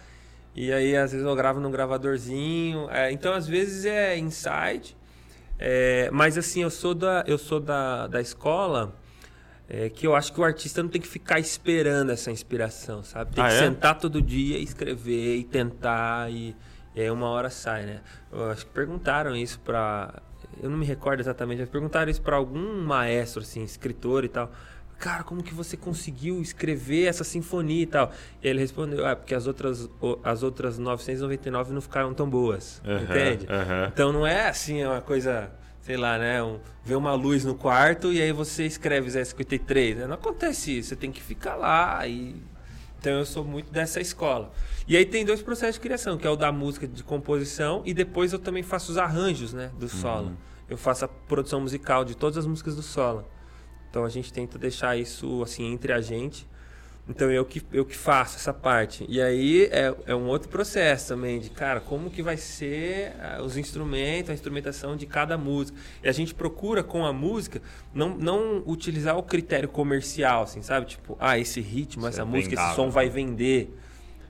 E 0.56 0.72
aí 0.72 0.96
às 0.96 1.12
vezes 1.12 1.24
eu 1.24 1.36
gravo 1.36 1.60
num 1.60 1.70
gravadorzinho. 1.70 2.90
É, 2.90 3.12
então 3.12 3.32
às 3.32 3.46
vezes 3.46 3.84
é 3.84 4.18
insight. 4.18 4.96
É, 5.56 6.10
mas 6.12 6.36
assim, 6.36 6.62
eu 6.62 6.70
sou 6.70 6.96
da, 6.96 7.22
eu 7.28 7.38
sou 7.38 7.60
da, 7.60 8.08
da 8.08 8.20
escola 8.20 8.92
é 9.68 9.88
que 9.88 10.04
eu 10.04 10.16
acho 10.16 10.32
que 10.32 10.40
o 10.40 10.44
artista 10.44 10.82
não 10.82 10.90
tem 10.90 11.00
que 11.00 11.06
ficar 11.06 11.38
esperando 11.38 12.10
essa 12.10 12.28
inspiração, 12.32 13.04
sabe? 13.04 13.36
Tem 13.36 13.44
ah, 13.44 13.46
que 13.46 13.54
é? 13.54 13.58
sentar 13.58 13.96
todo 13.96 14.20
dia 14.20 14.58
e 14.58 14.64
escrever 14.64 15.36
e 15.36 15.44
tentar 15.44 16.28
e, 16.28 16.56
e 16.92 17.00
aí 17.00 17.08
uma 17.08 17.28
hora 17.28 17.50
sai, 17.50 17.86
né? 17.86 18.00
Eu 18.32 18.50
acho 18.50 18.66
que 18.66 18.72
perguntaram 18.72 19.36
isso 19.36 19.60
para 19.60 20.20
eu 20.62 20.70
não 20.70 20.78
me 20.78 20.86
recordo 20.86 21.20
exatamente, 21.20 21.60
mas 21.60 21.68
perguntaram 21.68 22.10
isso 22.10 22.22
para 22.22 22.36
algum 22.36 22.82
maestro 22.82 23.42
assim, 23.42 23.62
escritor 23.62 24.24
e 24.24 24.28
tal. 24.28 24.50
Cara, 24.98 25.24
como 25.24 25.42
que 25.42 25.52
você 25.52 25.76
conseguiu 25.76 26.40
escrever 26.40 27.06
essa 27.06 27.24
sinfonia 27.24 27.82
e 27.82 27.86
tal? 27.86 28.12
E 28.40 28.46
ele 28.46 28.60
respondeu: 28.60 29.04
"Ah, 29.04 29.16
porque 29.16 29.34
as 29.34 29.48
outras 29.48 29.90
as 30.22 30.42
outras 30.44 30.78
999 30.78 31.72
não 31.72 31.80
ficaram 31.80 32.14
tão 32.14 32.30
boas". 32.30 32.80
Uhum, 32.86 33.02
entende? 33.02 33.46
Uhum. 33.46 33.86
Então 33.92 34.12
não 34.12 34.24
é 34.24 34.48
assim 34.48 34.84
uma 34.84 35.00
coisa 35.00 35.50
sei 35.82 35.96
lá, 35.96 36.16
né? 36.16 36.42
Um, 36.42 36.58
ver 36.84 36.94
uma 36.94 37.12
luz 37.14 37.44
no 37.44 37.54
quarto 37.54 38.12
e 38.12 38.22
aí 38.22 38.32
você 38.32 38.64
escreve 38.64 39.10
Zé 39.10 39.24
53. 39.24 39.96
Né? 39.98 40.06
Não 40.06 40.14
acontece 40.14 40.78
isso, 40.78 40.90
você 40.90 40.96
tem 40.96 41.12
que 41.12 41.20
ficar 41.20 41.56
lá 41.56 42.06
e. 42.06 42.36
Então 43.02 43.18
eu 43.18 43.26
sou 43.26 43.44
muito 43.44 43.68
dessa 43.72 44.00
escola. 44.00 44.52
E 44.86 44.96
aí 44.96 45.04
tem 45.04 45.24
dois 45.24 45.42
processos 45.42 45.74
de 45.74 45.80
criação, 45.80 46.16
que 46.16 46.24
é 46.24 46.30
o 46.30 46.36
da 46.36 46.52
música 46.52 46.86
de 46.86 47.02
composição 47.02 47.82
e 47.84 47.92
depois 47.92 48.32
eu 48.32 48.38
também 48.38 48.62
faço 48.62 48.92
os 48.92 48.96
arranjos, 48.96 49.52
né, 49.52 49.72
do 49.76 49.88
solo. 49.88 50.28
Uhum. 50.28 50.36
Eu 50.68 50.76
faço 50.76 51.04
a 51.04 51.08
produção 51.08 51.60
musical 51.60 52.04
de 52.04 52.16
todas 52.16 52.38
as 52.38 52.46
músicas 52.46 52.76
do 52.76 52.82
solo. 52.82 53.26
Então 53.90 54.04
a 54.04 54.08
gente 54.08 54.32
tenta 54.32 54.56
deixar 54.56 54.96
isso 54.96 55.42
assim 55.42 55.72
entre 55.72 55.92
a 55.92 56.00
gente 56.00 56.46
então 57.08 57.30
eu 57.32 57.44
que, 57.44 57.60
eu 57.72 57.84
que 57.84 57.96
faço 57.96 58.36
essa 58.36 58.54
parte. 58.54 59.04
E 59.08 59.20
aí 59.20 59.64
é, 59.72 59.94
é 60.06 60.14
um 60.14 60.28
outro 60.28 60.48
processo 60.48 61.08
também 61.08 61.40
de, 61.40 61.50
cara, 61.50 61.80
como 61.80 62.08
que 62.08 62.22
vai 62.22 62.36
ser 62.36 63.12
uh, 63.16 63.42
os 63.42 63.56
instrumentos, 63.56 64.30
a 64.30 64.34
instrumentação 64.34 64.96
de 64.96 65.04
cada 65.04 65.36
música. 65.36 65.76
E 66.02 66.08
a 66.08 66.12
gente 66.12 66.32
procura 66.32 66.82
com 66.82 67.04
a 67.04 67.12
música 67.12 67.60
não, 67.92 68.16
não 68.16 68.62
utilizar 68.66 69.18
o 69.18 69.22
critério 69.22 69.68
comercial, 69.68 70.44
assim, 70.44 70.62
sabe? 70.62 70.86
Tipo, 70.86 71.16
ah, 71.18 71.36
esse 71.36 71.60
ritmo, 71.60 72.02
Isso 72.02 72.08
essa 72.10 72.22
é 72.22 72.24
música, 72.24 72.54
esse 72.54 72.74
som 72.76 72.88
vai 72.88 73.08
vender. 73.08 73.76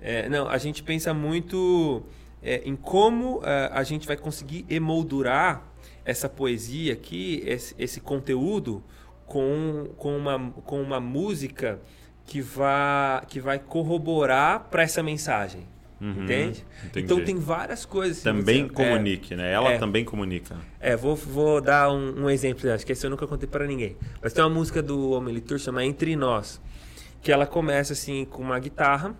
É, 0.00 0.28
não, 0.30 0.48
a 0.48 0.56
gente 0.56 0.82
pensa 0.82 1.12
muito 1.12 2.02
é, 2.42 2.62
em 2.64 2.74
como 2.74 3.38
uh, 3.40 3.42
a 3.70 3.82
gente 3.82 4.06
vai 4.06 4.16
conseguir 4.16 4.64
emoldurar 4.68 5.62
essa 6.06 6.28
poesia 6.28 6.94
aqui, 6.94 7.42
esse, 7.46 7.74
esse 7.78 8.00
conteúdo 8.00 8.82
com, 9.26 9.90
com, 9.96 10.16
uma, 10.16 10.50
com 10.64 10.82
uma 10.82 10.98
música 10.98 11.78
que 12.26 12.40
vai, 12.40 13.24
que 13.26 13.40
vai 13.40 13.58
corroborar 13.58 14.68
para 14.70 14.82
essa 14.82 15.02
mensagem. 15.02 15.66
Uhum, 16.00 16.24
entende? 16.24 16.64
Entendi. 16.84 17.04
Então 17.04 17.24
tem 17.24 17.38
várias 17.38 17.84
coisas. 17.84 18.22
Também 18.22 18.64
você, 18.64 18.72
comunique, 18.72 19.34
é, 19.34 19.36
né? 19.36 19.52
Ela 19.52 19.72
é, 19.72 19.78
também 19.78 20.04
comunica. 20.04 20.56
É, 20.80 20.96
vou, 20.96 21.14
vou 21.14 21.60
dar 21.60 21.92
um, 21.92 22.24
um 22.24 22.30
exemplo, 22.30 22.68
acho 22.72 22.84
que 22.84 22.90
esse 22.90 23.06
eu 23.06 23.10
nunca 23.10 23.26
contei 23.26 23.48
para 23.48 23.66
ninguém. 23.66 23.96
Mas 24.20 24.32
tem 24.32 24.42
uma 24.42 24.50
música 24.50 24.82
do 24.82 25.10
Homem 25.10 25.32
Litur 25.32 25.60
chama 25.60 25.84
Entre 25.84 26.16
Nós, 26.16 26.60
que 27.20 27.30
ela 27.30 27.46
começa 27.46 27.92
assim 27.92 28.24
com 28.24 28.42
uma 28.42 28.58
guitarra 28.58 29.14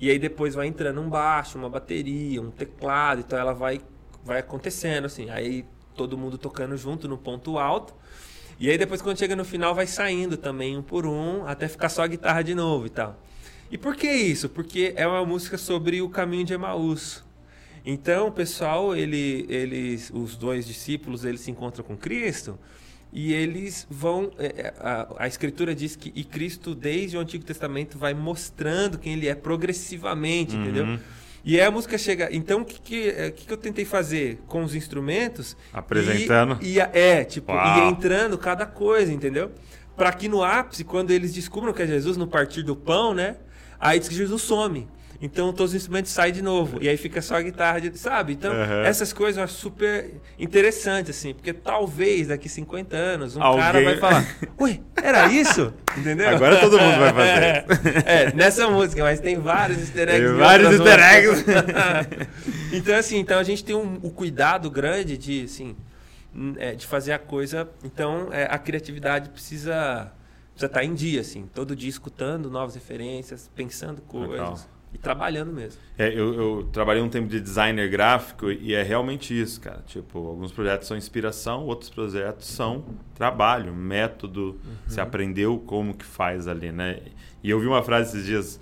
e 0.00 0.10
aí 0.10 0.18
depois 0.18 0.54
vai 0.54 0.68
entrando 0.68 1.00
um 1.00 1.08
baixo, 1.08 1.58
uma 1.58 1.68
bateria, 1.68 2.40
um 2.40 2.50
teclado, 2.50 3.20
então 3.20 3.36
ela 3.36 3.52
vai 3.52 3.80
vai 4.24 4.38
acontecendo 4.38 5.06
assim. 5.06 5.28
Aí 5.30 5.64
todo 5.96 6.16
mundo 6.16 6.38
tocando 6.38 6.76
junto 6.76 7.08
no 7.08 7.18
ponto 7.18 7.58
alto. 7.58 7.94
E 8.60 8.68
aí 8.70 8.76
depois 8.76 9.00
quando 9.00 9.18
chega 9.18 9.36
no 9.36 9.44
final 9.44 9.74
vai 9.74 9.86
saindo 9.86 10.36
também 10.36 10.76
um 10.76 10.82
por 10.82 11.06
um, 11.06 11.46
até 11.46 11.68
ficar 11.68 11.88
só 11.88 12.02
a 12.02 12.06
guitarra 12.06 12.42
de 12.42 12.54
novo 12.54 12.86
e 12.86 12.90
tal. 12.90 13.20
E 13.70 13.76
por 13.76 13.94
que 13.94 14.10
isso? 14.10 14.48
Porque 14.48 14.92
é 14.96 15.06
uma 15.06 15.24
música 15.24 15.58
sobre 15.58 16.00
o 16.00 16.08
caminho 16.08 16.44
de 16.44 16.54
Emaús. 16.54 17.22
Então, 17.84 18.28
o 18.28 18.32
pessoal, 18.32 18.96
ele, 18.96 19.46
eles, 19.48 20.10
os 20.12 20.36
dois 20.36 20.66
discípulos, 20.66 21.24
eles 21.24 21.40
se 21.40 21.50
encontram 21.50 21.84
com 21.84 21.96
Cristo 21.96 22.58
e 23.12 23.32
eles 23.32 23.86
vão. 23.88 24.30
É, 24.38 24.46
é, 24.46 24.74
a, 24.78 25.24
a, 25.24 25.28
Escritura 25.28 25.74
diz 25.74 25.96
que 25.96 26.12
e 26.14 26.24
Cristo, 26.24 26.74
desde 26.74 27.16
o 27.16 27.20
Antigo 27.20 27.44
Testamento, 27.44 27.98
vai 27.98 28.12
mostrando 28.12 28.98
quem 28.98 29.14
ele 29.14 29.28
é 29.28 29.34
progressivamente, 29.34 30.56
uhum. 30.56 30.62
entendeu? 30.62 30.98
E 31.44 31.58
aí 31.58 31.66
a 31.66 31.70
música 31.70 31.96
chega. 31.96 32.28
Então, 32.32 32.62
o 32.62 32.64
que, 32.64 32.80
que, 32.80 33.08
é, 33.10 33.30
que, 33.30 33.46
que 33.46 33.52
eu 33.52 33.56
tentei 33.56 33.84
fazer 33.84 34.40
com 34.46 34.62
os 34.62 34.74
instrumentos? 34.74 35.56
Apresentando. 35.72 36.58
E, 36.60 36.74
e 36.74 36.80
é, 36.80 37.24
tipo, 37.24 37.52
Uau. 37.52 37.78
ia 37.78 37.88
entrando 37.88 38.36
cada 38.36 38.66
coisa, 38.66 39.12
entendeu? 39.12 39.50
Para 39.96 40.12
que 40.12 40.28
no 40.28 40.42
ápice, 40.42 40.84
quando 40.84 41.10
eles 41.10 41.32
descubram 41.32 41.72
que 41.72 41.82
é 41.82 41.86
Jesus 41.86 42.16
no 42.16 42.26
partir 42.26 42.62
do 42.62 42.76
pão, 42.76 43.14
né? 43.14 43.36
Aí 43.80 43.98
diz 43.98 44.08
que 44.08 44.14
Jesus 44.14 44.42
some. 44.42 44.88
Então 45.20 45.52
todos 45.52 45.72
os 45.72 45.76
instrumentos 45.76 46.12
saem 46.12 46.32
de 46.32 46.42
novo. 46.42 46.78
E 46.80 46.88
aí 46.88 46.96
fica 46.96 47.20
só 47.20 47.36
a 47.36 47.42
guitarra, 47.42 47.80
de, 47.80 47.98
sabe? 47.98 48.34
Então, 48.34 48.52
uhum. 48.52 48.82
essas 48.84 49.12
coisas 49.12 49.36
eu 49.36 49.44
acho 49.44 49.54
super 49.54 50.14
interessante, 50.38 51.10
assim, 51.10 51.34
porque 51.34 51.52
talvez 51.52 52.28
daqui 52.28 52.48
50 52.48 52.96
anos 52.96 53.36
um 53.36 53.42
Alguém... 53.42 53.62
cara 53.64 53.82
vai 53.82 53.96
falar: 53.96 54.36
Ué, 54.60 54.80
era 55.02 55.26
isso? 55.26 55.74
Entendeu? 55.96 56.28
Agora 56.28 56.60
todo 56.60 56.78
mundo 56.78 56.98
vai 56.98 57.12
fazer. 57.12 57.44
É, 58.06 58.22
é 58.22 58.32
nessa 58.32 58.70
música, 58.70 59.02
mas 59.02 59.18
tem 59.18 59.38
vários 59.38 59.78
easter 59.78 60.08
eggs. 60.08 60.28
Tem 60.28 60.38
vários 60.38 60.72
easter 60.72 61.00
eggs. 61.00 61.44
então, 62.72 62.96
assim, 62.96 63.18
então 63.18 63.38
a 63.40 63.44
gente 63.44 63.64
tem 63.64 63.74
um, 63.74 63.98
um 64.04 64.10
cuidado 64.10 64.70
grande 64.70 65.18
de, 65.18 65.44
assim, 65.44 65.74
é, 66.58 66.76
de 66.76 66.86
fazer 66.86 67.12
a 67.12 67.18
coisa. 67.18 67.68
Então, 67.82 68.28
é, 68.30 68.46
a 68.48 68.58
criatividade 68.58 69.30
precisa 69.30 70.12
precisa 70.52 70.66
estar 70.66 70.84
em 70.84 70.92
dia, 70.92 71.20
assim, 71.20 71.48
todo 71.54 71.76
dia 71.76 71.88
escutando 71.88 72.50
novas 72.50 72.74
referências, 72.74 73.48
pensando 73.54 74.02
coisas. 74.02 74.30
Legal. 74.30 74.58
E 74.92 74.98
trabalhando 74.98 75.52
mesmo. 75.52 75.80
É, 75.98 76.08
eu, 76.08 76.34
eu, 76.34 76.68
trabalhei 76.72 77.02
um 77.02 77.08
tempo 77.08 77.28
de 77.28 77.40
designer 77.40 77.88
gráfico 77.90 78.50
e 78.50 78.74
é 78.74 78.82
realmente 78.82 79.38
isso, 79.38 79.60
cara. 79.60 79.82
Tipo, 79.86 80.18
alguns 80.26 80.50
projetos 80.50 80.88
são 80.88 80.96
inspiração, 80.96 81.64
outros 81.66 81.90
projetos 81.90 82.46
são 82.46 82.84
trabalho, 83.14 83.74
método. 83.74 84.58
Uhum. 84.64 84.74
Você 84.86 85.00
aprendeu 85.00 85.58
como 85.58 85.94
que 85.94 86.04
faz 86.04 86.48
ali, 86.48 86.72
né? 86.72 87.00
E 87.42 87.50
eu 87.50 87.60
vi 87.60 87.66
uma 87.66 87.82
frase 87.82 88.10
esses 88.10 88.26
dias, 88.26 88.60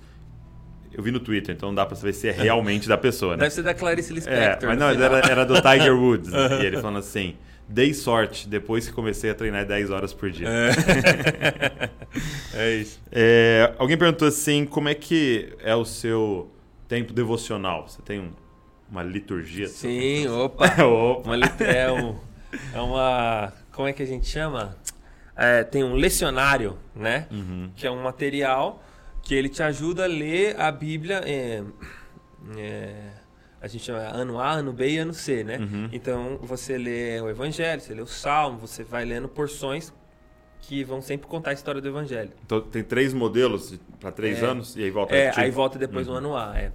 eu 0.93 1.01
vi 1.01 1.11
no 1.11 1.19
Twitter, 1.19 1.55
então 1.55 1.73
dá 1.73 1.85
pra 1.85 1.95
saber 1.95 2.13
se 2.13 2.27
é 2.27 2.31
realmente 2.31 2.89
da 2.89 2.97
pessoa, 2.97 3.37
né? 3.37 3.43
Deve 3.43 3.55
ser 3.55 3.63
da 3.63 3.73
Clarice 3.73 4.11
Lispector. 4.13 4.69
É, 4.69 4.75
mas 4.75 4.79
não, 4.79 4.89
era, 4.89 5.19
era, 5.19 5.45
do 5.45 5.55
Tiger 5.61 5.95
Woods. 5.95 6.31
Uhum. 6.33 6.61
E 6.61 6.65
ele 6.65 6.77
falando 6.77 6.99
assim 6.99 7.35
dei 7.67 7.93
sorte 7.93 8.47
depois 8.47 8.87
que 8.87 8.93
comecei 8.93 9.29
a 9.29 9.35
treinar 9.35 9.65
10 9.65 9.91
horas 9.91 10.13
por 10.13 10.31
dia. 10.31 10.47
É, 10.47 11.89
é 12.55 12.75
isso. 12.75 13.01
É, 13.11 13.73
alguém 13.77 13.97
perguntou 13.97 14.27
assim, 14.27 14.65
como 14.65 14.87
é 14.87 14.93
que 14.93 15.53
é 15.59 15.75
o 15.75 15.83
seu 15.83 16.49
tempo 16.87 17.13
devocional? 17.13 17.87
Você 17.87 18.01
tem 18.01 18.19
um, 18.19 18.31
uma 18.89 19.03
liturgia? 19.03 19.67
Sim, 19.67 20.27
opa. 20.27 20.65
opa. 20.83 21.29
Uma, 21.29 21.45
é, 21.65 21.91
um, 21.91 22.15
é 22.73 22.79
uma... 22.79 23.53
Como 23.71 23.87
é 23.87 23.93
que 23.93 24.01
a 24.01 24.07
gente 24.07 24.27
chama? 24.27 24.77
É, 25.35 25.63
tem 25.63 25.83
um 25.83 25.93
lecionário, 25.93 26.77
né? 26.95 27.27
Uhum. 27.29 27.69
Que 27.75 27.85
é 27.85 27.91
um 27.91 28.01
material 28.01 28.83
que 29.21 29.35
ele 29.35 29.49
te 29.49 29.61
ajuda 29.61 30.05
a 30.05 30.07
ler 30.07 30.59
a 30.59 30.71
Bíblia... 30.71 31.21
É, 31.25 31.63
é, 32.57 33.26
a 33.67 33.69
gente 33.69 33.83
chama 33.83 33.99
ano 33.99 34.39
A, 34.39 34.51
ano 34.53 34.71
B 34.71 34.89
e 34.89 34.97
ano 34.97 35.13
C, 35.13 35.43
né? 35.43 35.57
Uhum. 35.57 35.89
Então 35.91 36.39
você 36.41 36.77
lê 36.77 37.19
o 37.21 37.29
Evangelho, 37.29 37.81
você 37.81 37.93
lê 37.93 38.01
o 38.01 38.07
Salmo, 38.07 38.57
você 38.57 38.83
vai 38.83 39.03
lendo 39.03 39.27
porções 39.27 39.93
que 40.61 40.83
vão 40.83 41.01
sempre 41.01 41.27
contar 41.27 41.51
a 41.51 41.53
história 41.53 41.81
do 41.81 41.87
Evangelho. 41.87 42.31
Então 42.45 42.61
tem 42.61 42.83
três 42.83 43.13
modelos 43.13 43.77
para 43.99 44.11
três 44.11 44.41
é, 44.41 44.45
anos 44.45 44.75
e 44.75 44.83
aí 44.83 44.89
volta 44.89 45.15
É, 45.15 45.31
aí 45.35 45.51
volta 45.51 45.77
depois 45.77 46.07
uhum. 46.07 46.13
no 46.13 46.33
ano 46.33 46.37
A. 46.37 46.57
É. 46.57 46.71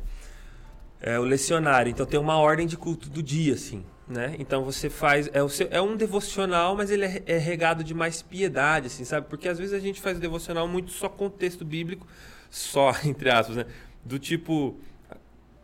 é 1.01 1.19
o 1.19 1.25
lecionário. 1.25 1.91
Então 1.91 2.07
tem 2.07 2.21
uma 2.21 2.37
ordem 2.37 2.67
de 2.67 2.77
culto 2.77 3.09
do 3.09 3.23
dia, 3.23 3.55
assim. 3.55 3.85
Né? 4.07 4.37
Então 4.39 4.65
você 4.65 4.91
faz 4.91 5.31
é, 5.33 5.43
o 5.43 5.49
seu, 5.49 5.69
é 5.71 5.81
um 5.81 5.97
devocional, 5.97 6.77
mas 6.77 6.91
ele 6.91 7.07
é, 7.07 7.23
é, 7.25 7.39
regado 7.39 7.83
de 7.83 7.95
mais 7.95 8.21
piedade, 8.21 8.89
assim, 8.89 9.05
sabe? 9.05 9.27
Porque 9.29 9.49
às 9.49 9.59
vezes 9.59 9.73
a 9.73 9.79
gente 9.79 10.01
faz 10.01 10.19
o 10.19 10.21
devocional 10.21 10.69
muito 10.69 10.91
só 10.91 11.09
com 11.09 11.31
texto 11.31 11.65
bíblico, 11.65 12.07
só 12.51 12.93
entre 13.05 13.31
aspas, 13.31 13.57
né? 13.57 13.67
Do 14.05 14.19
tipo 14.19 14.79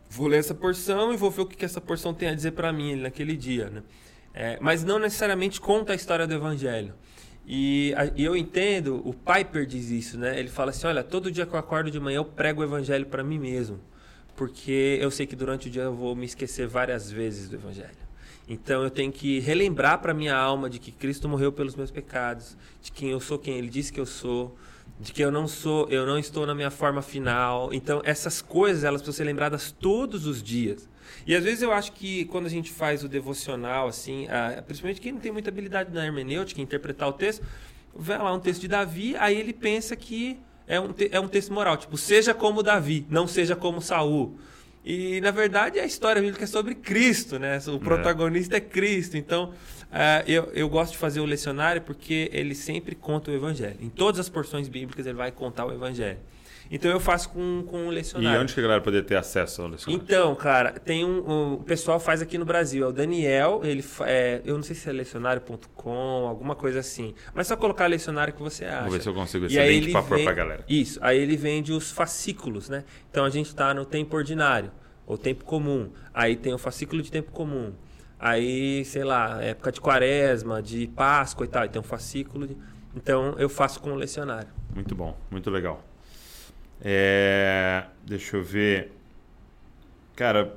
vou 0.09 0.27
ler 0.27 0.39
essa 0.39 0.55
porção 0.55 1.13
e 1.13 1.17
vou 1.17 1.29
ver 1.29 1.41
o 1.43 1.45
que 1.45 1.63
essa 1.63 1.79
porção 1.79 2.13
tem 2.13 2.29
a 2.29 2.33
dizer 2.33 2.51
para 2.51 2.73
mim 2.73 2.95
naquele 2.95 3.37
dia, 3.37 3.69
né? 3.69 3.83
É, 4.33 4.57
mas 4.61 4.83
não 4.83 4.99
necessariamente 4.99 5.61
conta 5.61 5.93
a 5.93 5.95
história 5.95 6.25
do 6.25 6.33
evangelho. 6.33 6.93
E, 7.45 7.93
a, 7.95 8.05
e, 8.15 8.23
eu 8.23 8.35
entendo, 8.35 9.01
o 9.03 9.13
Piper 9.13 9.65
diz 9.65 9.89
isso, 9.89 10.17
né? 10.17 10.39
Ele 10.39 10.49
fala 10.49 10.71
assim: 10.71 10.87
olha, 10.87 11.03
todo 11.03 11.31
dia 11.31 11.45
que 11.45 11.53
eu 11.53 11.59
acordo 11.59 11.89
de 11.89 11.99
manhã 11.99 12.17
eu 12.17 12.25
prego 12.25 12.61
o 12.61 12.63
evangelho 12.63 13.05
para 13.05 13.23
mim 13.23 13.39
mesmo, 13.39 13.79
porque 14.35 14.97
eu 15.01 15.09
sei 15.09 15.25
que 15.25 15.35
durante 15.35 15.67
o 15.67 15.71
dia 15.71 15.83
eu 15.83 15.95
vou 15.95 16.15
me 16.15 16.25
esquecer 16.25 16.67
várias 16.67 17.11
vezes 17.11 17.49
do 17.49 17.55
evangelho. 17.55 18.09
Então 18.47 18.83
eu 18.83 18.89
tenho 18.89 19.11
que 19.11 19.39
relembrar 19.39 19.99
para 19.99 20.13
minha 20.13 20.35
alma 20.35 20.69
de 20.69 20.79
que 20.79 20.91
Cristo 20.91 21.29
morreu 21.29 21.51
pelos 21.51 21.75
meus 21.75 21.91
pecados, 21.91 22.57
de 22.81 22.91
quem 22.91 23.09
eu 23.09 23.19
sou, 23.19 23.37
quem 23.37 23.57
Ele 23.57 23.69
disse 23.69 23.93
que 23.93 23.99
eu 23.99 24.07
sou, 24.07 24.57
de 24.99 25.13
que 25.13 25.23
eu 25.23 25.31
não 25.31 25.47
sou, 25.47 25.87
eu 25.89 26.05
não 26.05 26.19
estou 26.19 26.45
na 26.45 26.53
minha 26.53 26.69
forma 26.69 27.01
final. 27.01 27.73
Então 27.73 28.01
essas 28.03 28.41
coisas 28.41 28.83
elas 28.83 29.01
precisam 29.01 29.17
ser 29.17 29.29
lembradas 29.29 29.71
todos 29.71 30.25
os 30.25 30.43
dias. 30.43 30.89
E 31.25 31.35
às 31.35 31.43
vezes 31.43 31.61
eu 31.61 31.71
acho 31.71 31.93
que 31.93 32.25
quando 32.25 32.45
a 32.45 32.49
gente 32.49 32.71
faz 32.71 33.03
o 33.03 33.07
devocional 33.07 33.87
assim, 33.87 34.27
principalmente 34.65 34.99
quem 34.99 35.13
não 35.13 35.19
tem 35.19 35.31
muita 35.31 35.49
habilidade 35.49 35.93
na 35.93 36.05
hermenêutica, 36.05 36.61
interpretar 36.61 37.07
o 37.07 37.13
texto, 37.13 37.45
vai 37.95 38.17
lá 38.17 38.33
um 38.33 38.39
texto 38.39 38.61
de 38.61 38.67
Davi, 38.67 39.15
aí 39.17 39.37
ele 39.37 39.53
pensa 39.53 39.95
que 39.95 40.39
é 40.67 40.79
um, 40.79 40.93
é 41.11 41.19
um 41.19 41.27
texto 41.27 41.51
moral, 41.51 41.77
tipo, 41.77 41.97
seja 41.97 42.33
como 42.33 42.61
Davi, 42.61 43.05
não 43.09 43.27
seja 43.27 43.55
como 43.55 43.81
Saul. 43.81 44.37
E 44.85 45.19
na 45.21 45.31
verdade 45.31 45.79
a 45.79 45.85
história 45.85 46.21
bíblica 46.21 46.43
é 46.43 46.47
sobre 46.47 46.75
Cristo, 46.75 47.37
né? 47.37 47.59
O 47.67 47.75
é. 47.75 47.79
protagonista 47.79 48.55
é, 48.55 48.57
é 48.57 48.61
Cristo. 48.61 49.17
Então 49.17 49.53
Uh, 49.89 50.23
eu, 50.27 50.51
eu 50.53 50.69
gosto 50.69 50.91
de 50.91 50.97
fazer 50.97 51.19
o 51.19 51.25
lecionário 51.25 51.81
porque 51.81 52.29
ele 52.31 52.53
sempre 52.53 52.95
conta 52.95 53.31
o 53.31 53.33
evangelho. 53.33 53.77
Em 53.81 53.89
todas 53.89 54.19
as 54.19 54.29
porções 54.29 54.67
bíblicas 54.67 55.05
ele 55.05 55.17
vai 55.17 55.31
contar 55.31 55.65
o 55.65 55.73
evangelho. 55.73 56.19
Então 56.71 56.91
eu 56.91 56.99
faço 56.99 57.29
com, 57.29 57.63
com 57.67 57.87
o 57.87 57.89
lecionário. 57.89 58.39
E 58.39 58.43
onde 58.43 58.53
que 58.53 58.59
a 58.59 58.63
galera 58.63 58.81
poder 58.81 59.03
ter 59.03 59.15
acesso 59.15 59.63
ao 59.63 59.69
lecionário? 59.69 60.03
Então, 60.03 60.35
cara, 60.35 60.73
tem 60.73 61.03
um, 61.03 61.27
um 61.27 61.53
o 61.53 61.63
pessoal 61.63 61.99
faz 61.99 62.21
aqui 62.21 62.37
no 62.37 62.45
Brasil, 62.45 62.85
é 62.85 62.87
o 62.87 62.91
Daniel, 62.91 63.61
ele 63.63 63.83
é, 64.01 64.41
eu 64.45 64.55
não 64.55 64.61
sei 64.61 64.75
se 64.75 64.87
é 64.87 64.93
lecionário.com, 64.93 66.27
alguma 66.27 66.55
coisa 66.55 66.79
assim. 66.79 67.15
Mas 67.33 67.47
só 67.47 67.57
colocar 67.57 67.87
lecionário 67.87 68.33
que 68.33 68.41
você 68.41 68.65
acha. 68.65 68.83
Vou 68.83 68.91
ver 68.91 69.01
se 69.01 69.09
eu 69.09 69.13
consigo 69.15 69.45
esse 69.47 69.57
e 69.57 69.79
link 69.79 69.91
para 69.91 70.03
pôr 70.03 70.23
pra 70.23 70.33
galera. 70.33 70.63
Isso, 70.69 70.99
aí 71.01 71.17
ele 71.17 71.35
vende 71.35 71.73
os 71.73 71.89
fascículos, 71.89 72.69
né? 72.69 72.83
Então 73.09 73.25
a 73.25 73.29
gente 73.31 73.47
está 73.47 73.73
no 73.73 73.83
tempo 73.83 74.15
ordinário, 74.15 74.71
ou 75.07 75.17
tempo 75.17 75.43
comum. 75.43 75.89
Aí 76.13 76.35
tem 76.35 76.53
o 76.53 76.59
fascículo 76.59 77.01
de 77.01 77.11
tempo 77.11 77.31
comum. 77.31 77.73
Aí, 78.19 78.83
sei 78.83 79.03
lá, 79.03 79.41
época 79.41 79.71
de 79.71 79.79
quaresma, 79.79 80.61
de 80.61 80.87
Páscoa 80.87 81.45
e 81.45 81.47
tal, 81.47 81.65
e 81.65 81.69
tem 81.69 81.79
um 81.79 81.83
fascículo. 81.83 82.47
De... 82.47 82.57
Então 82.95 83.35
eu 83.37 83.47
faço 83.47 83.79
com 83.79 83.91
o 83.91 83.95
lecionário. 83.95 84.49
Muito 84.75 84.93
bom, 84.93 85.17
muito 85.31 85.49
legal. 85.49 85.81
É... 86.81 87.85
Deixa 88.05 88.37
eu 88.37 88.43
ver. 88.43 88.91
Cara, 90.15 90.53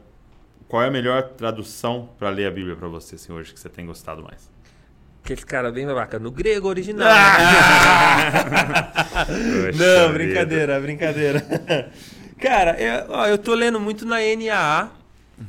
qual 0.68 0.82
é 0.82 0.88
a 0.88 0.90
melhor 0.90 1.22
tradução 1.36 2.08
para 2.18 2.30
ler 2.30 2.46
a 2.46 2.50
Bíblia 2.50 2.74
para 2.74 2.88
você, 2.88 3.14
assim, 3.14 3.32
hoje, 3.32 3.52
que 3.52 3.60
você 3.60 3.68
tem 3.68 3.86
gostado 3.86 4.22
mais? 4.22 4.50
Aquele 5.22 5.42
cara 5.42 5.70
bem 5.70 5.86
babaca, 5.86 6.18
no 6.18 6.30
grego 6.30 6.68
original. 6.68 7.08
Ah! 9.14 9.26
Não, 9.76 10.12
brincadeira, 10.12 10.80
brincadeira. 10.80 11.44
Cara, 12.40 12.80
eu, 12.80 13.10
ó, 13.10 13.26
eu 13.26 13.38
tô 13.38 13.54
lendo 13.54 13.78
muito 13.78 14.04
na 14.04 14.16
NAA, 14.16 14.90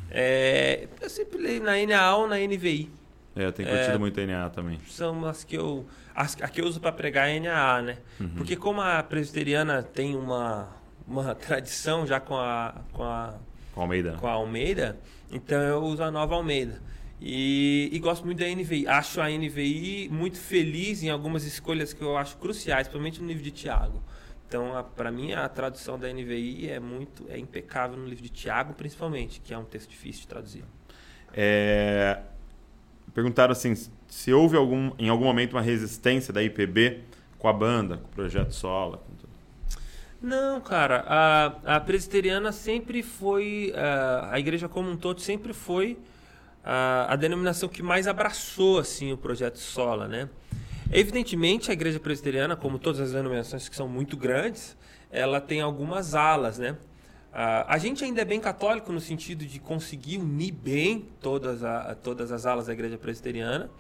é, 0.09 0.88
eu 1.01 1.09
sempre 1.09 1.38
leio 1.39 1.63
na 1.63 1.73
NAA 1.86 2.15
ou 2.15 2.27
na 2.27 2.38
NVI. 2.38 2.89
É, 3.36 3.45
eu 3.45 3.51
tenho 3.51 3.69
curtido 3.69 3.95
é, 3.95 3.97
muito 3.97 4.19
a 4.19 4.25
NAA 4.25 4.49
também. 4.49 4.79
São 4.88 5.25
as 5.25 5.43
que 5.43 5.57
eu. 5.57 5.86
As, 6.15 6.38
a 6.41 6.47
que 6.47 6.61
eu 6.61 6.65
uso 6.65 6.79
para 6.79 6.91
pregar 6.91 7.29
é 7.29 7.38
a 7.38 7.39
NAA, 7.39 7.81
né? 7.81 7.97
Uhum. 8.19 8.29
Porque 8.36 8.55
como 8.55 8.81
a 8.81 9.01
presbiteriana 9.01 9.81
tem 9.81 10.15
uma, 10.15 10.69
uma 11.07 11.34
tradição 11.36 12.05
já 12.05 12.19
com 12.19 12.36
a. 12.36 12.75
Com 12.91 13.03
a 13.03 13.34
com 13.73 13.81
a 13.81 13.84
Almeida. 13.84 14.17
Com 14.19 14.27
a 14.27 14.31
Almeida, 14.31 14.99
então 15.31 15.59
eu 15.59 15.81
uso 15.81 16.03
a 16.03 16.11
nova 16.11 16.36
Almeida. 16.36 16.79
E, 17.19 17.89
e, 17.91 17.99
gosto 17.99 18.25
muito 18.25 18.39
da 18.39 18.45
NVI. 18.45 18.86
Acho 18.86 19.21
a 19.21 19.29
NVI 19.29 20.09
muito 20.11 20.38
feliz 20.38 21.01
em 21.01 21.09
algumas 21.09 21.45
escolhas 21.45 21.93
que 21.93 22.01
eu 22.01 22.17
acho 22.17 22.38
cruciais, 22.38 22.88
principalmente 22.88 23.21
no 23.21 23.28
livro 23.28 23.41
de 23.41 23.49
Tiago. 23.49 24.03
Então, 24.47 24.86
para 24.95 25.11
mim, 25.11 25.33
a 25.33 25.49
tradução 25.49 25.97
da 25.97 26.11
NVI 26.11 26.70
é 26.70 26.79
muito 26.79 27.25
é 27.29 27.37
impecável 27.37 27.97
no 27.97 28.05
livro 28.05 28.24
de 28.24 28.29
Tiago, 28.29 28.74
principalmente, 28.74 29.41
que 29.41 29.53
é 29.53 29.57
um 29.57 29.63
texto 29.63 29.89
difícil 29.89 30.21
de 30.21 30.28
traduzir. 30.28 30.63
É... 31.33 32.20
Perguntaram 33.13 33.51
assim, 33.51 33.74
se 34.07 34.33
houve 34.33 34.55
algum, 34.55 34.91
em 34.97 35.09
algum 35.09 35.25
momento 35.25 35.53
uma 35.53 35.61
resistência 35.61 36.33
da 36.33 36.41
IPB 36.41 37.01
com 37.39 37.47
a 37.47 37.53
banda, 37.53 37.97
com 37.97 38.07
o 38.07 38.11
projeto 38.11 38.51
Sola? 38.51 39.03
Não, 40.21 40.61
cara. 40.61 41.03
A, 41.05 41.75
a 41.75 41.79
presbiteriana 41.82 42.53
sempre 42.53 43.03
foi, 43.03 43.74
a, 43.75 44.29
a 44.32 44.39
igreja 44.39 44.70
como 44.70 44.89
um 44.89 44.95
todo 44.95 45.20
sempre 45.20 45.51
foi 45.51 45.97
a, 46.63 47.11
a 47.11 47.15
denominação 47.17 47.67
que 47.67 47.83
mais 47.83 48.07
abraçou 48.07 48.79
assim 48.79 49.11
o 49.11 49.17
projeto 49.17 49.57
Sola, 49.57 50.07
né? 50.07 50.29
Evidentemente, 50.92 51.72
a 51.72 51.74
igreja 51.74 52.00
presbiteriana, 52.00 52.55
como 52.55 52.78
todas 52.78 53.00
as 53.00 53.12
denominações 53.12 53.68
que 53.68 53.76
são 53.76 53.88
muito 53.88 54.16
grandes, 54.18 54.78
ela 55.12 55.39
tem 55.39 55.62
algumas 55.62 56.16
alas, 56.16 56.58
né? 56.58 56.78
a 57.34 57.80
gente 57.80 58.04
ainda 58.04 58.22
é 58.22 58.26
bem 58.26 58.39
católico 58.39 58.92
no 58.92 59.01
sentido 59.01 59.43
de 59.43 59.60
conseguir 59.60 60.20
unir 60.20 60.51
bem 60.51 61.10
todas, 61.20 61.64
a, 61.64 61.96
todas 61.96 62.32
as 62.32 62.46
alas 62.46 62.68
da 62.68 62.74
igreja 62.74 62.96
presbiteriana, 62.96 63.72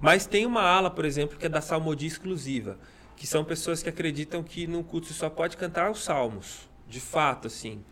mas 0.00 0.26
tem 0.26 0.46
uma 0.46 0.62
ala, 0.62 0.90
por 0.90 1.04
exemplo, 1.04 1.36
que 1.36 1.46
é 1.46 1.48
da 1.48 1.60
salmodia 1.60 2.06
exclusiva, 2.06 2.78
que 3.16 3.26
são 3.26 3.44
pessoas 3.44 3.82
que 3.82 3.88
acreditam 3.88 4.44
que 4.44 4.66
no 4.66 4.84
culto 4.84 5.12
só 5.12 5.28
pode 5.28 5.56
cantar 5.56 5.90
os 5.90 6.04
salmos, 6.04 6.68
de 6.88 7.00
fato, 7.00 7.48
assim. 7.48 7.82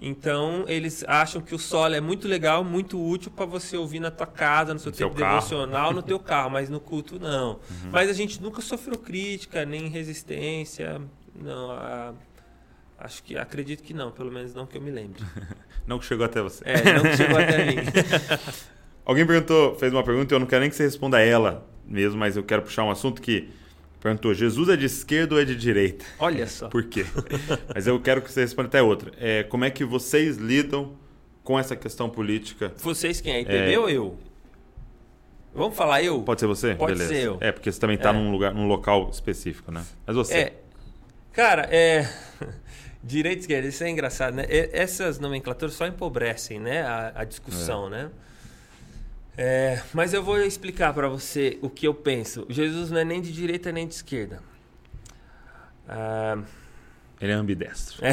Então, 0.00 0.64
eles 0.66 1.04
acham 1.06 1.40
que 1.40 1.54
o 1.54 1.58
solo 1.58 1.94
é 1.94 2.00
muito 2.00 2.28
legal, 2.28 2.62
muito 2.62 3.02
útil 3.02 3.30
para 3.30 3.46
você 3.46 3.76
ouvir 3.76 4.00
na 4.00 4.10
tua 4.10 4.26
casa, 4.26 4.74
no 4.74 4.80
seu 4.80 4.90
no 4.90 4.96
tempo 4.98 5.14
devocional, 5.14 5.92
no 5.92 6.02
teu 6.02 6.18
carro, 6.18 6.50
mas 6.50 6.68
no 6.68 6.80
culto 6.80 7.18
não. 7.18 7.60
Uhum. 7.84 7.90
Mas 7.90 8.10
a 8.10 8.12
gente 8.12 8.42
nunca 8.42 8.60
sofreu 8.60 8.98
crítica, 8.98 9.64
nem 9.64 9.88
resistência. 9.88 11.00
Não, 11.34 11.70
a, 11.70 12.12
Acho 12.98 13.22
que 13.22 13.36
acredito 13.36 13.82
que 13.82 13.92
não, 13.92 14.10
pelo 14.10 14.32
menos 14.32 14.54
não 14.54 14.66
que 14.66 14.76
eu 14.78 14.80
me 14.80 14.90
lembre. 14.90 15.22
não 15.86 15.98
que 15.98 16.06
chegou 16.06 16.24
até 16.24 16.40
você. 16.40 16.62
É, 16.64 16.94
não 16.94 17.02
que 17.02 17.16
chegou 17.16 17.36
até 17.36 17.66
mim. 17.66 17.76
Alguém 19.04 19.26
perguntou, 19.26 19.74
fez 19.74 19.92
uma 19.92 20.02
pergunta 20.02 20.34
eu 20.34 20.38
não 20.38 20.46
quero 20.46 20.62
nem 20.62 20.70
que 20.70 20.76
você 20.76 20.84
responda 20.84 21.20
ela 21.20 21.66
mesmo, 21.84 22.18
mas 22.18 22.36
eu 22.36 22.42
quero 22.42 22.62
puxar 22.62 22.84
um 22.84 22.90
assunto 22.90 23.20
que 23.20 23.50
perguntou: 24.04 24.34
Jesus 24.34 24.68
é 24.68 24.76
de 24.76 24.84
esquerda 24.84 25.34
ou 25.34 25.40
é 25.40 25.44
de 25.46 25.56
direita? 25.56 26.04
Olha 26.18 26.46
só. 26.46 26.68
Por 26.68 26.84
quê? 26.84 27.06
mas 27.74 27.86
eu 27.86 27.98
quero 27.98 28.20
que 28.20 28.30
você 28.30 28.42
responda 28.42 28.68
até 28.68 28.82
outra. 28.82 29.10
É, 29.18 29.42
como 29.44 29.64
é 29.64 29.70
que 29.70 29.82
vocês 29.82 30.36
lidam 30.36 30.92
com 31.42 31.58
essa 31.58 31.74
questão 31.74 32.10
política? 32.10 32.72
Vocês 32.76 33.22
quem 33.22 33.32
é? 33.32 33.40
IPB 33.40 33.72
é... 33.72 33.78
ou 33.78 33.88
eu? 33.88 34.18
Vamos 35.54 35.76
falar 35.76 36.02
eu? 36.02 36.20
Pode 36.22 36.40
ser 36.40 36.46
você? 36.46 36.74
Pode 36.74 36.92
Beleza. 36.92 37.14
ser 37.14 37.22
eu. 37.22 37.38
É, 37.40 37.50
porque 37.50 37.72
você 37.72 37.80
também 37.80 37.96
está 37.96 38.10
é. 38.10 38.12
num, 38.12 38.30
lugar, 38.30 38.52
num 38.52 38.66
local 38.66 39.08
específico, 39.10 39.72
né? 39.72 39.82
Mas 40.06 40.16
você. 40.16 40.34
É. 40.34 40.54
Cara, 41.32 41.68
é. 41.70 42.08
Direita 43.02 43.38
e 43.38 43.40
esquerda, 43.40 43.68
isso 43.68 43.84
é 43.84 43.90
engraçado, 43.90 44.34
né? 44.34 44.46
Essas 44.48 45.18
nomenclaturas 45.18 45.74
só 45.74 45.86
empobrecem 45.86 46.58
né? 46.58 46.82
a, 46.82 47.12
a 47.16 47.24
discussão, 47.24 47.88
é. 47.88 47.90
né? 47.90 48.10
É, 49.36 49.82
mas 49.92 50.14
eu 50.14 50.22
vou 50.22 50.40
explicar 50.40 50.94
para 50.94 51.08
você 51.08 51.58
o 51.60 51.68
que 51.68 51.86
eu 51.86 51.94
penso. 51.94 52.46
Jesus 52.48 52.90
não 52.90 52.98
é 53.00 53.04
nem 53.04 53.20
de 53.20 53.32
direita 53.32 53.72
nem 53.72 53.86
de 53.86 53.94
esquerda. 53.94 54.40
Ah, 55.88 56.38
Ele 57.20 57.32
é 57.32 57.34
ambidestro. 57.34 58.00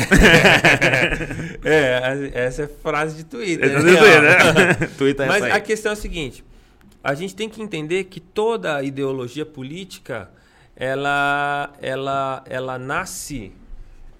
é, 1.63 2.31
essa 2.33 2.63
é 2.63 2.67
frase 2.67 3.17
de 3.17 3.23
Twitter. 3.23 3.69
É 3.69 3.73
né? 3.73 3.79
Twitter, 3.81 4.21
né? 4.21 4.87
Twitter 4.97 5.25
é 5.25 5.29
mas 5.29 5.43
a 5.43 5.59
questão 5.59 5.91
é 5.91 5.93
a 5.93 5.95
seguinte: 5.95 6.43
a 7.03 7.13
gente 7.13 7.35
tem 7.35 7.47
que 7.47 7.61
entender 7.61 8.05
que 8.05 8.19
toda 8.19 8.81
ideologia 8.81 9.45
política 9.45 10.29
ela, 10.75 11.71
ela, 11.81 12.43
ela 12.47 12.79
nasce 12.79 13.53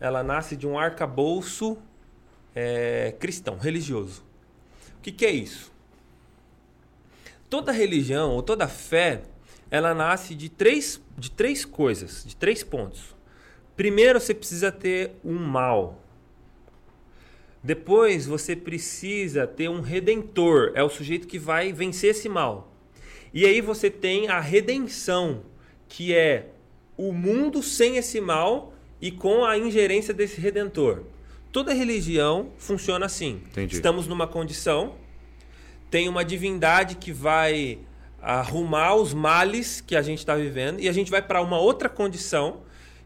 ela 0.02 0.24
nasce 0.24 0.58
de 0.58 0.66
um 0.66 0.80
arcabouço 0.80 1.78
é, 2.56 3.14
cristão, 3.20 3.58
religioso. 3.60 4.24
O 4.98 5.02
que, 5.04 5.12
que 5.12 5.24
é 5.24 5.32
isso? 5.32 5.71
Toda 7.52 7.74
religião 7.74 8.32
ou 8.32 8.42
toda 8.42 8.66
fé, 8.66 9.24
ela 9.70 9.94
nasce 9.94 10.34
de 10.34 10.48
três, 10.48 11.02
de 11.18 11.30
três 11.30 11.66
coisas, 11.66 12.24
de 12.26 12.34
três 12.34 12.64
pontos. 12.64 13.14
Primeiro, 13.76 14.22
você 14.22 14.34
precisa 14.34 14.72
ter 14.72 15.12
um 15.22 15.36
mal. 15.36 16.02
Depois, 17.62 18.26
você 18.26 18.56
precisa 18.56 19.46
ter 19.46 19.70
um 19.70 19.82
redentor, 19.82 20.72
é 20.76 20.82
o 20.82 20.88
sujeito 20.88 21.28
que 21.28 21.38
vai 21.38 21.74
vencer 21.74 22.12
esse 22.12 22.30
mal. 22.30 22.72
E 23.34 23.46
aí 23.46 23.60
você 23.60 23.90
tem 23.90 24.30
a 24.30 24.40
redenção, 24.40 25.44
que 25.90 26.16
é 26.16 26.52
o 26.96 27.12
mundo 27.12 27.62
sem 27.62 27.98
esse 27.98 28.22
mal 28.22 28.74
e 29.02 29.12
com 29.12 29.44
a 29.44 29.58
ingerência 29.58 30.14
desse 30.14 30.40
redentor. 30.40 31.04
Toda 31.52 31.74
religião 31.74 32.54
funciona 32.58 33.08
assim. 33.08 33.42
Entendi. 33.48 33.76
Estamos 33.76 34.08
numa 34.08 34.26
condição, 34.26 34.96
tem 35.92 36.08
uma 36.08 36.24
divindade 36.24 36.96
que 36.96 37.12
vai 37.12 37.80
arrumar 38.22 38.96
os 38.96 39.14
males 39.14 39.82
que 39.82 39.96
a 39.96 40.02
gente 40.02 40.20
está 40.20 40.36
vivendo 40.36 40.80
e 40.80 40.88
a 40.88 40.94
gente 40.94 41.12
vai 41.12 41.22
para 41.22 41.42
uma 41.42 41.60
outra 41.60 41.90
condição 41.90 42.62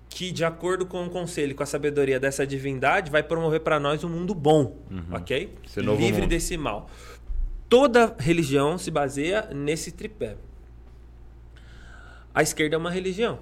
que, 0.07 0.31
de 0.31 0.45
acordo 0.45 0.85
com 0.85 1.03
o 1.05 1.09
conselho, 1.09 1.55
com 1.55 1.63
a 1.63 1.65
sabedoria 1.65 2.19
dessa 2.19 2.45
divindade, 2.45 3.09
vai 3.09 3.23
promover 3.23 3.61
para 3.61 3.79
nós 3.79 4.03
um 4.03 4.09
mundo 4.09 4.35
bom, 4.35 4.77
uhum. 4.89 5.03
ok? 5.11 5.55
Livre 5.77 6.21
mundo. 6.21 6.29
desse 6.29 6.55
mal. 6.55 6.87
Toda 7.67 8.15
religião 8.19 8.77
se 8.77 8.91
baseia 8.91 9.49
nesse 9.53 9.91
tripé. 9.91 10.37
A 12.33 12.43
esquerda 12.43 12.75
é 12.75 12.77
uma 12.77 12.91
religião. 12.91 13.39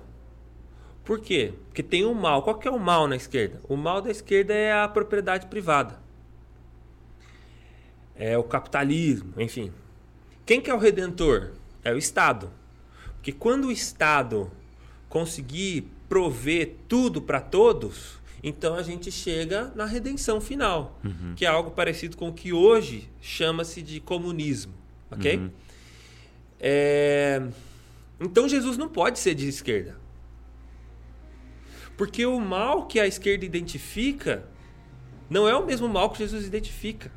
Por 1.03 1.19
quê? 1.19 1.53
Porque 1.65 1.83
tem 1.83 2.05
um 2.05 2.13
mal. 2.13 2.43
Qual 2.43 2.57
que 2.57 2.67
é 2.67 2.71
o 2.71 2.79
mal 2.79 3.09
na 3.09 3.17
esquerda? 3.17 3.59
O 3.67 3.75
mal 3.75 4.01
da 4.01 4.09
esquerda 4.09 4.53
é 4.53 4.71
a 4.71 4.87
propriedade 4.87 5.47
privada. 5.47 6.02
É 8.15 8.37
o 8.37 8.43
capitalismo, 8.43 9.33
enfim. 9.37 9.71
Quem 10.45 10.61
que 10.61 10.69
é 10.69 10.73
o 10.73 10.77
redentor? 10.77 11.51
É 11.83 11.93
o 11.93 11.97
Estado. 11.97 12.51
Porque 13.15 13.31
quando 13.31 13.67
o 13.67 13.71
Estado 13.71 14.51
conseguir 15.09 15.87
prover 16.09 16.75
tudo 16.87 17.21
para 17.21 17.39
todos, 17.39 18.19
então 18.43 18.75
a 18.75 18.83
gente 18.83 19.11
chega 19.11 19.71
na 19.75 19.85
redenção 19.85 20.41
final, 20.41 20.99
uhum. 21.03 21.33
que 21.35 21.45
é 21.45 21.47
algo 21.47 21.71
parecido 21.71 22.17
com 22.17 22.29
o 22.29 22.33
que 22.33 22.51
hoje 22.51 23.09
chama-se 23.21 23.81
de 23.81 23.99
comunismo, 23.99 24.73
ok? 25.09 25.37
Uhum. 25.37 25.51
É... 26.59 27.41
Então 28.19 28.47
Jesus 28.47 28.77
não 28.77 28.89
pode 28.89 29.19
ser 29.19 29.33
de 29.33 29.47
esquerda. 29.47 29.97
Porque 31.95 32.25
o 32.25 32.39
mal 32.39 32.85
que 32.85 32.99
a 32.99 33.07
esquerda 33.07 33.45
identifica 33.45 34.45
não 35.29 35.47
é 35.47 35.55
o 35.55 35.65
mesmo 35.65 35.87
mal 35.87 36.09
que 36.09 36.19
Jesus 36.19 36.45
identifica. 36.45 37.11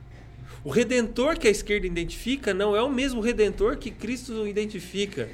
O 0.67 0.71
redentor 0.71 1.39
que 1.39 1.47
a 1.47 1.51
esquerda 1.53 1.87
identifica 1.87 2.53
não 2.53 2.75
é 2.75 2.83
o 2.83 2.91
mesmo 2.91 3.21
redentor 3.21 3.77
que 3.77 3.89
Cristo 3.89 4.49
identifica. 4.49 5.29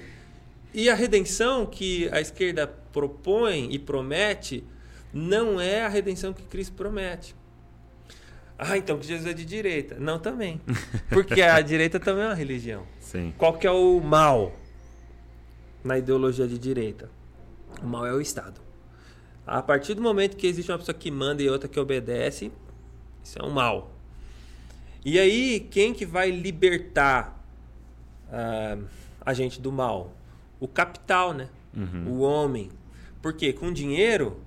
E 0.74 0.90
a 0.90 0.94
redenção 0.94 1.64
que 1.64 2.06
a 2.12 2.20
esquerda 2.20 2.66
propõe 2.66 3.72
e 3.72 3.78
promete 3.78 4.62
não 5.10 5.58
é 5.58 5.86
a 5.86 5.88
redenção 5.88 6.34
que 6.34 6.42
Cristo 6.42 6.74
promete. 6.74 7.34
Ah, 8.58 8.76
então 8.76 8.98
que 8.98 9.06
Jesus 9.06 9.26
é 9.26 9.32
de 9.32 9.46
direita. 9.46 9.96
Não, 9.98 10.18
também. 10.18 10.60
Porque 11.08 11.40
a 11.40 11.58
direita 11.62 11.98
também 11.98 12.24
é 12.24 12.26
uma 12.26 12.34
religião. 12.34 12.86
Sim. 13.00 13.32
Qual 13.38 13.54
que 13.54 13.66
é 13.66 13.70
o 13.70 14.02
mal 14.02 14.52
na 15.82 15.96
ideologia 15.96 16.46
de 16.46 16.58
direita? 16.58 17.08
O 17.82 17.86
mal 17.86 18.04
é 18.04 18.12
o 18.12 18.20
Estado. 18.20 18.60
A 19.46 19.62
partir 19.62 19.94
do 19.94 20.02
momento 20.02 20.36
que 20.36 20.46
existe 20.46 20.70
uma 20.70 20.76
pessoa 20.76 20.94
que 20.94 21.10
manda 21.10 21.42
e 21.42 21.48
outra 21.48 21.70
que 21.70 21.80
obedece, 21.80 22.52
isso 23.24 23.38
é 23.38 23.42
um 23.42 23.50
mal. 23.50 24.01
E 25.04 25.18
aí, 25.18 25.60
quem 25.70 25.92
que 25.92 26.06
vai 26.06 26.30
libertar 26.30 27.38
uh, 28.28 28.84
a 29.20 29.34
gente 29.34 29.60
do 29.60 29.72
mal? 29.72 30.12
O 30.60 30.68
capital, 30.68 31.32
né? 31.32 31.48
Uhum. 31.76 32.08
O 32.08 32.20
homem. 32.20 32.70
Porque 33.20 33.52
com 33.52 33.72
dinheiro, 33.72 34.40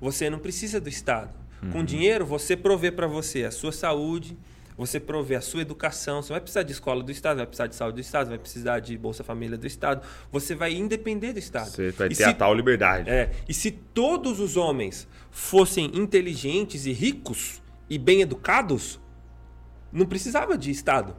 você 0.00 0.28
não 0.28 0.38
precisa 0.38 0.80
do 0.80 0.88
Estado. 0.88 1.30
Uhum. 1.62 1.70
Com 1.70 1.84
dinheiro, 1.84 2.26
você 2.26 2.56
provê 2.56 2.90
para 2.90 3.06
você 3.06 3.44
a 3.44 3.50
sua 3.50 3.72
saúde, 3.72 4.36
você 4.76 4.98
prover 4.98 5.38
a 5.38 5.40
sua 5.40 5.62
educação, 5.62 6.22
você 6.22 6.32
vai 6.32 6.40
precisar 6.40 6.62
de 6.62 6.72
escola 6.72 7.02
do 7.02 7.12
Estado, 7.12 7.36
vai 7.36 7.46
precisar 7.46 7.66
de 7.66 7.76
saúde 7.76 7.94
do 7.94 8.00
Estado, 8.00 8.28
vai 8.28 8.38
precisar 8.38 8.80
de 8.80 8.98
Bolsa 8.98 9.22
Família 9.22 9.56
do 9.56 9.66
Estado, 9.66 10.02
você 10.30 10.54
vai 10.54 10.74
independer 10.74 11.32
do 11.32 11.38
Estado. 11.38 11.70
Você 11.70 11.90
vai 11.90 12.08
ter 12.08 12.14
se, 12.16 12.24
a 12.24 12.34
tal 12.34 12.54
liberdade. 12.54 13.08
É, 13.08 13.30
e 13.48 13.54
se 13.54 13.70
todos 13.70 14.40
os 14.40 14.56
homens 14.56 15.06
fossem 15.30 15.90
inteligentes 15.94 16.86
e 16.86 16.92
ricos 16.92 17.62
e 17.88 17.98
bem 17.98 18.22
educados, 18.22 18.98
não 19.92 20.06
precisava 20.06 20.56
de 20.56 20.70
Estado. 20.70 21.16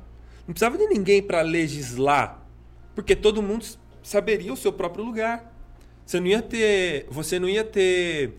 Não 0.48 0.54
precisava 0.54 0.78
de 0.78 0.88
ninguém 0.88 1.22
para 1.22 1.42
legislar, 1.42 2.42
porque 2.96 3.16
todo 3.16 3.42
mundo 3.42 3.66
saberia 4.02 4.52
o 4.52 4.58
seu 4.58 4.74
próprio 4.74 5.04
lugar. 5.04 5.54
Você 6.06 6.20
não 6.20 6.28
ia 6.28 6.42
ter, 6.42 7.08
você 7.10 7.40
não 7.40 7.48
ia 7.48 7.64
ter 7.64 8.34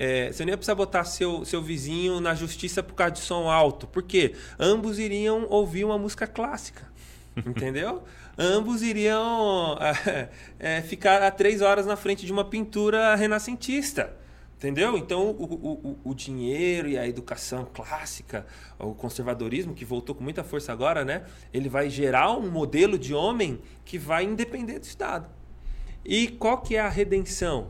é, 0.00 0.30
você 0.30 0.44
não 0.44 0.50
ia 0.50 0.56
precisar 0.56 0.76
botar 0.76 1.02
seu, 1.02 1.44
seu 1.44 1.60
vizinho 1.60 2.20
na 2.20 2.32
justiça 2.32 2.84
por 2.84 2.94
causa 2.94 3.14
de 3.14 3.18
som 3.18 3.50
alto. 3.50 3.84
Por 3.88 4.04
quê? 4.04 4.32
Ambos 4.56 4.96
iriam 5.00 5.44
ouvir 5.50 5.84
uma 5.84 5.98
música 5.98 6.24
clássica. 6.24 6.86
Entendeu? 7.36 8.04
Ambos 8.38 8.80
iriam 8.80 9.76
é, 10.60 10.80
ficar 10.82 11.20
a 11.20 11.32
três 11.32 11.60
horas 11.60 11.84
na 11.84 11.96
frente 11.96 12.24
de 12.24 12.32
uma 12.32 12.44
pintura 12.44 13.16
renascentista. 13.16 14.16
Entendeu? 14.58 14.98
Então, 14.98 15.30
o, 15.30 15.44
o, 15.44 15.98
o, 16.10 16.14
dinheiro 16.14 16.88
e 16.88 16.98
a 16.98 17.06
educação 17.06 17.64
clássica, 17.72 18.44
o 18.76 18.92
conservadorismo, 18.92 19.72
que 19.72 19.84
voltou 19.84 20.16
com 20.16 20.24
muita 20.24 20.42
força 20.42 20.72
agora, 20.72 21.04
né? 21.04 21.24
Ele 21.54 21.68
vai 21.68 21.88
gerar 21.88 22.32
um 22.36 22.50
modelo 22.50 22.98
de 22.98 23.14
homem 23.14 23.60
que 23.84 23.96
vai 23.96 24.24
independer 24.24 24.80
do 24.80 24.82
Estado. 24.82 25.28
E 26.04 26.26
qual 26.26 26.60
que 26.60 26.74
é 26.74 26.80
a 26.80 26.88
redenção? 26.88 27.68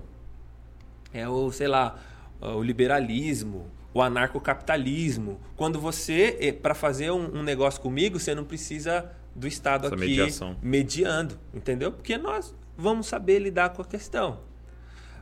É 1.13 1.29
o, 1.29 1.53
sei 1.53 1.69
lá, 1.69 2.01
o 2.41 2.63
liberalismo, 2.63 3.71
o 3.93 4.01
anarcocapitalismo. 4.01 5.39
Quando 5.57 5.79
você, 5.79 6.39
eh, 6.41 6.53
para 6.53 6.75
fazer 6.75 7.11
um, 7.11 7.41
um, 7.41 7.43
negócio 7.43 7.83
comigo, 7.83 8.19
você 8.19 8.35
não 8.35 8.45
precisa 8.45 9.13
do 9.35 9.47
Estado 9.47 9.89
Essa 9.89 9.95
aqui 9.95 10.07
mediação. 10.07 10.57
mediando, 10.63 11.39
entendeu? 11.53 11.93
Porque 11.93 12.17
nós 12.17 12.55
vamos 12.79 13.09
saber 13.09 13.41
lidar 13.41 13.75
com 13.75 13.83
a 13.83 13.85
questão. 13.85 14.41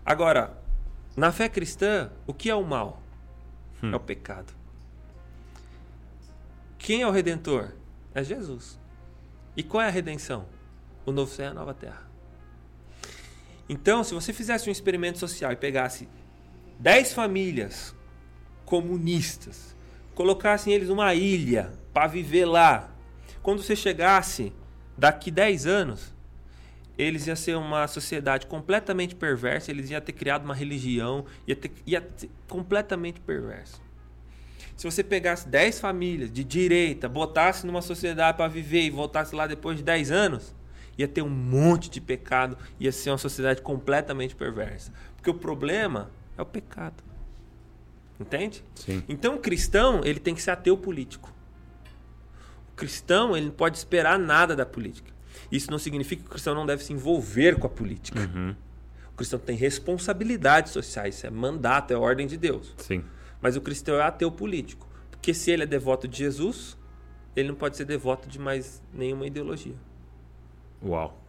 Agora, 0.04 0.64
na 1.16 1.32
fé 1.32 1.48
cristã, 1.48 2.12
o 2.26 2.34
que 2.34 2.50
é 2.50 2.54
o 2.54 2.62
mal? 2.62 3.02
Hum. 3.82 3.92
É 3.92 3.96
o 3.96 4.00
pecado. 4.00 4.52
Quem 6.78 7.02
é 7.02 7.06
o 7.06 7.10
redentor? 7.10 7.72
É 8.14 8.22
Jesus. 8.22 8.78
E 9.56 9.62
qual 9.62 9.82
é 9.82 9.86
a 9.86 9.90
redenção? 9.90 10.46
O 11.04 11.12
novo 11.12 11.32
céu 11.32 11.46
e 11.46 11.48
a 11.48 11.54
nova 11.54 11.72
terra. 11.72 12.02
Então, 13.68 14.04
se 14.04 14.14
você 14.14 14.32
fizesse 14.32 14.68
um 14.68 14.72
experimento 14.72 15.18
social 15.18 15.50
e 15.52 15.56
pegasse 15.56 16.08
10 16.78 17.12
famílias 17.14 17.94
comunistas, 18.64 19.74
colocassem 20.14 20.72
eles 20.72 20.88
numa 20.88 21.14
ilha 21.14 21.72
para 21.92 22.06
viver 22.06 22.44
lá, 22.44 22.90
quando 23.42 23.62
você 23.62 23.74
chegasse 23.74 24.52
daqui 24.96 25.30
10 25.30 25.66
anos, 25.66 26.14
eles 26.98 27.26
iam 27.26 27.36
ser 27.36 27.56
uma 27.56 27.86
sociedade 27.86 28.46
completamente 28.46 29.14
perversa, 29.14 29.70
eles 29.70 29.90
iam 29.90 30.00
ter 30.00 30.12
criado 30.12 30.44
uma 30.44 30.54
religião, 30.54 31.24
ia 31.46 31.56
ter, 31.56 31.70
ia 31.86 32.00
ter 32.00 32.30
completamente 32.48 33.20
perverso. 33.20 33.80
Se 34.76 34.90
você 34.90 35.02
pegasse 35.02 35.48
10 35.48 35.80
famílias 35.80 36.30
de 36.30 36.44
direita, 36.44 37.08
botasse 37.08 37.66
numa 37.66 37.80
sociedade 37.80 38.36
para 38.36 38.48
viver 38.48 38.82
e 38.82 38.90
voltasse 38.90 39.34
lá 39.34 39.46
depois 39.46 39.78
de 39.78 39.82
10 39.82 40.10
anos, 40.10 40.54
ia 40.98 41.08
ter 41.08 41.22
um 41.22 41.30
monte 41.30 41.88
de 41.90 42.00
pecado, 42.00 42.56
ia 42.78 42.92
ser 42.92 43.10
uma 43.10 43.18
sociedade 43.18 43.62
completamente 43.62 44.34
perversa. 44.34 44.92
Porque 45.16 45.30
o 45.30 45.34
problema 45.34 46.10
é 46.36 46.42
o 46.42 46.46
pecado. 46.46 47.02
Entende? 48.18 48.64
Sim. 48.74 49.02
Então 49.08 49.36
o 49.36 49.38
cristão, 49.38 50.02
ele 50.04 50.20
tem 50.20 50.34
que 50.34 50.42
ser 50.42 50.50
ateu 50.50 50.76
político. 50.76 51.32
O 52.72 52.76
cristão, 52.76 53.36
ele 53.36 53.46
não 53.46 53.52
pode 53.52 53.76
esperar 53.76 54.18
nada 54.18 54.56
da 54.56 54.64
política. 54.64 55.15
Isso 55.50 55.70
não 55.70 55.78
significa 55.78 56.22
que 56.22 56.28
o 56.28 56.30
cristão 56.30 56.54
não 56.54 56.66
deve 56.66 56.84
se 56.84 56.92
envolver 56.92 57.58
com 57.58 57.66
a 57.66 57.70
política. 57.70 58.20
Uhum. 58.20 58.54
O 59.12 59.16
cristão 59.16 59.38
tem 59.38 59.56
responsabilidades 59.56 60.72
sociais, 60.72 61.16
isso 61.16 61.26
é 61.26 61.30
mandato, 61.30 61.92
é 61.92 61.96
ordem 61.96 62.26
de 62.26 62.36
Deus. 62.36 62.74
Sim. 62.78 63.04
Mas 63.40 63.56
o 63.56 63.60
cristão 63.60 63.96
é 63.96 64.02
ateu 64.02 64.30
político. 64.30 64.86
Porque 65.10 65.32
se 65.32 65.50
ele 65.50 65.62
é 65.62 65.66
devoto 65.66 66.06
de 66.06 66.18
Jesus, 66.18 66.76
ele 67.34 67.48
não 67.48 67.54
pode 67.54 67.76
ser 67.76 67.84
devoto 67.84 68.28
de 68.28 68.38
mais 68.38 68.82
nenhuma 68.92 69.26
ideologia. 69.26 69.74
Uau. 70.84 71.20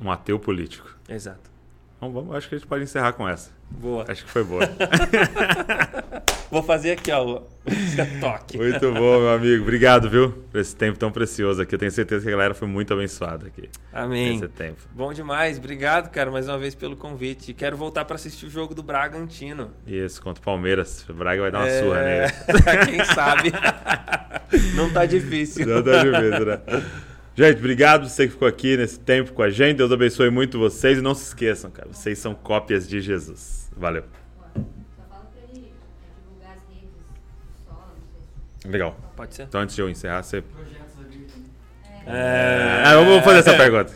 Um 0.00 0.10
ateu 0.10 0.38
político. 0.38 0.96
Exato. 1.08 1.50
Então, 1.96 2.12
vamos, 2.12 2.34
acho 2.34 2.48
que 2.48 2.54
a 2.54 2.58
gente 2.58 2.66
pode 2.66 2.84
encerrar 2.84 3.12
com 3.14 3.28
essa. 3.28 3.50
Boa. 3.70 4.04
Acho 4.08 4.24
que 4.24 4.30
foi 4.30 4.44
boa. 4.44 4.62
Vou 6.50 6.62
fazer 6.62 6.92
aqui, 6.92 7.10
ó, 7.10 7.40
toque. 8.20 8.56
muito 8.56 8.92
bom, 8.92 9.18
meu 9.20 9.30
amigo. 9.30 9.62
Obrigado, 9.62 10.08
viu? 10.08 10.30
Por 10.50 10.60
esse 10.60 10.74
tempo 10.76 10.98
tão 10.98 11.10
precioso 11.10 11.60
aqui. 11.60 11.74
Eu 11.74 11.78
tenho 11.78 11.90
certeza 11.90 12.22
que 12.22 12.28
a 12.28 12.30
galera 12.30 12.54
foi 12.54 12.68
muito 12.68 12.92
abençoada 12.94 13.46
aqui. 13.48 13.68
Amém. 13.92 14.36
Esse 14.36 14.48
tempo. 14.48 14.80
Bom 14.92 15.12
demais. 15.12 15.58
Obrigado, 15.58 16.10
cara, 16.10 16.30
mais 16.30 16.48
uma 16.48 16.56
vez 16.58 16.74
pelo 16.74 16.96
convite. 16.96 17.52
Quero 17.52 17.76
voltar 17.76 18.04
para 18.04 18.14
assistir 18.16 18.46
o 18.46 18.50
jogo 18.50 18.74
do 18.74 18.82
Bragantino. 18.82 19.72
Isso, 19.86 20.22
contra 20.22 20.40
o 20.40 20.44
Palmeiras. 20.44 21.04
O 21.08 21.14
Braga 21.14 21.42
vai 21.42 21.50
dar 21.50 21.58
uma 21.58 21.68
É, 21.68 21.82
surra 21.82 22.02
nele. 22.04 22.86
Quem 22.90 23.04
sabe? 23.06 23.52
Não 24.76 24.92
tá 24.92 25.04
difícil. 25.04 25.66
Não 25.66 25.82
tá 25.82 26.02
difícil, 26.04 26.46
né? 26.46 26.60
Gente, 27.34 27.58
obrigado 27.58 28.02
por 28.02 28.08
você 28.10 28.26
que 28.26 28.32
ficou 28.32 28.48
aqui 28.48 28.76
nesse 28.76 28.98
tempo 29.00 29.32
com 29.32 29.42
a 29.42 29.50
gente. 29.50 29.76
Deus 29.76 29.90
abençoe 29.92 30.30
muito 30.30 30.58
vocês. 30.58 30.98
E 30.98 31.02
não 31.02 31.14
se 31.14 31.24
esqueçam, 31.26 31.70
cara. 31.70 31.88
Vocês 31.92 32.18
são 32.18 32.34
cópias 32.34 32.88
de 32.88 33.00
Jesus. 33.00 33.70
Valeu. 33.76 34.04
Legal. 38.66 38.96
Pode 39.16 39.34
ser? 39.34 39.42
Então, 39.44 39.60
antes 39.60 39.74
de 39.74 39.82
eu 39.82 39.88
encerrar, 39.88 40.22
você. 40.22 40.42
É... 42.06 42.82
Ah, 42.84 42.94
vamos 42.94 43.24
fazer 43.24 43.38
essa 43.40 43.54
pergunta. 43.56 43.92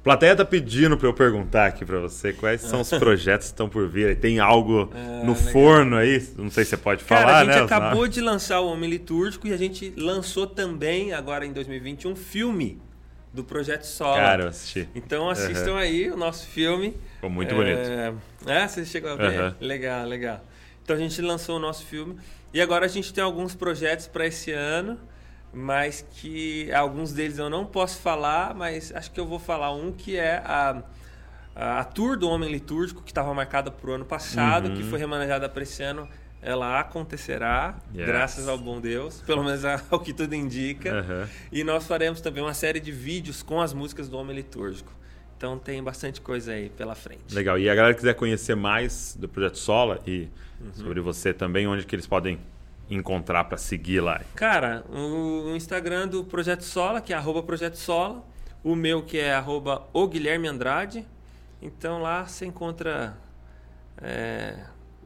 A 0.00 0.02
plateia 0.02 0.34
tá 0.34 0.46
pedindo 0.46 0.96
pra 0.96 1.06
eu 1.06 1.12
perguntar 1.12 1.66
aqui 1.66 1.84
pra 1.84 1.98
você 1.98 2.32
quais 2.32 2.62
são 2.62 2.80
os 2.80 2.88
projetos 2.98 3.48
que 3.48 3.52
estão 3.52 3.68
por 3.68 3.86
vir. 3.86 4.16
Tem 4.16 4.38
algo 4.38 4.90
É, 4.94 5.24
no 5.24 5.34
legal. 5.34 5.52
forno 5.52 5.96
aí? 5.96 6.26
Não 6.38 6.50
sei 6.50 6.64
se 6.64 6.70
você 6.70 6.76
pode 6.78 7.04
falar, 7.04 7.26
Cara, 7.26 7.38
a 7.38 7.44
gente 7.44 7.54
né? 7.56 7.62
acabou 7.64 8.08
de 8.08 8.20
lançar 8.22 8.60
o 8.60 8.68
Homem 8.72 8.88
Litúrgico 8.88 9.46
e 9.46 9.52
a 9.52 9.58
gente 9.58 9.92
lançou 9.98 10.46
também, 10.46 11.12
agora 11.12 11.44
em 11.44 11.52
2021, 11.52 12.12
um 12.12 12.16
filme 12.16 12.80
do 13.32 13.44
Projeto 13.44 13.84
Sola. 13.84 14.16
Cara, 14.16 14.42
eu 14.44 14.48
assisti. 14.48 14.88
Então 14.94 15.28
assistam 15.28 15.76
aí 15.76 16.10
o 16.10 16.16
nosso 16.16 16.46
filme. 16.46 16.96
Ficou 17.16 17.28
muito 17.28 17.54
é... 17.54 17.54
bonito. 17.54 18.20
É, 18.46 18.66
você 18.66 18.86
chegou 18.86 19.10
a 19.10 19.16
ver? 19.16 19.38
Aham. 19.38 19.56
Legal, 19.60 20.06
legal. 20.06 20.44
Então 20.82 20.96
a 20.96 20.98
gente 20.98 21.20
lançou 21.20 21.56
o 21.56 21.60
nosso 21.60 21.84
filme. 21.84 22.16
E 22.52 22.60
agora 22.60 22.84
a 22.86 22.88
gente 22.88 23.12
tem 23.12 23.22
alguns 23.22 23.54
projetos 23.54 24.06
para 24.06 24.26
esse 24.26 24.50
ano, 24.52 24.98
mas 25.52 26.04
que 26.10 26.72
alguns 26.72 27.12
deles 27.12 27.38
eu 27.38 27.48
não 27.50 27.64
posso 27.64 28.00
falar, 28.00 28.54
mas 28.54 28.92
acho 28.94 29.10
que 29.10 29.20
eu 29.20 29.26
vou 29.26 29.38
falar 29.38 29.72
um 29.72 29.92
que 29.92 30.16
é 30.16 30.36
a, 30.44 30.82
a, 31.54 31.84
tour 31.84 32.16
do 32.16 32.28
Homem 32.28 32.50
Litúrgico, 32.50 33.02
que 33.02 33.10
estava 33.10 33.32
marcada 33.34 33.70
para 33.70 33.90
o 33.90 33.94
ano 33.94 34.04
passado, 34.04 34.68
Uhum. 34.68 34.76
que 34.76 34.82
foi 34.84 34.98
remanejada 34.98 35.48
para 35.48 35.62
esse 35.62 35.82
ano. 35.82 36.08
Ela 36.42 36.80
acontecerá, 36.80 37.78
Yes. 37.94 38.06
graças 38.06 38.48
ao 38.48 38.56
bom 38.56 38.80
Deus, 38.80 39.20
pelo 39.26 39.44
menos 39.44 39.62
ao 39.64 40.00
que 40.00 40.12
tudo 40.14 40.34
indica. 40.34 41.00
Aham. 41.00 41.28
E 41.52 41.62
nós 41.62 41.86
faremos 41.86 42.20
também 42.20 42.42
uma 42.42 42.54
série 42.54 42.80
de 42.80 42.90
vídeos 42.90 43.42
com 43.42 43.60
as 43.60 43.74
músicas 43.74 44.08
do 44.08 44.16
Homem 44.16 44.34
Litúrgico. 44.34 44.90
Então 45.36 45.58
tem 45.58 45.82
bastante 45.82 46.20
coisa 46.20 46.52
aí 46.52 46.68
pela 46.70 46.94
frente. 46.94 47.34
Legal. 47.34 47.58
E 47.58 47.68
a 47.68 47.74
galera 47.74 47.94
que 47.94 48.00
quiser 48.00 48.14
conhecer 48.14 48.54
mais 48.54 49.16
do 49.18 49.28
Projeto 49.28 49.58
Sola 49.58 50.00
e 50.06 50.28
Uhum. 50.60 50.72
sobre 50.74 51.00
você 51.00 51.32
também, 51.32 51.66
onde 51.66 51.86
que 51.86 51.94
eles 51.94 52.06
podem 52.06 52.38
encontrar 52.90 53.44
pra 53.44 53.56
seguir 53.56 54.00
lá? 54.00 54.20
Cara, 54.34 54.84
o 54.90 55.54
Instagram 55.56 56.08
do 56.08 56.24
Projeto 56.24 56.62
Sola, 56.64 57.00
que 57.00 57.12
é 57.12 57.16
arroba 57.16 57.42
Projeto 57.42 57.76
Sola. 57.76 58.24
O 58.62 58.74
meu, 58.76 59.02
que 59.02 59.18
é 59.18 59.32
arroba 59.32 59.88
o 59.92 60.06
Guilherme 60.06 60.46
Andrade. 60.48 61.06
Então 61.62 62.02
lá 62.02 62.24
você 62.26 62.44
encontra 62.44 63.16
é, 64.02 64.54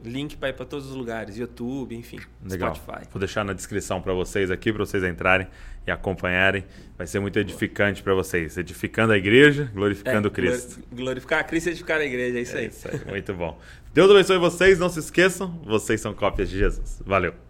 link 0.03 0.35
para 0.37 0.49
ir 0.49 0.53
para 0.53 0.65
todos 0.65 0.87
os 0.89 0.95
lugares. 0.95 1.37
YouTube, 1.37 1.95
enfim, 1.95 2.19
Legal. 2.43 2.75
Spotify. 2.75 3.07
Vou 3.11 3.19
deixar 3.19 3.43
na 3.45 3.53
descrição 3.53 4.01
pra 4.01 4.13
vocês 4.13 4.51
aqui, 4.51 4.73
pra 4.73 4.85
vocês 4.85 5.03
entrarem 5.03 5.47
e 5.87 5.91
acompanharem. 5.91 6.65
Vai 6.97 7.07
ser 7.07 7.19
muito 7.19 7.37
edificante 7.39 8.01
pra 8.03 8.13
vocês. 8.13 8.57
Edificando 8.57 9.13
a 9.13 9.17
igreja, 9.17 9.69
glorificando 9.73 10.27
É, 10.27 10.31
Cristo. 10.31 10.75
glori- 10.89 11.03
Glorificar 11.03 11.39
a 11.39 11.43
Cristo 11.43 11.67
e 11.67 11.69
edificar 11.71 11.99
a 11.99 12.05
igreja, 12.05 12.37
é 12.39 12.41
isso 12.41 12.55
É 12.55 12.59
aí. 12.59 12.67
isso 12.67 12.87
aí, 12.89 13.01
muito 13.09 13.33
bom. 13.33 13.57
Deus 13.95 14.11
abençoe 14.11 14.37
vocês, 14.37 14.77
não 14.77 14.89
se 14.89 14.99
esqueçam, 14.99 15.57
vocês 15.65 16.01
são 16.01 16.13
cópias 16.13 16.49
de 16.49 16.57
Jesus. 16.57 17.01
Valeu. 17.05 17.44